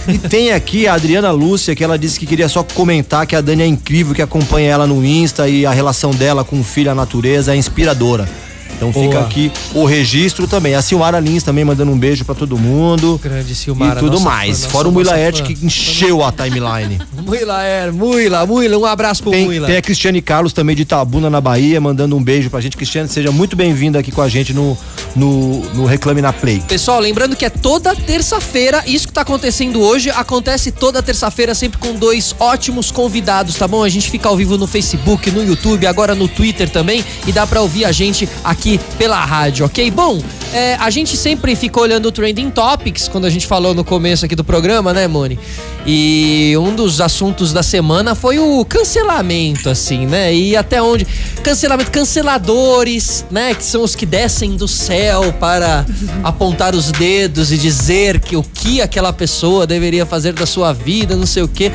e 0.08 0.18
tem 0.18 0.52
aqui 0.52 0.88
a 0.88 0.94
Adriana 0.94 1.30
Lúcia, 1.30 1.74
que 1.74 1.82
ela 1.84 1.96
disse 1.98 2.18
que 2.18 2.26
queria 2.26 2.48
só 2.48 2.62
comentar 2.62 3.26
que 3.26 3.36
a 3.36 3.40
Dani 3.40 3.62
é 3.62 3.66
incrível, 3.66 4.14
que 4.14 4.22
acompanha 4.22 4.70
ela 4.70 4.86
no 4.86 5.04
Insta 5.04 5.48
e 5.48 5.64
a 5.64 5.70
relação 5.70 6.10
dela 6.10 6.44
com 6.44 6.58
o 6.58 6.64
filho, 6.64 6.90
a 6.90 6.94
natureza, 6.94 7.54
é 7.54 7.56
inspiradora. 7.56 8.28
Então 8.76 8.90
Boa. 8.90 9.06
fica 9.06 9.20
aqui 9.20 9.52
o 9.74 9.84
registro 9.84 10.46
também. 10.46 10.74
A 10.74 10.82
Silmara 10.82 11.20
Lins 11.20 11.42
também 11.42 11.64
mandando 11.64 11.90
um 11.90 11.98
beijo 11.98 12.24
para 12.24 12.34
todo 12.34 12.58
mundo. 12.58 13.20
Grande 13.22 13.54
Silmara. 13.54 14.00
E 14.00 14.02
tudo 14.02 14.20
mais. 14.20 14.64
Fã, 14.64 14.70
Fora 14.70 14.88
o 14.88 14.92
Muilaerte 14.92 15.42
que 15.42 15.64
encheu 15.64 16.24
a 16.24 16.32
timeline. 16.32 16.98
Muilaer, 17.24 17.92
Muila, 17.92 18.46
Muila, 18.46 18.78
um 18.78 18.86
abraço 18.86 19.22
pro 19.22 19.30
tem, 19.30 19.44
Muila. 19.44 19.66
Tem 19.66 19.76
a 19.76 19.82
Cristiane 19.82 20.20
Carlos 20.20 20.52
também 20.52 20.74
de 20.74 20.84
Tabuna, 20.84 21.30
na 21.30 21.40
Bahia, 21.40 21.80
mandando 21.80 22.16
um 22.16 22.22
beijo 22.22 22.50
pra 22.50 22.60
gente. 22.60 22.76
Cristiane, 22.76 23.08
seja 23.08 23.30
muito 23.30 23.56
bem-vinda 23.56 23.98
aqui 23.98 24.10
com 24.10 24.22
a 24.22 24.28
gente 24.28 24.52
no, 24.52 24.76
no, 25.14 25.60
no 25.74 25.84
Reclame 25.84 26.22
na 26.22 26.32
Play. 26.32 26.62
Pessoal, 26.66 27.00
lembrando 27.00 27.36
que 27.36 27.44
é 27.44 27.50
toda 27.50 27.94
terça-feira, 27.94 28.82
isso 28.86 29.06
que 29.06 29.12
tá 29.12 29.20
acontecendo 29.20 29.80
hoje, 29.80 30.10
acontece 30.10 30.72
toda 30.72 31.02
terça-feira, 31.02 31.54
sempre 31.54 31.78
com 31.78 31.94
dois 31.94 32.34
ótimos 32.38 32.90
convidados, 32.90 33.54
tá 33.56 33.68
bom? 33.68 33.84
A 33.84 33.88
gente 33.88 34.10
fica 34.10 34.28
ao 34.28 34.36
vivo 34.36 34.56
no 34.56 34.66
Facebook, 34.66 35.30
no 35.30 35.42
YouTube, 35.42 35.86
agora 35.86 36.14
no 36.14 36.28
Twitter 36.28 36.68
também, 36.68 37.04
e 37.26 37.32
dá 37.32 37.46
pra 37.46 37.60
ouvir 37.60 37.84
a 37.84 37.92
gente 37.92 38.28
aqui 38.44 38.59
pela 38.98 39.24
rádio, 39.24 39.66
ok? 39.66 39.90
Bom, 39.90 40.22
é, 40.52 40.74
a 40.74 40.90
gente 40.90 41.16
sempre 41.16 41.54
fica 41.54 41.80
olhando 41.80 42.06
o 42.06 42.12
Trending 42.12 42.50
Topics, 42.50 43.08
quando 43.08 43.24
a 43.24 43.30
gente 43.30 43.46
falou 43.46 43.74
no 43.74 43.84
começo 43.84 44.24
aqui 44.24 44.34
do 44.34 44.44
programa, 44.44 44.92
né, 44.92 45.06
Moni? 45.06 45.38
E 45.86 46.54
um 46.58 46.74
dos 46.74 47.00
assuntos 47.00 47.52
da 47.52 47.62
semana 47.62 48.14
foi 48.14 48.38
o 48.38 48.64
cancelamento, 48.64 49.70
assim, 49.70 50.06
né? 50.06 50.34
E 50.34 50.56
até 50.56 50.82
onde. 50.82 51.06
Cancelamento, 51.42 51.90
canceladores, 51.90 53.24
né? 53.30 53.54
Que 53.54 53.64
são 53.64 53.82
os 53.82 53.94
que 53.94 54.04
descem 54.04 54.56
do 54.56 54.68
céu 54.68 55.32
para 55.32 55.86
apontar 56.22 56.74
os 56.74 56.92
dedos 56.92 57.50
e 57.50 57.56
dizer 57.56 58.20
que 58.20 58.36
o 58.36 58.42
que 58.42 58.82
aquela 58.82 59.12
pessoa 59.12 59.66
deveria 59.66 60.04
fazer 60.04 60.34
da 60.34 60.46
sua 60.46 60.72
vida, 60.72 61.16
não 61.16 61.26
sei 61.26 61.42
o 61.42 61.48
quê. 61.48 61.72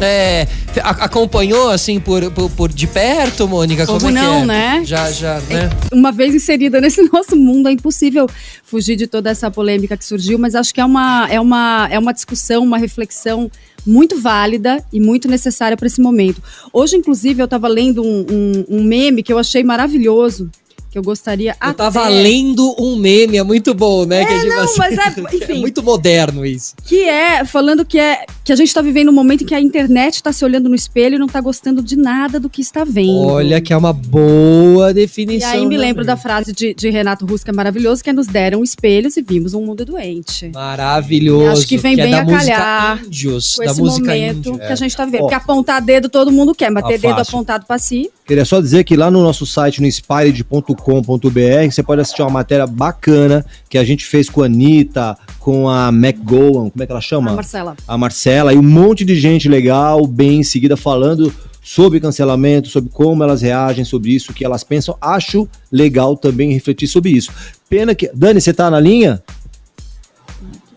É, 0.00 0.48
acompanhou, 0.82 1.70
assim, 1.70 2.00
por, 2.00 2.28
por, 2.32 2.50
por, 2.50 2.72
de 2.72 2.86
perto, 2.86 3.46
Mônica? 3.46 3.86
Como, 3.86 4.00
Como 4.00 4.18
é 4.18 4.20
não, 4.20 4.42
é? 4.42 4.46
né? 4.46 4.82
Já, 4.84 5.10
já, 5.12 5.40
né? 5.48 5.70
Uma 5.92 6.10
vez 6.10 6.34
inserida 6.34 6.80
nesse 6.80 7.02
nosso 7.12 7.36
mundo, 7.36 7.68
é 7.68 7.72
impossível 7.72 8.26
fugir 8.64 8.96
de 8.96 9.06
toda 9.06 9.30
essa 9.30 9.50
polêmica 9.50 9.96
que 9.96 10.04
surgiu, 10.04 10.38
mas 10.38 10.54
acho 10.54 10.74
que 10.74 10.80
é 10.80 10.84
uma, 10.84 11.28
é 11.30 11.40
uma, 11.40 11.88
é 11.90 11.98
uma 11.98 12.12
discussão, 12.12 12.64
uma 12.64 12.76
reflexão 12.76 13.50
muito 13.86 14.20
válida 14.20 14.82
e 14.92 14.98
muito 14.98 15.28
necessária 15.28 15.76
para 15.76 15.86
esse 15.86 16.00
momento. 16.00 16.42
Hoje, 16.72 16.96
inclusive, 16.96 17.42
eu 17.42 17.44
estava 17.44 17.68
lendo 17.68 18.02
um, 18.02 18.26
um, 18.30 18.64
um 18.78 18.82
meme 18.82 19.22
que 19.22 19.32
eu 19.32 19.38
achei 19.38 19.62
maravilhoso, 19.62 20.50
que 20.90 20.98
eu 20.98 21.02
gostaria 21.02 21.50
eu 21.50 21.56
até... 21.60 21.74
tava 21.74 22.08
lendo 22.08 22.74
um 22.78 22.96
meme, 22.96 23.36
é 23.36 23.42
muito 23.42 23.74
bom, 23.74 24.04
né? 24.06 24.22
É, 24.22 24.26
que 24.26 24.32
é 24.32 24.44
não, 24.44 24.60
assim, 24.62 24.78
mas 24.78 24.98
é, 24.98 25.20
enfim. 25.36 25.52
É 25.52 25.60
muito 25.60 25.82
moderno 25.82 26.46
isso. 26.46 26.74
Que 26.84 27.02
é, 27.02 27.44
falando 27.44 27.84
que 27.84 27.98
é 27.98 28.24
que 28.44 28.52
a 28.52 28.56
gente 28.56 28.74
tá 28.74 28.82
vivendo 28.82 29.08
um 29.08 29.12
momento 29.12 29.42
em 29.42 29.46
que 29.46 29.54
a 29.54 29.60
internet 29.60 30.22
tá 30.22 30.30
se 30.30 30.44
olhando 30.44 30.68
no 30.68 30.74
espelho 30.74 31.14
e 31.16 31.18
não 31.18 31.26
tá 31.26 31.40
gostando 31.40 31.82
de 31.82 31.96
nada 31.96 32.38
do 32.38 32.50
que 32.50 32.60
está 32.60 32.84
vendo. 32.84 33.26
Olha 33.26 33.58
que 33.58 33.72
é 33.72 33.76
uma 33.76 33.92
boa 33.92 34.92
definição. 34.92 35.48
E 35.48 35.52
aí 35.54 35.66
me 35.66 35.78
lembro 35.78 36.04
da 36.04 36.14
frase 36.14 36.52
de, 36.52 36.74
de 36.74 36.90
Renato 36.90 37.24
Russo, 37.24 37.42
que 37.42 37.50
é 37.50 37.54
maravilhoso, 37.54 38.04
que 38.04 38.10
é 38.10 38.12
nos 38.12 38.26
deram 38.26 38.62
espelhos 38.62 39.16
e 39.16 39.22
vimos 39.22 39.54
um 39.54 39.64
mundo 39.64 39.82
doente. 39.86 40.50
Maravilhoso. 40.52 41.44
E 41.44 41.48
acho 41.48 41.66
que 41.66 41.78
vem 41.78 41.94
que 41.94 42.02
é 42.02 42.04
bem 42.04 42.14
é 42.14 42.18
a 42.18 42.26
calhar 42.26 43.02
índios, 43.06 43.54
com 43.54 43.64
da 43.64 43.70
esse 43.70 43.80
música 43.80 44.08
momento 44.08 44.48
índio. 44.50 44.58
que 44.58 44.72
a 44.72 44.76
gente 44.76 44.94
tá 44.94 45.06
vivendo. 45.06 45.20
Porque 45.20 45.34
apontar 45.34 45.80
dedo 45.80 46.10
todo 46.10 46.30
mundo 46.30 46.54
quer, 46.54 46.70
mas 46.70 46.84
Ah, 46.84 46.88
ter 46.88 46.98
dedo 46.98 47.20
apontado 47.20 47.64
pra 47.64 47.78
si. 47.78 48.10
Queria 48.26 48.44
só 48.44 48.60
dizer 48.60 48.84
que 48.84 48.96
lá 48.96 49.10
no 49.10 49.22
nosso 49.22 49.46
site, 49.46 49.80
no 49.80 49.86
inspired.com.br, 49.86 51.70
você 51.70 51.82
pode 51.82 52.00
assistir 52.00 52.22
uma 52.22 52.30
matéria 52.30 52.66
bacana 52.66 53.44
que 53.68 53.78
a 53.78 53.84
gente 53.84 54.04
fez 54.04 54.28
com 54.28 54.42
a 54.42 54.46
Anitta, 54.46 55.16
com 55.38 55.68
a 55.68 55.88
McGowan, 55.88 56.70
como 56.70 56.82
é 56.82 56.86
que 56.86 56.92
ela 56.92 57.00
chama? 57.02 57.32
A 57.32 57.34
Marcela. 57.34 57.76
A 57.86 57.98
Marcela, 57.98 58.33
e 58.36 58.56
um 58.58 58.62
monte 58.62 59.04
de 59.04 59.14
gente 59.16 59.48
legal, 59.48 60.06
bem 60.06 60.40
em 60.40 60.42
seguida, 60.42 60.76
falando 60.76 61.32
sobre 61.62 62.00
cancelamento, 62.00 62.68
sobre 62.68 62.90
como 62.90 63.22
elas 63.22 63.40
reagem 63.42 63.84
sobre 63.84 64.10
isso, 64.10 64.32
o 64.32 64.34
que 64.34 64.44
elas 64.44 64.62
pensam. 64.64 64.96
Acho 65.00 65.48
legal 65.70 66.16
também 66.16 66.52
refletir 66.52 66.86
sobre 66.88 67.10
isso. 67.10 67.30
Pena 67.68 67.94
que. 67.94 68.10
Dani, 68.14 68.40
você 68.40 68.52
tá 68.52 68.70
na 68.70 68.78
linha? 68.80 69.22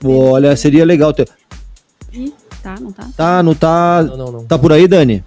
Olha, 0.04 0.56
seria 0.56 0.86
legal 0.86 1.14
ter. 1.14 1.28
Ih, 2.14 2.34
tá, 2.62 2.76
não 2.80 2.92
tá? 2.92 3.10
Tá, 3.16 3.44
não 3.44 3.56
tá. 3.56 4.04
Não, 4.04 4.18
não, 4.18 4.32
não. 4.32 4.46
Tá 4.46 4.58
por 4.58 4.72
aí, 4.72 4.88
Dani? 4.88 5.24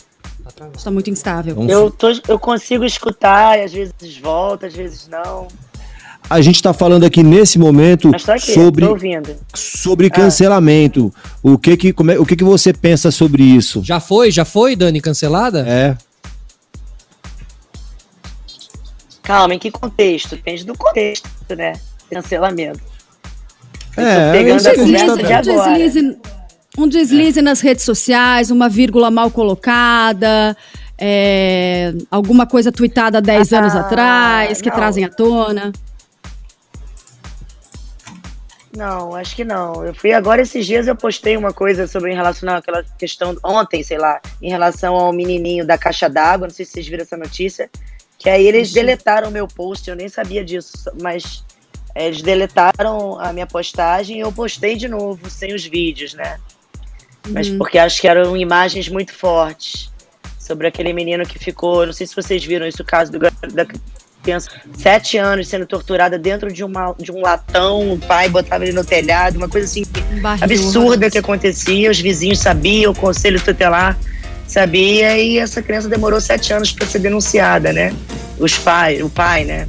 Está 0.76 0.90
muito 0.90 1.08
instável. 1.10 1.54
Vamos- 1.54 1.72
Eu, 1.72 1.90
tô, 1.90 2.08
eu 2.28 2.38
consigo 2.38 2.84
escutar, 2.84 3.58
e 3.58 3.62
às 3.62 3.72
vezes 3.72 4.18
volta, 4.22 4.66
às 4.66 4.74
vezes 4.74 5.08
não. 5.08 5.48
A 6.28 6.40
gente 6.40 6.62
tá 6.62 6.72
falando 6.72 7.04
aqui 7.04 7.22
nesse 7.24 7.58
momento 7.58 8.10
tô 8.12 8.32
aqui, 8.32 8.52
sobre 8.54 8.86
sobre 9.54 10.08
cancelamento. 10.10 11.12
O 11.42 11.58
que 11.58 11.76
que 11.76 11.92
como 11.92 12.10
é, 12.12 12.18
o 12.18 12.24
que 12.24 12.36
que 12.36 12.44
você 12.44 12.72
pensa 12.72 13.10
sobre 13.10 13.42
isso? 13.42 13.82
Já 13.82 13.98
foi, 13.98 14.30
já 14.30 14.44
foi, 14.44 14.76
Dani, 14.76 15.00
cancelada? 15.00 15.64
É. 15.66 15.96
Calma, 19.22 19.54
em 19.54 19.58
que 19.58 19.70
contexto? 19.70 20.36
Depende 20.36 20.64
do 20.64 20.76
contexto, 20.76 21.28
né? 21.56 21.74
Cancelamento. 22.10 22.80
Eu 23.96 24.02
tô 24.02 24.02
É, 24.02 24.32
gente 24.54 24.76
conversa 24.76 25.16
tá 25.16 25.40
de 25.42 25.50
um 25.50 25.52
agora. 25.52 25.72
deslize, 25.78 26.16
um 26.78 26.88
deslize 26.88 27.42
nas 27.42 27.60
redes 27.60 27.84
sociais, 27.84 28.50
uma 28.50 28.68
vírgula 28.68 29.10
mal 29.10 29.30
colocada, 29.30 30.56
é, 30.98 31.92
alguma 32.10 32.46
coisa 32.46 32.72
tweetada 32.72 33.18
há 33.18 33.20
10 33.20 33.52
Ah, 33.52 33.58
anos 33.58 33.74
atrás, 33.74 34.60
que 34.62 34.68
não. 34.68 34.76
trazem 34.76 35.04
à 35.04 35.08
tona. 35.08 35.72
Não, 38.76 39.16
acho 39.16 39.34
que 39.34 39.44
não. 39.44 39.84
Eu 39.84 39.92
fui 39.92 40.12
agora 40.12 40.42
esses 40.42 40.64
dias 40.64 40.86
eu 40.86 40.94
postei 40.94 41.36
uma 41.36 41.52
coisa 41.52 41.86
sobre 41.86 42.12
em 42.12 42.14
relação 42.14 42.48
àquela 42.54 42.84
questão 42.98 43.36
ontem, 43.44 43.82
sei 43.82 43.98
lá, 43.98 44.20
em 44.40 44.48
relação 44.48 44.94
ao 44.94 45.12
menininho 45.12 45.66
da 45.66 45.76
caixa 45.76 46.08
d'água, 46.08 46.46
não 46.46 46.54
sei 46.54 46.64
se 46.64 46.72
vocês 46.72 46.86
viram 46.86 47.02
essa 47.02 47.16
notícia, 47.16 47.68
que 48.16 48.28
aí 48.30 48.46
eles 48.46 48.72
deletaram 48.72 49.28
o 49.28 49.32
meu 49.32 49.48
post, 49.48 49.88
eu 49.88 49.96
nem 49.96 50.08
sabia 50.08 50.44
disso, 50.44 50.72
mas 51.00 51.44
é, 51.94 52.06
eles 52.06 52.22
deletaram 52.22 53.18
a 53.18 53.32
minha 53.32 53.46
postagem 53.46 54.18
e 54.18 54.20
eu 54.20 54.30
postei 54.30 54.76
de 54.76 54.86
novo, 54.86 55.28
sem 55.28 55.52
os 55.52 55.64
vídeos, 55.64 56.14
né? 56.14 56.38
Mas 57.28 57.48
porque 57.50 57.78
acho 57.78 58.00
que 58.00 58.08
eram 58.08 58.36
imagens 58.36 58.88
muito 58.88 59.12
fortes 59.12 59.90
sobre 60.38 60.66
aquele 60.66 60.92
menino 60.92 61.24
que 61.26 61.38
ficou, 61.38 61.86
não 61.86 61.92
sei 61.92 62.06
se 62.06 62.14
vocês 62.14 62.44
viram 62.44 62.66
isso, 62.66 62.82
o 62.82 62.86
caso 62.86 63.10
do, 63.12 63.18
da 63.18 63.66
criança, 64.30 64.50
sete 64.76 65.18
anos 65.18 65.48
sendo 65.48 65.66
torturada 65.66 66.18
dentro 66.18 66.52
de, 66.52 66.62
uma, 66.62 66.94
de 66.98 67.10
um 67.10 67.20
latão, 67.20 67.92
o 67.92 67.98
pai 67.98 68.28
botava 68.28 68.64
ele 68.64 68.72
no 68.72 68.84
telhado, 68.84 69.36
uma 69.36 69.48
coisa 69.48 69.66
assim 69.66 69.82
barril 70.22 70.44
absurda 70.44 71.10
que 71.10 71.18
acontecia, 71.18 71.90
os 71.90 71.98
vizinhos 71.98 72.38
sabiam, 72.38 72.92
o 72.92 72.94
conselho 72.94 73.40
tutelar 73.40 73.98
sabia, 74.46 75.16
e 75.18 75.38
essa 75.38 75.62
criança 75.62 75.88
demorou 75.88 76.20
sete 76.20 76.52
anos 76.52 76.72
para 76.72 76.86
ser 76.86 76.98
denunciada, 76.98 77.72
né? 77.72 77.94
Os 78.38 78.56
pais, 78.58 79.00
o 79.00 79.08
pai, 79.08 79.44
né? 79.44 79.66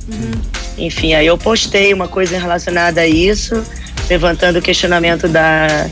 Enfim, 0.78 1.14
aí 1.14 1.28
eu 1.28 1.38
postei 1.38 1.94
uma 1.94 2.08
coisa 2.08 2.40
relacionada 2.40 3.02
a 3.02 3.08
isso, 3.08 3.64
levantando 4.10 4.58
o 4.58 4.62
questionamento 4.62 5.28
da, 5.28 5.88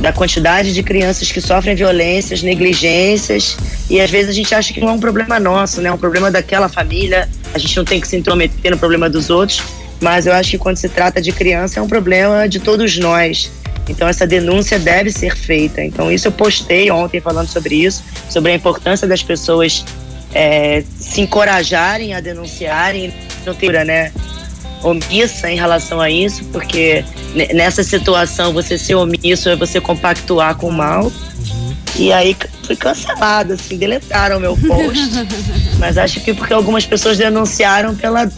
da 0.00 0.12
quantidade 0.12 0.72
de 0.74 0.82
crianças 0.82 1.30
que 1.30 1.40
sofrem 1.40 1.74
violências, 1.74 2.42
negligências, 2.42 3.56
e 3.88 4.00
às 4.00 4.10
vezes 4.10 4.30
a 4.30 4.32
gente 4.32 4.54
acha 4.54 4.72
que 4.72 4.80
não 4.80 4.88
é 4.88 4.92
um 4.92 5.00
problema 5.00 5.38
nosso, 5.38 5.80
né? 5.80 5.88
É 5.88 5.92
um 5.92 5.98
problema 5.98 6.30
daquela 6.30 6.68
família, 6.68 7.28
a 7.54 7.58
gente 7.58 7.76
não 7.76 7.84
tem 7.84 8.00
que 8.00 8.08
se 8.08 8.16
intrometer 8.16 8.70
no 8.70 8.78
problema 8.78 9.08
dos 9.08 9.30
outros, 9.30 9.62
mas 10.00 10.26
eu 10.26 10.32
acho 10.32 10.50
que 10.50 10.58
quando 10.58 10.76
se 10.76 10.88
trata 10.88 11.20
de 11.20 11.30
criança 11.30 11.78
é 11.78 11.82
um 11.82 11.86
problema 11.86 12.48
de 12.48 12.58
todos 12.58 12.98
nós. 12.98 13.50
Então 13.88 14.08
essa 14.08 14.26
denúncia 14.26 14.78
deve 14.78 15.10
ser 15.10 15.36
feita. 15.36 15.82
Então 15.82 16.10
isso 16.10 16.28
eu 16.28 16.32
postei 16.32 16.90
ontem 16.90 17.20
falando 17.20 17.48
sobre 17.48 17.76
isso, 17.76 18.02
sobre 18.28 18.52
a 18.52 18.54
importância 18.54 19.06
das 19.06 19.22
pessoas 19.22 19.84
é, 20.34 20.82
se 20.96 21.20
encorajarem 21.20 22.14
a 22.14 22.20
denunciarem, 22.20 23.12
não 23.44 23.54
ter, 23.54 23.84
né? 23.84 24.12
Omissa 24.82 25.50
em 25.50 25.56
relação 25.56 26.00
a 26.00 26.10
isso, 26.10 26.44
porque 26.46 27.04
nessa 27.54 27.82
situação 27.82 28.52
você 28.52 28.76
ser 28.76 28.94
omisso 28.94 29.48
é 29.48 29.56
você 29.56 29.80
compactuar 29.80 30.56
com 30.56 30.68
o 30.68 30.72
mal. 30.72 31.04
Uhum. 31.04 31.74
E 31.96 32.12
aí 32.12 32.36
fui 32.64 32.76
cancelada, 32.76 33.54
assim, 33.54 33.76
deletaram 33.76 34.40
meu 34.40 34.56
post. 34.56 35.10
Mas 35.78 35.98
acho 35.98 36.20
que 36.20 36.32
porque 36.32 36.52
algumas 36.52 36.86
pessoas 36.86 37.18
denunciaram 37.18 37.94
pela 37.94 38.30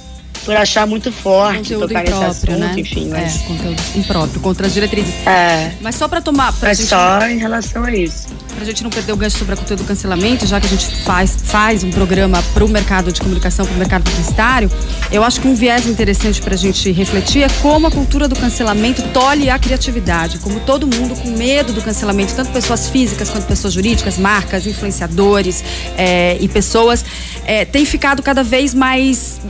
por 0.44 0.56
achar 0.56 0.86
muito 0.86 1.10
forte 1.10 1.74
conteúdo 1.74 1.88
tocar 1.88 2.02
nesse 2.02 2.24
assunto, 2.24 2.58
né? 2.58 2.74
enfim. 2.76 3.08
Mas... 3.08 3.36
É, 3.36 3.38
conteúdo 3.46 3.82
impróprio, 3.96 4.40
contra 4.40 4.66
as 4.66 4.74
diretrizes. 4.74 5.14
É. 5.26 5.72
Mas 5.80 5.96
só 5.96 6.08
para 6.08 6.20
tomar. 6.20 6.52
Pra 6.52 6.68
mas 6.68 6.78
gente... 6.78 6.88
só 6.88 7.26
em 7.26 7.38
relação 7.38 7.84
a 7.84 7.92
isso. 7.94 8.28
Pra 8.54 8.64
gente 8.64 8.84
não 8.84 8.90
perder 8.90 9.12
o 9.12 9.16
gancho 9.16 9.36
sobre 9.38 9.54
a 9.54 9.56
cultura 9.56 9.76
do 9.76 9.84
cancelamento, 9.84 10.46
já 10.46 10.60
que 10.60 10.66
a 10.66 10.68
gente 10.68 10.86
faz, 11.02 11.36
faz 11.42 11.82
um 11.82 11.90
programa 11.90 12.40
pro 12.54 12.68
mercado 12.68 13.10
de 13.10 13.20
comunicação, 13.20 13.66
pro 13.66 13.76
mercado 13.76 14.04
publicitário, 14.04 14.70
eu 15.10 15.24
acho 15.24 15.40
que 15.40 15.48
um 15.48 15.56
viés 15.56 15.86
interessante 15.86 16.40
pra 16.40 16.56
gente 16.56 16.92
refletir 16.92 17.42
é 17.42 17.48
como 17.60 17.88
a 17.88 17.90
cultura 17.90 18.28
do 18.28 18.36
cancelamento 18.36 19.02
tolhe 19.08 19.50
a 19.50 19.58
criatividade. 19.58 20.38
Como 20.38 20.60
todo 20.60 20.86
mundo 20.86 21.16
com 21.16 21.30
medo 21.30 21.72
do 21.72 21.82
cancelamento, 21.82 22.34
tanto 22.34 22.52
pessoas 22.52 22.88
físicas 22.88 23.28
quanto 23.28 23.46
pessoas 23.46 23.72
jurídicas, 23.72 24.18
marcas, 24.18 24.66
influenciadores 24.66 25.64
é, 25.96 26.36
e 26.40 26.46
pessoas, 26.46 27.04
é, 27.44 27.64
tem 27.64 27.84
ficado 27.84 28.22
cada 28.22 28.44
vez 28.44 28.72
mais. 28.72 29.40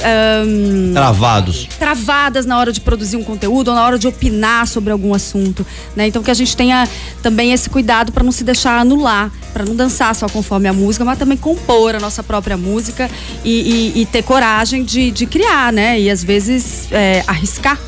Um, 0.46 0.83
Travados. 0.92 1.68
Travadas 1.78 2.46
na 2.46 2.58
hora 2.58 2.72
de 2.72 2.80
produzir 2.80 3.16
um 3.16 3.24
conteúdo 3.24 3.68
ou 3.68 3.74
na 3.74 3.84
hora 3.84 3.98
de 3.98 4.06
opinar 4.06 4.66
sobre 4.66 4.92
algum 4.92 5.14
assunto. 5.14 5.66
Né? 5.94 6.08
Então 6.08 6.22
que 6.22 6.30
a 6.30 6.34
gente 6.34 6.56
tenha 6.56 6.88
também 7.22 7.52
esse 7.52 7.70
cuidado 7.70 8.12
para 8.12 8.22
não 8.22 8.32
se 8.32 8.44
deixar 8.44 8.78
anular, 8.78 9.30
para 9.52 9.64
não 9.64 9.74
dançar 9.74 10.14
só 10.14 10.28
conforme 10.28 10.68
a 10.68 10.72
música, 10.72 11.04
mas 11.04 11.18
também 11.18 11.36
compor 11.36 11.94
a 11.94 12.00
nossa 12.00 12.22
própria 12.22 12.56
música 12.56 13.10
e, 13.44 13.92
e, 13.96 14.02
e 14.02 14.06
ter 14.06 14.22
coragem 14.22 14.84
de, 14.84 15.10
de, 15.10 15.26
criar, 15.26 15.72
né? 15.72 16.00
E 16.00 16.10
às 16.10 16.22
vezes 16.22 16.88
é, 16.90 17.22
arriscar 17.26 17.78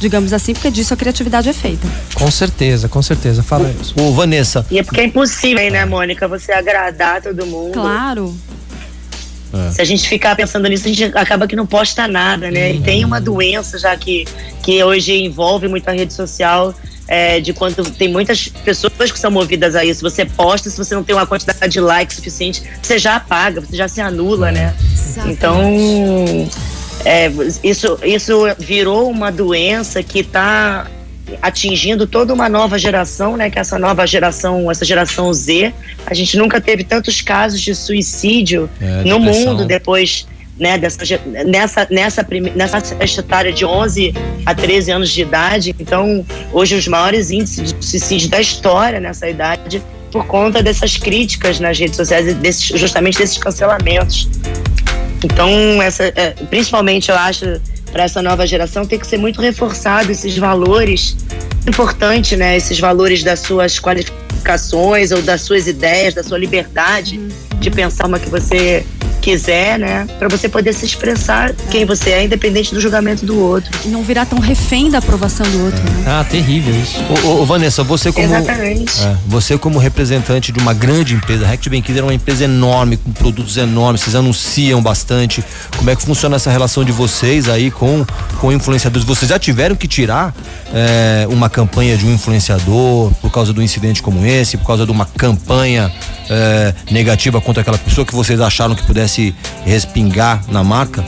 digamos 0.00 0.34
assim, 0.34 0.52
porque 0.52 0.70
disso 0.70 0.92
a 0.92 0.96
criatividade 0.96 1.48
é 1.48 1.52
feita. 1.52 1.88
Com 2.14 2.30
certeza, 2.30 2.88
com 2.88 3.00
certeza. 3.00 3.42
Fala 3.42 3.74
isso. 3.80 3.94
Ô, 3.98 4.12
Vanessa. 4.12 4.66
E 4.70 4.78
é 4.78 4.82
porque 4.82 5.00
é 5.00 5.04
impossível, 5.04 5.70
né, 5.70 5.84
Mônica, 5.86 6.28
você 6.28 6.52
agradar 6.52 7.22
todo 7.22 7.46
mundo. 7.46 7.72
Claro. 7.72 8.34
É. 9.54 9.72
Se 9.72 9.80
a 9.80 9.84
gente 9.84 10.08
ficar 10.08 10.34
pensando 10.34 10.68
nisso, 10.68 10.86
a 10.86 10.92
gente 10.92 11.04
acaba 11.16 11.46
que 11.46 11.54
não 11.54 11.66
posta 11.66 12.08
nada, 12.08 12.50
né? 12.50 12.70
Uhum. 12.70 12.76
E 12.76 12.80
tem 12.80 13.04
uma 13.04 13.20
doença 13.20 13.78
já 13.78 13.96
que, 13.96 14.24
que 14.62 14.82
hoje 14.82 15.12
envolve 15.24 15.68
muito 15.68 15.88
a 15.88 15.92
rede 15.92 16.12
social, 16.12 16.74
é, 17.06 17.40
de 17.40 17.52
quando 17.52 17.90
tem 17.90 18.08
muitas 18.08 18.48
pessoas 18.48 19.12
que 19.12 19.18
são 19.18 19.30
movidas 19.30 19.76
a 19.76 19.84
isso. 19.84 20.02
Você 20.02 20.24
posta, 20.24 20.70
se 20.70 20.76
você 20.76 20.94
não 20.94 21.04
tem 21.04 21.14
uma 21.14 21.26
quantidade 21.26 21.68
de 21.68 21.80
likes 21.80 22.16
suficiente, 22.16 22.62
você 22.80 22.98
já 22.98 23.16
apaga, 23.16 23.60
você 23.60 23.76
já 23.76 23.88
se 23.88 24.00
anula, 24.00 24.50
né? 24.50 24.74
Exatamente. 24.92 25.32
Então, 25.32 26.48
é, 27.04 27.30
isso, 27.62 27.98
isso 28.02 28.46
virou 28.58 29.10
uma 29.10 29.30
doença 29.30 30.02
que 30.02 30.20
está 30.20 30.86
atingindo 31.40 32.06
toda 32.06 32.32
uma 32.32 32.48
nova 32.48 32.78
geração, 32.78 33.36
né? 33.36 33.50
Que 33.50 33.58
é 33.58 33.60
essa 33.60 33.78
nova 33.78 34.06
geração, 34.06 34.70
essa 34.70 34.84
geração 34.84 35.32
Z. 35.32 35.72
A 36.06 36.14
gente 36.14 36.36
nunca 36.36 36.60
teve 36.60 36.84
tantos 36.84 37.20
casos 37.20 37.60
de 37.60 37.74
suicídio 37.74 38.68
é, 38.80 39.04
no 39.04 39.18
mundo 39.18 39.64
depois 39.64 40.26
né, 40.58 40.78
dessa, 40.78 41.00
nessa, 41.46 41.86
nessa, 41.90 42.26
nessa 42.54 42.80
faixa 42.80 43.20
etária 43.20 43.52
de 43.52 43.64
11 43.64 44.14
a 44.46 44.54
13 44.54 44.90
anos 44.90 45.10
de 45.10 45.22
idade. 45.22 45.74
Então, 45.78 46.24
hoje, 46.52 46.74
os 46.76 46.86
maiores 46.86 47.30
índices 47.30 47.72
de 47.72 47.84
suicídio 47.84 48.28
da 48.28 48.40
história 48.40 49.00
nessa 49.00 49.28
idade 49.28 49.82
por 50.12 50.26
conta 50.26 50.62
dessas 50.62 50.96
críticas 50.96 51.58
nas 51.58 51.76
redes 51.76 51.96
sociais 51.96 52.32
desses, 52.36 52.66
justamente 52.78 53.18
desses 53.18 53.36
cancelamentos. 53.36 54.28
Então, 55.24 55.82
essa, 55.82 56.04
é, 56.04 56.30
principalmente, 56.48 57.10
eu 57.10 57.16
acho, 57.16 57.60
para 57.94 58.02
essa 58.02 58.20
nova 58.20 58.44
geração, 58.44 58.84
tem 58.84 58.98
que 58.98 59.06
ser 59.06 59.18
muito 59.18 59.40
reforçado 59.40 60.10
esses 60.10 60.36
valores 60.36 61.16
importante, 61.64 62.34
né? 62.34 62.56
Esses 62.56 62.80
valores 62.80 63.22
das 63.22 63.38
suas 63.38 63.78
qualificações 63.78 65.12
ou 65.12 65.22
das 65.22 65.42
suas 65.42 65.68
ideias, 65.68 66.12
da 66.12 66.24
sua 66.24 66.36
liberdade 66.36 67.20
de 67.60 67.70
pensar 67.70 68.08
uma 68.08 68.18
que 68.18 68.28
você 68.28 68.84
quiser, 69.24 69.78
né? 69.78 70.06
Para 70.18 70.28
você 70.28 70.50
poder 70.50 70.74
se 70.74 70.84
expressar 70.84 71.50
é. 71.50 71.54
quem 71.70 71.86
você 71.86 72.10
é, 72.10 72.24
independente 72.24 72.74
do 72.74 72.80
julgamento 72.80 73.24
do 73.24 73.40
outro. 73.40 73.70
E 73.82 73.88
não 73.88 74.02
virar 74.02 74.26
tão 74.26 74.38
refém 74.38 74.90
da 74.90 74.98
aprovação 74.98 75.46
do 75.50 75.64
outro. 75.64 75.80
É. 75.80 75.90
Né? 75.90 76.04
Ah, 76.06 76.24
terrível 76.24 76.74
isso. 76.78 76.98
Ô, 77.24 77.40
ô, 77.40 77.46
Vanessa, 77.46 77.82
você 77.82 78.12
como. 78.12 78.26
Exatamente. 78.26 79.02
É, 79.02 79.16
você 79.26 79.56
como 79.56 79.78
representante 79.78 80.52
de 80.52 80.58
uma 80.60 80.74
grande 80.74 81.14
empresa, 81.14 81.46
a 81.46 81.48
Rect 81.48 81.70
Benquider 81.70 82.02
é 82.02 82.06
uma 82.06 82.14
empresa 82.14 82.44
enorme, 82.44 82.98
com 82.98 83.12
produtos 83.12 83.56
enormes, 83.56 84.02
vocês 84.02 84.14
anunciam 84.14 84.82
bastante. 84.82 85.42
Como 85.78 85.88
é 85.88 85.96
que 85.96 86.02
funciona 86.02 86.36
essa 86.36 86.50
relação 86.50 86.84
de 86.84 86.92
vocês 86.92 87.48
aí 87.48 87.70
com, 87.70 88.04
com 88.40 88.52
influenciadores? 88.52 89.06
Vocês 89.06 89.30
já 89.30 89.38
tiveram 89.38 89.74
que 89.74 89.88
tirar 89.88 90.34
é, 90.74 91.26
uma 91.30 91.48
campanha 91.48 91.96
de 91.96 92.04
um 92.04 92.12
influenciador 92.12 93.12
por 93.22 93.30
causa 93.30 93.52
do 93.52 93.62
incidente 93.62 94.02
como 94.02 94.26
esse, 94.26 94.56
por 94.56 94.66
causa 94.66 94.84
de 94.84 94.90
uma 94.90 95.06
campanha 95.06 95.90
é, 96.28 96.74
negativa 96.90 97.40
contra 97.40 97.60
aquela 97.60 97.78
pessoa 97.78 98.04
que 98.04 98.14
vocês 98.14 98.40
acharam 98.40 98.74
que 98.74 98.82
pudesse 98.82 99.32
respingar 99.64 100.42
na 100.48 100.64
marca? 100.64 101.04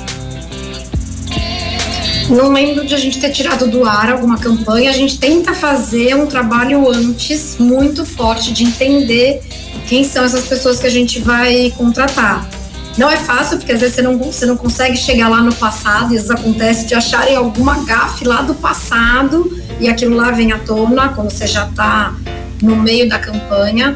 Não 2.29 2.53
lembro 2.53 2.85
de 2.85 2.95
a 2.95 2.99
gente 2.99 3.19
ter 3.21 3.31
tirado 3.31 3.69
do 3.69 3.85
ar 3.85 4.11
alguma 4.11 4.37
campanha. 4.39 4.91
A 4.91 4.93
gente 4.93 5.19
tenta 5.19 5.55
fazer 5.55 6.15
um 6.17 6.27
trabalho 6.27 6.91
antes 6.91 7.57
muito 7.59 8.05
forte 8.05 8.53
de 8.53 8.65
entender 8.65 9.43
quem 9.87 10.03
são 10.03 10.25
essas 10.25 10.47
pessoas 10.47 10.81
que 10.81 10.87
a 10.87 10.91
gente 10.91 11.21
vai 11.21 11.73
contratar. 11.77 12.49
Não 12.97 13.11
é 13.11 13.17
fácil, 13.17 13.59
porque 13.59 13.73
às 13.73 13.81
vezes 13.81 13.95
você 13.95 14.03
não, 14.03 14.19
você 14.19 14.47
não 14.47 14.57
consegue 14.57 14.97
chegar 14.97 15.29
lá 15.29 15.43
no 15.43 15.55
passado 15.55 16.15
e 16.15 16.17
às 16.17 16.27
vezes 16.27 16.31
acontece 16.31 16.87
de 16.87 16.95
acharem 16.95 17.37
alguma 17.37 17.85
gafe 17.85 18.25
lá 18.25 18.41
do 18.41 18.55
passado 18.55 19.51
e 19.79 19.89
aquilo 19.89 20.17
lá 20.17 20.31
vem 20.31 20.53
à 20.53 20.59
tona 20.59 21.11
quando 21.11 21.31
você 21.31 21.47
já 21.47 21.67
está 21.67 22.15
no 22.63 22.77
meio 22.77 23.09
da 23.09 23.19
campanha. 23.19 23.95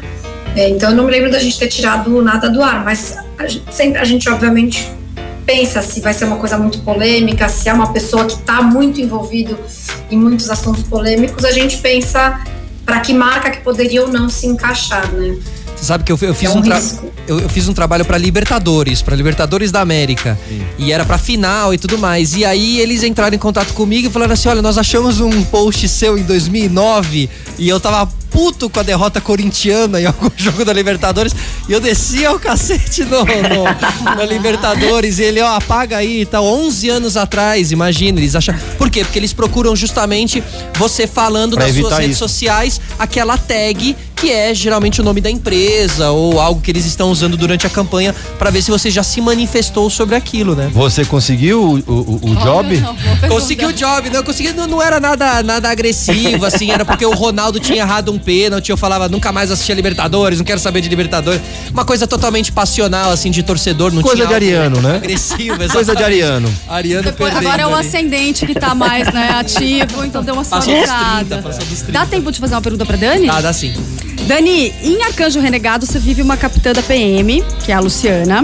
É, 0.55 0.69
então 0.69 0.91
eu 0.91 0.95
não 0.95 1.05
me 1.05 1.11
lembro 1.11 1.31
da 1.31 1.39
gente 1.39 1.57
ter 1.57 1.67
tirado 1.67 2.21
nada 2.21 2.49
do 2.49 2.61
ar, 2.61 2.83
mas 2.83 3.17
a 3.39 3.47
gente, 3.47 3.73
sempre 3.73 3.99
a 3.99 4.03
gente 4.03 4.29
obviamente 4.29 4.87
pensa 5.45 5.81
se 5.81 5.99
vai 5.99 6.13
ser 6.13 6.25
uma 6.25 6.37
coisa 6.37 6.57
muito 6.57 6.79
polêmica, 6.79 7.49
se 7.49 7.69
é 7.69 7.73
uma 7.73 7.91
pessoa 7.91 8.25
que 8.25 8.33
está 8.33 8.61
muito 8.61 9.01
envolvido 9.01 9.57
em 10.11 10.17
muitos 10.17 10.49
assuntos 10.49 10.83
polêmicos, 10.83 11.43
a 11.43 11.51
gente 11.51 11.77
pensa 11.77 12.39
para 12.85 12.99
que 12.99 13.13
marca 13.13 13.49
que 13.49 13.61
poderia 13.61 14.03
ou 14.03 14.09
não 14.09 14.29
se 14.29 14.45
encaixar, 14.45 15.11
né? 15.13 15.37
Você 15.81 15.87
sabe 15.87 16.03
que 16.03 16.11
eu, 16.11 16.17
eu 16.21 16.35
fiz 16.35 16.47
é 16.47 16.53
um, 16.53 16.59
um 16.59 16.61
tra... 16.61 16.79
eu, 17.27 17.39
eu, 17.39 17.49
fiz 17.49 17.67
um 17.67 17.73
trabalho 17.73 18.05
para 18.05 18.15
Libertadores, 18.15 19.01
para 19.01 19.15
Libertadores 19.15 19.71
da 19.71 19.81
América. 19.81 20.37
Sim. 20.47 20.61
E 20.77 20.91
era 20.91 21.03
para 21.03 21.17
final 21.17 21.73
e 21.73 21.77
tudo 21.79 21.97
mais. 21.97 22.35
E 22.35 22.45
aí 22.45 22.79
eles 22.79 23.01
entraram 23.01 23.35
em 23.35 23.39
contato 23.39 23.73
comigo 23.73 24.07
e 24.07 24.11
falaram 24.11 24.33
assim: 24.33 24.47
"Olha, 24.47 24.61
nós 24.61 24.77
achamos 24.77 25.19
um 25.19 25.43
post 25.45 25.89
seu 25.89 26.19
em 26.19 26.21
2009 26.21 27.27
e 27.57 27.67
eu 27.67 27.79
tava 27.79 28.11
puto 28.31 28.69
com 28.69 28.79
a 28.79 28.83
derrota 28.83 29.19
corintiana 29.19 30.01
em 30.01 30.05
algum 30.05 30.31
jogo 30.35 30.65
da 30.65 30.73
Libertadores. 30.73 31.35
E 31.67 31.73
eu 31.73 31.79
descia 31.79 32.31
o 32.31 32.39
cacete 32.39 33.03
no, 33.03 33.19
no, 33.25 34.15
na 34.15 34.25
Libertadores. 34.25 35.19
E 35.19 35.23
ele, 35.23 35.41
ó, 35.41 35.55
apaga 35.55 35.97
aí, 35.97 36.25
tá 36.25 36.41
11 36.41 36.89
anos 36.89 37.17
atrás, 37.17 37.71
imagina. 37.71 38.19
Eles 38.19 38.35
acham. 38.35 38.55
Por 38.77 38.89
quê? 38.89 39.03
Porque 39.03 39.19
eles 39.19 39.33
procuram 39.33 39.75
justamente 39.75 40.41
você 40.75 41.05
falando 41.05 41.55
pra 41.55 41.67
nas 41.67 41.75
suas 41.75 41.97
redes 41.97 42.11
isso. 42.11 42.19
sociais 42.19 42.81
aquela 42.97 43.37
tag 43.37 43.95
que 44.21 44.29
é 44.29 44.53
geralmente 44.53 45.01
o 45.01 45.03
nome 45.03 45.19
da 45.19 45.31
empresa 45.31 46.11
ou 46.11 46.39
algo 46.39 46.61
que 46.61 46.69
eles 46.69 46.85
estão 46.85 47.09
usando 47.09 47.35
durante 47.35 47.65
a 47.65 47.69
campanha 47.71 48.13
para 48.37 48.51
ver 48.51 48.61
se 48.61 48.69
você 48.69 48.91
já 48.91 49.01
se 49.01 49.19
manifestou 49.19 49.89
sobre 49.89 50.15
aquilo, 50.15 50.55
né? 50.55 50.69
Você 50.71 51.03
conseguiu 51.03 51.63
o, 51.63 51.79
o, 51.91 52.19
o 52.31 52.35
job? 52.35 52.77
Não, 52.77 52.95
consegui 53.27 53.65
o 53.65 53.73
job, 53.73 54.11
não, 54.11 54.23
consegui, 54.23 54.53
não, 54.53 54.67
não 54.67 54.79
era 54.79 54.99
nada, 54.99 55.41
nada 55.41 55.71
agressivo, 55.71 56.45
assim, 56.45 56.69
era 56.69 56.85
porque 56.85 57.03
o 57.03 57.15
Ronaldo 57.15 57.59
tinha 57.59 57.79
errado 57.79 58.11
um 58.11 58.19
pênalti, 58.21 58.69
eu 58.69 58.77
falava, 58.77 59.09
nunca 59.09 59.31
mais 59.31 59.51
assistia 59.51 59.75
Libertadores, 59.75 60.37
não 60.39 60.45
quero 60.45 60.59
saber 60.59 60.81
de 60.81 60.89
Libertadores. 60.89 61.41
Uma 61.71 61.83
coisa 61.85 62.07
totalmente 62.07 62.51
passional, 62.51 63.11
assim, 63.11 63.31
de 63.31 63.43
torcedor, 63.43 63.91
não 63.91 64.01
Coisa 64.01 64.25
de 64.25 64.33
Ariano, 64.33 64.81
né? 64.81 64.95
Agressivo, 64.95 65.41
exatamente. 65.61 65.71
Coisa 65.73 65.95
de 65.95 66.03
Ariano. 66.03 66.53
Ariano 66.67 67.03
Depois, 67.03 67.35
Agora 67.35 67.61
é 67.61 67.65
o 67.67 67.75
ali. 67.75 67.87
ascendente 67.87 68.45
que 68.45 68.53
tá 68.53 68.73
mais, 68.75 69.11
né, 69.13 69.29
ativo, 69.39 70.05
então 70.05 70.23
deu 70.23 70.33
uma 70.33 70.43
suavizada. 70.43 71.43
Dá 71.89 72.05
tempo 72.05 72.31
de 72.31 72.39
fazer 72.39 72.55
uma 72.55 72.61
pergunta 72.61 72.85
pra 72.85 72.97
Dani? 72.97 73.29
Ah, 73.29 73.41
dá 73.41 73.51
sim. 73.53 73.73
Dani, 74.27 74.73
em 74.83 75.03
Arcanjo 75.03 75.39
Renegado 75.39 75.85
você 75.85 75.99
vive 75.99 76.21
uma 76.21 76.37
capitã 76.37 76.71
da 76.71 76.81
PM, 76.83 77.43
que 77.65 77.71
é 77.71 77.75
a 77.75 77.79
Luciana. 77.79 78.43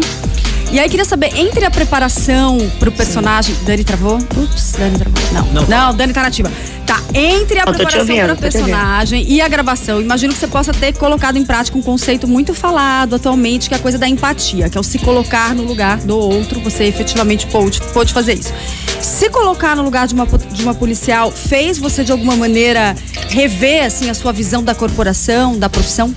E 0.70 0.80
aí 0.80 0.90
queria 0.90 1.06
saber, 1.06 1.34
entre 1.38 1.64
a 1.64 1.72
preparação 1.72 2.58
pro 2.78 2.92
personagem. 2.92 3.56
Sim. 3.56 3.64
Dani 3.64 3.84
travou? 3.86 4.18
Ups, 4.18 4.74
Dani 4.78 4.98
travou. 4.98 5.24
Não, 5.32 5.46
não, 5.54 5.68
não 5.68 5.96
Dani 5.96 6.12
tá 6.12 6.24
nativa. 6.24 6.52
Tá, 6.86 7.02
entre 7.14 7.60
a 7.60 7.64
Eu 7.64 7.74
preparação 7.74 8.00
ouvindo, 8.02 8.28
pro 8.28 8.38
personagem 8.38 9.26
e 9.28 9.42
a 9.42 9.48
gravação, 9.48 10.02
imagino 10.02 10.32
que 10.34 10.40
você 10.40 10.48
possa 10.48 10.74
ter 10.74 10.94
colocado 10.94 11.38
em 11.38 11.44
prática 11.44 11.78
um 11.78 11.82
conceito 11.82 12.28
muito 12.28 12.54
falado 12.54 13.16
atualmente, 13.16 13.68
que 13.68 13.76
é 13.76 13.78
a 13.78 13.82
coisa 13.82 13.98
da 13.98 14.08
empatia, 14.08 14.70
que 14.70 14.78
é 14.78 14.82
o 14.82 14.84
se 14.84 14.98
colocar 15.00 15.54
no 15.54 15.64
lugar 15.64 15.98
do 15.98 16.18
outro. 16.18 16.62
Você 16.62 16.86
efetivamente 16.86 17.46
pôde, 17.48 17.82
pôde 17.94 18.14
fazer 18.14 18.36
isso. 18.36 18.54
Se 19.02 19.30
colocar 19.30 19.76
no 19.76 19.84
lugar 19.84 20.08
de 20.08 20.14
uma, 20.14 20.26
de 20.26 20.64
uma 20.64 20.74
policial 20.74 21.32
fez 21.32 21.78
você 21.78 22.04
de 22.04 22.12
alguma 22.12 22.36
maneira 22.36 22.96
rever 23.30 23.86
assim 23.86 24.10
a 24.10 24.14
sua 24.14 24.32
visão 24.32 24.64
da 24.64 24.74
corporação, 24.74 25.58
da 25.58 25.70
profissão? 25.70 26.14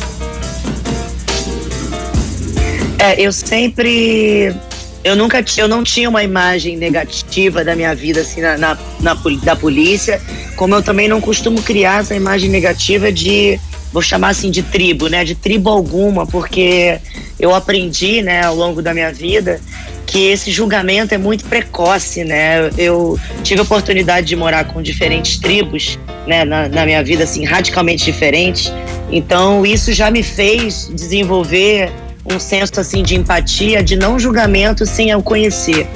É, 3.01 3.19
eu 3.19 3.33
sempre. 3.33 4.55
Eu 5.03 5.17
nunca 5.17 5.43
eu 5.57 5.67
não 5.67 5.83
tinha 5.83 6.07
uma 6.07 6.23
imagem 6.23 6.77
negativa 6.77 7.65
da 7.65 7.75
minha 7.75 7.95
vida 7.95 8.21
assim 8.21 8.43
na, 8.43 8.59
na, 8.59 8.79
na, 9.01 9.15
da 9.43 9.57
polícia, 9.57 10.21
como 10.55 10.75
eu 10.75 10.83
também 10.83 11.09
não 11.09 11.19
costumo 11.19 11.63
criar 11.63 12.03
essa 12.03 12.15
imagem 12.15 12.51
negativa 12.51 13.11
de 13.11 13.59
vou 13.91 14.03
chamar 14.03 14.29
assim 14.29 14.51
de 14.51 14.63
tribo, 14.63 15.09
né? 15.09 15.25
De 15.25 15.35
tribo 15.35 15.71
alguma, 15.71 16.27
porque 16.27 17.01
eu 17.39 17.55
aprendi, 17.55 18.21
né, 18.21 18.45
ao 18.45 18.55
longo 18.55 18.83
da 18.83 18.93
minha 18.93 19.11
vida 19.11 19.59
que 20.07 20.27
esse 20.27 20.51
julgamento 20.51 21.15
é 21.15 21.19
muito 21.19 21.47
precoce, 21.47 22.23
né? 22.23 22.69
Eu 22.77 23.19
tive 23.43 23.61
a 23.61 23.63
oportunidade 23.63 24.27
de 24.27 24.37
morar 24.37 24.65
com 24.65 24.83
diferentes 24.83 25.39
tribos, 25.39 25.99
né, 26.27 26.45
na, 26.45 26.69
na 26.69 26.85
minha 26.85 27.03
vida 27.03 27.25
assim 27.25 27.47
radicalmente 27.47 28.05
diferentes. 28.05 28.71
Então 29.11 29.65
isso 29.65 29.91
já 29.91 30.11
me 30.11 30.23
fez 30.23 30.91
desenvolver 30.93 31.91
um 32.25 32.39
senso 32.39 32.81
assim 32.81 33.03
de 33.03 33.15
empatia, 33.15 33.83
de 33.83 33.97
não 33.97 34.19
julgamento 34.19 34.85
sem 34.87 35.11
eu 35.11 35.23
conhecer. 35.23 35.87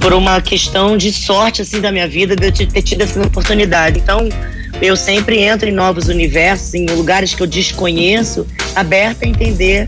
Por 0.00 0.12
uma 0.12 0.40
questão 0.40 0.96
de 0.96 1.12
sorte 1.12 1.62
assim 1.62 1.80
da 1.80 1.90
minha 1.90 2.08
vida 2.08 2.36
de 2.36 2.46
eu 2.46 2.68
ter 2.68 2.82
tido 2.82 3.02
essa 3.02 3.20
oportunidade. 3.20 3.98
Então, 3.98 4.28
eu 4.80 4.96
sempre 4.96 5.40
entro 5.40 5.68
em 5.68 5.72
novos 5.72 6.08
universos, 6.08 6.74
em 6.74 6.86
lugares 6.86 7.34
que 7.34 7.42
eu 7.42 7.46
desconheço, 7.46 8.46
aberta 8.76 9.24
a 9.24 9.28
entender 9.28 9.86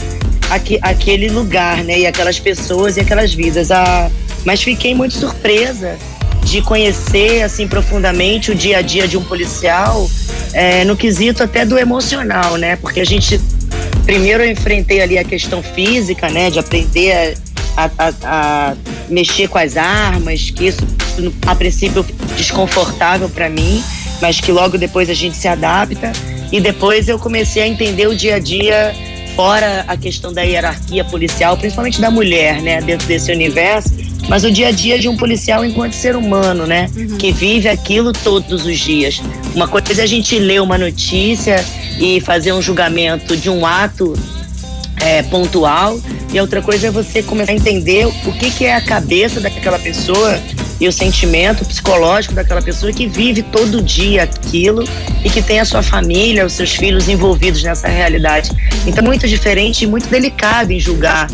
aqui, 0.51 0.79
aquele 0.83 1.29
lugar, 1.29 1.85
né? 1.85 2.01
E 2.01 2.07
aquelas 2.07 2.41
pessoas 2.41 2.97
e 2.97 3.01
aquelas 3.01 3.33
vidas. 3.33 3.71
Ah, 3.71 4.11
mas 4.45 4.63
fiquei 4.63 4.95
muito 4.95 5.15
surpresa 5.15 5.97
de 6.45 6.61
conhecer 6.63 7.43
assim 7.43 7.69
profundamente 7.69 8.51
o 8.51 8.55
dia 8.55 8.79
a 8.79 8.83
dia 8.83 9.07
de 9.07 9.17
um 9.17 9.23
policial 9.23 10.11
é, 10.53 10.85
no 10.85 10.97
quesito 10.97 11.43
até 11.43 11.65
do 11.65 11.79
emocional, 11.79 12.57
né? 12.57 12.77
Porque 12.77 12.99
a 13.01 13.05
gente 13.05 13.41
primeiro 14.11 14.43
eu 14.43 14.51
enfrentei 14.51 15.01
ali 15.01 15.17
a 15.17 15.23
questão 15.23 15.63
física, 15.63 16.29
né, 16.29 16.51
de 16.51 16.59
aprender 16.59 17.39
a, 17.77 17.89
a, 17.97 18.13
a 18.25 18.77
mexer 19.09 19.47
com 19.47 19.57
as 19.57 19.77
armas, 19.77 20.51
que 20.51 20.67
isso 20.67 20.81
a 21.47 21.55
princípio 21.55 22.05
desconfortável 22.37 23.29
para 23.29 23.49
mim, 23.49 23.81
mas 24.21 24.41
que 24.41 24.51
logo 24.51 24.77
depois 24.77 25.09
a 25.09 25.15
gente 25.15 25.37
se 25.37 25.47
adapta. 25.47 26.11
E 26.51 26.61
depois 26.61 27.09
eu 27.09 27.21
comecei 27.21 27.63
a 27.63 27.69
entender 27.69 28.09
o 28.09 28.17
dia 28.17 28.35
a 28.35 28.39
dia 28.41 28.93
fora 29.37 29.85
a 29.87 29.97
questão 29.97 30.33
da 30.33 30.43
hierarquia 30.43 31.05
policial, 31.05 31.57
principalmente 31.57 32.01
da 32.01 32.11
mulher, 32.11 32.61
né, 32.61 32.81
dentro 32.81 33.07
desse 33.07 33.31
universo, 33.31 33.91
mas 34.31 34.45
o 34.45 34.51
dia 34.51 34.69
a 34.69 34.71
dia 34.71 34.97
de 34.97 35.09
um 35.09 35.17
policial 35.17 35.65
enquanto 35.65 35.93
ser 35.93 36.15
humano, 36.15 36.65
né, 36.65 36.89
uhum. 36.97 37.19
que 37.19 37.33
vive 37.33 37.69
aquilo 37.69 38.13
todos 38.13 38.65
os 38.65 38.79
dias. 38.79 39.21
Uma 39.57 39.67
coisa 39.67 40.01
é 40.01 40.05
a 40.05 40.07
gente 40.07 40.39
ler 40.39 40.63
uma 40.63 40.79
notícia 40.79 41.57
e 41.99 42.21
fazer 42.21 42.53
um 42.53 42.63
julgamento 42.63 43.37
de 43.37 43.51
um 43.51 43.67
ato 43.67 44.15
é, 45.01 45.25
pontual 45.25 46.01
e 46.33 46.41
outra 46.41 46.63
coisa 46.63 46.87
é 46.87 46.91
você 46.93 47.25
começar 47.25 47.51
a 47.51 47.57
entender 47.57 48.07
o 48.07 48.33
que, 48.33 48.53
que 48.53 48.65
é 48.65 48.77
a 48.77 48.81
cabeça 48.81 49.41
daquela 49.41 49.81
pessoa 49.81 50.39
e 50.81 50.87
o 50.87 50.93
sentimento 50.93 51.65
psicológico 51.65 52.33
daquela 52.33 52.63
pessoa 52.63 52.93
que 52.93 53.09
vive 53.09 53.43
todo 53.43 53.83
dia 53.83 54.23
aquilo 54.23 54.85
e 55.25 55.29
que 55.29 55.43
tem 55.43 55.59
a 55.59 55.65
sua 55.65 55.83
família, 55.83 56.47
os 56.47 56.53
seus 56.53 56.71
filhos 56.77 57.09
envolvidos 57.09 57.65
nessa 57.65 57.89
realidade. 57.89 58.51
Então, 58.87 59.03
muito 59.03 59.27
diferente 59.27 59.83
e 59.83 59.87
muito 59.89 60.09
delicado 60.09 60.71
em 60.71 60.79
julgar, 60.79 61.29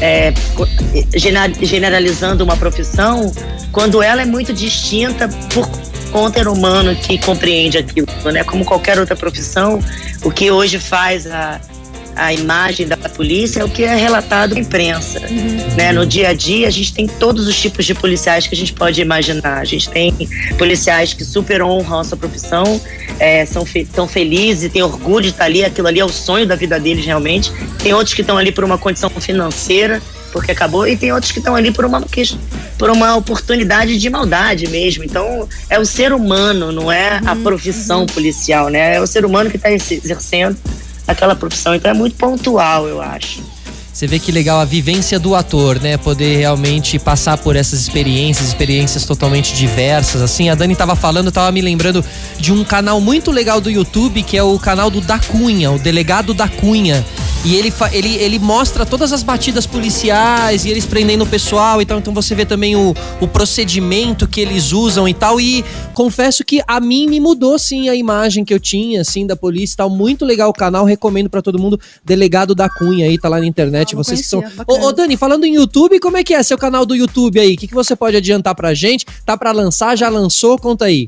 é, 0.00 0.32
generalizando 1.58 2.44
uma 2.44 2.56
profissão, 2.56 3.32
quando 3.70 4.02
ela 4.02 4.22
é 4.22 4.24
muito 4.24 4.52
distinta 4.52 5.28
por 5.52 5.68
conta 6.10 6.44
do 6.44 6.52
humano 6.52 6.94
que 6.94 7.18
compreende 7.18 7.78
aquilo, 7.78 8.06
né? 8.32 8.44
Como 8.44 8.64
qualquer 8.64 8.98
outra 8.98 9.16
profissão, 9.16 9.80
o 10.22 10.30
que 10.30 10.50
hoje 10.50 10.78
faz 10.78 11.26
a, 11.26 11.60
a 12.16 12.32
imagem 12.32 12.86
da 12.86 12.96
polícia 12.96 13.60
é 13.60 13.64
o 13.64 13.68
que 13.68 13.84
é 13.84 13.94
relatado 13.94 14.54
na 14.54 14.60
imprensa. 14.60 15.20
Uhum. 15.20 15.74
Né? 15.76 15.92
No 15.92 16.06
dia 16.06 16.28
a 16.28 16.34
dia, 16.34 16.68
a 16.68 16.70
gente 16.70 16.92
tem 16.92 17.06
todos 17.06 17.46
os 17.46 17.58
tipos 17.58 17.84
de 17.84 17.94
policiais 17.94 18.46
que 18.46 18.54
a 18.54 18.58
gente 18.58 18.72
pode 18.72 19.00
imaginar. 19.00 19.58
A 19.58 19.64
gente 19.64 19.88
tem 19.88 20.12
policiais 20.58 21.12
que 21.14 21.24
super 21.24 21.62
honram 21.62 22.00
a 22.00 22.04
sua 22.04 22.18
profissão, 22.18 22.80
é, 23.18 23.44
são 23.46 23.64
fe 23.64 23.84
tão 23.84 24.06
felizes 24.06 24.64
e 24.64 24.68
têm 24.68 24.82
orgulho 24.82 25.22
de 25.22 25.30
estar 25.30 25.44
ali, 25.44 25.64
aquilo 25.64 25.88
ali 25.88 26.00
é 26.00 26.04
o 26.04 26.08
sonho 26.08 26.46
da 26.46 26.56
vida 26.56 26.78
deles 26.78 27.04
realmente. 27.04 27.52
Tem 27.82 27.92
outros 27.94 28.14
que 28.14 28.20
estão 28.20 28.36
ali 28.36 28.52
por 28.52 28.64
uma 28.64 28.78
condição 28.78 29.10
financeira, 29.10 30.02
porque 30.32 30.52
acabou, 30.52 30.86
e 30.88 30.96
tem 30.96 31.12
outros 31.12 31.30
que 31.30 31.38
estão 31.38 31.54
ali 31.54 31.70
por 31.70 31.84
uma, 31.84 32.02
por 32.78 32.90
uma 32.90 33.16
oportunidade 33.16 33.98
de 33.98 34.10
maldade 34.10 34.66
mesmo. 34.68 35.04
Então, 35.04 35.48
é 35.68 35.78
o 35.78 35.84
ser 35.84 36.12
humano, 36.12 36.72
não 36.72 36.90
é 36.90 37.20
a 37.24 37.32
uhum. 37.32 37.42
profissão 37.42 38.06
policial, 38.06 38.68
né? 38.68 38.96
É 38.96 39.00
o 39.00 39.06
ser 39.06 39.24
humano 39.24 39.50
que 39.50 39.56
está 39.56 39.70
exercendo 39.70 40.56
aquela 41.06 41.34
profissão. 41.34 41.74
Então 41.74 41.90
é 41.90 41.94
muito 41.94 42.16
pontual, 42.16 42.86
eu 42.86 43.00
acho. 43.00 43.42
Você 43.92 44.06
vê 44.06 44.18
que 44.18 44.32
legal 44.32 44.58
a 44.58 44.64
vivência 44.64 45.18
do 45.18 45.34
ator, 45.34 45.78
né? 45.78 45.98
Poder 45.98 46.38
realmente 46.38 46.98
passar 46.98 47.36
por 47.36 47.56
essas 47.56 47.78
experiências, 47.78 48.48
experiências 48.48 49.04
totalmente 49.04 49.54
diversas. 49.54 50.22
Assim, 50.22 50.48
a 50.48 50.54
Dani 50.54 50.74
tava 50.74 50.96
falando, 50.96 51.30
tava 51.30 51.52
me 51.52 51.60
lembrando 51.60 52.02
de 52.38 52.52
um 52.52 52.64
canal 52.64 53.02
muito 53.02 53.30
legal 53.30 53.60
do 53.60 53.70
YouTube, 53.70 54.22
que 54.22 54.36
é 54.36 54.42
o 54.42 54.58
canal 54.58 54.90
do 54.90 55.00
Da 55.02 55.18
Cunha, 55.18 55.70
o 55.70 55.78
Delegado 55.78 56.32
da 56.32 56.48
Cunha. 56.48 57.04
E 57.44 57.56
ele, 57.56 57.72
ele, 57.90 58.14
ele 58.16 58.38
mostra 58.38 58.86
todas 58.86 59.12
as 59.12 59.24
batidas 59.24 59.66
policiais 59.66 60.64
e 60.64 60.70
eles 60.70 60.86
prendendo 60.86 61.24
o 61.24 61.26
pessoal 61.26 61.82
e 61.82 61.86
tal. 61.86 61.98
Então 61.98 62.14
você 62.14 62.36
vê 62.36 62.46
também 62.46 62.76
o, 62.76 62.94
o 63.20 63.26
procedimento 63.26 64.28
que 64.28 64.40
eles 64.40 64.72
usam 64.72 65.08
e 65.08 65.14
tal. 65.14 65.40
E 65.40 65.64
confesso 65.92 66.44
que 66.44 66.62
a 66.68 66.78
mim 66.78 67.08
me 67.08 67.18
mudou 67.18 67.58
sim 67.58 67.88
a 67.88 67.96
imagem 67.96 68.44
que 68.44 68.54
eu 68.54 68.60
tinha, 68.60 69.00
assim, 69.00 69.26
da 69.26 69.34
polícia 69.34 69.74
e 69.74 69.76
tal. 69.78 69.90
Muito 69.90 70.24
legal 70.24 70.50
o 70.50 70.52
canal, 70.52 70.84
recomendo 70.84 71.28
para 71.28 71.42
todo 71.42 71.58
mundo. 71.58 71.80
Delegado 72.04 72.54
da 72.54 72.68
Cunha 72.68 73.06
aí, 73.06 73.18
tá 73.18 73.28
lá 73.28 73.40
na 73.40 73.46
internet. 73.46 73.94
Ah, 73.94 73.96
vocês 73.96 74.20
que 74.20 74.26
são. 74.26 74.42
Ô, 74.64 74.86
ô, 74.86 74.92
Dani, 74.92 75.16
falando 75.16 75.44
em 75.44 75.56
YouTube, 75.56 75.98
como 75.98 76.16
é 76.16 76.22
que 76.22 76.34
é 76.34 76.42
seu 76.44 76.56
canal 76.56 76.86
do 76.86 76.94
YouTube 76.94 77.40
aí? 77.40 77.54
O 77.54 77.56
que, 77.56 77.66
que 77.66 77.74
você 77.74 77.96
pode 77.96 78.16
adiantar 78.16 78.54
pra 78.54 78.72
gente? 78.72 79.04
Tá 79.26 79.36
para 79.36 79.50
lançar? 79.50 79.96
Já 79.96 80.08
lançou? 80.08 80.56
Conta 80.58 80.84
aí. 80.84 81.06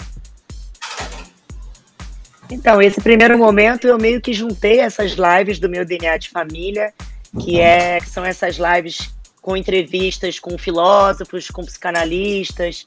Então, 2.54 2.80
esse 2.80 3.00
primeiro 3.00 3.36
momento 3.36 3.88
eu 3.88 3.98
meio 3.98 4.20
que 4.20 4.32
juntei 4.32 4.78
essas 4.78 5.12
lives 5.12 5.58
do 5.58 5.68
meu 5.68 5.84
DNA 5.84 6.16
de 6.18 6.30
família, 6.30 6.94
que, 7.40 7.60
é, 7.60 7.98
que 7.98 8.08
são 8.08 8.24
essas 8.24 8.56
lives 8.56 9.12
com 9.42 9.56
entrevistas 9.56 10.38
com 10.38 10.56
filósofos, 10.56 11.50
com 11.50 11.64
psicanalistas, 11.64 12.86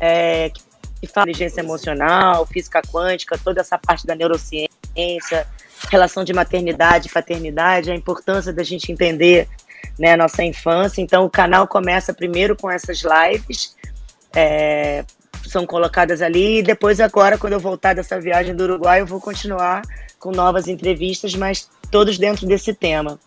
é, 0.00 0.50
que 0.50 1.06
falam 1.06 1.28
inteligência 1.28 1.60
emocional, 1.60 2.46
física 2.46 2.80
quântica, 2.80 3.38
toda 3.38 3.60
essa 3.60 3.76
parte 3.76 4.06
da 4.06 4.14
neurociência, 4.14 5.46
relação 5.90 6.24
de 6.24 6.32
maternidade 6.32 7.08
e 7.08 7.12
paternidade, 7.12 7.90
a 7.90 7.94
importância 7.94 8.54
da 8.54 8.64
gente 8.64 8.90
entender 8.90 9.46
né, 9.98 10.14
a 10.14 10.16
nossa 10.16 10.42
infância. 10.42 11.02
Então, 11.02 11.26
o 11.26 11.30
canal 11.30 11.68
começa 11.68 12.14
primeiro 12.14 12.56
com 12.56 12.70
essas 12.70 13.02
lives, 13.02 13.76
é, 14.34 15.04
são 15.46 15.66
colocadas 15.66 16.22
ali. 16.22 16.58
E 16.58 16.62
depois, 16.62 17.00
agora, 17.00 17.38
quando 17.38 17.54
eu 17.54 17.60
voltar 17.60 17.94
dessa 17.94 18.20
viagem 18.20 18.54
do 18.54 18.64
Uruguai, 18.64 19.00
eu 19.00 19.06
vou 19.06 19.20
continuar 19.20 19.82
com 20.18 20.30
novas 20.30 20.68
entrevistas, 20.68 21.34
mas 21.34 21.68
todos 21.90 22.18
dentro 22.18 22.46
desse 22.46 22.74
tema. 22.74 23.18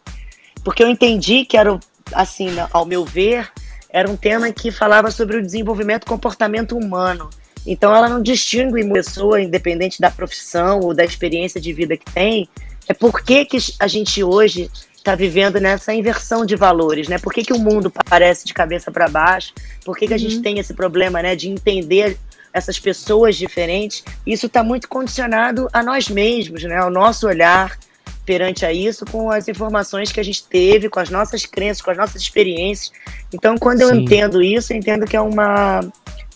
Porque 0.63 0.83
eu 0.83 0.89
entendi 0.89 1.45
que 1.45 1.57
era, 1.57 1.79
assim, 2.13 2.49
ao 2.71 2.85
meu 2.85 3.05
ver, 3.05 3.49
era 3.89 4.09
um 4.09 4.15
tema 4.15 4.51
que 4.51 4.71
falava 4.71 5.11
sobre 5.11 5.37
o 5.37 5.41
desenvolvimento 5.41 6.01
do 6.01 6.09
comportamento 6.09 6.77
humano. 6.77 7.29
Então, 7.65 7.95
ela 7.95 8.09
não 8.09 8.21
distingue 8.21 8.83
uma 8.83 8.93
pessoa, 8.93 9.41
independente 9.41 10.01
da 10.01 10.09
profissão 10.09 10.79
ou 10.79 10.93
da 10.93 11.03
experiência 11.03 11.61
de 11.61 11.71
vida 11.73 11.95
que 11.95 12.11
tem, 12.11 12.49
é 12.87 12.93
por 12.93 13.21
que, 13.21 13.45
que 13.45 13.57
a 13.79 13.87
gente 13.87 14.23
hoje 14.23 14.69
está 15.01 15.15
vivendo 15.15 15.59
nessa 15.59 15.93
inversão 15.93 16.45
de 16.45 16.55
valores, 16.55 17.07
né? 17.07 17.17
Por 17.17 17.33
que, 17.33 17.43
que 17.43 17.53
o 17.53 17.59
mundo 17.59 17.91
parece 18.07 18.45
de 18.45 18.53
cabeça 18.53 18.91
para 18.91 19.07
baixo? 19.07 19.51
Por 19.83 19.97
que, 19.97 20.07
que 20.07 20.13
a 20.13 20.17
gente 20.17 20.35
uhum. 20.35 20.41
tem 20.43 20.59
esse 20.59 20.73
problema, 20.73 21.21
né, 21.21 21.35
de 21.35 21.49
entender 21.49 22.17
essas 22.53 22.79
pessoas 22.79 23.35
diferentes? 23.35 24.03
Isso 24.25 24.45
está 24.45 24.63
muito 24.63 24.87
condicionado 24.87 25.67
a 25.73 25.81
nós 25.81 26.07
mesmos, 26.07 26.63
né? 26.63 26.77
Ao 26.77 26.91
nosso 26.91 27.27
olhar 27.27 27.77
perante 28.23 28.63
a 28.63 28.71
isso, 28.71 29.03
com 29.05 29.31
as 29.31 29.47
informações 29.47 30.11
que 30.11 30.19
a 30.19 30.23
gente 30.23 30.43
teve, 30.43 30.87
com 30.87 30.99
as 30.99 31.09
nossas 31.09 31.47
crenças, 31.47 31.81
com 31.81 31.89
as 31.89 31.97
nossas 31.97 32.21
experiências. 32.21 32.91
Então, 33.33 33.57
quando 33.57 33.81
eu 33.81 33.89
Sim. 33.89 34.01
entendo 34.03 34.41
isso, 34.41 34.71
eu 34.71 34.77
entendo 34.77 35.07
que 35.07 35.17
é 35.17 35.21
uma 35.21 35.81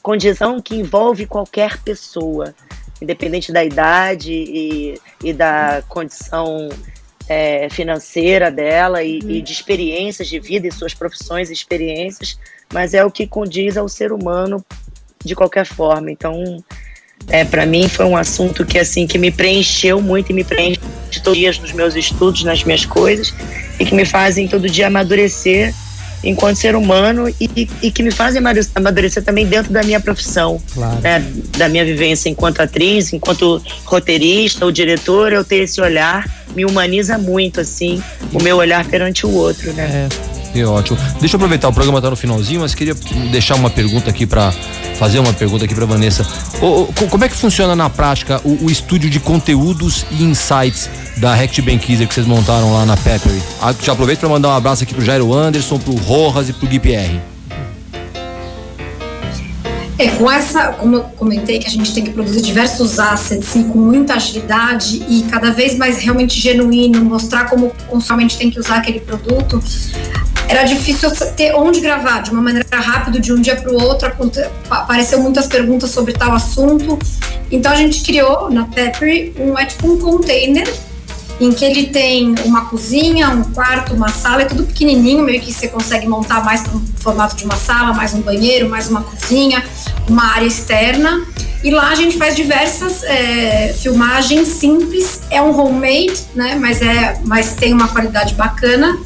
condição 0.02 0.60
que 0.60 0.76
envolve 0.76 1.28
qualquer 1.28 1.78
pessoa, 1.84 2.56
independente 3.00 3.52
da 3.52 3.64
idade 3.64 4.34
e, 4.34 5.00
e 5.24 5.34
da 5.34 5.84
condição 5.88 6.70
é, 7.28 7.70
financeira 7.70 8.52
dela 8.52 9.04
e, 9.04 9.20
e, 9.20 9.42
de 9.42 9.52
experiências 9.52 10.28
de 10.28 10.40
vida 10.40 10.68
e 10.68 10.72
suas 10.72 10.94
profissões 10.94 11.50
e 11.50 11.54
experiências, 11.54 12.38
mas 12.74 12.94
é 12.94 13.04
o 13.04 13.12
que 13.12 13.28
condiz 13.28 13.78
ao 13.78 13.90
ser 13.90 14.12
humano 14.12 14.64
de 15.24 15.36
qualquer 15.36 15.66
forma. 15.66 16.12
Então, 16.12 16.64
é, 17.28 17.44
para 17.44 17.66
mim 17.66 17.90
foi 17.90 18.06
um 18.06 18.16
assunto 18.16 18.66
que 18.66 18.78
assim 18.78 19.08
que 19.08 19.18
me 19.18 19.32
preencheu 19.32 20.02
muito 20.02 20.32
e 20.32 20.34
me 20.34 20.44
preenche 20.44 20.80
todos 21.24 21.32
os 21.32 21.38
dias 21.38 21.60
nos 21.60 21.72
meus 21.72 21.96
estudos, 21.96 22.44
nas 22.44 22.64
minhas 22.64 22.86
coisas 22.86 23.34
e 23.80 23.86
que 23.86 23.96
me 23.96 24.06
fazem 24.06 24.48
todo 24.48 24.70
dia 24.70 24.88
amadurecer 24.88 25.74
enquanto 26.26 26.58
ser 26.58 26.76
humano 26.76 27.30
e, 27.40 27.70
e 27.82 27.92
que 27.92 28.04
me 28.04 28.12
fazem 28.12 28.42
amadurecer 28.74 29.24
também 29.24 29.46
dentro 29.46 29.72
da 29.72 29.84
minha 29.84 30.00
profissão, 30.00 30.62
claro. 30.74 31.00
né? 31.02 31.24
da 31.58 31.70
minha 31.70 31.86
vivência 31.86 32.28
enquanto 32.30 32.62
atriz, 32.62 33.14
enquanto 33.14 33.62
roteirista 33.86 34.66
ou 34.66 34.72
diretor, 34.72 35.32
eu 35.32 35.44
ter 35.44 35.64
esse 35.64 35.80
olhar 35.80 36.26
me 36.56 36.66
humaniza 36.66 37.18
muito 37.18 37.62
assim 37.62 38.02
o 38.34 38.42
meu 38.42 38.58
olhar 38.58 38.86
perante 38.86 39.26
o 39.26 39.32
outro, 39.32 39.72
né? 39.74 40.10
É. 40.12 40.45
Que 40.56 40.64
ótimo. 40.64 40.98
Deixa 41.20 41.36
eu 41.36 41.38
aproveitar, 41.38 41.68
o 41.68 41.74
programa 41.74 42.02
tá 42.02 42.10
no 42.10 42.16
finalzinho, 42.16 42.62
mas 42.62 42.74
queria 42.74 42.96
deixar 43.30 43.56
uma 43.56 43.70
pergunta 43.70 44.10
aqui 44.10 44.26
para 44.26 44.54
fazer 44.98 45.20
uma 45.20 45.34
pergunta 45.34 45.66
aqui 45.66 45.76
para 45.76 45.86
Vanessa. 45.86 46.26
O, 46.62 46.88
como 47.10 47.26
é 47.26 47.28
que 47.28 47.36
funciona 47.36 47.76
na 47.76 47.90
prática 47.90 48.40
o, 48.46 48.64
o, 48.64 48.72
estúdio 48.72 49.10
de 49.10 49.20
conteúdos 49.20 50.06
e 50.12 50.24
insights 50.24 50.90
da 51.18 51.36
Rect 51.36 51.62
Benkiser 51.62 52.08
que 52.08 52.14
vocês 52.14 52.26
montaram 52.26 52.72
lá 52.72 52.86
na 52.86 52.96
Peppery? 52.96 53.42
Ah, 53.62 53.76
já 53.84 53.92
aproveito 53.92 54.20
para 54.20 54.30
mandar 54.30 54.48
um 54.48 54.56
abraço 54.56 54.84
aqui 54.84 54.94
pro 54.94 55.04
Jairo 55.04 55.34
Anderson, 55.34 55.78
pro 55.78 55.94
Rojas 55.96 56.48
e 56.48 56.54
pro 56.54 56.70
Gui 56.70 56.80
Pierre. 56.80 57.20
É, 60.00 60.08
com 60.12 60.32
essa, 60.32 60.68
como 60.70 60.96
eu 60.96 61.02
comentei, 61.18 61.60
que 61.60 61.68
a 61.68 61.70
gente 61.70 61.94
tem 61.94 62.02
que 62.02 62.12
produzir 62.12 62.42
diversos 62.42 62.98
assets 62.98 63.50
assim, 63.50 63.64
com 63.64 63.80
muita 63.80 64.14
agilidade 64.14 65.04
e 65.10 65.24
cada 65.30 65.52
vez 65.52 65.78
mais 65.78 65.98
realmente 65.98 66.40
genuíno, 66.40 67.04
mostrar 67.04 67.50
como 67.50 67.74
consumidor 67.90 68.38
tem 68.38 68.50
que 68.50 68.58
usar 68.58 68.78
aquele 68.78 69.02
produto, 69.02 69.62
era 70.48 70.64
difícil 70.64 71.12
ter 71.36 71.54
onde 71.56 71.80
gravar 71.80 72.20
de 72.22 72.32
uma 72.32 72.42
maneira 72.42 72.68
rápida, 72.72 73.20
de 73.20 73.34
um 73.34 73.42
dia 73.42 73.56
para 73.56 73.72
o 73.72 73.82
outro. 73.82 74.12
Apareceu 74.70 75.20
muitas 75.22 75.48
perguntas 75.48 75.92
sobre 75.92 76.14
tal 76.14 76.34
assunto. 76.34 76.98
Então 77.52 77.72
a 77.72 77.76
gente 77.76 78.02
criou 78.04 78.50
na 78.50 78.66
Pepper 78.66 79.34
um, 79.40 79.58
é 79.58 79.66
tipo 79.66 79.92
um 79.92 79.98
container 79.98 80.68
em 81.40 81.52
que 81.52 81.66
ele 81.66 81.88
tem 81.88 82.34
uma 82.46 82.66
cozinha, 82.66 83.30
um 83.30 83.44
quarto, 83.44 83.94
uma 83.94 84.08
sala, 84.08 84.44
é 84.44 84.46
tudo 84.46 84.64
pequenininho, 84.64 85.24
meio 85.24 85.42
que 85.42 85.52
você 85.52 85.68
consegue 85.68 86.08
montar 86.08 86.44
mais 86.44 86.64
no 86.72 86.82
formato 86.98 87.36
de 87.36 87.44
uma 87.44 87.58
sala, 87.58 87.94
mais 87.94 88.14
um 88.14 88.22
banheiro, 88.22 88.70
mais 88.70 88.90
uma 88.90 89.02
cozinha, 89.02 89.64
uma 90.08 90.34
área 90.34 90.46
externa. 90.46 91.26
E 91.62 91.72
lá 91.72 91.90
a 91.90 91.96
gente 91.96 92.18
faz 92.18 92.36
diversas 92.36 93.04
é, 93.04 93.74
filmagens 93.74 94.48
simples, 94.48 95.22
é 95.30 95.42
um 95.42 95.60
homemade, 95.60 96.24
né? 96.34 96.56
Mas 96.56 96.82
é, 96.82 97.20
mas 97.26 97.56
tem 97.56 97.74
uma 97.74 97.88
qualidade 97.88 98.36
bacana. 98.36 98.98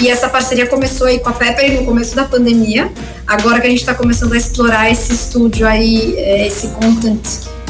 E 0.00 0.08
essa 0.08 0.30
parceria 0.30 0.66
começou 0.66 1.06
aí 1.06 1.18
com 1.18 1.28
a 1.28 1.32
Pepper 1.32 1.78
no 1.78 1.84
começo 1.84 2.16
da 2.16 2.24
pandemia. 2.24 2.90
Agora 3.26 3.60
que 3.60 3.66
a 3.66 3.70
gente 3.70 3.80
está 3.80 3.94
começando 3.94 4.32
a 4.32 4.36
explorar 4.36 4.90
esse 4.90 5.12
estúdio 5.12 5.66
aí, 5.66 6.14
é, 6.16 6.46
esse 6.46 6.68
content 6.68 7.20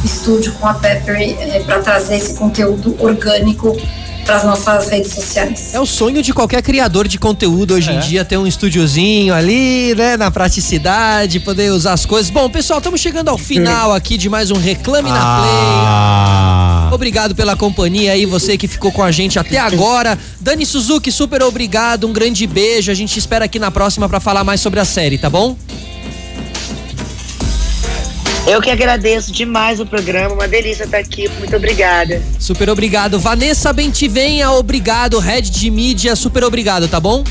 estúdio 0.04 0.52
com 0.52 0.66
a 0.68 0.74
Pepper 0.74 1.16
é, 1.16 1.60
para 1.60 1.80
trazer 1.80 2.16
esse 2.16 2.34
conteúdo 2.34 2.96
orgânico 3.00 3.76
para 4.24 4.36
as 4.36 4.44
nossas 4.44 4.88
redes 4.88 5.12
sociais. 5.12 5.74
É 5.74 5.80
o 5.80 5.86
sonho 5.86 6.22
de 6.22 6.32
qualquer 6.32 6.62
criador 6.62 7.08
de 7.08 7.18
conteúdo 7.18 7.74
hoje 7.74 7.90
é. 7.90 7.94
em 7.94 7.98
dia 7.98 8.24
ter 8.24 8.36
um 8.36 8.46
estúdiozinho 8.46 9.34
ali, 9.34 9.92
né, 9.96 10.16
na 10.16 10.30
praticidade, 10.30 11.40
poder 11.40 11.72
usar 11.72 11.94
as 11.94 12.06
coisas. 12.06 12.30
Bom, 12.30 12.48
pessoal, 12.48 12.78
estamos 12.78 13.00
chegando 13.00 13.28
ao 13.28 13.38
final 13.38 13.92
aqui 13.92 14.16
de 14.16 14.28
mais 14.28 14.52
um 14.52 14.56
Reclame 14.56 15.10
ah. 15.10 15.14
na 15.14 16.68
Play. 16.68 16.69
Obrigado 16.90 17.34
pela 17.34 17.56
companhia 17.56 18.12
aí, 18.12 18.26
você 18.26 18.56
que 18.56 18.66
ficou 18.66 18.90
com 18.90 19.02
a 19.02 19.10
gente 19.10 19.38
até 19.38 19.58
agora. 19.58 20.18
Dani 20.40 20.66
Suzuki, 20.66 21.12
super 21.12 21.42
obrigado, 21.42 22.06
um 22.06 22.12
grande 22.12 22.46
beijo. 22.46 22.90
A 22.90 22.94
gente 22.94 23.18
espera 23.18 23.44
aqui 23.44 23.58
na 23.58 23.70
próxima 23.70 24.08
para 24.08 24.18
falar 24.18 24.42
mais 24.42 24.60
sobre 24.60 24.80
a 24.80 24.84
série, 24.84 25.16
tá 25.16 25.30
bom? 25.30 25.56
Eu 28.46 28.60
que 28.60 28.70
agradeço 28.70 29.30
demais 29.30 29.78
o 29.78 29.86
programa, 29.86 30.34
uma 30.34 30.48
delícia 30.48 30.84
estar 30.84 30.98
aqui, 30.98 31.28
muito 31.38 31.54
obrigada. 31.54 32.20
Super 32.38 32.68
obrigado. 32.68 33.20
Vanessa 33.20 33.72
Bentivenha, 33.72 34.50
obrigado. 34.50 35.18
Red 35.18 35.42
de 35.42 35.70
Mídia, 35.70 36.16
super 36.16 36.42
obrigado, 36.42 36.88
tá 36.88 36.98
bom? 36.98 37.22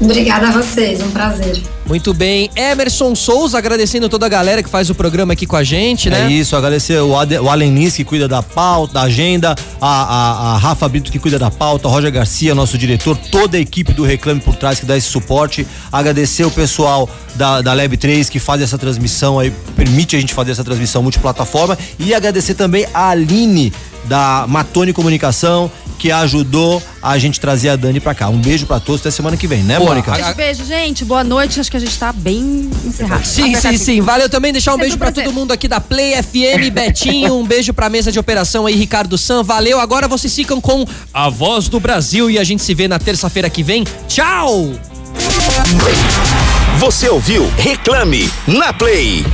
Obrigada 0.00 0.48
a 0.48 0.50
vocês, 0.50 1.00
um 1.00 1.10
prazer. 1.10 1.62
Muito 1.86 2.14
bem. 2.14 2.50
Emerson 2.56 3.14
Souza, 3.14 3.58
agradecendo 3.58 4.08
toda 4.08 4.26
a 4.26 4.28
galera 4.28 4.62
que 4.62 4.68
faz 4.68 4.88
o 4.90 4.94
programa 4.94 5.34
aqui 5.34 5.46
com 5.46 5.56
a 5.56 5.62
gente, 5.62 6.08
né? 6.08 6.26
É 6.26 6.32
isso, 6.32 6.56
agradecer 6.56 7.00
o, 7.00 7.16
Ade, 7.16 7.38
o 7.38 7.48
Alen 7.48 7.70
Nis, 7.70 7.94
que 7.94 8.04
cuida 8.04 8.26
da 8.26 8.42
pauta, 8.42 8.94
da 8.94 9.02
agenda, 9.02 9.54
a, 9.80 9.86
a, 9.86 10.54
a, 10.54 10.58
Rafa 10.58 10.88
Brito, 10.88 11.12
que 11.12 11.18
cuida 11.18 11.38
da 11.38 11.50
pauta, 11.50 11.88
Roger 11.88 12.10
Garcia, 12.10 12.54
nosso 12.54 12.78
diretor, 12.78 13.16
toda 13.30 13.56
a 13.56 13.60
equipe 13.60 13.92
do 13.92 14.02
Reclame 14.02 14.40
por 14.40 14.56
trás 14.56 14.80
que 14.80 14.86
dá 14.86 14.96
esse 14.96 15.08
suporte. 15.08 15.66
Agradecer 15.92 16.44
o 16.44 16.50
pessoal 16.50 17.08
da, 17.34 17.60
da 17.60 17.74
Lab 17.74 17.96
3 17.96 18.28
que 18.28 18.38
faz 18.38 18.62
essa 18.62 18.78
transmissão 18.78 19.38
aí, 19.38 19.52
permite 19.76 20.16
a 20.16 20.20
gente 20.20 20.32
fazer 20.32 20.52
essa 20.52 20.64
transmissão 20.64 21.02
multiplataforma. 21.02 21.78
E 21.98 22.14
agradecer 22.14 22.54
também 22.54 22.86
a 22.94 23.10
Aline 23.10 23.72
da 24.04 24.46
Matone 24.48 24.92
Comunicação, 24.92 25.70
que 26.04 26.12
ajudou 26.12 26.82
a 27.02 27.16
gente 27.16 27.40
trazer 27.40 27.70
a 27.70 27.76
Dani 27.76 27.98
pra 27.98 28.14
cá. 28.14 28.28
Um 28.28 28.36
beijo 28.36 28.66
pra 28.66 28.78
todos, 28.78 29.00
até 29.00 29.10
semana 29.10 29.38
que 29.38 29.46
vem, 29.46 29.62
né, 29.62 29.78
Boa, 29.78 29.88
Mônica? 29.88 30.12
Beijo, 30.12 30.34
beijo, 30.34 30.64
gente. 30.66 31.02
Boa 31.02 31.24
noite. 31.24 31.58
Acho 31.58 31.70
que 31.70 31.78
a 31.78 31.80
gente 31.80 31.98
tá 31.98 32.12
bem 32.12 32.70
encerrado. 32.84 33.24
Sim, 33.24 33.54
sim, 33.54 33.78
sim. 33.78 34.00
Valeu 34.02 34.28
também. 34.28 34.52
Deixar 34.52 34.72
um 34.72 34.74
Sempre 34.74 34.84
beijo 34.84 34.98
pra 34.98 35.10
todo 35.10 35.32
mundo 35.32 35.52
aqui 35.52 35.66
da 35.66 35.80
Play 35.80 36.22
FM, 36.22 36.70
Betinho. 36.70 37.36
Um 37.36 37.46
beijo 37.46 37.72
pra 37.72 37.88
mesa 37.88 38.12
de 38.12 38.18
operação 38.18 38.66
aí, 38.66 38.74
Ricardo 38.74 39.16
San. 39.16 39.42
Valeu. 39.42 39.80
Agora 39.80 40.06
vocês 40.06 40.34
ficam 40.34 40.60
com 40.60 40.84
a 41.14 41.30
voz 41.30 41.70
do 41.70 41.80
Brasil 41.80 42.30
e 42.30 42.38
a 42.38 42.44
gente 42.44 42.62
se 42.62 42.74
vê 42.74 42.86
na 42.86 42.98
terça-feira 42.98 43.48
que 43.48 43.62
vem. 43.62 43.84
Tchau! 44.06 44.72
Você 46.80 47.08
ouviu 47.08 47.50
Reclame 47.56 48.30
na 48.46 48.74
Play. 48.74 49.24